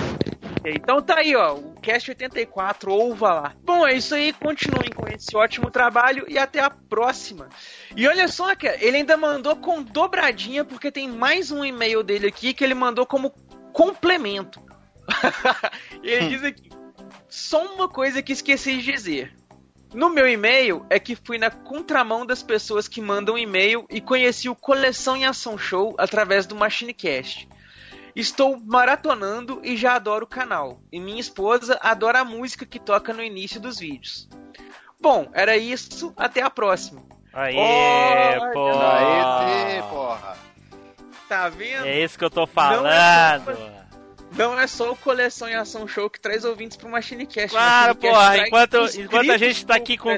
Então 0.64 1.02
tá 1.02 1.16
aí, 1.16 1.36
ó, 1.36 1.56
o 1.56 1.74
Cast 1.74 2.10
84, 2.10 2.90
ouva 2.90 3.34
lá. 3.34 3.52
Bom, 3.62 3.86
é 3.86 3.92
isso 3.92 4.14
aí, 4.14 4.32
continuem 4.32 4.92
com 4.92 5.06
esse 5.06 5.36
ótimo 5.36 5.70
trabalho 5.70 6.24
e 6.26 6.38
até 6.38 6.60
a 6.60 6.70
próxima. 6.70 7.50
E 7.94 8.08
olha 8.08 8.28
só, 8.28 8.56
cara, 8.56 8.82
ele 8.82 8.96
ainda 8.96 9.18
mandou 9.18 9.56
com 9.56 9.82
dobradinha, 9.82 10.64
porque 10.64 10.90
tem 10.90 11.06
mais 11.06 11.50
um 11.50 11.62
e-mail 11.62 12.02
dele 12.02 12.28
aqui 12.28 12.54
que 12.54 12.64
ele 12.64 12.72
mandou 12.72 13.04
como 13.04 13.30
complemento. 13.74 14.72
E 16.02 16.08
ele 16.08 16.28
diz 16.28 16.44
aqui: 16.44 16.70
só 17.28 17.64
uma 17.74 17.88
coisa 17.88 18.22
que 18.22 18.32
esqueci 18.32 18.78
de 18.78 18.92
dizer. 18.92 19.34
No 19.92 20.10
meu 20.10 20.26
e-mail 20.26 20.84
é 20.90 20.98
que 20.98 21.14
fui 21.14 21.38
na 21.38 21.50
contramão 21.50 22.26
das 22.26 22.42
pessoas 22.42 22.88
que 22.88 23.00
mandam 23.00 23.38
e-mail 23.38 23.86
e 23.88 24.00
conheci 24.00 24.48
o 24.48 24.56
Coleção 24.56 25.16
em 25.16 25.24
Ação 25.24 25.56
Show 25.56 25.94
através 25.98 26.46
do 26.46 26.56
MachineCast. 26.56 27.48
Estou 28.14 28.60
maratonando 28.60 29.60
e 29.62 29.76
já 29.76 29.94
adoro 29.94 30.24
o 30.24 30.28
canal. 30.28 30.80
E 30.92 30.98
minha 30.98 31.20
esposa 31.20 31.78
adora 31.80 32.20
a 32.20 32.24
música 32.24 32.66
que 32.66 32.80
toca 32.80 33.12
no 33.12 33.22
início 33.22 33.60
dos 33.60 33.78
vídeos. 33.78 34.28
Bom, 35.00 35.28
era 35.32 35.56
isso. 35.56 36.12
Até 36.16 36.42
a 36.42 36.50
próxima. 36.50 37.02
Aê, 37.32 37.56
Olha, 37.56 38.52
porra. 38.52 38.98
Aê, 38.98 39.82
porra. 39.82 40.36
Tá 41.28 41.48
vendo? 41.48 41.86
É 41.86 42.02
isso 42.02 42.18
que 42.18 42.24
eu 42.24 42.30
tô 42.30 42.40
Não 42.40 42.46
falando. 42.46 43.44
É 44.34 44.38
Não 44.38 44.58
é 44.58 44.66
só 44.66 44.92
o 44.92 44.96
Coleção 44.96 45.48
em 45.48 45.54
Ação 45.54 45.86
Show 45.86 46.10
que 46.10 46.20
traz 46.20 46.44
ouvintes 46.44 46.76
pro 46.76 46.88
MachineCast. 46.88 47.50
Claro, 47.50 47.94
MachineCast 47.94 48.14
porra, 48.14 48.32
traz 48.32 48.46
enquanto, 48.48 48.76
inscritos 48.76 49.04
enquanto 49.04 49.30
a 49.30 49.38
gente 49.38 49.66
tá 49.66 49.74
aqui 49.76 49.96
com. 49.96 50.16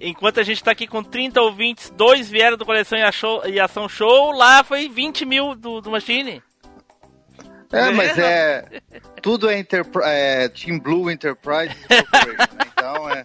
Enquanto 0.00 0.40
a 0.40 0.42
gente 0.42 0.64
tá 0.64 0.70
aqui 0.72 0.86
com 0.86 1.02
30 1.02 1.40
ouvintes, 1.40 1.90
dois 1.90 2.28
vieram 2.28 2.56
do 2.56 2.66
Coleção 2.66 2.98
e 2.98 3.60
Ação, 3.60 3.88
Show, 3.88 4.32
lá 4.32 4.64
foi 4.64 4.88
20 4.88 5.24
mil 5.24 5.54
do, 5.54 5.80
do 5.80 5.90
Machine. 5.90 6.42
É, 7.72 7.90
mas 7.90 8.16
é. 8.18 8.80
Tudo 9.22 9.50
é, 9.50 9.64
é 10.04 10.48
Team 10.48 10.78
Blue 10.78 11.10
Enterprise 11.10 11.74
Corporation, 11.88 12.54
né? 12.54 12.66
Então 12.72 13.10
é. 13.10 13.24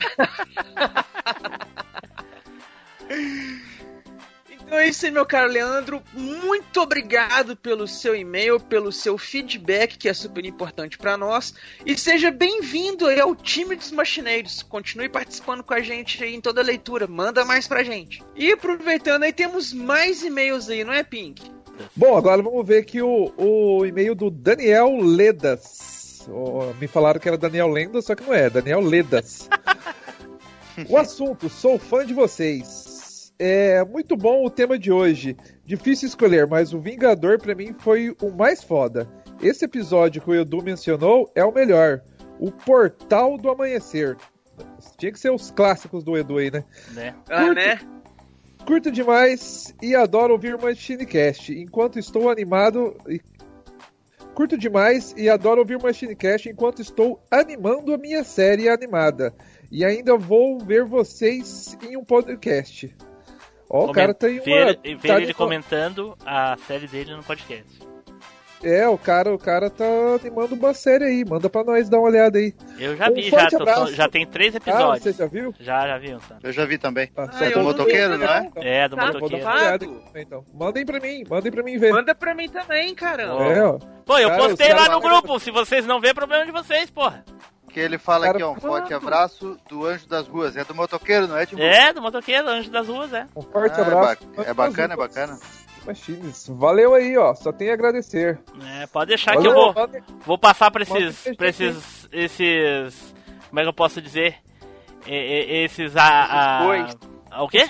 Então 4.72 4.80
é 4.80 4.88
isso 4.88 5.06
aí, 5.06 5.11
meu 5.11 5.26
caro 5.26 5.52
Leandro. 5.52 6.02
Muito 6.14 6.80
obrigado 6.80 7.57
pelo 7.57 7.85
seu 7.85 8.15
e-mail, 8.15 8.57
pelo 8.57 8.89
seu 8.89 9.18
feedback, 9.18 9.98
que 9.98 10.07
é 10.07 10.14
super 10.14 10.45
importante 10.45 10.98
pra 10.98 11.18
nós. 11.18 11.53
E 11.85 11.98
seja 11.98 12.31
bem-vindo 12.31 13.06
aí 13.06 13.19
ao 13.19 13.35
time 13.35 13.76
dos 13.76 13.91
machineiros. 13.91 14.64
Continue 14.64 15.10
participando 15.10 15.61
com 15.61 15.73
a 15.73 15.81
gente 15.81 16.23
aí 16.23 16.34
em 16.34 16.39
toda 16.39 16.61
a 16.61 16.64
leitura. 16.64 17.06
Manda 17.06 17.43
mais 17.43 17.68
pra 17.68 17.84
gente. 17.84 18.23
E 18.34 18.49
aproveitando 18.53 19.23
aí, 19.23 19.34
temos 19.34 19.73
mais 19.73 20.23
e-mails 20.23 20.69
aí, 20.69 20.85
não 20.85 20.93
é, 20.93 21.03
Pink? 21.03 21.52
Bom, 21.93 22.15
agora 22.15 22.41
vamos 22.41 22.65
ver 22.65 22.77
aqui 22.77 23.02
o, 23.02 23.34
o 23.35 23.85
e-mail 23.85 24.15
do 24.15 24.30
Daniel 24.31 24.95
Ledas. 25.02 26.26
Ó, 26.30 26.72
me 26.80 26.88
falaram 26.88 27.19
que 27.19 27.27
era 27.27 27.38
Daniel 27.38 27.68
Lenda, 27.68 28.02
só 28.02 28.15
que 28.15 28.23
não 28.23 28.34
é, 28.34 28.49
Daniel 28.49 28.80
Ledas. 28.80 29.49
o 30.88 30.98
assunto, 30.98 31.49
sou 31.49 31.77
fã 31.77 32.06
de 32.06 32.14
vocês. 32.14 32.90
É 33.43 33.84
muito 33.84 34.15
bom 34.15 34.45
o 34.45 34.51
tema 34.51 34.77
de 34.77 34.91
hoje. 34.91 35.35
Difícil 35.65 36.07
escolher, 36.07 36.45
mas 36.45 36.73
o 36.76 36.80
Vingador 36.80 37.39
pra 37.39 37.55
mim 37.55 37.73
foi 37.80 38.15
o 38.22 38.30
mais 38.30 38.63
foda. 38.63 39.09
Esse 39.41 39.65
episódio 39.65 40.22
que 40.22 40.30
o 40.30 40.35
Edu 40.35 40.61
mencionou 40.61 41.27
é 41.34 41.43
o 41.43 41.51
melhor. 41.51 42.03
O 42.39 42.51
Portal 42.51 43.39
do 43.39 43.49
Amanhecer. 43.49 44.15
Tinha 44.95 45.11
que 45.11 45.19
ser 45.19 45.31
os 45.31 45.49
clássicos 45.49 46.03
do 46.03 46.15
Edu 46.15 46.38
aí, 46.38 46.51
né? 46.51 46.63
Né? 46.91 47.15
Ah, 47.27 47.51
né? 47.51 47.80
Curto 48.63 48.91
demais 48.91 49.73
e 49.81 49.95
adoro 49.95 50.34
ouvir 50.34 50.53
o 50.53 50.61
Machinecast. 50.61 51.51
Enquanto 51.51 51.97
estou 51.97 52.30
animado. 52.30 52.95
e- 53.09 53.19
Curto 54.35 54.55
demais 54.55 55.15
e 55.18 55.27
adoro 55.27 55.61
ouvir 55.61 55.77
o 55.77 55.81
Machinecast 55.81 56.47
enquanto 56.47 56.80
estou 56.80 57.19
animando 57.31 57.91
a 57.91 57.97
minha 57.97 58.23
série 58.23 58.69
animada. 58.69 59.34
E 59.72 59.84
ainda 59.84 60.15
vou 60.15 60.59
ver 60.59 60.85
vocês 60.85 61.76
em 61.81 61.97
um 61.97 62.03
podcast. 62.03 62.95
Ó, 63.73 63.85
o 63.85 63.91
cara 63.93 64.14
tem 64.14 64.35
uma. 64.39 64.43
Ver, 64.43 64.80
ver 64.98 65.07
tá 65.07 65.15
ele 65.18 65.27
de- 65.27 65.34
comentando 65.34 66.18
a 66.26 66.57
série 66.68 66.88
dele 66.88 67.15
no 67.15 67.23
podcast. 67.23 67.80
É, 68.64 68.88
o 68.88 68.95
cara, 68.95 69.34
o 69.34 69.39
cara 69.39 69.72
tá 69.72 69.84
animando 70.22 70.53
uma 70.53 70.72
série 70.72 71.03
aí. 71.06 71.26
Manda 71.26 71.49
pra 71.49 71.64
nós 71.64 71.89
dar 71.89 71.98
uma 71.98 72.10
olhada 72.10 72.38
aí. 72.38 72.53
Eu 72.77 72.95
já 72.95 73.10
Um 73.10 73.14
vi, 73.15 73.27
já, 73.27 73.48
tô- 73.49 73.88
já 73.88 74.07
tem 74.07 74.23
três 74.27 74.53
Ah, 74.53 74.57
episódios. 74.57 75.03
você 75.03 75.14
já 75.14 75.26
viu? 75.26 75.56
Já, 75.60 75.88
já 75.88 75.98
viu, 75.98 76.19
tá? 76.19 76.38
Eu 76.43 76.52
já 76.52 76.65
vi 76.65 76.77
também. 76.77 77.10
Ah, 77.18 77.27
Ah, 77.34 77.45
eu 77.45 77.53
do 77.57 77.64
motoqueiro, 77.64 78.19
vi, 78.19 78.23
não 78.23 78.31
é? 78.31 78.52
É, 78.57 78.88
do 78.88 78.95
Tá, 78.98 79.07
motoqueiro. 79.07 80.02
então. 80.15 80.45
Mandem 80.53 80.85
pra 80.85 80.99
mim, 80.99 81.23
mandem 81.27 81.52
pra 81.52 81.64
mim 81.64 81.77
ver. 81.80 81.91
Manda 81.91 82.14
pra 82.14 82.35
mim 82.35 82.48
também, 82.49 82.93
caramba. 82.93 83.43
É, 83.45 83.64
ó. 83.64 83.80
Pô, 84.06 84.18
eu 84.19 84.30
Cara, 84.30 84.41
postei 84.43 84.68
os 84.68 84.76
lá 84.76 84.89
no 84.89 84.99
grupo. 85.02 85.39
Se 85.39 85.49
vocês 85.49 85.88
não 85.88 85.99
vêem, 85.99 86.11
é 86.11 86.14
problema 86.14 86.45
de 86.45 86.52
vocês, 86.52 86.91
porra. 86.91 87.26
Que 87.73 87.80
ele 87.80 87.98
fala 87.98 88.26
Cara, 88.26 88.38
aqui, 88.38 88.43
ó, 88.43 88.52
um 88.52 88.56
forte 88.60 88.93
abraço 88.93 89.57
do 89.69 89.85
Anjo 89.85 90.06
das 90.07 90.27
Ruas. 90.27 90.57
É 90.57 90.64
do 90.65 90.76
motoqueiro, 90.76 91.27
não 91.27 91.38
é? 91.38 91.45
Tipo, 91.45 91.61
É, 91.61 91.93
do 91.93 92.02
motoqueiro, 92.02 92.48
Anjo 92.49 92.69
das 92.69 92.88
Ruas, 92.88 93.14
é. 93.14 93.27
Um 93.35 93.41
forte 93.41 93.73
Ah, 93.76 93.77
é 93.77 93.81
abraço. 93.81 94.26
ba- 94.35 94.43
é 94.43 94.53
bacana, 94.53 94.93
é 94.93 94.98
bacana. 94.98 95.39
Machines. 95.85 96.45
Valeu 96.49 96.93
aí, 96.93 97.18
ó. 97.18 97.34
Só 97.34 97.52
tenho 97.52 97.72
a 97.72 97.73
agradecer. 97.73 98.39
É, 98.81 98.85
pode 98.88 99.07
deixar 99.10 99.31
que 99.31 99.38
Valeu, 99.38 99.52
eu 99.52 99.73
vou, 99.73 99.89
vou 100.26 100.38
passar 100.38 100.69
pra 100.69 100.84
esses, 100.84 101.35
pra 101.35 101.48
esses, 101.48 102.07
esses, 102.11 103.14
como 103.49 103.60
é 103.60 103.64
que 103.64 103.69
eu 103.69 103.73
posso 103.73 104.02
dizer? 104.02 104.35
E- 105.07 105.11
e- 105.15 105.64
Esses, 105.65 105.95
a, 105.98 106.03
a, 106.03 106.60
a- 107.31 107.43
o 107.43 107.48
quê? 107.48 107.68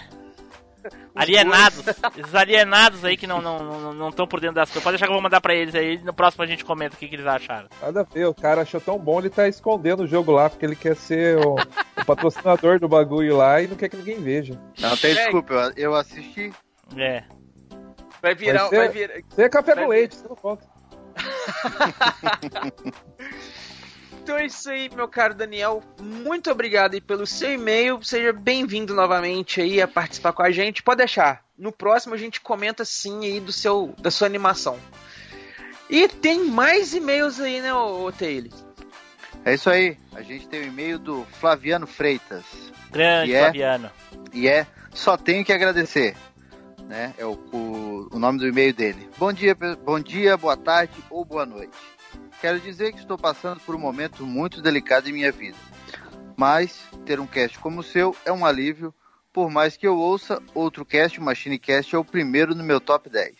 Alienados, 1.13 1.85
esses 2.17 2.35
alienados 2.35 3.03
aí 3.03 3.17
que 3.17 3.27
não 3.27 3.37
estão 3.37 3.59
não, 3.59 3.93
não, 3.93 4.11
tão 4.11 4.25
por 4.25 4.39
dentro 4.39 4.55
das 4.55 4.69
coisas. 4.69 4.83
Pode 4.83 4.93
deixar 4.93 5.07
que 5.07 5.11
eu 5.11 5.15
vou 5.15 5.21
mandar 5.21 5.41
pra 5.41 5.53
eles 5.53 5.75
aí. 5.75 5.97
No 6.03 6.13
próximo 6.13 6.43
a 6.43 6.47
gente 6.47 6.63
comenta 6.63 6.95
o 6.95 6.97
que, 6.97 7.07
que 7.07 7.15
eles 7.15 7.25
acharam. 7.25 7.67
Nada 7.81 8.01
a 8.01 8.03
ver, 8.03 8.25
o 8.25 8.33
cara 8.33 8.61
achou 8.61 8.79
tão 8.79 8.97
bom, 8.97 9.19
ele 9.19 9.29
tá 9.29 9.47
escondendo 9.47 10.03
o 10.03 10.07
jogo 10.07 10.31
lá, 10.31 10.49
porque 10.49 10.65
ele 10.65 10.75
quer 10.75 10.95
ser 10.95 11.37
o, 11.37 11.55
o 11.55 12.05
patrocinador 12.05 12.79
do 12.79 12.87
bagulho 12.87 13.37
lá 13.37 13.61
e 13.61 13.67
não 13.67 13.75
quer 13.75 13.89
que 13.89 13.97
ninguém 13.97 14.21
veja. 14.21 14.59
Não 14.79 14.95
tem 14.95 15.13
desculpa, 15.13 15.53
eu, 15.53 15.73
eu 15.75 15.95
assisti. 15.95 16.51
É. 16.95 17.23
Vai 18.21 18.35
virar, 18.35 18.69
Vai 18.69 18.77
vai, 18.77 18.87
ser- 18.87 18.93
virar. 18.93 19.13
Você 19.29 19.43
é 19.43 19.49
café 19.49 19.75
Vai 19.75 19.83
com 19.83 19.89
leite, 19.89 20.15
você 20.15 20.27
não 20.27 20.35
conta. 20.35 20.65
Então 24.21 24.37
é 24.37 24.45
isso 24.45 24.69
aí, 24.69 24.87
meu 24.95 25.07
caro 25.07 25.33
Daniel. 25.33 25.81
Muito 25.99 26.51
obrigado 26.51 26.93
aí 26.93 27.01
pelo 27.01 27.25
seu 27.25 27.53
e-mail. 27.53 28.03
Seja 28.03 28.31
bem-vindo 28.31 28.93
novamente 28.93 29.59
aí 29.59 29.81
a 29.81 29.87
participar 29.87 30.31
com 30.31 30.43
a 30.43 30.51
gente. 30.51 30.83
Pode 30.83 30.99
deixar. 30.99 31.43
No 31.57 31.71
próximo 31.71 32.13
a 32.13 32.17
gente 32.17 32.39
comenta 32.39 32.85
sim 32.85 33.25
aí 33.25 33.39
do 33.39 33.51
seu, 33.51 33.95
da 33.97 34.11
sua 34.11 34.27
animação. 34.27 34.77
E 35.89 36.07
tem 36.07 36.45
mais 36.45 36.93
e-mails 36.93 37.39
aí, 37.39 37.61
né, 37.61 37.69
Taylor? 38.17 38.51
É 39.43 39.55
isso 39.55 39.71
aí. 39.71 39.97
A 40.13 40.21
gente 40.21 40.47
tem 40.47 40.61
o 40.61 40.67
e-mail 40.67 40.99
do 40.99 41.25
Flaviano 41.39 41.87
Freitas. 41.87 42.43
Grande 42.91 43.31
E 43.31 43.33
é- 43.33 43.45
Fabiano. 43.45 43.91
E 44.31 44.47
é 44.47 44.67
Só 44.93 45.17
Tenho 45.17 45.43
que 45.43 45.51
Agradecer. 45.51 46.15
Né? 46.87 47.15
É 47.17 47.25
o, 47.25 47.31
o, 47.51 48.07
o 48.11 48.19
nome 48.19 48.37
do 48.37 48.47
e-mail 48.47 48.73
dele. 48.73 49.09
Bom 49.17 49.33
dia, 49.33 49.55
bom 49.83 49.99
dia, 49.99 50.37
boa 50.37 50.55
tarde 50.55 50.93
ou 51.09 51.25
boa 51.25 51.45
noite. 51.45 51.71
Quero 52.41 52.59
dizer 52.59 52.91
que 52.91 52.99
estou 52.99 53.17
passando 53.17 53.59
por 53.61 53.75
um 53.75 53.79
momento 53.79 54.25
muito 54.25 54.61
delicado 54.61 55.07
em 55.07 55.13
minha 55.13 55.31
vida. 55.31 55.57
Mas 56.35 56.81
ter 57.05 57.19
um 57.19 57.27
cast 57.27 57.59
como 57.59 57.81
o 57.81 57.83
seu 57.83 58.15
é 58.25 58.31
um 58.31 58.43
alívio, 58.43 58.91
por 59.31 59.49
mais 59.51 59.77
que 59.77 59.87
eu 59.87 59.95
ouça 59.95 60.41
outro 60.55 60.83
cast, 60.83 61.19
o 61.19 61.23
Machine 61.23 61.59
Cast 61.59 61.95
é 61.95 61.99
o 61.99 62.03
primeiro 62.03 62.55
no 62.55 62.63
meu 62.63 62.81
top 62.81 63.09
10. 63.09 63.35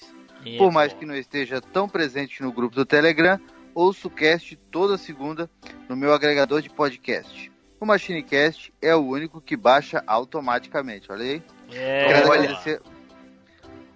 E, 0.45 0.57
Por 0.57 0.72
mais 0.72 0.94
que 0.94 1.06
não 1.06 1.15
esteja 1.15 1.60
tão 1.60 1.90
presente 1.90 2.41
no 2.44 2.52
grupo 2.52 2.76
do 2.76 2.86
Telegram, 2.86 3.40
ouço 3.73 4.07
o 4.07 4.11
cast 4.11 4.56
toda 4.69 4.98
segunda 4.98 5.49
no 5.90 5.95
meu 5.95 6.14
agregador 6.14 6.61
de 6.61 6.69
podcast. 6.69 7.52
O 7.80 7.86
MachineCast 7.86 8.72
é 8.80 8.95
o 8.95 8.99
único 8.99 9.41
que 9.41 9.57
baixa 9.57 10.03
automaticamente, 10.06 11.11
olha 11.11 11.23
aí. 11.23 11.44
É, 11.72 12.06
Quero 12.06 12.30
olha. 12.30 12.41
agradecer, 12.41 12.82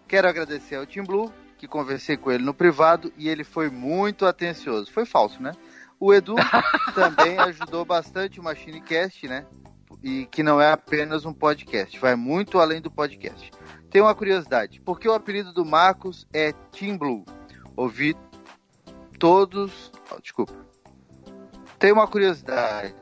quero 0.08 0.28
agradecer 0.28 0.76
ao 0.76 0.86
Tim 0.88 1.04
Blue, 1.04 1.32
que 1.58 1.68
conversei 1.68 2.18
com 2.18 2.32
ele 2.32 2.44
no 2.44 2.54
privado 2.54 3.12
e 3.18 3.30
ele 3.30 3.44
foi 3.44 3.70
muito 3.70 4.26
atencioso. 4.26 4.92
Foi 4.92 5.06
falso, 5.06 5.42
né? 5.42 5.54
O 6.00 6.14
Edu 6.14 6.36
também 6.94 7.38
ajudou 7.40 7.86
bastante 7.86 8.40
o 8.40 8.44
MachineCast, 8.44 9.28
né? 9.28 9.46
E 10.04 10.26
que 10.28 10.44
não 10.44 10.62
é 10.62 10.72
apenas 10.72 11.26
um 11.26 11.34
podcast, 11.34 11.98
vai 12.00 12.16
muito 12.16 12.60
além 12.60 12.82
do 12.82 12.92
podcast. 12.92 13.52
Tem 13.90 14.02
uma 14.02 14.14
curiosidade, 14.14 14.82
por 14.82 15.00
que 15.00 15.08
o 15.08 15.14
apelido 15.14 15.54
do 15.54 15.66
Marcos 15.66 16.28
é 16.34 16.54
Tim 16.72 16.98
Blue? 16.98 17.26
Ouvi 17.76 18.16
todos. 19.18 19.92
oh, 20.12 20.22
desculpa. 20.22 20.54
Tem 21.80 21.92
uma 21.92 22.08
curiosidade. 22.08 22.94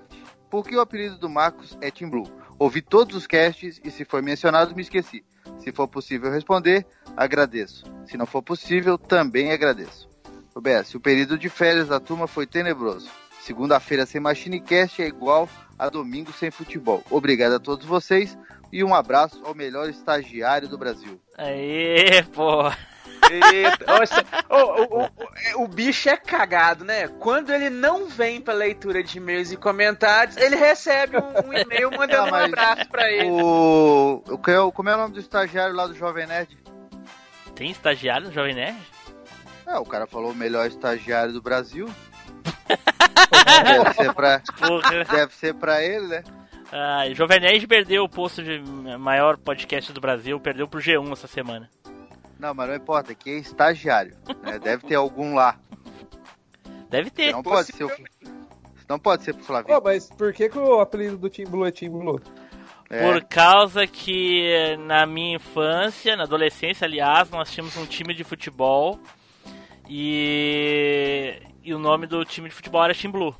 Por 0.49 0.65
que 0.65 0.75
o 0.75 0.81
apelido 0.81 1.17
do 1.17 1.29
Marcos 1.29 1.77
é 1.81 1.89
Tim 1.89 2.09
Blue? 2.09 2.31
Ouvi 2.59 2.81
todos 2.81 3.15
os 3.15 3.27
casts 3.27 3.81
e 3.83 3.89
se 3.89 4.05
foi 4.05 4.21
mencionado, 4.21 4.75
me 4.75 4.81
esqueci. 4.81 5.25
Se 5.59 5.71
for 5.71 5.87
possível 5.87 6.31
responder, 6.31 6.85
agradeço. 7.15 7.85
Se 8.05 8.17
não 8.17 8.25
for 8.25 8.41
possível, 8.41 8.97
também 8.97 9.51
agradeço. 9.51 10.09
O 10.55 10.61
BS, 10.61 10.95
o 10.95 10.99
período 10.99 11.37
de 11.37 11.49
férias 11.49 11.87
da 11.87 11.99
turma 11.99 12.27
foi 12.27 12.45
tenebroso. 12.45 13.09
Segunda-feira 13.41 14.05
sem 14.05 14.21
MachineCast 14.21 15.01
é 15.01 15.07
igual 15.07 15.49
a 15.77 15.89
domingo 15.89 16.31
sem 16.31 16.51
futebol. 16.51 17.03
Obrigado 17.09 17.53
a 17.53 17.59
todos 17.59 17.85
vocês 17.85 18.37
e 18.71 18.83
um 18.83 18.93
abraço 18.93 19.41
ao 19.45 19.53
melhor 19.53 19.89
estagiário 19.89 20.67
do 20.67 20.77
Brasil. 20.77 21.19
Aê, 21.37 22.23
pô. 22.33 22.71
Eita, 23.31 23.85
nossa, 23.85 24.25
o, 24.49 25.63
o, 25.63 25.67
bicho 25.67 26.09
é 26.09 26.17
cagado, 26.17 26.83
né? 26.83 27.07
Quando 27.19 27.51
ele 27.51 27.69
não 27.69 28.07
vem 28.07 28.41
pra 28.41 28.53
leitura 28.53 29.03
de 29.03 29.17
e-mails 29.17 29.51
e 29.51 29.57
comentários, 29.57 30.37
ele 30.37 30.55
recebe 30.55 31.17
um, 31.17 31.49
um 31.49 31.53
e-mail 31.53 31.91
mandando 31.97 32.35
Ah, 32.35 32.39
um 32.41 32.45
abraço 32.45 32.89
pra 32.89 33.11
ele. 33.11 33.31
O, 33.31 34.23
é 34.47 34.59
o- 34.59 34.71
como 34.71 34.89
é 34.89 34.95
o 34.95 34.97
nome 34.97 35.13
do 35.13 35.19
estagiário 35.19 35.75
lá 35.75 35.87
do 35.87 35.95
Jovem 35.95 36.27
Nerd? 36.27 36.57
Tem 37.55 37.69
estagiário 37.71 38.27
no 38.27 38.33
Jovem 38.33 38.55
Nerd? 38.55 38.77
É, 39.65 39.77
o 39.77 39.85
cara 39.85 40.05
falou 40.05 40.31
o 40.31 40.35
melhor 40.35 40.67
estagiário 40.67 41.33
do 41.33 41.41
Brasil. 41.41 41.89
deve, 43.63 43.93
ser 43.93 44.13
pra, 44.13 44.41
deve 45.11 45.33
ser 45.33 45.53
pra 45.53 45.81
ele, 45.83 46.07
né? 46.07 46.23
Ah, 46.71 47.07
e 47.07 47.13
Jovem 47.13 47.39
Nerd 47.39 47.67
perdeu 47.67 48.03
o 48.03 48.09
posto 48.09 48.41
de 48.43 48.59
maior 48.97 49.37
podcast 49.37 49.93
do 49.93 50.01
Brasil, 50.01 50.39
perdeu 50.39 50.67
pro 50.67 50.79
G1 50.81 51.11
essa 51.11 51.27
semana. 51.27 51.69
Não, 52.43 52.53
mas 52.53 52.67
não 52.67 52.75
importa, 52.75 53.15
que 53.15 53.29
é 53.29 53.37
estagiário. 53.37 54.17
né? 54.43 54.59
Deve 54.59 54.85
ter 54.85 54.95
algum 54.95 55.33
lá. 55.33 55.57
Deve 56.89 57.09
ter. 57.09 57.31
Não 57.31 57.41
pode 57.41 57.71
ser 57.71 57.85
o 57.85 57.91
Não 58.89 58.99
pode 58.99 59.23
ser 59.23 59.33
pro 59.33 59.45
Flavinho. 59.45 59.79
Pô, 59.79 59.81
mas 59.81 60.09
por 60.09 60.33
que, 60.33 60.49
que 60.49 60.59
o 60.59 60.81
apelido 60.81 61.17
do 61.17 61.29
Team 61.29 61.49
Blue 61.49 61.65
é 61.65 61.71
Team 61.71 61.93
Blue? 61.93 62.21
É. 62.89 63.01
Por 63.01 63.23
causa 63.23 63.87
que 63.87 64.75
na 64.85 65.05
minha 65.05 65.37
infância, 65.37 66.17
na 66.17 66.23
adolescência, 66.23 66.83
aliás, 66.83 67.29
nós 67.29 67.49
tínhamos 67.49 67.77
um 67.77 67.85
time 67.85 68.13
de 68.13 68.25
futebol 68.25 68.99
e, 69.87 71.41
e 71.63 71.73
o 71.73 71.79
nome 71.79 72.07
do 72.07 72.25
time 72.25 72.49
de 72.49 72.55
futebol 72.55 72.83
era 72.83 72.93
Team 72.93 73.13
Blue. 73.13 73.33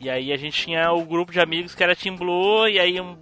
E 0.00 0.10
aí 0.10 0.32
a 0.32 0.36
gente 0.36 0.60
tinha 0.60 0.90
o 0.90 1.04
grupo 1.04 1.30
de 1.30 1.38
amigos 1.38 1.76
que 1.76 1.84
era 1.84 1.94
Team 1.94 2.16
Blue, 2.16 2.66
e 2.66 2.80
aí 2.80 3.00
um, 3.00 3.16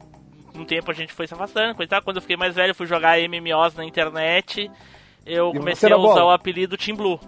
um 0.55 0.65
tempo 0.65 0.91
a 0.91 0.95
gente 0.95 1.12
foi 1.12 1.27
se 1.27 1.35
afastando, 1.35 1.74
coisa. 1.74 2.01
Quando 2.01 2.16
eu 2.16 2.23
fiquei 2.23 2.37
mais 2.37 2.55
velho, 2.55 2.74
fui 2.74 2.87
jogar 2.87 3.19
MMOs 3.19 3.74
na 3.74 3.85
internet, 3.85 4.70
eu 5.24 5.53
comecei 5.61 5.89
a 5.91 5.97
usar 6.12 6.24
o 6.24 6.31
apelido 6.31 6.77
Team 6.77 6.97
Blue. 6.97 7.19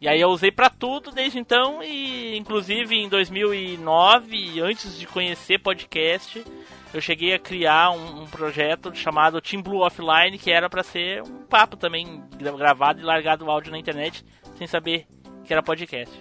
E 0.00 0.08
aí 0.08 0.20
eu 0.20 0.28
usei 0.30 0.50
pra 0.50 0.68
tudo 0.68 1.12
desde 1.12 1.38
então, 1.38 1.80
e 1.82 2.36
inclusive 2.36 2.96
em 2.96 3.08
2009, 3.08 4.60
antes 4.60 4.98
de 4.98 5.06
conhecer 5.06 5.58
podcast, 5.58 6.44
eu 6.92 7.00
cheguei 7.00 7.34
a 7.34 7.38
criar 7.38 7.90
um, 7.92 8.22
um 8.22 8.26
projeto 8.26 8.92
chamado 8.94 9.40
Team 9.40 9.62
Blue 9.62 9.80
Offline, 9.80 10.38
que 10.38 10.50
era 10.50 10.68
pra 10.68 10.82
ser 10.82 11.22
um 11.22 11.44
papo 11.44 11.76
também, 11.76 12.22
gra- 12.36 12.52
gravado 12.52 13.00
e 13.00 13.04
largado 13.04 13.44
o 13.44 13.50
áudio 13.50 13.70
na 13.70 13.78
internet, 13.78 14.24
sem 14.58 14.66
saber 14.66 15.06
que 15.44 15.52
era 15.52 15.62
podcast. 15.62 16.12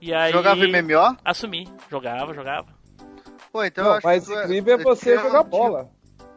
E 0.00 0.12
aí, 0.14 0.32
Jogava 0.32 0.60
MMO? 0.66 1.16
Assumi, 1.24 1.68
jogava, 1.90 2.32
jogava. 2.34 2.75
Pô, 3.56 3.64
então 3.64 3.84
Não, 3.84 3.90
eu 3.92 3.96
acho 3.96 4.06
mas 4.06 4.26
que 4.26 4.34
tu 4.34 4.38
incrível 4.42 4.74
é 4.78 4.82
você 4.82 5.12
tinha- 5.12 5.22
jogar 5.22 5.42
bola. 5.44 5.88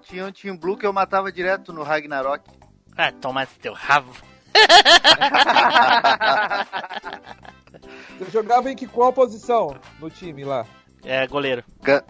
Tinha 0.04 0.26
um 0.26 0.32
Team 0.32 0.56
Blue 0.56 0.78
que 0.78 0.88
eu 0.88 0.94
matava 0.94 1.30
direto 1.30 1.74
no 1.74 1.84
Ragnarok. 1.84 2.50
Ah, 2.96 3.12
toma 3.12 3.46
teu 3.46 3.74
rabo. 3.74 4.14
Você 8.20 8.32
jogava 8.32 8.72
em 8.72 8.76
que 8.76 8.88
qual 8.88 9.12
posição 9.12 9.76
no 10.00 10.10
time 10.10 10.46
lá? 10.46 10.66
É, 11.04 11.28
goleiro. 11.28 11.62
Ga- 11.82 12.06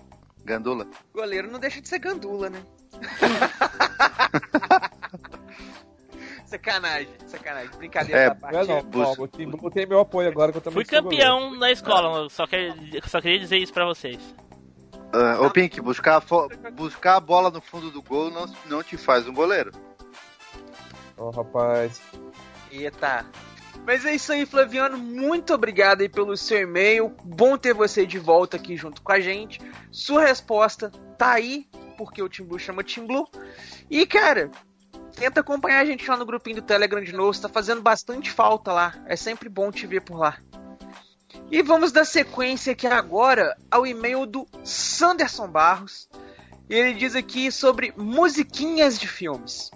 Gandula. 0.46 0.86
Goleiro 1.12 1.52
não 1.52 1.60
deixa 1.60 1.82
de 1.82 1.90
ser 1.90 1.98
gandula, 1.98 2.52
né? 2.52 2.62
sacanagem, 6.46 7.10
sacanagem. 7.26 7.72
Brincadeira 7.78 8.22
É, 8.22 8.30
da 8.30 8.36
parte. 8.36 8.54
Não 8.68 8.78
é 8.78 8.84
não, 8.84 9.12
o 9.24 9.28
Team 9.28 9.50
Blue 9.50 9.72
tem 9.72 9.88
meu 9.88 10.02
apoio 10.02 10.30
agora 10.30 10.52
que 10.52 10.60
eu 10.60 10.62
também 10.62 10.76
Fui 10.76 10.86
campeão 10.86 11.56
na 11.56 11.72
escola, 11.72 12.30
só, 12.30 12.46
que, 12.46 12.72
só 13.08 13.20
queria 13.20 13.40
dizer 13.40 13.58
isso 13.58 13.74
pra 13.74 13.86
vocês. 13.86 14.20
Ah, 15.12 15.42
ô 15.42 15.50
Pink, 15.50 15.82
buscar 15.82 16.18
a, 16.18 16.72
buscar 16.72 17.16
a 17.16 17.20
bola 17.20 17.50
no 17.50 17.62
fundo 17.62 17.90
do 17.90 18.02
gol 18.02 18.30
não, 18.30 18.46
não 18.66 18.84
te 18.84 18.96
faz 18.98 19.28
um 19.28 19.34
goleiro. 19.34 19.72
goleiro. 19.72 19.90
Ó, 21.20 21.30
rapaz. 21.32 22.02
Eita. 22.72 23.26
Mas 23.86 24.06
é 24.06 24.16
isso 24.16 24.32
aí, 24.32 24.46
Flaviano. 24.46 24.98
Muito 24.98 25.54
obrigado 25.54 26.02
aí 26.02 26.10
pelo 26.10 26.36
seu 26.38 26.62
e-mail. 26.62 27.14
Bom 27.24 27.58
ter 27.58 27.74
você 27.74 28.06
de 28.06 28.18
volta 28.18 28.58
aqui 28.58 28.78
junto 28.78 29.02
com 29.02 29.12
a 29.12 29.20
gente. 29.20 29.60
Sua 29.92 30.26
resposta 30.26 30.90
tá 31.18 31.32
aí, 31.32 31.68
porque 31.98 32.22
o 32.22 32.30
Team 32.30 32.48
Blue 32.48 32.60
chama 32.60 32.84
Team 32.84 33.06
Blue. 33.06 33.28
E, 33.90 34.06
cara, 34.06 34.50
tenta 35.16 35.42
acompanhar 35.42 35.80
a 35.80 35.86
gente 35.86 36.10
lá 36.10 36.16
no 36.16 36.26
grupinho 36.26 36.58
do 36.58 36.62
Telegram 36.62 37.04
de 37.04 37.14
novo. 37.14 37.34
Você 37.34 37.42
tá 37.42 37.50
fazendo 37.50 37.82
bastante 37.82 38.32
falta 38.32 38.72
lá. 38.72 38.94
É 39.06 39.16
sempre 39.16 39.50
bom 39.50 39.72
te 39.72 39.86
ver 39.86 40.02
por 40.02 40.18
lá. 40.18 40.38
E 41.52 41.62
vamos 41.62 41.92
dar 41.92 42.06
sequência 42.06 42.74
aqui 42.74 42.88
agora 42.88 43.56
ao 43.70 43.86
e-mail 43.86 44.26
do 44.26 44.48
Sanderson 44.64 45.48
Barros. 45.48 46.10
Ele 46.70 46.94
diz 46.94 47.16
aqui 47.16 47.52
sobre 47.52 47.94
musiquinhas 47.98 49.00
de 49.00 49.08
filmes. 49.08 49.72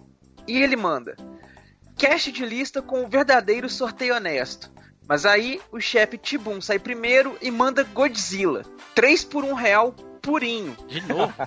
E 0.47 0.61
ele 0.61 0.75
manda: 0.75 1.15
Cast 1.97 2.31
de 2.31 2.45
lista 2.45 2.81
com 2.81 3.03
o 3.03 3.07
verdadeiro 3.07 3.69
sorteio 3.69 4.15
honesto. 4.15 4.71
Mas 5.07 5.25
aí 5.25 5.59
o 5.71 5.79
chefe 5.81 6.17
Tibum 6.17 6.61
sai 6.61 6.79
primeiro 6.79 7.37
e 7.41 7.51
manda 7.51 7.83
Godzilla. 7.83 8.63
3 8.95 9.23
por 9.25 9.43
1 9.43 9.53
real 9.53 9.91
purinho. 10.21 10.77
De 10.87 11.01
novo? 11.01 11.33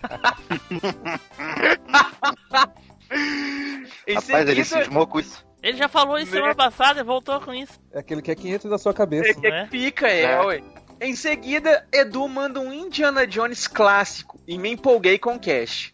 Rapaz, 4.15 4.49
ele 4.49 4.65
seguida- 4.65 4.85
cismou 4.85 5.07
com 5.07 5.21
isso. 5.21 5.46
Ele 5.67 5.77
já 5.77 5.89
falou 5.89 6.17
isso 6.17 6.31
Né? 6.31 6.37
semana 6.39 6.55
passada 6.55 7.01
e 7.01 7.03
voltou 7.03 7.41
com 7.41 7.53
isso. 7.53 7.73
É 7.93 7.99
aquele 7.99 8.23
que 8.23 8.31
é 8.31 8.35
500 8.37 8.71
da 8.71 8.79
sua 8.79 8.95
cabeça. 8.95 9.31
É 9.31 9.35
que 9.35 9.51
né? 9.51 9.67
fica, 9.71 10.07
é, 10.09 10.23
É. 10.23 10.41
ué. 10.43 10.63
Em 11.01 11.15
seguida, 11.17 11.85
Edu 11.93 12.27
manda 12.29 12.61
um 12.61 12.73
Indiana 12.73 13.27
Jones 13.27 13.67
clássico 13.67 14.41
e 14.47 14.57
me 14.57 14.71
empolguei 14.71 15.19
com 15.19 15.35
o 15.35 15.41
cast. 15.41 15.93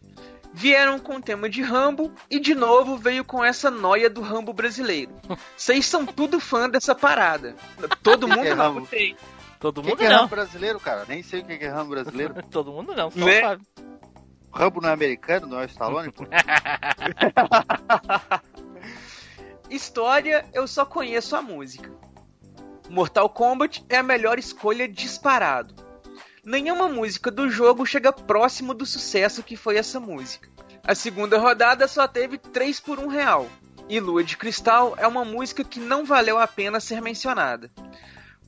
Vieram 0.54 0.98
com 0.98 1.16
o 1.16 1.22
tema 1.22 1.48
de 1.48 1.62
Rambo 1.62 2.12
e 2.30 2.38
de 2.38 2.54
novo 2.54 2.98
veio 2.98 3.24
com 3.24 3.42
essa 3.42 3.70
noia 3.70 4.10
do 4.10 4.20
Rambo 4.20 4.52
brasileiro. 4.52 5.12
Vocês 5.56 5.86
são 5.86 6.04
tudo 6.04 6.38
fã 6.38 6.68
dessa 6.68 6.94
parada. 6.94 7.56
Todo 8.02 8.26
Que 8.26 8.32
que 8.32 8.38
mundo 8.38 8.46
é 8.48 8.52
Rambo? 8.52 8.86
tem. 8.86 9.16
Todo 9.58 9.78
O 9.78 9.82
que, 9.82 9.88
mundo 9.88 9.98
que 9.98 10.04
é 10.04 10.08
não. 10.10 10.16
ramo 10.18 10.28
brasileiro, 10.28 10.78
cara? 10.78 11.04
Nem 11.08 11.22
sei 11.22 11.40
o 11.40 11.44
que 11.46 11.56
que 11.56 11.64
é 11.64 11.68
ramo 11.68 11.88
brasileiro. 11.90 12.34
Todo 12.50 12.70
mundo 12.70 12.94
não, 12.94 13.10
só 13.10 13.18
Né? 13.18 13.38
o 13.38 13.42
Fábio. 13.42 13.66
Rambo 14.52 14.80
não 14.82 14.90
é 14.90 14.92
americano, 14.92 15.46
não 15.46 15.60
é 15.60 15.64
Stallone, 15.64 16.12
pô. 16.12 16.24
História, 19.72 20.44
eu 20.52 20.68
só 20.68 20.84
conheço 20.84 21.34
a 21.34 21.40
música. 21.40 21.90
Mortal 22.90 23.30
Kombat 23.30 23.82
é 23.88 23.96
a 23.96 24.02
melhor 24.02 24.38
escolha 24.38 24.86
disparado. 24.86 25.74
Nenhuma 26.44 26.88
música 26.88 27.30
do 27.30 27.48
jogo 27.48 27.86
chega 27.86 28.12
próximo 28.12 28.74
do 28.74 28.84
sucesso 28.84 29.42
que 29.42 29.56
foi 29.56 29.78
essa 29.78 29.98
música. 29.98 30.46
A 30.84 30.94
segunda 30.94 31.38
rodada 31.38 31.88
só 31.88 32.06
teve 32.06 32.36
3 32.36 32.80
por 32.80 32.98
1 32.98 33.06
real. 33.06 33.48
E 33.88 33.98
Lua 33.98 34.22
de 34.22 34.36
Cristal 34.36 34.94
é 34.98 35.06
uma 35.06 35.24
música 35.24 35.64
que 35.64 35.80
não 35.80 36.04
valeu 36.04 36.38
a 36.38 36.46
pena 36.46 36.78
ser 36.78 37.00
mencionada. 37.00 37.70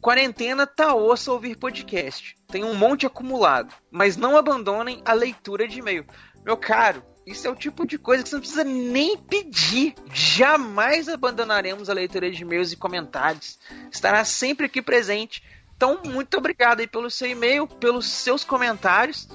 Quarentena 0.02 0.66
tá 0.66 0.94
osso 0.94 1.32
ouvir 1.32 1.56
podcast. 1.56 2.36
Tem 2.48 2.64
um 2.64 2.74
monte 2.74 3.06
acumulado. 3.06 3.74
Mas 3.90 4.14
não 4.18 4.36
abandonem 4.36 5.00
a 5.06 5.14
leitura 5.14 5.66
de 5.66 5.78
e-mail. 5.78 6.04
Meu 6.44 6.58
caro, 6.58 7.02
isso 7.26 7.46
é 7.46 7.50
o 7.50 7.56
tipo 7.56 7.86
de 7.86 7.98
coisa 7.98 8.22
que 8.22 8.28
você 8.28 8.36
não 8.36 8.40
precisa 8.40 8.64
nem 8.64 9.16
pedir. 9.16 9.94
Jamais 10.12 11.08
abandonaremos 11.08 11.88
a 11.88 11.94
leitura 11.94 12.30
de 12.30 12.42
e-mails 12.42 12.72
e 12.72 12.76
comentários. 12.76 13.58
Estará 13.90 14.24
sempre 14.24 14.66
aqui 14.66 14.82
presente. 14.82 15.42
Então, 15.76 16.00
muito 16.04 16.36
obrigado 16.36 16.80
aí 16.80 16.86
pelo 16.86 17.10
seu 17.10 17.28
e-mail, 17.28 17.66
pelos 17.66 18.06
seus 18.06 18.44
comentários. 18.44 19.28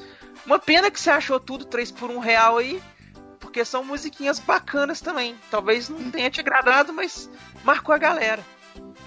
Uma 0.46 0.60
pena 0.60 0.90
que 0.92 1.00
você 1.00 1.10
achou 1.10 1.40
tudo 1.40 1.66
3 1.66 1.92
por 1.92 2.10
1 2.10 2.20
real 2.20 2.58
aí, 2.58 2.82
porque 3.40 3.66
são 3.66 3.84
musiquinhas 3.84 4.40
bacanas 4.40 5.02
também. 5.02 5.36
Talvez 5.50 5.90
não 5.90 6.12
tenha 6.12 6.30
te 6.30 6.40
agradado, 6.40 6.94
mas 6.94 7.30
marcou 7.64 7.94
a 7.94 7.98
galera. 7.98 8.44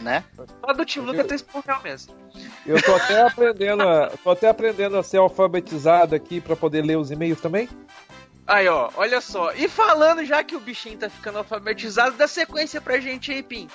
Né? 0.01 0.25
Só 0.37 0.73
do 0.73 0.85
Team 0.85 1.07
Luca 1.07 1.25
3 1.25 1.43
por 1.43 1.59
1 1.59 1.63
real 1.67 1.83
mesmo. 1.83 2.15
Eu 2.67 2.83
tô 2.83 2.95
até 2.95 3.23
aprendendo, 3.23 3.83
a, 3.83 4.13
tô 4.23 4.31
até 4.31 4.49
aprendendo 4.49 4.97
a 4.97 5.03
ser 5.03 5.19
alfabetizado 5.19 6.15
aqui 6.15 6.41
pra 6.41 6.57
poder 6.57 6.83
ler 6.83 6.97
os 6.97 7.11
e-mails 7.11 7.41
também. 7.41 7.69
Aí, 8.47 8.67
ó, 8.69 8.91
olha 8.97 9.21
só. 9.21 9.53
E 9.55 9.69
falando 9.69 10.25
já 10.25 10.43
que 10.43 10.57
o 10.57 10.61
bichinho 10.61 10.99
tá 10.99 11.09
ficando 11.09 11.39
alfabetizado, 11.39 12.17
dá 12.17 12.27
sequência 12.27 12.81
pra 12.81 12.99
gente 12.99 13.31
aí, 13.33 13.43
Pink. 13.43 13.73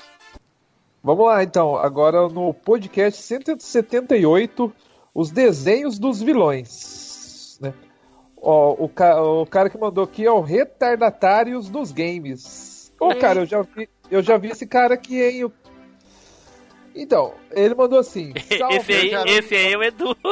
Vamos 1.03 1.25
lá 1.25 1.41
então, 1.43 1.75
agora 1.77 2.27
no 2.27 2.53
podcast 2.53 3.21
178, 3.21 4.73
os 5.13 5.31
desenhos 5.31 5.97
dos 5.97 6.21
vilões. 6.21 7.57
Né? 7.61 7.73
Ó, 8.35 8.73
o, 8.77 8.89
ca- 8.89 9.21
o 9.21 9.45
cara 9.45 9.69
que 9.69 9.77
mandou 9.77 10.03
aqui 10.03 10.25
é 10.25 10.31
o 10.31 10.41
Retardatários 10.41 11.69
dos 11.69 11.91
Games. 11.91 12.91
Ô, 12.99 13.15
cara, 13.15 13.41
eu 13.41 13.45
já 13.45 13.61
vi, 13.61 13.89
eu 14.11 14.21
já 14.21 14.37
vi 14.37 14.49
esse 14.49 14.65
cara 14.67 14.95
aqui, 14.95 15.21
hein? 15.23 15.37
Eu- 15.37 15.53
Então, 16.93 17.33
ele 17.51 17.73
mandou 17.73 17.99
assim. 17.99 18.33
"Salve, 18.57 18.75
Esse 18.77 18.91
aí, 18.93 19.11
eu 19.11 19.11
já 19.11 19.25
esse 19.33 19.55
aí 19.55 19.73
é 19.73 19.77
o 19.77 19.83
Edu. 19.83 20.17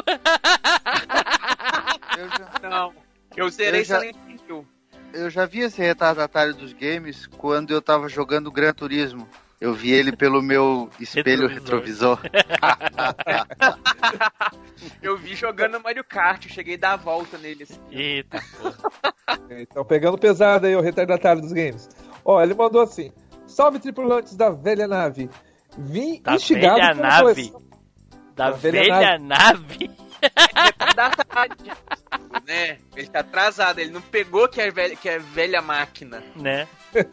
Eu 2.17 2.29
já, 2.29 2.69
Não, 2.69 2.93
eu 3.35 3.49
zerei 3.49 3.81
Eu 3.81 3.85
já- 3.85 3.99
Silent. 3.99 4.15
Eu 5.15 5.29
já 5.29 5.45
vi 5.45 5.61
esse 5.61 5.81
retardatário 5.81 6.53
dos 6.53 6.73
games 6.73 7.25
quando 7.25 7.71
eu 7.71 7.81
tava 7.81 8.09
jogando 8.09 8.51
Gran 8.51 8.73
Turismo. 8.73 9.27
Eu 9.59 9.73
vi 9.73 9.91
ele 9.91 10.15
pelo 10.15 10.41
meu 10.41 10.89
espelho 10.99 11.47
retrovisor. 11.47 12.19
Eu 15.01 15.17
vi 15.17 15.33
jogando 15.33 15.79
Mario 15.79 16.03
Kart, 16.03 16.45
eu 16.45 16.51
cheguei 16.51 16.75
a 16.75 16.77
dar 16.77 16.93
a 16.93 16.97
volta 16.97 17.37
nele. 17.37 17.63
Assim. 17.63 17.79
Eita, 17.89 18.39
porra. 18.57 18.75
Então, 19.49 19.83
pegando 19.83 20.17
pesado 20.17 20.67
aí 20.67 20.75
o 20.75 20.81
retardatário 20.81 21.41
dos 21.41 21.51
games. 21.51 21.89
Ó, 22.23 22.41
ele 22.41 22.53
mandou 22.53 22.81
assim: 22.81 23.11
Salve 23.47 23.79
tripulantes 23.79 24.35
da 24.35 24.51
velha 24.51 24.87
nave. 24.87 25.29
Vim 25.77 26.21
Da 26.21 26.35
instigado 26.35 26.75
velha 26.75 26.93
nave. 26.93 27.53
Da 28.35 28.51
Da 28.51 28.51
velha 28.51 28.81
velha 28.81 29.17
nave. 29.17 29.89
Retardatário, 30.87 31.55
né? 32.45 32.77
Ele 32.95 33.07
tá 33.07 33.19
atrasado, 33.19 33.79
ele 33.79 33.91
não 33.91 34.01
pegou 34.01 34.47
que 34.47 34.61
é 34.61 34.71
velha, 34.71 34.95
que 34.95 35.09
é 35.09 35.19
velha 35.19 35.61
máquina. 35.61 36.23
Né? 36.35 36.67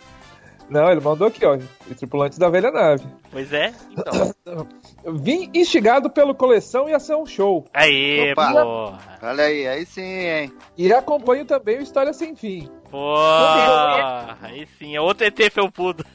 Não, 0.72 0.90
ele 0.90 1.02
mandou 1.02 1.26
aqui, 1.26 1.44
ó. 1.44 1.58
Tripulantes 1.98 2.38
da 2.38 2.48
velha 2.48 2.70
nave. 2.70 3.04
Pois 3.30 3.52
é. 3.52 3.74
Então, 3.90 4.66
Vim 5.20 5.50
instigado 5.52 6.08
pelo 6.08 6.34
coleção 6.34 6.88
e 6.88 6.94
ação 6.94 7.26
show. 7.26 7.66
Aí, 7.74 8.32
Opa. 8.32 8.52
porra. 8.52 9.18
Olha 9.22 9.44
aí, 9.44 9.68
aí 9.68 9.84
sim, 9.84 10.00
hein? 10.00 10.52
E 10.78 10.90
acompanho 10.92 11.44
também 11.44 11.78
o 11.78 11.82
História 11.82 12.14
Sem 12.14 12.34
Fim. 12.34 12.70
Porra. 12.90 14.38
Aí 14.40 14.66
sim, 14.78 14.96
é 14.96 15.00
outro 15.00 15.26
ET 15.26 15.38
felpudo. 15.52 16.06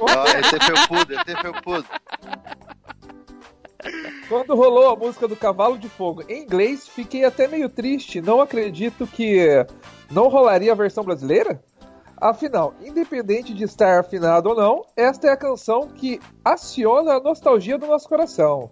Ó, 0.00 0.24
esse 0.38 0.56
é 0.56 0.60
felpudo, 0.60 1.14
é 1.14 1.42
felpudo. 1.42 1.86
Quando 4.28 4.54
rolou 4.54 4.88
a 4.88 4.96
música 4.96 5.28
do 5.28 5.36
Cavalo 5.36 5.76
de 5.76 5.88
Fogo 5.88 6.22
em 6.28 6.42
inglês, 6.42 6.88
fiquei 6.88 7.24
até 7.24 7.46
meio 7.46 7.68
triste. 7.68 8.22
Não 8.22 8.40
acredito 8.40 9.06
que 9.06 9.46
não 10.10 10.28
rolaria 10.28 10.72
a 10.72 10.76
versão 10.76 11.04
brasileira? 11.04 11.62
Afinal, 12.16 12.72
independente 12.80 13.52
de 13.52 13.64
estar 13.64 14.00
afinado 14.00 14.48
ou 14.48 14.56
não, 14.56 14.82
esta 14.96 15.26
é 15.26 15.30
a 15.30 15.36
canção 15.36 15.88
que 15.88 16.20
aciona 16.42 17.14
a 17.14 17.20
nostalgia 17.20 17.76
do 17.76 17.86
nosso 17.86 18.08
coração. 18.08 18.70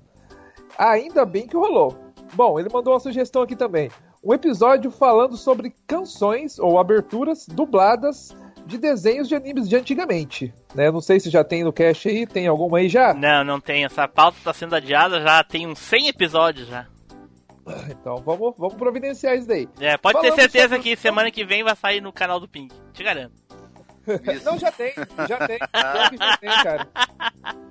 Ainda 0.79 1.27
bem 1.27 1.47
que 1.47 1.57
rolou. 1.57 1.97
Bom, 2.33 2.59
ele 2.59 2.71
mandou 2.73 2.95
uma 2.95 3.01
sugestão 3.01 3.43
aqui 3.43 3.55
também. 3.55 3.91
Um 4.25 4.33
episódio 4.33 4.91
falando 4.91 5.37
sobre 5.37 5.75
canções 5.87 6.59
ou 6.59 6.79
aberturas 6.79 7.47
dubladas 7.47 8.35
de 8.67 8.79
desenhos 8.79 9.29
de 9.29 9.35
animes 9.35 9.69
de 9.69 9.77
antigamente. 9.77 10.53
Né? 10.75 10.91
Não 10.91 11.01
sei 11.01 11.19
se 11.21 11.31
já 11.31 11.43
tem 11.45 11.65
no 11.65 11.73
cast 11.73 12.09
aí, 12.09 12.27
tem 12.27 12.47
alguma 12.47 12.79
aí 12.79 12.89
já? 12.89 13.13
Não, 13.15 13.45
não 13.45 13.61
tem. 13.61 13.85
Essa 13.85 14.07
pauta 14.09 14.39
tá 14.43 14.53
sendo 14.53 14.75
adiada 14.75 15.21
já 15.21 15.43
tem 15.45 15.67
uns 15.67 15.79
100 15.79 16.09
episódios 16.09 16.69
já. 16.69 16.87
Então 17.91 18.17
vamos, 18.17 18.55
vamos 18.59 18.75
providenciar 18.75 19.37
isso 19.37 19.47
daí. 19.47 19.69
É, 19.79 19.97
pode 19.97 20.21
ter 20.21 20.29
Falando 20.29 20.41
certeza 20.41 20.69
sobre- 20.77 20.83
que 20.83 20.97
semana 20.97 21.31
que 21.31 21.45
vem 21.45 21.63
vai 21.63 21.77
sair 21.77 22.01
no 22.01 22.13
canal 22.13 22.41
do 22.41 22.49
Pink. 22.49 22.75
Te 22.93 23.03
garanto. 23.05 23.35
Não, 24.45 24.59
já 24.59 24.73
tem, 24.73 24.93
já 25.29 25.47
tem. 25.47 25.59
Já 26.19 26.37
tem, 26.39 26.51
cara. 26.63 26.89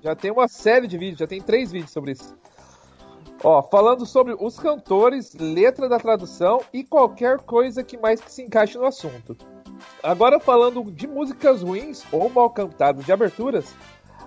Já 0.02 0.16
tem 0.16 0.32
uma 0.32 0.48
série 0.48 0.88
de 0.88 0.98
vídeos, 0.98 1.20
já 1.20 1.28
tem 1.28 1.42
três 1.42 1.72
vídeos 1.74 1.92
sobre 1.92 2.14
isso. 2.14 2.34
Ó, 3.44 3.62
falando 3.64 4.06
sobre 4.06 4.34
os 4.40 4.58
cantores, 4.58 5.34
letra 5.38 5.90
da 5.90 6.00
tradução 6.00 6.62
e 6.72 6.84
qualquer 6.86 7.40
coisa 7.40 7.84
que 7.84 7.98
mais 7.98 8.22
que 8.22 8.32
se 8.32 8.44
encaixe 8.44 8.78
no 8.78 8.86
assunto. 8.86 9.36
Agora 10.04 10.40
falando 10.40 10.84
de 10.92 11.08
músicas 11.08 11.62
ruins 11.62 12.06
ou 12.12 12.30
mal 12.30 12.50
cantadas 12.50 13.06
de 13.06 13.12
aberturas, 13.12 13.74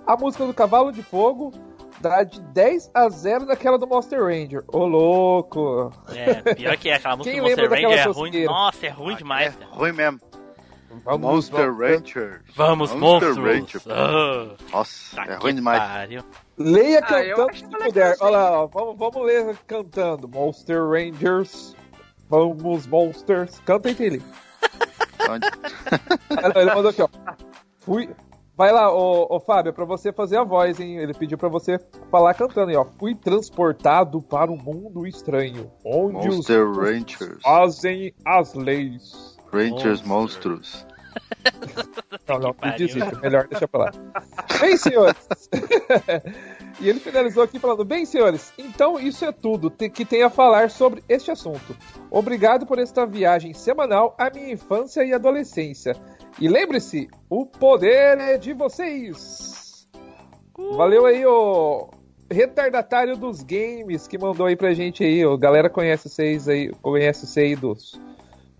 a 0.06 0.16
música 0.16 0.46
do 0.46 0.54
Cavalo 0.54 0.92
de 0.92 1.02
Fogo 1.02 1.52
dá 2.00 2.22
de 2.22 2.40
10 2.40 2.90
a 2.94 3.08
0 3.08 3.46
naquela 3.46 3.78
do 3.78 3.86
Monster 3.86 4.22
Ranger. 4.22 4.64
Ô 4.68 4.86
louco! 4.86 5.92
É, 6.14 6.54
pior 6.54 6.76
que 6.76 6.90
é, 6.90 6.94
aquela 6.94 7.16
música 7.16 7.32
Quem 7.32 7.40
do 7.40 7.46
Monster 7.48 7.64
lembra 7.64 7.76
Ranger 7.76 7.90
é 7.92 7.96
daquela 7.96 8.14
ruim. 8.14 8.44
Nossa, 8.44 8.86
é 8.86 8.90
ruim 8.90 9.16
demais, 9.16 9.54
cara. 9.56 9.70
Ruim 9.72 9.92
mesmo. 9.92 10.20
Vamos, 11.04 11.50
Monster. 11.50 11.74
Rancher. 11.74 12.42
Vamos, 12.54 12.94
Monster 12.94 13.34
monstros. 13.34 13.36
Ranger. 13.36 13.82
Ah, 13.90 14.54
Nossa, 14.70 15.16
tá 15.16 15.24
é 15.32 15.36
ruim 15.36 15.54
demais. 15.54 15.80
pariu. 15.82 16.22
Leia 16.56 17.00
Ah, 17.02 17.08
cantando 17.08 17.48
acho 17.50 17.58
se 17.58 17.66
puder. 17.66 18.16
Olha 18.20 18.30
lá, 18.30 18.62
ó, 18.62 18.66
vamos, 18.68 18.96
vamos 18.96 19.26
ler 19.26 19.56
cantando. 19.66 20.28
Monster 20.28 20.86
Rangers. 20.86 21.74
Vamos, 22.28 22.86
Monsters. 22.86 23.60
Canta 23.66 23.88
aí, 23.88 23.94
Tilly. 23.94 24.22
Onde- 25.30 26.58
Ele 26.58 26.74
mandou 26.74 26.90
aqui, 26.90 27.02
ó. 27.02 27.08
Fui. 27.80 28.08
Vai 28.56 28.70
lá, 28.70 28.92
ô, 28.92 29.26
ô 29.34 29.40
Fábio, 29.40 29.70
é 29.70 29.72
pra 29.72 29.84
você 29.84 30.12
fazer 30.12 30.36
a 30.36 30.44
voz, 30.44 30.78
hein? 30.78 30.96
Ele 30.98 31.12
pediu 31.12 31.36
pra 31.36 31.48
você 31.48 31.76
falar 32.08 32.34
cantando 32.34 32.70
aí, 32.70 32.76
ó. 32.76 32.84
Fui 33.00 33.12
transportado 33.14 34.22
para 34.22 34.50
um 34.50 34.56
mundo 34.56 35.06
estranho, 35.08 35.72
onde 35.84 36.28
Monster 36.28 36.68
os 36.68 36.76
Rangers. 36.78 37.42
fazem 37.42 38.14
as 38.24 38.54
leis. 38.54 39.36
Rangers 39.52 40.02
Monster. 40.02 40.52
Monstros. 40.52 40.86
Não, 42.28 42.38
não, 42.38 42.54
desiste, 42.78 43.20
melhor 43.20 43.48
deixa 43.48 43.66
pra 43.66 43.80
lá. 43.86 43.92
Bem, 44.60 44.76
senhores. 44.76 45.16
e 46.80 46.88
ele 46.88 47.00
finalizou 47.00 47.42
aqui 47.42 47.58
falando: 47.58 47.84
Bem, 47.84 48.04
senhores, 48.04 48.52
então 48.58 48.98
isso 48.98 49.24
é 49.24 49.32
tudo 49.32 49.70
que 49.70 50.04
tem 50.04 50.22
a 50.22 50.30
falar 50.30 50.70
sobre 50.70 51.02
este 51.08 51.30
assunto. 51.30 51.76
Obrigado 52.10 52.66
por 52.66 52.78
esta 52.78 53.06
viagem 53.06 53.52
semanal 53.54 54.14
à 54.18 54.30
minha 54.30 54.52
infância 54.52 55.04
e 55.04 55.12
adolescência. 55.12 55.96
E 56.40 56.48
lembre-se: 56.48 57.08
o 57.28 57.46
poder 57.46 58.18
é 58.18 58.38
de 58.38 58.52
vocês. 58.52 59.88
Valeu 60.76 61.06
aí, 61.06 61.24
o 61.26 61.88
retardatário 62.30 63.16
dos 63.16 63.42
games 63.42 64.06
que 64.06 64.18
mandou 64.18 64.46
aí 64.46 64.56
pra 64.56 64.74
gente 64.74 65.04
aí. 65.04 65.22
A 65.22 65.36
galera 65.36 65.68
conhece 65.68 66.08
vocês 66.08 66.48
aí, 66.48 66.70
conhece 66.80 67.26
você 67.26 67.40
aí 67.40 67.56
dos 67.56 67.98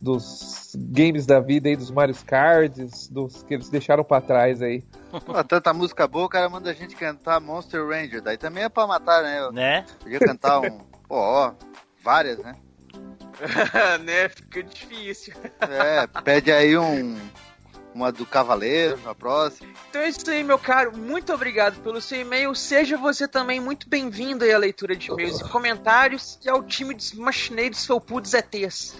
dos 0.04 0.76
games 0.76 1.24
da 1.24 1.40
vida 1.40 1.68
aí, 1.68 1.76
dos 1.76 1.90
Mario 1.90 2.14
Cards, 2.26 3.08
dos 3.08 3.42
que 3.42 3.54
eles 3.54 3.70
deixaram 3.70 4.04
pra 4.04 4.20
trás 4.20 4.60
aí. 4.60 4.84
Pô, 5.20 5.44
tanta 5.44 5.72
música 5.72 6.06
boa, 6.08 6.26
o 6.26 6.28
cara 6.28 6.48
manda 6.48 6.70
a 6.70 6.74
gente 6.74 6.96
cantar 6.96 7.40
Monster 7.40 7.86
Ranger. 7.86 8.20
Daí 8.22 8.36
também 8.36 8.64
é 8.64 8.68
pra 8.68 8.86
matar, 8.86 9.22
né? 9.22 9.40
Eu 9.40 9.52
Né? 9.52 9.84
podia 10.00 10.18
cantar 10.18 10.60
um. 10.60 10.78
Pô, 11.08 11.16
ó, 11.16 11.52
várias, 12.02 12.38
né? 12.38 12.56
né? 14.04 14.28
Fica 14.28 14.62
difícil. 14.62 15.34
É, 15.60 16.06
pede 16.22 16.50
aí 16.52 16.76
um. 16.78 17.18
Uma 17.94 18.10
do 18.10 18.26
Cavaleiro 18.26 18.98
na 19.04 19.14
próxima. 19.14 19.72
Então 19.88 20.02
é 20.02 20.08
isso 20.08 20.28
aí, 20.28 20.42
meu 20.42 20.58
caro. 20.58 20.96
Muito 20.98 21.32
obrigado 21.32 21.80
pelo 21.80 22.00
seu 22.00 22.20
e-mail. 22.22 22.52
Seja 22.52 22.96
você 22.96 23.28
também 23.28 23.60
muito 23.60 23.88
bem-vindo 23.88 24.42
aí 24.42 24.52
à 24.52 24.58
leitura 24.58 24.96
de 24.96 25.12
e-mails 25.12 25.38
e 25.40 25.44
comentários 25.48 26.36
e 26.44 26.48
ao 26.48 26.60
time 26.64 26.92
dos 26.92 27.12
machineiros 27.12 27.86
felpudos 27.86 28.34
ETs. 28.34 28.96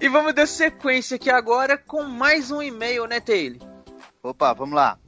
E 0.00 0.08
vamos 0.08 0.32
dar 0.34 0.46
sequência 0.46 1.16
aqui 1.16 1.28
agora 1.28 1.76
com 1.76 2.02
mais 2.02 2.50
um 2.50 2.62
e-mail, 2.62 3.06
né, 3.06 3.20
Taylor? 3.20 3.60
Opa, 4.22 4.54
vamos 4.54 4.74
lá. 4.74 4.98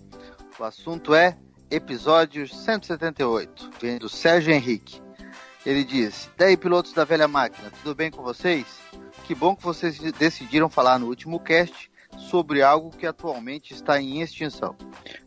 O 0.58 0.64
assunto 0.64 1.14
é 1.14 1.36
episódio 1.70 2.46
178, 2.46 3.70
vem 3.80 3.98
do 3.98 4.08
Sérgio 4.08 4.52
Henrique. 4.52 5.00
Ele 5.64 5.82
diz: 5.82 6.30
Daí, 6.36 6.56
pilotos 6.56 6.92
da 6.92 7.04
velha 7.04 7.26
máquina, 7.26 7.70
tudo 7.82 7.94
bem 7.94 8.10
com 8.10 8.22
vocês? 8.22 8.66
Que 9.24 9.34
bom 9.34 9.56
que 9.56 9.62
vocês 9.62 9.98
decidiram 10.12 10.68
falar 10.68 10.98
no 10.98 11.06
último 11.06 11.40
cast 11.40 11.90
sobre 12.18 12.62
algo 12.62 12.90
que 12.90 13.06
atualmente 13.06 13.72
está 13.72 14.00
em 14.00 14.20
extinção. 14.20 14.76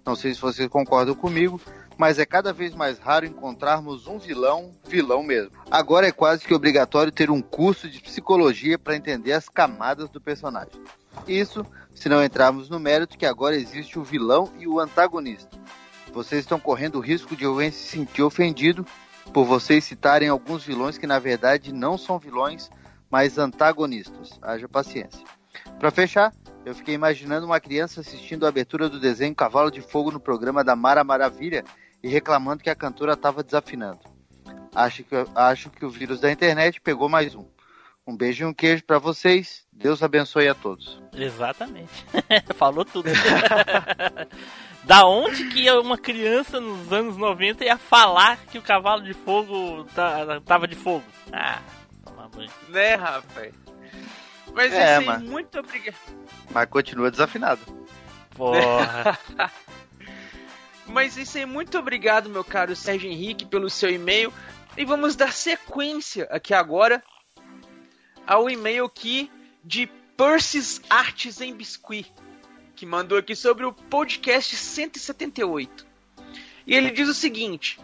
Não 0.06 0.16
sei 0.16 0.34
se 0.34 0.42
vocês 0.42 0.68
concordam 0.68 1.16
comigo, 1.16 1.60
mas 1.97 2.19
é 2.19 2.26
cada 2.26 2.51
vez 2.51 2.73
mais 2.73 2.99
raro 2.99 3.26
encontrarmos 3.26 4.07
um 4.07 4.17
vilão, 4.17 4.72
vilão 4.88 5.23
mesmo. 5.23 5.51
Agora 5.69 6.07
é 6.07 6.11
quase 6.11 6.45
que 6.45 6.53
obrigatório 6.53 7.11
ter 7.11 7.30
um 7.30 7.41
curso 7.41 7.89
de 7.89 8.01
psicologia 8.01 8.77
para 8.77 8.95
entender 8.95 9.34
as 9.34 9.47
camadas 9.47 10.09
do 10.09 10.19
personagem. 10.19 10.81
Isso 11.27 11.65
se 11.93 12.09
não 12.09 12.23
entrarmos 12.23 12.69
no 12.69 12.80
mérito 12.80 13.17
que 13.17 13.26
agora 13.26 13.55
existe 13.55 13.97
o 13.97 14.03
vilão 14.03 14.51
e 14.59 14.67
o 14.67 14.80
antagonista. 14.80 15.57
Vocês 16.13 16.41
estão 16.41 16.59
correndo 16.59 16.95
o 16.95 17.01
risco 17.01 17.35
de 17.35 17.45
alguém 17.45 17.72
se 17.72 17.88
sentir 17.88 18.22
ofendido 18.22 18.85
por 19.34 19.45
vocês 19.45 19.84
citarem 19.84 20.30
alguns 20.30 20.63
vilões 20.63 20.97
que 20.97 21.07
na 21.07 21.19
verdade 21.19 21.73
não 21.73 21.97
são 21.97 22.19
vilões, 22.19 22.69
mas 23.09 23.38
antagonistas. 23.38 24.38
Haja 24.41 24.67
paciência. 24.67 25.23
Para 25.80 25.91
fechar, 25.91 26.34
eu 26.65 26.76
fiquei 26.76 26.93
imaginando 26.93 27.45
uma 27.45 27.59
criança 27.59 28.01
assistindo 28.01 28.45
a 28.45 28.49
abertura 28.49 28.89
do 28.89 28.99
desenho 28.99 29.35
Cavalo 29.35 29.72
de 29.72 29.81
Fogo 29.81 30.11
no 30.11 30.19
programa 30.19 30.63
da 30.63 30.76
Mara 30.76 31.03
Maravilha 31.03 31.63
e 32.06 32.07
reclamando 32.07 32.61
que 32.64 32.69
a 32.69 32.76
cantora 32.76 33.14
estava 33.14 33.41
desafinando. 33.41 33.99
Acho 34.76 35.03
que, 35.03 35.15
acho 35.34 35.72
que 35.72 35.84
o 35.84 35.90
vírus 35.90 36.19
da 36.19 36.32
internet 36.32 36.80
pegou 36.80 37.10
mais 37.10 37.34
um. 37.34 37.48
Um 38.06 38.15
beijo 38.15 38.44
e 38.44 38.45
um 38.45 38.53
queijo 38.53 38.84
para 38.84 38.99
vocês. 38.99 39.65
Deus 39.73 40.03
abençoe 40.03 40.48
a 40.48 40.53
todos. 40.53 41.02
Exatamente. 41.11 41.90
Falou 42.53 42.86
tudo. 42.86 43.10
da 44.86 45.03
onde 45.07 45.45
que 45.49 45.68
uma 45.72 45.98
criança 45.98 46.60
nos 46.60 46.94
anos 46.94 47.18
90 47.18 47.65
ia 47.65 47.76
falar 47.80 48.38
que 48.52 48.60
o 48.60 48.61
cavalo 48.61 49.02
de 49.02 49.15
fogo 49.15 49.84
tá, 49.95 50.40
tava 50.41 50.68
de 50.68 50.76
fogo? 50.76 51.03
Ah, 51.34 51.60
toma 52.03 52.30
banho. 52.30 52.52
Né, 52.69 52.94
rapaz? 52.94 53.52
Mas 54.53 54.72
É, 54.73 54.98
assim, 54.98 55.06
mas- 55.07 55.23
muito 55.23 55.57
obrigado. 55.57 55.95
Mas 56.52 56.69
continua 56.69 57.10
desafinado. 57.10 57.61
Porra. 58.36 59.18
Mas 60.88 61.18
isso 61.18 61.38
aí, 61.38 61.45
muito 61.45 61.78
obrigado, 61.78 62.30
meu 62.30 62.44
caro 62.44 62.76
Sérgio 62.76 63.10
Henrique, 63.10 63.45
pelo 63.45 63.70
seu 63.70 63.90
e-mail. 63.90 64.32
E 64.78 64.86
vamos 64.86 65.16
dar 65.16 65.32
sequência 65.32 66.28
aqui 66.30 66.53
agora 66.53 67.03
ao 68.28 68.49
e-mail 68.49 68.86
aqui 68.86 69.32
de 69.64 69.88
Persis 70.18 70.82
Artes 70.90 71.41
em 71.41 71.53
Biscuit, 71.53 72.12
que 72.76 72.86
mandou 72.86 73.18
aqui 73.18 73.36
sobre 73.36 73.66
o 73.66 73.74
podcast 73.74 74.56
178. 74.56 75.86
E 76.68 76.76
ele 76.76 76.91
diz 76.91 77.07
o 77.07 77.14
seguinte: 77.14 77.80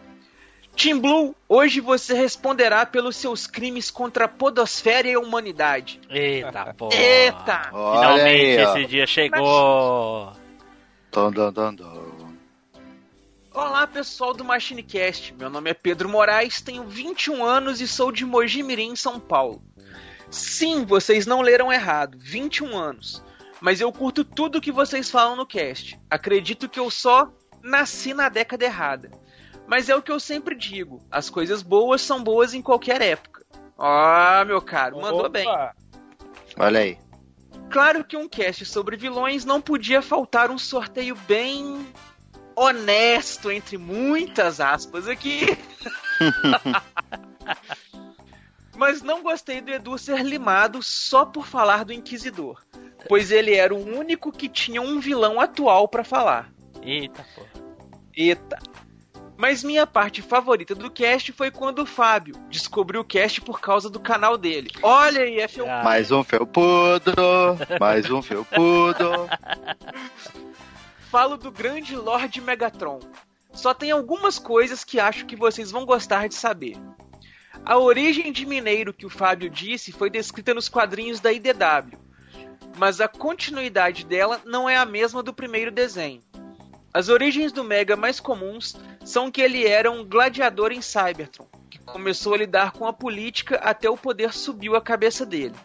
Tim 0.76 1.00
Blue, 1.00 1.36
hoje 1.48 1.80
você 1.80 2.14
responderá 2.14 2.86
pelos 2.86 3.16
seus 3.16 3.46
crimes 3.48 3.92
contra 3.92 4.26
a 4.26 4.28
podosfera 4.28 5.08
e 5.08 5.14
a 5.14 5.20
humanidade. 5.20 6.00
Eita 6.10 6.74
porra. 6.76 6.96
Eita! 6.96 7.70
Olha 7.72 8.00
Finalmente 8.00 8.58
aí, 8.58 8.82
esse 8.82 8.86
dia 8.86 9.08
chegou. 9.08 10.34
Dom, 11.12 11.32
dom, 11.32 11.52
dom, 11.52 11.76
dom. 11.76 12.11
Olá 13.54 13.86
pessoal 13.86 14.34
do 14.34 14.46
MachineCast, 14.46 15.34
meu 15.34 15.50
nome 15.50 15.72
é 15.72 15.74
Pedro 15.74 16.08
Moraes, 16.08 16.62
tenho 16.62 16.88
21 16.88 17.44
anos 17.44 17.82
e 17.82 17.88
sou 17.88 18.10
de 18.10 18.26
Mojimirim, 18.26 18.96
São 18.96 19.20
Paulo. 19.20 19.62
Sim, 20.30 20.86
vocês 20.86 21.26
não 21.26 21.42
leram 21.42 21.72
errado, 21.72 22.18
21 22.18 22.78
anos. 22.78 23.22
Mas 23.60 23.82
eu 23.82 23.92
curto 23.92 24.24
tudo 24.24 24.62
que 24.62 24.72
vocês 24.72 25.12
falam 25.12 25.36
no 25.36 25.46
cast. 25.46 26.00
Acredito 26.10 26.70
que 26.70 26.80
eu 26.80 26.90
só 26.90 27.30
nasci 27.62 28.14
na 28.14 28.30
década 28.30 28.64
errada. 28.64 29.12
Mas 29.68 29.90
é 29.90 29.96
o 29.98 30.02
que 30.02 30.14
eu 30.14 30.20
sempre 30.20 30.56
digo, 30.56 31.06
as 31.12 31.30
coisas 31.30 31.62
boas 31.62 32.02
são 32.02 32.24
boas 32.24 32.54
em 32.54 32.62
qualquer 32.62 33.02
época. 33.02 33.46
Ah, 33.78 34.46
meu 34.48 34.62
caro, 34.62 35.02
mandou 35.02 35.30
bem. 35.30 35.46
Olha 36.58 36.80
aí. 36.80 36.98
Claro 37.70 38.06
que 38.06 38.16
um 38.16 38.30
cast 38.30 38.64
sobre 38.64 38.96
vilões 38.96 39.44
não 39.44 39.60
podia 39.60 40.02
faltar 40.02 40.50
um 40.50 40.58
sorteio 40.58 41.16
bem 41.28 41.86
honesto, 42.56 43.52
entre 43.52 43.78
muitas 43.78 44.60
aspas 44.60 45.08
aqui. 45.08 45.58
Mas 48.76 49.02
não 49.02 49.22
gostei 49.22 49.62
do 49.62 49.72
Edu 49.72 49.98
ser 49.98 50.24
limado 50.24 50.82
só 50.82 51.26
por 51.26 51.46
falar 51.46 51.86
do 51.86 51.94
Inquisidor, 51.94 52.64
pois 53.08 53.32
ele 53.32 53.54
era 53.54 53.74
o 53.74 53.98
único 53.98 54.32
que 54.32 54.50
tinha 54.50 54.82
um 54.82 55.00
vilão 55.00 55.40
atual 55.40 55.88
pra 55.88 56.04
falar. 56.04 56.52
Eita 56.82 57.24
porra. 57.36 57.50
Eita. 58.16 58.60
Mas 59.38 59.64
minha 59.64 59.88
parte 59.88 60.22
favorita 60.22 60.76
do 60.76 60.92
cast 60.92 61.32
foi 61.32 61.50
quando 61.50 61.80
o 61.80 61.86
Fábio 61.86 62.36
descobriu 62.50 63.02
o 63.02 63.06
cast 63.06 63.42
por 63.42 63.60
causa 63.60 63.90
do 63.90 64.00
canal 64.00 64.38
dele. 64.38 64.70
Olha 64.84 65.22
aí, 65.22 65.40
é 65.40 65.48
FU. 65.48 65.66
Mais 65.66 66.12
um 66.12 66.24
felpudo, 66.24 67.14
mais 67.80 68.10
um 68.12 68.22
felpudo. 68.22 69.28
Falo 71.12 71.36
do 71.36 71.52
grande 71.52 71.94
Lord 71.94 72.40
Megatron. 72.40 73.02
Só 73.52 73.74
tem 73.74 73.92
algumas 73.92 74.40
coisas 74.40 74.86
que 74.86 74.98
acho 74.98 75.26
que 75.26 75.36
vocês 75.36 75.70
vão 75.70 75.86
gostar 75.86 76.30
de 76.30 76.36
saber. 76.36 76.78
A 77.66 77.78
origem 77.78 78.32
de 78.32 78.46
Mineiro 78.46 78.94
que 78.94 79.06
o 79.06 79.10
Fábio 79.10 79.50
disse 79.50 79.92
foi 79.92 80.10
descrita 80.10 80.54
nos 80.54 80.70
quadrinhos 80.70 81.20
da 81.20 81.34
IDW, 81.34 82.00
mas 82.78 83.02
a 83.02 83.10
continuidade 83.10 84.06
dela 84.06 84.40
não 84.46 84.70
é 84.70 84.78
a 84.78 84.86
mesma 84.86 85.22
do 85.22 85.34
primeiro 85.34 85.70
desenho. 85.70 86.24
As 86.94 87.10
origens 87.10 87.52
do 87.52 87.62
Mega 87.62 87.98
mais 87.98 88.22
comuns 88.22 88.78
são 89.04 89.30
que 89.30 89.42
ele 89.42 89.68
era 89.68 89.92
um 89.92 90.06
gladiador 90.06 90.72
em 90.72 90.82
Cybertron, 90.82 91.50
que 91.70 91.80
começou 91.80 92.36
a 92.36 92.38
lidar 92.38 92.72
com 92.72 92.88
a 92.88 92.94
política 92.94 93.58
até 93.58 93.90
o 93.90 93.98
poder 93.98 94.32
subiu 94.32 94.78
a 94.78 94.82
cabeça 94.82 95.26
dele. 95.26 95.56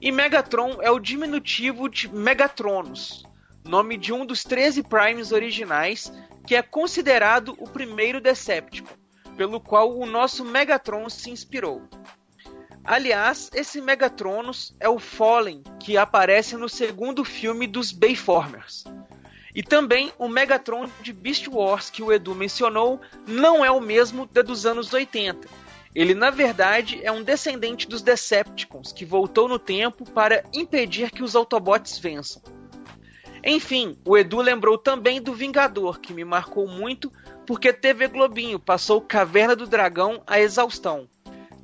E 0.00 0.10
Megatron 0.10 0.78
é 0.80 0.90
o 0.90 0.98
diminutivo 0.98 1.88
de 1.88 2.12
Megatronus, 2.12 3.22
nome 3.64 3.96
de 3.96 4.12
um 4.12 4.26
dos 4.26 4.44
13 4.44 4.82
Primes 4.82 5.32
originais, 5.32 6.12
que 6.46 6.54
é 6.54 6.62
considerado 6.62 7.54
o 7.58 7.68
primeiro 7.68 8.20
Decepticon, 8.20 8.94
pelo 9.36 9.60
qual 9.60 9.96
o 9.96 10.06
nosso 10.06 10.44
Megatron 10.44 11.08
se 11.08 11.30
inspirou. 11.30 11.82
Aliás, 12.84 13.48
esse 13.54 13.80
Megatronus 13.80 14.74
é 14.80 14.88
o 14.88 14.98
Fallen 14.98 15.62
que 15.78 15.96
aparece 15.96 16.56
no 16.56 16.68
segundo 16.68 17.24
filme 17.24 17.66
dos 17.66 17.92
Bayformers. 17.92 18.84
E 19.54 19.62
também 19.62 20.12
o 20.18 20.26
Megatron 20.26 20.88
de 21.00 21.12
Beast 21.12 21.46
Wars 21.46 21.90
que 21.90 22.02
o 22.02 22.12
Edu 22.12 22.34
mencionou 22.34 23.00
não 23.26 23.64
é 23.64 23.70
o 23.70 23.80
mesmo 23.80 24.26
da 24.26 24.42
dos 24.42 24.66
anos 24.66 24.92
80. 24.92 25.46
Ele, 25.94 26.14
na 26.14 26.30
verdade, 26.30 27.00
é 27.04 27.12
um 27.12 27.22
descendente 27.22 27.86
dos 27.86 28.02
Decepticons 28.02 28.92
que 28.92 29.04
voltou 29.04 29.46
no 29.46 29.58
tempo 29.58 30.10
para 30.10 30.42
impedir 30.52 31.10
que 31.10 31.22
os 31.22 31.36
Autobots 31.36 31.98
vençam. 31.98 32.42
Enfim, 33.44 33.98
o 34.04 34.16
Edu 34.16 34.40
lembrou 34.40 34.78
também 34.78 35.20
do 35.20 35.34
Vingador, 35.34 35.98
que 36.00 36.12
me 36.12 36.24
marcou 36.24 36.68
muito 36.68 37.12
porque 37.46 37.72
TV 37.72 38.06
Globinho 38.06 38.58
passou 38.58 39.00
Caverna 39.00 39.56
do 39.56 39.66
Dragão 39.66 40.22
a 40.26 40.38
exaustão. 40.38 41.08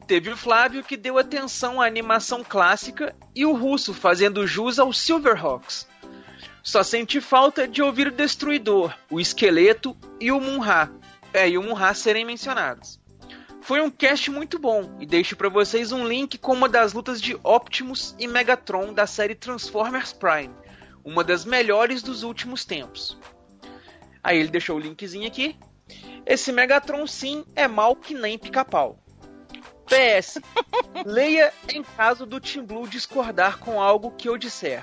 Teve 0.06 0.30
o 0.30 0.36
Flávio 0.36 0.82
que 0.82 0.96
deu 0.96 1.18
atenção 1.18 1.80
à 1.80 1.86
animação 1.86 2.42
clássica 2.42 3.14
e 3.34 3.44
o 3.44 3.52
Russo 3.52 3.92
fazendo 3.92 4.46
jus 4.46 4.78
aos 4.78 4.98
Silverhawks. 4.98 5.86
Só 6.62 6.82
senti 6.82 7.20
falta 7.20 7.68
de 7.68 7.82
ouvir 7.82 8.08
o 8.08 8.12
Destruidor, 8.12 8.94
o 9.10 9.20
Esqueleto 9.20 9.96
e 10.20 10.32
o 10.32 10.40
Munra. 10.40 10.90
É, 11.32 11.48
e 11.48 11.58
o 11.58 11.62
Munra 11.62 11.94
serem 11.94 12.24
mencionados. 12.24 12.98
Foi 13.60 13.82
um 13.82 13.90
cast 13.90 14.30
muito 14.30 14.58
bom 14.58 14.96
e 14.98 15.04
deixo 15.04 15.36
para 15.36 15.50
vocês 15.50 15.92
um 15.92 16.08
link 16.08 16.38
com 16.38 16.54
uma 16.54 16.68
das 16.68 16.94
lutas 16.94 17.20
de 17.20 17.38
Optimus 17.42 18.16
e 18.18 18.26
Megatron 18.26 18.94
da 18.94 19.06
série 19.06 19.34
Transformers 19.34 20.12
Prime, 20.12 20.54
uma 21.08 21.24
das 21.24 21.46
melhores 21.46 22.02
dos 22.02 22.22
últimos 22.22 22.66
tempos. 22.66 23.16
Aí 24.22 24.38
ele 24.38 24.50
deixou 24.50 24.76
o 24.76 24.78
linkzinho 24.78 25.26
aqui. 25.26 25.56
Esse 26.26 26.52
Megatron 26.52 27.06
sim 27.06 27.46
é 27.56 27.66
mal 27.66 27.96
que 27.96 28.12
nem 28.12 28.36
pica-pau. 28.36 29.02
PS. 29.86 30.38
Leia 31.06 31.50
em 31.72 31.82
caso 31.82 32.26
do 32.26 32.38
Team 32.38 32.66
Blue 32.66 32.86
discordar 32.86 33.58
com 33.58 33.80
algo 33.80 34.10
que 34.10 34.28
eu 34.28 34.36
disser. 34.36 34.82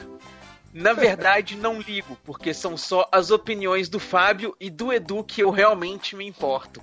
Na 0.74 0.94
verdade, 0.94 1.56
não 1.56 1.80
ligo, 1.80 2.18
porque 2.24 2.56
são 2.56 2.76
só 2.76 3.08
as 3.12 3.30
opiniões 3.30 3.88
do 3.88 4.00
Fábio 4.00 4.56
e 4.60 4.72
do 4.72 4.92
Edu 4.92 5.24
que 5.24 5.42
eu 5.42 5.52
realmente 5.52 6.16
me 6.16 6.26
importo. 6.26 6.82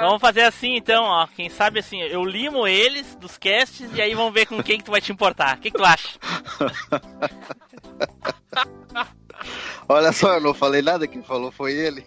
Vamos 0.00 0.20
fazer 0.20 0.42
assim 0.42 0.76
então, 0.76 1.04
ó. 1.04 1.26
Quem 1.26 1.48
sabe 1.48 1.80
assim, 1.80 2.00
eu 2.00 2.24
limo 2.24 2.66
eles 2.66 3.14
dos 3.16 3.36
casts 3.38 3.90
e 3.94 4.00
aí 4.00 4.14
vamos 4.14 4.32
ver 4.32 4.46
com 4.46 4.62
quem 4.62 4.78
que 4.78 4.84
tu 4.84 4.90
vai 4.90 5.00
te 5.00 5.12
importar. 5.12 5.56
O 5.56 5.60
que, 5.60 5.70
que 5.70 5.78
tu 5.78 5.84
acha? 5.84 6.18
Olha 9.88 10.12
só, 10.12 10.34
eu 10.34 10.40
não 10.40 10.54
falei 10.54 10.82
nada, 10.82 11.06
quem 11.06 11.22
falou 11.22 11.50
foi 11.50 11.72
ele. 11.72 12.06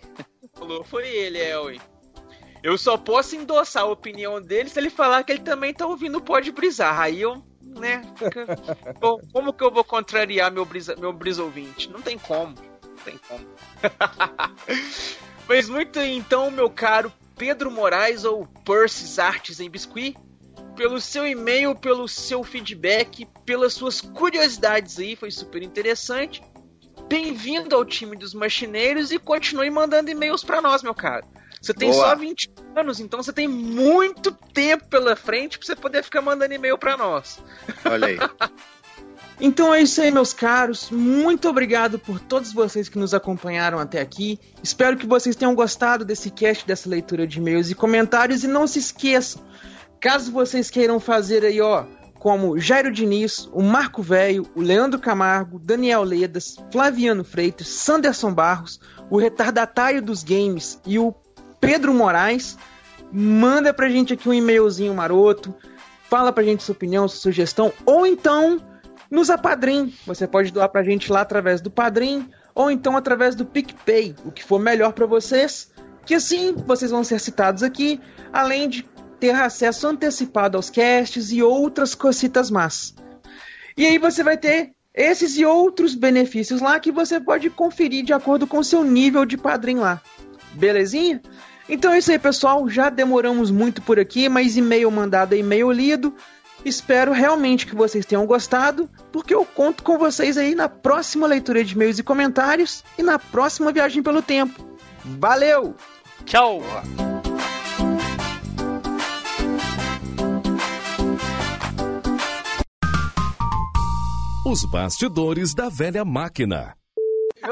Falou, 0.53 0.84
foi 0.84 1.07
ele, 1.07 1.39
Elwin. 1.39 1.80
Eu 2.61 2.77
só 2.77 2.97
posso 2.97 3.35
endossar 3.35 3.84
a 3.84 3.88
opinião 3.88 4.39
dele 4.41 4.69
se 4.69 4.80
ele 4.80 4.89
falar 4.89 5.23
que 5.23 5.31
ele 5.31 5.41
também 5.41 5.73
tá 5.73 5.85
ouvindo 5.88 6.19
o 6.19 6.22
Pode 6.22 6.51
Brisar. 6.51 6.99
Aí 6.99 7.22
eu 7.22 7.43
né? 7.80 8.01
Fica- 8.15 8.45
Bom, 8.99 9.19
como 9.31 9.53
que 9.53 9.63
eu 9.63 9.72
vou 9.72 9.84
contrariar 9.84 10.51
meu 10.51 10.65
brisa, 10.65 10.95
meu 10.95 11.13
brisa 11.13 11.43
ouvinte? 11.43 11.89
Não 11.89 12.01
tem 12.01 12.18
como. 12.18 12.55
Não 12.84 12.95
tem 13.03 13.19
como. 13.27 13.45
Mas 15.47 15.69
muito 15.69 15.99
então, 15.99 16.51
meu 16.51 16.69
caro 16.69 17.11
Pedro 17.41 17.72
Moraes 17.72 18.23
ou 18.23 18.45
Persis 18.45 19.18
Artes 19.18 19.59
em 19.59 19.68
Biscuit, 19.68 20.15
pelo 20.76 21.01
seu 21.01 21.26
e-mail, 21.26 21.73
pelo 21.73 22.07
seu 22.07 22.43
feedback, 22.43 23.27
pelas 23.43 23.73
suas 23.73 23.99
curiosidades 23.99 24.99
aí, 24.99 25.15
foi 25.15 25.31
super 25.31 25.63
interessante. 25.63 26.39
Bem-vindo 27.09 27.76
ao 27.76 27.84
time 27.84 28.15
dos 28.15 28.35
machineiros 28.35 29.11
e 29.11 29.18
continue 29.18 29.72
mandando 29.72 30.11
e-mails 30.11 30.43
pra 30.43 30.61
nós, 30.61 30.84
meu 30.84 30.93
caro. 30.93 31.26
Você 31.59 31.73
tem 31.73 31.89
Boa. 31.89 32.09
só 32.09 32.15
20 32.15 32.51
anos, 32.76 32.99
então 32.99 33.23
você 33.23 33.34
tem 33.34 33.47
muito 33.47 34.31
tempo 34.31 34.88
pela 34.88 35.15
frente 35.15 35.57
pra 35.57 35.65
você 35.65 35.76
poder 35.76 36.03
ficar 36.03 36.22
mandando 36.22 36.53
e-mail 36.53 36.77
pra 36.77 36.95
nós. 36.95 37.43
Olha 37.84 38.07
aí. 38.07 38.18
Então 39.43 39.73
é 39.73 39.81
isso 39.81 39.99
aí, 39.99 40.11
meus 40.11 40.34
caros. 40.34 40.91
Muito 40.91 41.49
obrigado 41.49 41.97
por 41.97 42.19
todos 42.19 42.53
vocês 42.53 42.88
que 42.88 42.99
nos 42.99 43.11
acompanharam 43.11 43.80
até 43.80 43.99
aqui. 43.99 44.39
Espero 44.61 44.95
que 44.95 45.07
vocês 45.07 45.35
tenham 45.35 45.55
gostado 45.55 46.05
desse 46.05 46.30
cast, 46.30 46.65
dessa 46.68 46.88
leitura 46.88 47.26
de 47.26 47.39
e-mails 47.39 47.72
e 47.72 47.76
comentários. 47.76 48.43
E 48.43 48.47
não 48.47 48.68
se 48.68 48.77
esqueçam, 48.77 49.41
caso 49.99 50.31
vocês 50.31 50.69
queiram 50.69 50.99
fazer 50.99 51.43
aí, 51.43 51.59
ó, 51.59 51.85
como 52.19 52.59
Jairo 52.59 52.91
Diniz, 52.91 53.49
o 53.51 53.63
Marco 53.63 54.03
Velho, 54.03 54.45
o 54.53 54.61
Leandro 54.61 54.99
Camargo, 54.99 55.57
Daniel 55.57 56.03
Ledas, 56.03 56.57
Flaviano 56.72 57.23
Freitas, 57.23 57.68
Sanderson 57.68 58.31
Barros, 58.31 58.80
o 59.09 59.18
retardatário 59.18 60.03
dos 60.03 60.23
games 60.23 60.80
e 60.85 60.99
o 60.99 61.15
Pedro 61.59 61.95
Moraes, 61.95 62.59
manda 63.11 63.73
pra 63.73 63.89
gente 63.89 64.13
aqui 64.13 64.30
um 64.30 64.34
e-mailzinho 64.35 64.93
maroto, 64.93 65.51
fala 66.07 66.31
pra 66.31 66.43
gente 66.43 66.61
sua 66.61 66.73
opinião, 66.73 67.07
sua 67.07 67.19
sugestão, 67.19 67.73
ou 67.88 68.05
então 68.05 68.61
nos 69.12 69.30
apadrim. 69.30 69.94
Você 70.08 70.26
pode 70.26 70.52
doar 70.52 70.70
pra 70.70 70.84
gente 70.84 71.12
lá 71.12 71.22
através 71.22 71.60
do 71.60 71.70
Padrim, 71.70 72.30
ou 72.56 72.72
então 72.72 72.96
através 72.96 73.36
do 73.36 73.46
PicPay, 73.46 74.16
o 74.24 74.32
que 74.32 74.44
for 74.44 74.60
melhor 74.60 74.94
pra 74.94 75.06
vocês, 75.06 75.70
que 76.06 76.16
assim 76.16 76.56
vocês 76.66 76.90
vão 76.90 77.04
ser 77.04 77.20
citados 77.20 77.62
aqui, 77.62 78.00
além 78.32 78.70
de 78.70 78.90
ter 79.20 79.36
acesso 79.36 79.88
antecipado 79.88 80.58
aos 80.58 80.70
casts 80.70 81.32
e 81.32 81.44
outras 81.44 81.94
cositas 81.94 82.50
más. 82.50 82.96
E 83.78 83.86
aí 83.86 83.98
você 83.98 84.24
vai 84.24 84.38
ter 84.38 84.72
esses 84.94 85.38
e 85.38 85.46
outros 85.46 85.94
benefícios 85.94 86.60
lá 86.60 86.80
que 86.80 86.92
você 86.92 87.20
pode 87.20 87.50
conferir 87.50 88.04
de 88.04 88.14
acordo 88.14 88.48
com 88.48 88.64
seu 88.64 88.84
nível 88.84 89.26
de 89.26 89.38
padrim 89.38 89.76
lá. 89.76 90.02
Belezinha? 90.54 91.22
Então 91.70 91.94
é 91.94 92.00
isso 92.00 92.12
aí, 92.12 92.20
pessoal. 92.20 92.68
Já 92.68 92.90
demoramos 92.90 93.50
muito 93.52 93.82
por 93.82 93.98
aqui, 94.00 94.28
mas 94.28 94.58
e-mail 94.58 94.92
mandado 94.92 95.34
é 95.34 95.38
e-mail 95.38 95.72
lido. 95.72 96.14
Espero 96.64 97.12
realmente 97.12 97.66
que 97.66 97.76
vocês 97.76 98.06
tenham 98.06 98.26
gostado, 98.26 98.90
porque 99.12 99.34
eu 99.34 99.44
conto 99.46 99.84
com 99.84 99.98
vocês 99.98 100.38
aí 100.38 100.54
na 100.54 100.70
próxima 100.70 101.26
leitura 101.26 101.64
de 101.64 101.74
e-mails 101.74 101.98
e 102.00 102.04
comentários 102.04 102.84
e 102.98 103.04
na 103.04 103.18
próxima 103.18 103.72
viagem 103.72 104.04
pelo 104.04 104.22
tempo. 104.22 104.64
Valeu! 105.04 105.76
Tchau! 106.26 106.62
Os 114.46 114.66
bastidores 114.66 115.54
da 115.54 115.70
velha 115.70 116.04
máquina. 116.04 116.76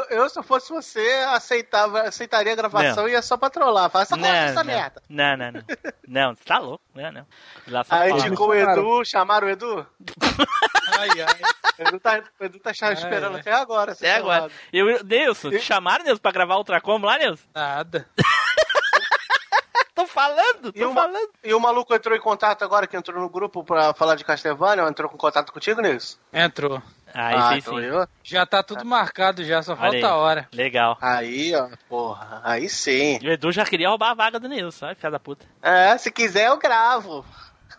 Eu, 0.09 0.29
se 0.29 0.37
eu 0.39 0.43
fosse 0.43 0.69
você, 0.71 1.07
aceitava, 1.29 2.01
aceitaria 2.01 2.51
a 2.53 2.55
gravação 2.55 3.03
Não. 3.03 3.09
e 3.09 3.11
ia 3.13 3.21
só 3.21 3.37
pra 3.37 3.49
trollar. 3.49 3.89
Fala, 3.89 4.03
essa, 4.03 4.15
Não, 4.17 4.27
essa 4.27 4.63
não, 4.63 4.73
merda. 4.73 5.01
não, 5.09 5.37
não, 5.37 5.51
não. 5.51 5.63
Não, 6.07 6.35
você 6.35 6.43
tá 6.43 6.57
louco, 6.59 6.83
não, 6.95 7.11
não. 7.11 7.27
Lá 7.67 7.83
só 7.83 7.95
Aí 7.95 8.11
indicou 8.11 8.49
o 8.49 8.55
Edu, 8.55 9.05
chamaram 9.05 9.47
o 9.47 9.49
Edu? 9.49 9.85
Ai, 10.99 11.09
ai. 11.21 11.39
O 11.77 11.87
Edu 11.87 11.99
tá, 11.99 12.21
o 12.39 12.43
Edu 12.43 12.59
tá 12.59 12.71
esperando 12.71 13.37
até 13.37 13.53
agora. 13.53 13.91
Até 13.93 14.15
agora. 14.15 14.35
chamado. 14.49 14.53
Eu, 14.73 15.03
Nilson, 15.03 15.49
te 15.51 15.59
chamaram, 15.59 16.03
Nilson, 16.03 16.19
pra 16.19 16.31
gravar 16.31 16.55
outra 16.57 16.81
como 16.81 17.05
lá, 17.05 17.17
Nilson? 17.17 17.45
Nada. 17.55 18.09
tô 19.95 20.07
falando, 20.07 20.71
E 20.75 20.83
o, 20.83 20.93
ma- 20.93 21.09
e 21.43 21.53
o 21.53 21.59
maluco 21.59 21.93
entrou 21.93 22.15
em 22.17 22.21
contato 22.21 22.63
agora, 22.63 22.87
que 22.87 22.95
entrou 22.97 23.19
no 23.21 23.29
grupo 23.29 23.63
pra 23.63 23.93
falar 23.93 24.15
de 24.15 24.23
Castlevania, 24.25 24.83
entrou 24.87 25.11
em 25.13 25.17
contato 25.17 25.51
contigo, 25.51 25.81
Nilson? 25.81 26.17
Entrou. 26.33 26.81
Aí 27.13 27.35
Ah, 27.35 27.49
sim, 27.53 27.57
então 27.57 27.73
sim. 27.79 27.85
eu- 27.85 28.07
Já 28.23 28.45
tá 28.45 28.61
tudo 28.63 28.85
marcado, 28.85 29.43
já, 29.43 29.61
só 29.63 29.75
falta 29.75 30.07
a 30.07 30.15
hora. 30.15 30.47
Legal. 30.53 30.97
Aí, 31.01 31.55
ó, 31.55 31.69
porra, 31.87 32.41
aí 32.43 32.69
sim. 32.69 33.17
E 33.21 33.27
o 33.27 33.31
Edu 33.31 33.51
já 33.51 33.65
queria 33.65 33.89
roubar 33.89 34.11
a 34.11 34.13
vaga 34.15 34.39
do 34.39 34.47
Nilson, 34.47 34.85
ai, 34.87 34.95
filha 34.95 35.11
da 35.11 35.19
puta. 35.19 35.45
É, 35.61 35.97
se 35.97 36.11
quiser 36.11 36.47
eu 36.47 36.57
gravo. 36.57 37.25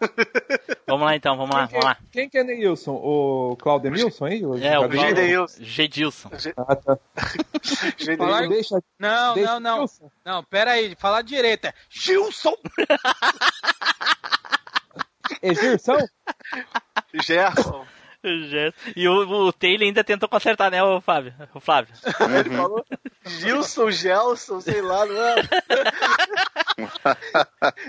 Vamos 0.87 1.05
lá 1.05 1.15
então, 1.15 1.37
vamos 1.37 1.55
lá, 1.55 1.67
vamos 1.67 1.85
lá. 1.85 1.97
Quem 2.11 2.27
que 2.29 2.39
é 2.39 2.43
Neilson? 2.43 2.93
O 2.93 3.55
Claudemilson 3.61 4.25
aí? 4.25 4.43
É, 4.63 4.79
o 4.79 4.91
jogador? 4.91 5.47
Gedilson. 5.61 6.31
Ah, 6.57 6.75
tá. 6.75 6.99
Falar- 8.17 8.49
Deixa, 8.49 8.81
Não, 8.99 9.35
deixa 9.35 9.53
não, 9.53 9.61
não. 9.61 9.79
Gilson. 9.81 10.11
Não, 10.25 10.43
pera 10.45 10.73
aí, 10.73 10.97
fala 10.99 11.21
direito. 11.23 11.67
É 11.67 11.75
Gilson! 11.91 12.55
É 15.43 15.55
Gilson? 15.55 15.97
Gerson. 17.23 17.85
E 18.97 19.09
o, 19.09 19.47
o 19.47 19.53
Taylor 19.53 19.83
ainda 19.87 20.05
tentou 20.05 20.29
consertar, 20.29 20.71
né, 20.71 20.83
o 20.83 21.01
Fábio? 21.01 21.33
O 21.55 21.61
Flávio. 21.61 21.95
Ele 22.39 22.55
falou 22.57 22.85
Gilson, 23.25 23.91
Gelson, 23.91 24.61
sei 24.61 24.83
lá, 24.83 25.07
não 25.07 25.25
é? 25.25 25.35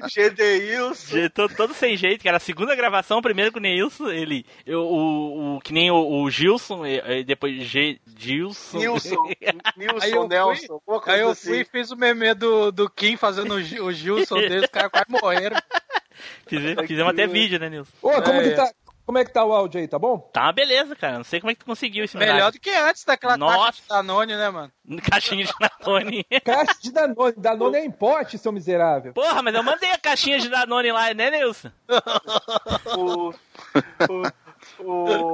GDilson. 0.07 1.29
Todo, 1.33 1.55
todo 1.55 1.73
sem 1.73 1.95
jeito, 1.97 2.21
que 2.21 2.27
era 2.27 2.37
a 2.37 2.41
segunda 2.41 2.75
gravação, 2.75 3.21
primeiro 3.21 3.51
com 3.51 3.59
o 3.59 3.61
Neilson, 3.61 4.09
ele. 4.09 4.45
eu- 4.65 4.81
o, 4.83 5.57
o, 5.57 5.61
que 5.61 5.73
nem 5.73 5.91
o, 5.91 6.23
o 6.23 6.29
Gilson, 6.29 6.85
e, 6.85 6.99
e 7.19 7.23
depois 7.23 7.55
G, 7.63 7.99
Gilson. 8.17 8.79
Nilson. 8.79 9.15
Aí 9.41 9.53
Nilson, 9.77 9.99
fui- 10.19 10.27
Nelson, 10.27 10.73
alguma 10.85 11.13
Aí 11.13 11.21
eu 11.21 11.29
assim. 11.31 11.47
fui 11.49 11.59
e 11.61 11.65
fiz 11.65 11.91
o 11.91 11.95
meme 11.95 12.33
do, 12.33 12.71
do 12.71 12.89
Kim 12.89 13.17
fazendo 13.17 13.55
o, 13.55 13.85
o 13.85 13.91
Gilson 13.91 14.35
dele, 14.39 14.65
os 14.65 14.71
caras 14.71 14.91
quase 14.91 15.05
morreram. 15.09 15.57
Fizemos, 16.47 16.85
fizemos 16.85 17.13
até 17.13 17.27
vídeo, 17.27 17.59
né, 17.59 17.69
Nilson? 17.69 17.91
Ô, 18.01 18.21
como, 18.21 18.41
É, 18.41 18.49
que 18.49 18.55
tá, 18.55 18.71
como 19.05 19.17
é 19.17 19.25
que 19.25 19.33
tá 19.33 19.43
o 19.43 19.53
áudio 19.53 19.79
aí, 19.79 19.87
tá 19.87 19.99
bom? 19.99 20.19
Tá 20.33 20.43
uma 20.43 20.53
beleza, 20.53 20.95
cara. 20.95 21.17
Não 21.17 21.23
sei 21.23 21.39
como 21.39 21.51
é 21.51 21.53
que 21.53 21.59
tu 21.59 21.65
conseguiu 21.65 22.05
esse 22.05 22.17
Melhor 22.17 22.35
milagre. 22.35 22.59
do 22.59 22.61
que 22.61 22.69
antes 22.69 23.03
daquela 23.03 23.37
Nossa. 23.37 23.57
caixa 23.57 23.81
de 23.81 23.87
Danone, 23.87 24.35
né, 24.35 24.49
mano? 24.49 24.71
Caixinha 25.09 25.45
de 25.45 25.53
Danone. 25.59 26.23
Caixa 26.45 26.75
de 26.81 26.91
Danone. 26.91 27.33
Danone 27.37 27.77
é 27.77 27.85
em 27.85 27.91
pote, 27.91 28.37
seu 28.37 28.51
miserável. 28.51 29.13
Porra, 29.13 29.41
mas 29.41 29.53
eu 29.55 29.63
mandei 29.63 29.91
a 29.91 29.97
caixinha 29.97 30.39
de 30.39 30.49
Danone 30.49 30.91
lá, 30.91 31.13
né, 31.13 31.29
Nilson? 31.31 31.71
O, 32.97 33.33
o, 34.09 34.23
o, 34.79 35.33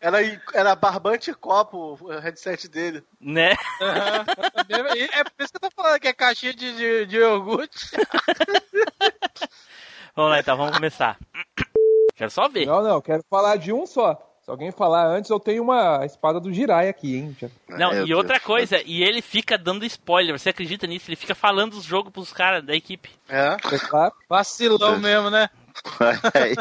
era, 0.00 0.18
era 0.52 0.74
barbante 0.74 1.30
e 1.30 1.34
copo 1.34 1.98
o 2.00 2.18
headset 2.18 2.68
dele. 2.68 3.04
Né? 3.20 3.52
É 5.12 5.24
por 5.24 5.32
isso 5.42 5.52
que 5.52 5.56
eu 5.56 5.60
tô 5.60 5.70
falando 5.70 6.00
que 6.00 6.08
é 6.08 6.12
caixinha 6.12 6.54
de, 6.54 6.76
de, 6.76 7.06
de 7.06 7.16
iogurte. 7.16 7.90
Vamos 10.16 10.30
lá 10.30 10.40
então, 10.40 10.56
vamos 10.56 10.74
começar. 10.74 11.18
Quero 12.14 12.30
só 12.30 12.48
ver. 12.48 12.66
Não, 12.66 12.82
não, 12.82 13.00
quero 13.00 13.24
falar 13.28 13.56
de 13.56 13.72
um 13.72 13.86
só. 13.86 14.20
Se 14.44 14.50
alguém 14.50 14.70
falar 14.70 15.06
antes, 15.06 15.30
eu 15.30 15.40
tenho 15.40 15.62
uma 15.62 16.04
espada 16.04 16.38
do 16.38 16.52
Jirai 16.52 16.88
aqui, 16.88 17.16
hein? 17.16 17.36
Não, 17.66 17.92
Meu 17.92 18.06
e 18.06 18.14
outra 18.14 18.34
Deus. 18.34 18.44
coisa, 18.44 18.82
e 18.84 19.02
ele 19.02 19.22
fica 19.22 19.56
dando 19.56 19.86
spoiler, 19.86 20.38
você 20.38 20.50
acredita 20.50 20.86
nisso? 20.86 21.08
Ele 21.08 21.16
fica 21.16 21.34
falando 21.34 21.72
os 21.72 21.84
jogos 21.84 22.12
pros 22.12 22.30
caras 22.30 22.62
da 22.62 22.74
equipe. 22.76 23.08
É? 23.26 23.56
É 23.72 23.78
claro. 23.78 24.12
Vacilão 24.28 24.98
mesmo, 25.00 25.30
né? 25.30 25.48
Aí, 26.34 26.54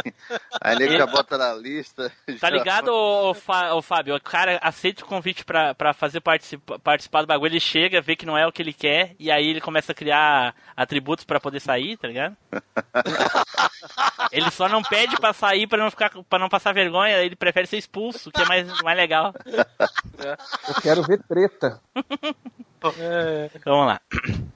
aí 0.61 0.75
ele 0.75 0.97
já 0.97 1.05
bota 1.05 1.37
na 1.37 1.53
lista. 1.53 2.11
Tá 2.39 2.49
já- 2.49 2.49
ligado, 2.49 2.87
ô, 2.89 3.33
Fá- 3.33 3.73
ô, 3.73 3.81
Fábio? 3.81 4.15
O 4.15 4.21
cara 4.21 4.59
aceita 4.61 5.03
o 5.03 5.07
convite 5.07 5.45
pra, 5.45 5.73
pra 5.75 5.93
fazer 5.93 6.19
participa- 6.21 6.79
participar 6.79 7.21
do 7.21 7.27
bagulho, 7.27 7.51
ele 7.51 7.59
chega, 7.59 8.01
vê 8.01 8.15
que 8.15 8.25
não 8.25 8.37
é 8.37 8.45
o 8.47 8.51
que 8.51 8.61
ele 8.61 8.73
quer, 8.73 9.15
e 9.19 9.31
aí 9.31 9.47
ele 9.47 9.61
começa 9.61 9.91
a 9.91 9.95
criar 9.95 10.55
atributos 10.75 11.25
pra 11.25 11.39
poder 11.39 11.59
sair, 11.59 11.97
tá 11.97 12.07
ligado? 12.07 12.35
ele 14.31 14.49
só 14.51 14.67
não 14.67 14.81
pede 14.81 15.15
pra 15.17 15.33
sair 15.33 15.67
pra 15.67 15.77
não, 15.77 15.89
ficar, 15.91 16.11
pra 16.29 16.39
não 16.39 16.49
passar 16.49 16.73
vergonha, 16.73 17.17
ele 17.17 17.35
prefere 17.35 17.67
ser 17.67 17.77
expulso, 17.77 18.31
que 18.31 18.41
é 18.41 18.45
mais, 18.45 18.81
mais 18.81 18.97
legal. 18.97 19.33
Eu 20.17 20.81
quero 20.81 21.03
ver 21.03 21.21
treta. 21.27 21.79
Vamos 23.65 23.87
lá. 23.87 24.01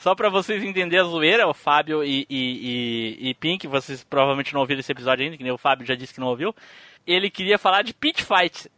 Só 0.00 0.14
pra 0.14 0.28
vocês 0.28 0.62
entenderem 0.62 1.04
a 1.04 1.08
zoeira, 1.08 1.48
o 1.48 1.54
Fábio 1.54 2.04
e, 2.04 2.26
e, 2.30 3.16
e, 3.20 3.28
e 3.30 3.34
Pink, 3.34 3.66
vocês 3.66 4.04
provavelmente 4.04 4.52
não 4.54 4.60
ouviram 4.60 4.80
esse 4.80 4.92
episódio 4.92 5.24
ainda, 5.24 5.36
que 5.36 5.42
nem 5.42 5.52
o 5.52 5.58
Fábio 5.58 5.86
já 5.86 5.94
disse 5.94 6.14
que 6.14 6.20
não 6.20 6.28
ouviu. 6.28 6.54
Ele 7.06 7.30
queria 7.30 7.58
falar 7.58 7.82
de 7.82 7.92
Pit 7.94 8.22
Fight. 8.24 8.70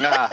Ah. 0.00 0.30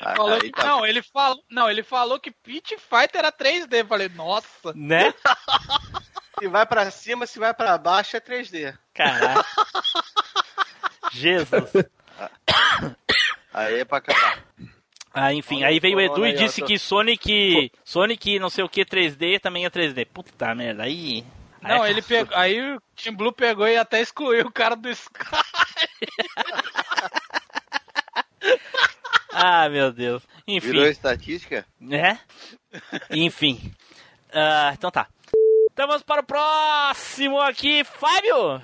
Ah, 0.00 0.14
Falou 0.16 0.38
que, 0.38 0.50
tá- 0.50 0.66
não, 0.66 0.86
ele 0.86 1.02
falou, 1.02 1.44
não, 1.50 1.70
ele 1.70 1.82
falou 1.82 2.18
que 2.18 2.30
Pit 2.30 2.76
Fighter 2.78 3.18
era 3.20 3.30
3D. 3.32 3.80
Eu 3.80 3.86
Falei, 3.86 4.08
nossa. 4.08 4.72
Né? 4.74 5.12
Se 6.40 6.48
vai 6.48 6.64
pra 6.64 6.90
cima, 6.90 7.26
se 7.26 7.38
vai 7.38 7.52
pra 7.52 7.76
baixo 7.76 8.16
é 8.16 8.20
3D. 8.20 8.74
Caralho. 8.94 9.44
Jesus. 11.12 11.70
Aí 13.52 13.80
é 13.80 13.84
pra 13.84 13.98
acabar. 13.98 14.38
Ah, 15.12 15.34
enfim, 15.34 15.56
Olha 15.58 15.68
aí 15.68 15.80
veio 15.80 15.96
o 15.96 16.00
Edu 16.00 16.24
e 16.24 16.30
aí, 16.30 16.36
disse 16.36 16.60
tô- 16.60 16.66
que 16.66 16.78
Sonic. 16.78 17.72
Sonic 17.84 18.38
não 18.38 18.48
sei 18.48 18.62
o 18.62 18.68
que 18.68 18.84
3D 18.84 19.40
também 19.40 19.64
é 19.64 19.70
3D. 19.70 20.04
Puta 20.06 20.54
merda, 20.54 20.84
aí. 20.84 21.24
Não, 21.60 21.84
ele 21.86 22.00
pegou. 22.00 22.34
Aí 22.36 22.74
o 22.76 22.80
Team 22.96 23.16
Blue 23.16 23.32
pegou 23.32 23.66
e 23.68 23.76
até 23.76 24.00
excluiu 24.00 24.46
o 24.46 24.52
cara 24.52 24.74
do 24.76 24.88
Sky. 24.88 25.20
Ah, 29.32 29.68
meu 29.68 29.92
Deus. 29.92 30.22
Enfim. 30.46 30.68
Virou 30.72 30.86
estatística? 30.86 31.64
Né? 31.80 32.18
Enfim. 33.10 33.72
Ah, 34.32 34.72
então 34.74 34.90
tá. 34.90 35.06
Então 35.72 35.86
vamos 35.86 36.02
para 36.02 36.20
o 36.20 36.24
próximo 36.26 37.40
aqui, 37.40 37.84
Fábio! 37.84 38.60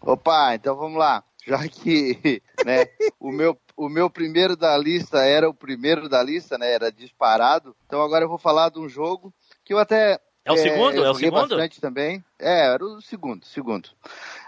Opa, 0.00 0.54
então 0.54 0.76
vamos 0.76 0.98
lá. 0.98 1.22
Já 1.48 1.66
que 1.66 2.42
né, 2.66 2.86
o, 3.18 3.32
meu, 3.32 3.58
o 3.74 3.88
meu 3.88 4.10
primeiro 4.10 4.54
da 4.54 4.76
lista 4.76 5.24
era 5.24 5.48
o 5.48 5.54
primeiro 5.54 6.06
da 6.06 6.22
lista, 6.22 6.58
né? 6.58 6.70
Era 6.70 6.92
disparado. 6.92 7.74
Então 7.86 8.02
agora 8.02 8.26
eu 8.26 8.28
vou 8.28 8.38
falar 8.38 8.68
de 8.68 8.78
um 8.78 8.88
jogo 8.88 9.32
que 9.64 9.72
eu 9.72 9.78
até. 9.78 10.20
É 10.44 10.52
o 10.52 10.56
segundo? 10.58 10.96
eu 10.96 11.04
É 11.04 11.10
o 11.10 11.14
segundo? 11.14 11.48
bastante 11.48 11.80
também. 11.80 12.22
É, 12.38 12.66
era 12.66 12.84
o 12.84 13.00
segundo, 13.00 13.46
segundo. 13.46 13.88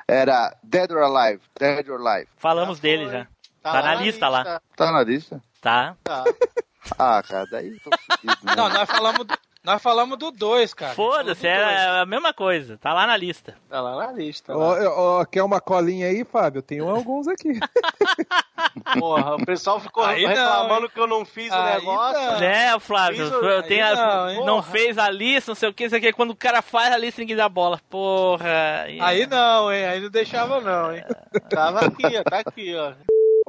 Era 0.07 0.55
Dead 0.63 0.91
or 0.91 1.03
Alive. 1.03 1.43
Dead 1.59 1.89
or 1.89 2.07
Alive. 2.07 2.29
Falamos 2.37 2.79
dele 2.79 3.09
já. 3.09 3.27
Tá, 3.63 3.83
na 3.83 3.95
lista 3.95 4.29
lá. 4.29 4.61
Tá 4.77 4.93
na 4.93 5.03
lista? 5.03 5.43
Tá. 5.61 5.97
Ah, 6.99 7.23
cara, 7.23 7.47
daí 7.51 7.79
tô 7.81 7.91
fudido, 7.91 8.47
né? 8.47 8.55
Não, 8.57 8.69
nós 8.69 8.91
falamos 8.91 9.27
do, 9.27 9.39
nós 9.63 9.83
falamos 9.83 10.17
do 10.19 10.31
2, 10.31 10.73
cara. 10.75 10.95
Foda-se, 10.95 11.47
é 11.47 12.01
a 12.01 12.07
mesma 12.07 12.33
coisa. 12.33 12.79
Tá 12.79 12.93
lá 12.95 13.07
na 13.07 13.17
lista. 13.17 13.55
Tá 13.69 13.81
lá 13.81 14.07
na 14.07 14.13
lista. 14.13 14.57
Ó, 14.57 15.21
ó, 15.21 15.25
quer 15.25 15.43
uma 15.43 15.61
colinha 15.61 16.07
aí, 16.07 16.25
Fábio? 16.25 16.63
Tem 16.63 16.79
alguns 16.81 17.29
aqui. 17.29 17.59
Porra, 18.99 19.35
o 19.37 19.45
pessoal 19.45 19.81
ficou 19.81 20.03
Aí 20.05 20.23
não, 20.23 20.29
reclamando 20.31 20.89
que 20.89 20.99
eu 20.99 21.07
não 21.07 21.25
fiz 21.25 21.51
o 21.51 21.55
Aí 21.55 21.75
negócio. 21.75 22.41
Né, 22.41 22.79
Flávio? 22.79 23.25
Fiz 23.27 23.33
Eu 23.43 23.63
tenho 23.65 23.85
aí 23.85 23.93
a- 23.93 24.35
não, 24.37 24.47
não 24.47 24.63
fez 24.63 24.97
a 24.99 25.11
lista, 25.11 25.51
não 25.51 25.55
sei 25.57 25.69
o 25.69 25.75
que, 25.75 25.85
isso 25.85 25.97
aqui. 25.97 26.13
Quando 26.13 26.31
o 26.31 26.37
cara 26.37 26.63
faz 26.63 26.93
a 26.93 26.97
lista, 26.97 27.21
ninguém 27.21 27.37
dá 27.37 27.49
bola. 27.49 27.81
Porra. 27.89 28.87
e- 28.89 29.01
Aí 29.01 29.27
não, 29.27 29.73
hein? 29.73 29.85
Aí 29.87 30.01
não 30.01 30.11
deixava 30.11 30.61
não, 30.61 30.95
hein? 30.95 31.05
Tava 31.49 31.81
aqui, 31.87 32.05
ó, 32.19 32.23
tá 32.23 32.39
aqui, 32.41 32.75
ó. 32.77 32.93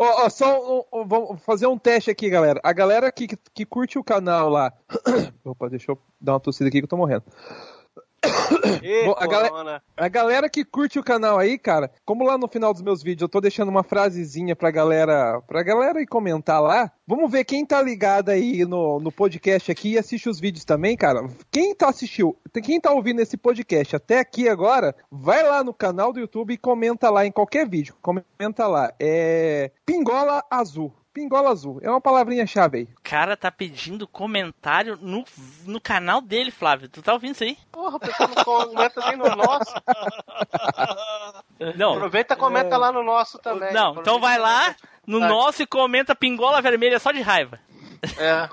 Ó, 0.04 0.28
só 0.32 0.84
vamos 1.06 1.44
fazer 1.44 1.68
um 1.68 1.78
teste 1.78 2.10
aqui, 2.10 2.28
galera. 2.28 2.60
A 2.64 2.74
galera 2.74 3.12
que, 3.12 3.28
que, 3.28 3.38
que 3.54 3.66
curte 3.68 4.00
o 4.00 4.04
canal 4.04 4.50
lá. 4.50 4.74
Opa, 5.46 5.70
deixa 5.70 5.92
eu 5.92 6.00
dar 6.20 6.34
uma 6.34 6.40
tossida 6.40 6.70
aqui 6.70 6.80
que 6.80 6.86
eu 6.86 6.90
tô 6.90 6.98
morrendo. 6.98 7.24
Bom, 9.06 9.16
a, 9.18 9.28
galera, 9.28 9.84
a 9.98 10.08
galera 10.08 10.50
que 10.50 10.64
curte 10.64 11.00
o 11.00 11.04
canal 11.04 11.40
aí, 11.40 11.58
cara, 11.58 11.92
como 12.06 12.24
lá 12.24 12.38
no 12.38 12.48
final 12.48 12.72
dos 12.72 12.82
meus 12.82 13.02
vídeos 13.02 13.24
eu 13.24 13.30
tô 13.30 13.42
deixando 13.42 13.70
uma 13.70 13.84
frasezinha 13.84 14.56
pra 14.56 14.70
galera, 14.70 15.42
pra 15.48 15.64
galera 15.64 16.02
ir 16.02 16.06
comentar 16.06 16.62
lá, 16.62 16.92
vamos 17.08 17.32
ver 17.32 17.44
quem 17.44 17.66
tá 17.66 17.82
ligado 17.82 18.30
aí 18.30 18.64
no, 18.66 19.00
no 19.00 19.12
podcast 19.12 19.72
aqui 19.72 19.94
e 19.94 19.98
assiste 19.98 20.30
os 20.30 20.40
vídeos 20.40 20.66
também, 20.66 20.96
cara. 20.96 21.28
Quem 21.52 21.74
tá 21.74 21.90
assistindo, 21.90 22.36
quem 22.64 22.80
tá 22.80 22.92
ouvindo 22.92 23.22
esse 23.22 23.38
podcast 23.38 23.96
até 23.96 24.20
aqui 24.20 24.48
agora, 24.48 24.96
vai 25.10 25.44
lá 25.44 25.64
no 25.64 25.74
canal 25.74 26.14
do 26.14 26.20
YouTube 26.20 26.54
e 26.54 26.58
comenta 26.58 27.10
lá 27.10 27.26
em 27.26 27.32
qualquer 27.32 27.68
vídeo. 27.68 27.96
Comenta 28.02 28.68
lá. 28.68 28.94
É. 29.00 29.72
Pingola 29.86 30.44
Azul. 30.50 30.94
Pingola 31.14 31.50
Azul. 31.50 31.80
É 31.84 31.90
uma 31.90 32.00
palavrinha-chave 32.00 32.78
aí. 32.78 32.84
O 32.84 33.02
cara 33.04 33.36
tá 33.36 33.52
pedindo 33.52 34.08
comentário 34.08 34.98
no, 35.02 35.24
no 35.66 35.82
canal 35.82 36.22
dele, 36.22 36.52
Flávio. 36.52 36.88
Tu 36.88 37.02
tá 37.02 37.12
ouvindo 37.14 37.34
isso 37.36 37.44
aí? 37.44 37.58
Porra, 37.72 37.98
o 37.98 38.00
pessoal 38.00 38.30
não 38.30 38.44
comenta 38.44 39.02
nem 39.08 39.18
no 39.18 39.36
nosso. 39.36 39.74
Não. 41.76 41.94
Aproveita 41.96 42.34
e 42.34 42.38
comenta 42.38 42.78
lá 42.78 42.92
no 42.92 43.04
nosso 43.04 43.38
também. 43.40 43.74
Não, 43.74 43.96
então 44.00 44.20
vai 44.20 44.38
lá 44.40 44.76
no 45.06 45.20
Vai. 45.20 45.30
nosso 45.30 45.62
e 45.64 45.68
comenta 45.68 46.16
pingola 46.16 46.62
vermelha 46.62 47.00
só 47.00 47.12
de 47.12 47.22
raiva. 47.22 47.60
É. 48.18 48.50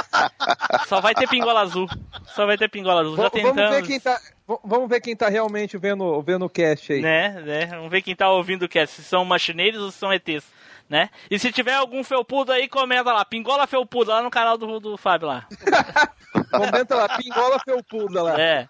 Só 0.88 0.98
vai 1.02 1.14
ter 1.14 1.28
pingola 1.28 1.60
azul. 1.60 1.86
Só 2.28 2.46
vai 2.46 2.56
ter 2.56 2.70
pingola 2.70 3.02
azul. 3.02 3.16
Já 3.18 3.24
V- 3.28 3.42
vamos, 3.42 3.54
ver 3.54 3.62
tentamos. 3.68 3.86
quem 3.86 4.00
tá, 4.00 4.18
vamos 4.64 4.88
ver 4.88 5.00
quem 5.02 5.14
tá 5.14 5.28
realmente 5.28 5.76
vendo, 5.76 6.22
vendo 6.22 6.46
o 6.46 6.48
cast 6.48 6.94
aí. 6.94 7.02
Né, 7.02 7.28
né? 7.44 7.66
Vamos 7.66 7.90
ver 7.90 8.00
quem 8.00 8.16
tá 8.16 8.30
ouvindo 8.30 8.62
o 8.62 8.68
cast. 8.68 8.94
Se 8.96 9.04
são 9.04 9.26
machineiros 9.26 9.82
ou 9.82 9.90
se 9.90 9.98
são 9.98 10.10
ETs. 10.10 10.50
Né? 10.88 11.10
E 11.30 11.38
se 11.38 11.52
tiver 11.52 11.74
algum 11.74 12.02
felpudo 12.02 12.50
aí, 12.50 12.66
comenta 12.66 13.12
lá. 13.12 13.24
Pingola 13.24 13.66
felpudo 13.66 14.10
lá 14.10 14.22
no 14.22 14.30
canal 14.30 14.56
do, 14.56 14.80
do 14.80 14.96
Fábio 14.96 15.28
lá. 15.28 15.46
Comenta 16.50 16.94
lá, 16.94 17.08
pingola 17.16 17.58
felpuda 17.58 18.22
lá. 18.22 18.40
É. 18.40 18.68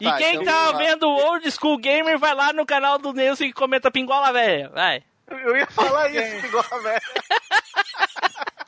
E 0.00 0.04
Tá, 0.04 0.16
quem 0.16 0.36
então 0.36 0.72
tá 0.72 0.78
vendo 0.78 1.06
o 1.06 1.14
Old 1.14 1.50
School 1.50 1.78
Gamer, 1.78 2.18
vai 2.18 2.34
lá 2.34 2.52
no 2.52 2.66
canal 2.66 2.98
do 2.98 3.12
Nelson 3.12 3.44
e 3.44 3.52
comenta 3.52 3.90
pingola 3.90 4.32
velha. 4.32 4.68
Vai. 4.70 5.02
Eu 5.30 5.56
ia 5.56 5.66
falar 5.66 6.10
isso, 6.10 6.42
pingola 6.42 6.82
velha. 6.82 7.02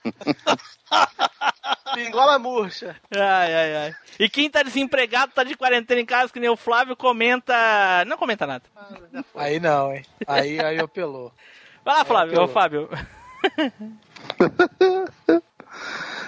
pingola 1.94 2.38
murcha. 2.38 2.96
Ai, 3.10 3.54
ai, 3.54 3.76
ai. 3.76 3.94
E 4.18 4.28
quem 4.28 4.48
tá 4.48 4.62
desempregado, 4.62 5.32
tá 5.32 5.42
de 5.44 5.56
quarentena 5.56 6.00
em 6.00 6.06
casa, 6.06 6.32
que 6.32 6.40
nem 6.40 6.48
o 6.48 6.56
Flávio, 6.56 6.96
comenta. 6.96 8.04
Não 8.06 8.16
comenta 8.16 8.46
nada. 8.46 8.64
Aí 9.34 9.60
não, 9.60 9.92
hein? 9.92 10.04
Aí, 10.26 10.60
aí 10.60 10.78
apelou. 10.78 11.32
Vai 11.86 11.98
lá, 11.98 12.04
Flávio. 12.04 12.32
apelou. 12.32 12.44
Ô, 12.44 12.48
Fábio. 12.48 12.88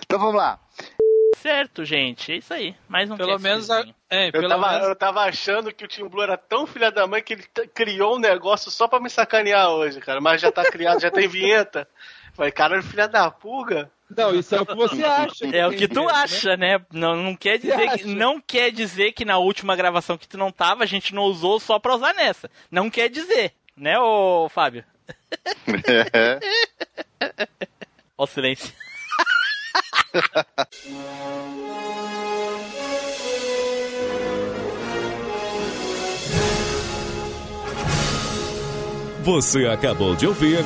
Então 0.05 0.19
vamos 0.19 0.37
lá. 0.37 0.59
Certo, 1.37 1.85
gente. 1.85 2.33
É 2.33 2.37
isso 2.37 2.55
aí. 2.55 2.75
Mais 2.89 3.11
um 3.11 3.17
Pelo 3.17 3.39
menos, 3.39 3.71
a, 3.71 3.85
é, 4.09 4.29
Eu 4.29 4.33
pelo 4.33 4.49
tava, 4.49 4.73
menos 4.73 4.89
eu 4.89 4.97
tava 4.97 5.21
achando 5.23 5.73
que 5.73 5.85
o 5.85 5.89
Team 5.89 6.09
Blue 6.09 6.23
era 6.23 6.37
tão 6.37 6.67
filha 6.67 6.91
da 6.91 7.07
mãe 7.07 7.23
que 7.23 7.35
ele 7.35 7.45
criou 7.75 8.17
um 8.17 8.19
negócio 8.19 8.71
só 8.71 8.89
pra 8.89 9.01
me 9.01 9.11
sacanear 9.11 9.71
hoje, 9.71 10.01
cara. 10.01 10.21
Mas 10.21 10.41
já 10.41 10.51
tá 10.51 10.65
criado, 10.71 11.01
já 11.01 11.11
tem 11.11 11.29
vinheta. 11.29 11.89
Falei, 12.33 12.53
cara, 12.53 12.81
filha 12.83 13.07
da 13.07 13.31
pulga. 13.31 13.91
Não, 14.17 14.35
isso 14.35 14.55
é 14.55 14.61
o 14.61 14.67
que 14.67 14.75
você 14.75 15.03
acha. 15.05 15.47
É 15.53 15.67
o 15.67 15.71
que 15.71 15.89
tu 15.89 16.09
acha, 16.09 16.57
né? 16.57 16.81
Não, 16.91 17.15
não 17.17 17.37
quer 17.37 17.59
dizer 17.59 17.77
que, 17.77 17.95
acha? 17.95 18.07
não 18.07 18.41
quer 18.41 18.71
dizer 18.71 19.13
que 19.13 19.25
na 19.25 19.39
última 19.39 19.77
gravação 19.77 20.17
que 20.17 20.29
tu 20.29 20.39
não 20.39 20.51
tava, 20.51 20.85
a 20.85 20.87
gente 20.87 21.15
não 21.15 21.25
usou 21.25 21.61
só 21.61 21.79
pra 21.79 21.95
usar 21.95 22.15
nessa. 22.15 22.51
Não 22.71 22.89
quer 22.89 23.11
dizer, 23.11 23.53
né, 23.77 23.99
ô 23.99 24.49
Fábio? 24.49 24.85
Ó 28.17 28.25
o 28.25 28.27
silêncio. 28.27 28.73
Você 39.23 39.67
acabou 39.67 40.17
de 40.17 40.27
ouvir 40.27 40.65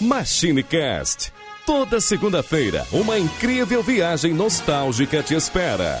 MachineCast. 0.00 1.32
Toda 1.66 2.00
segunda-feira, 2.00 2.86
uma 2.90 3.18
incrível 3.18 3.82
viagem 3.82 4.32
nostálgica 4.32 5.22
te 5.22 5.34
espera. 5.34 6.00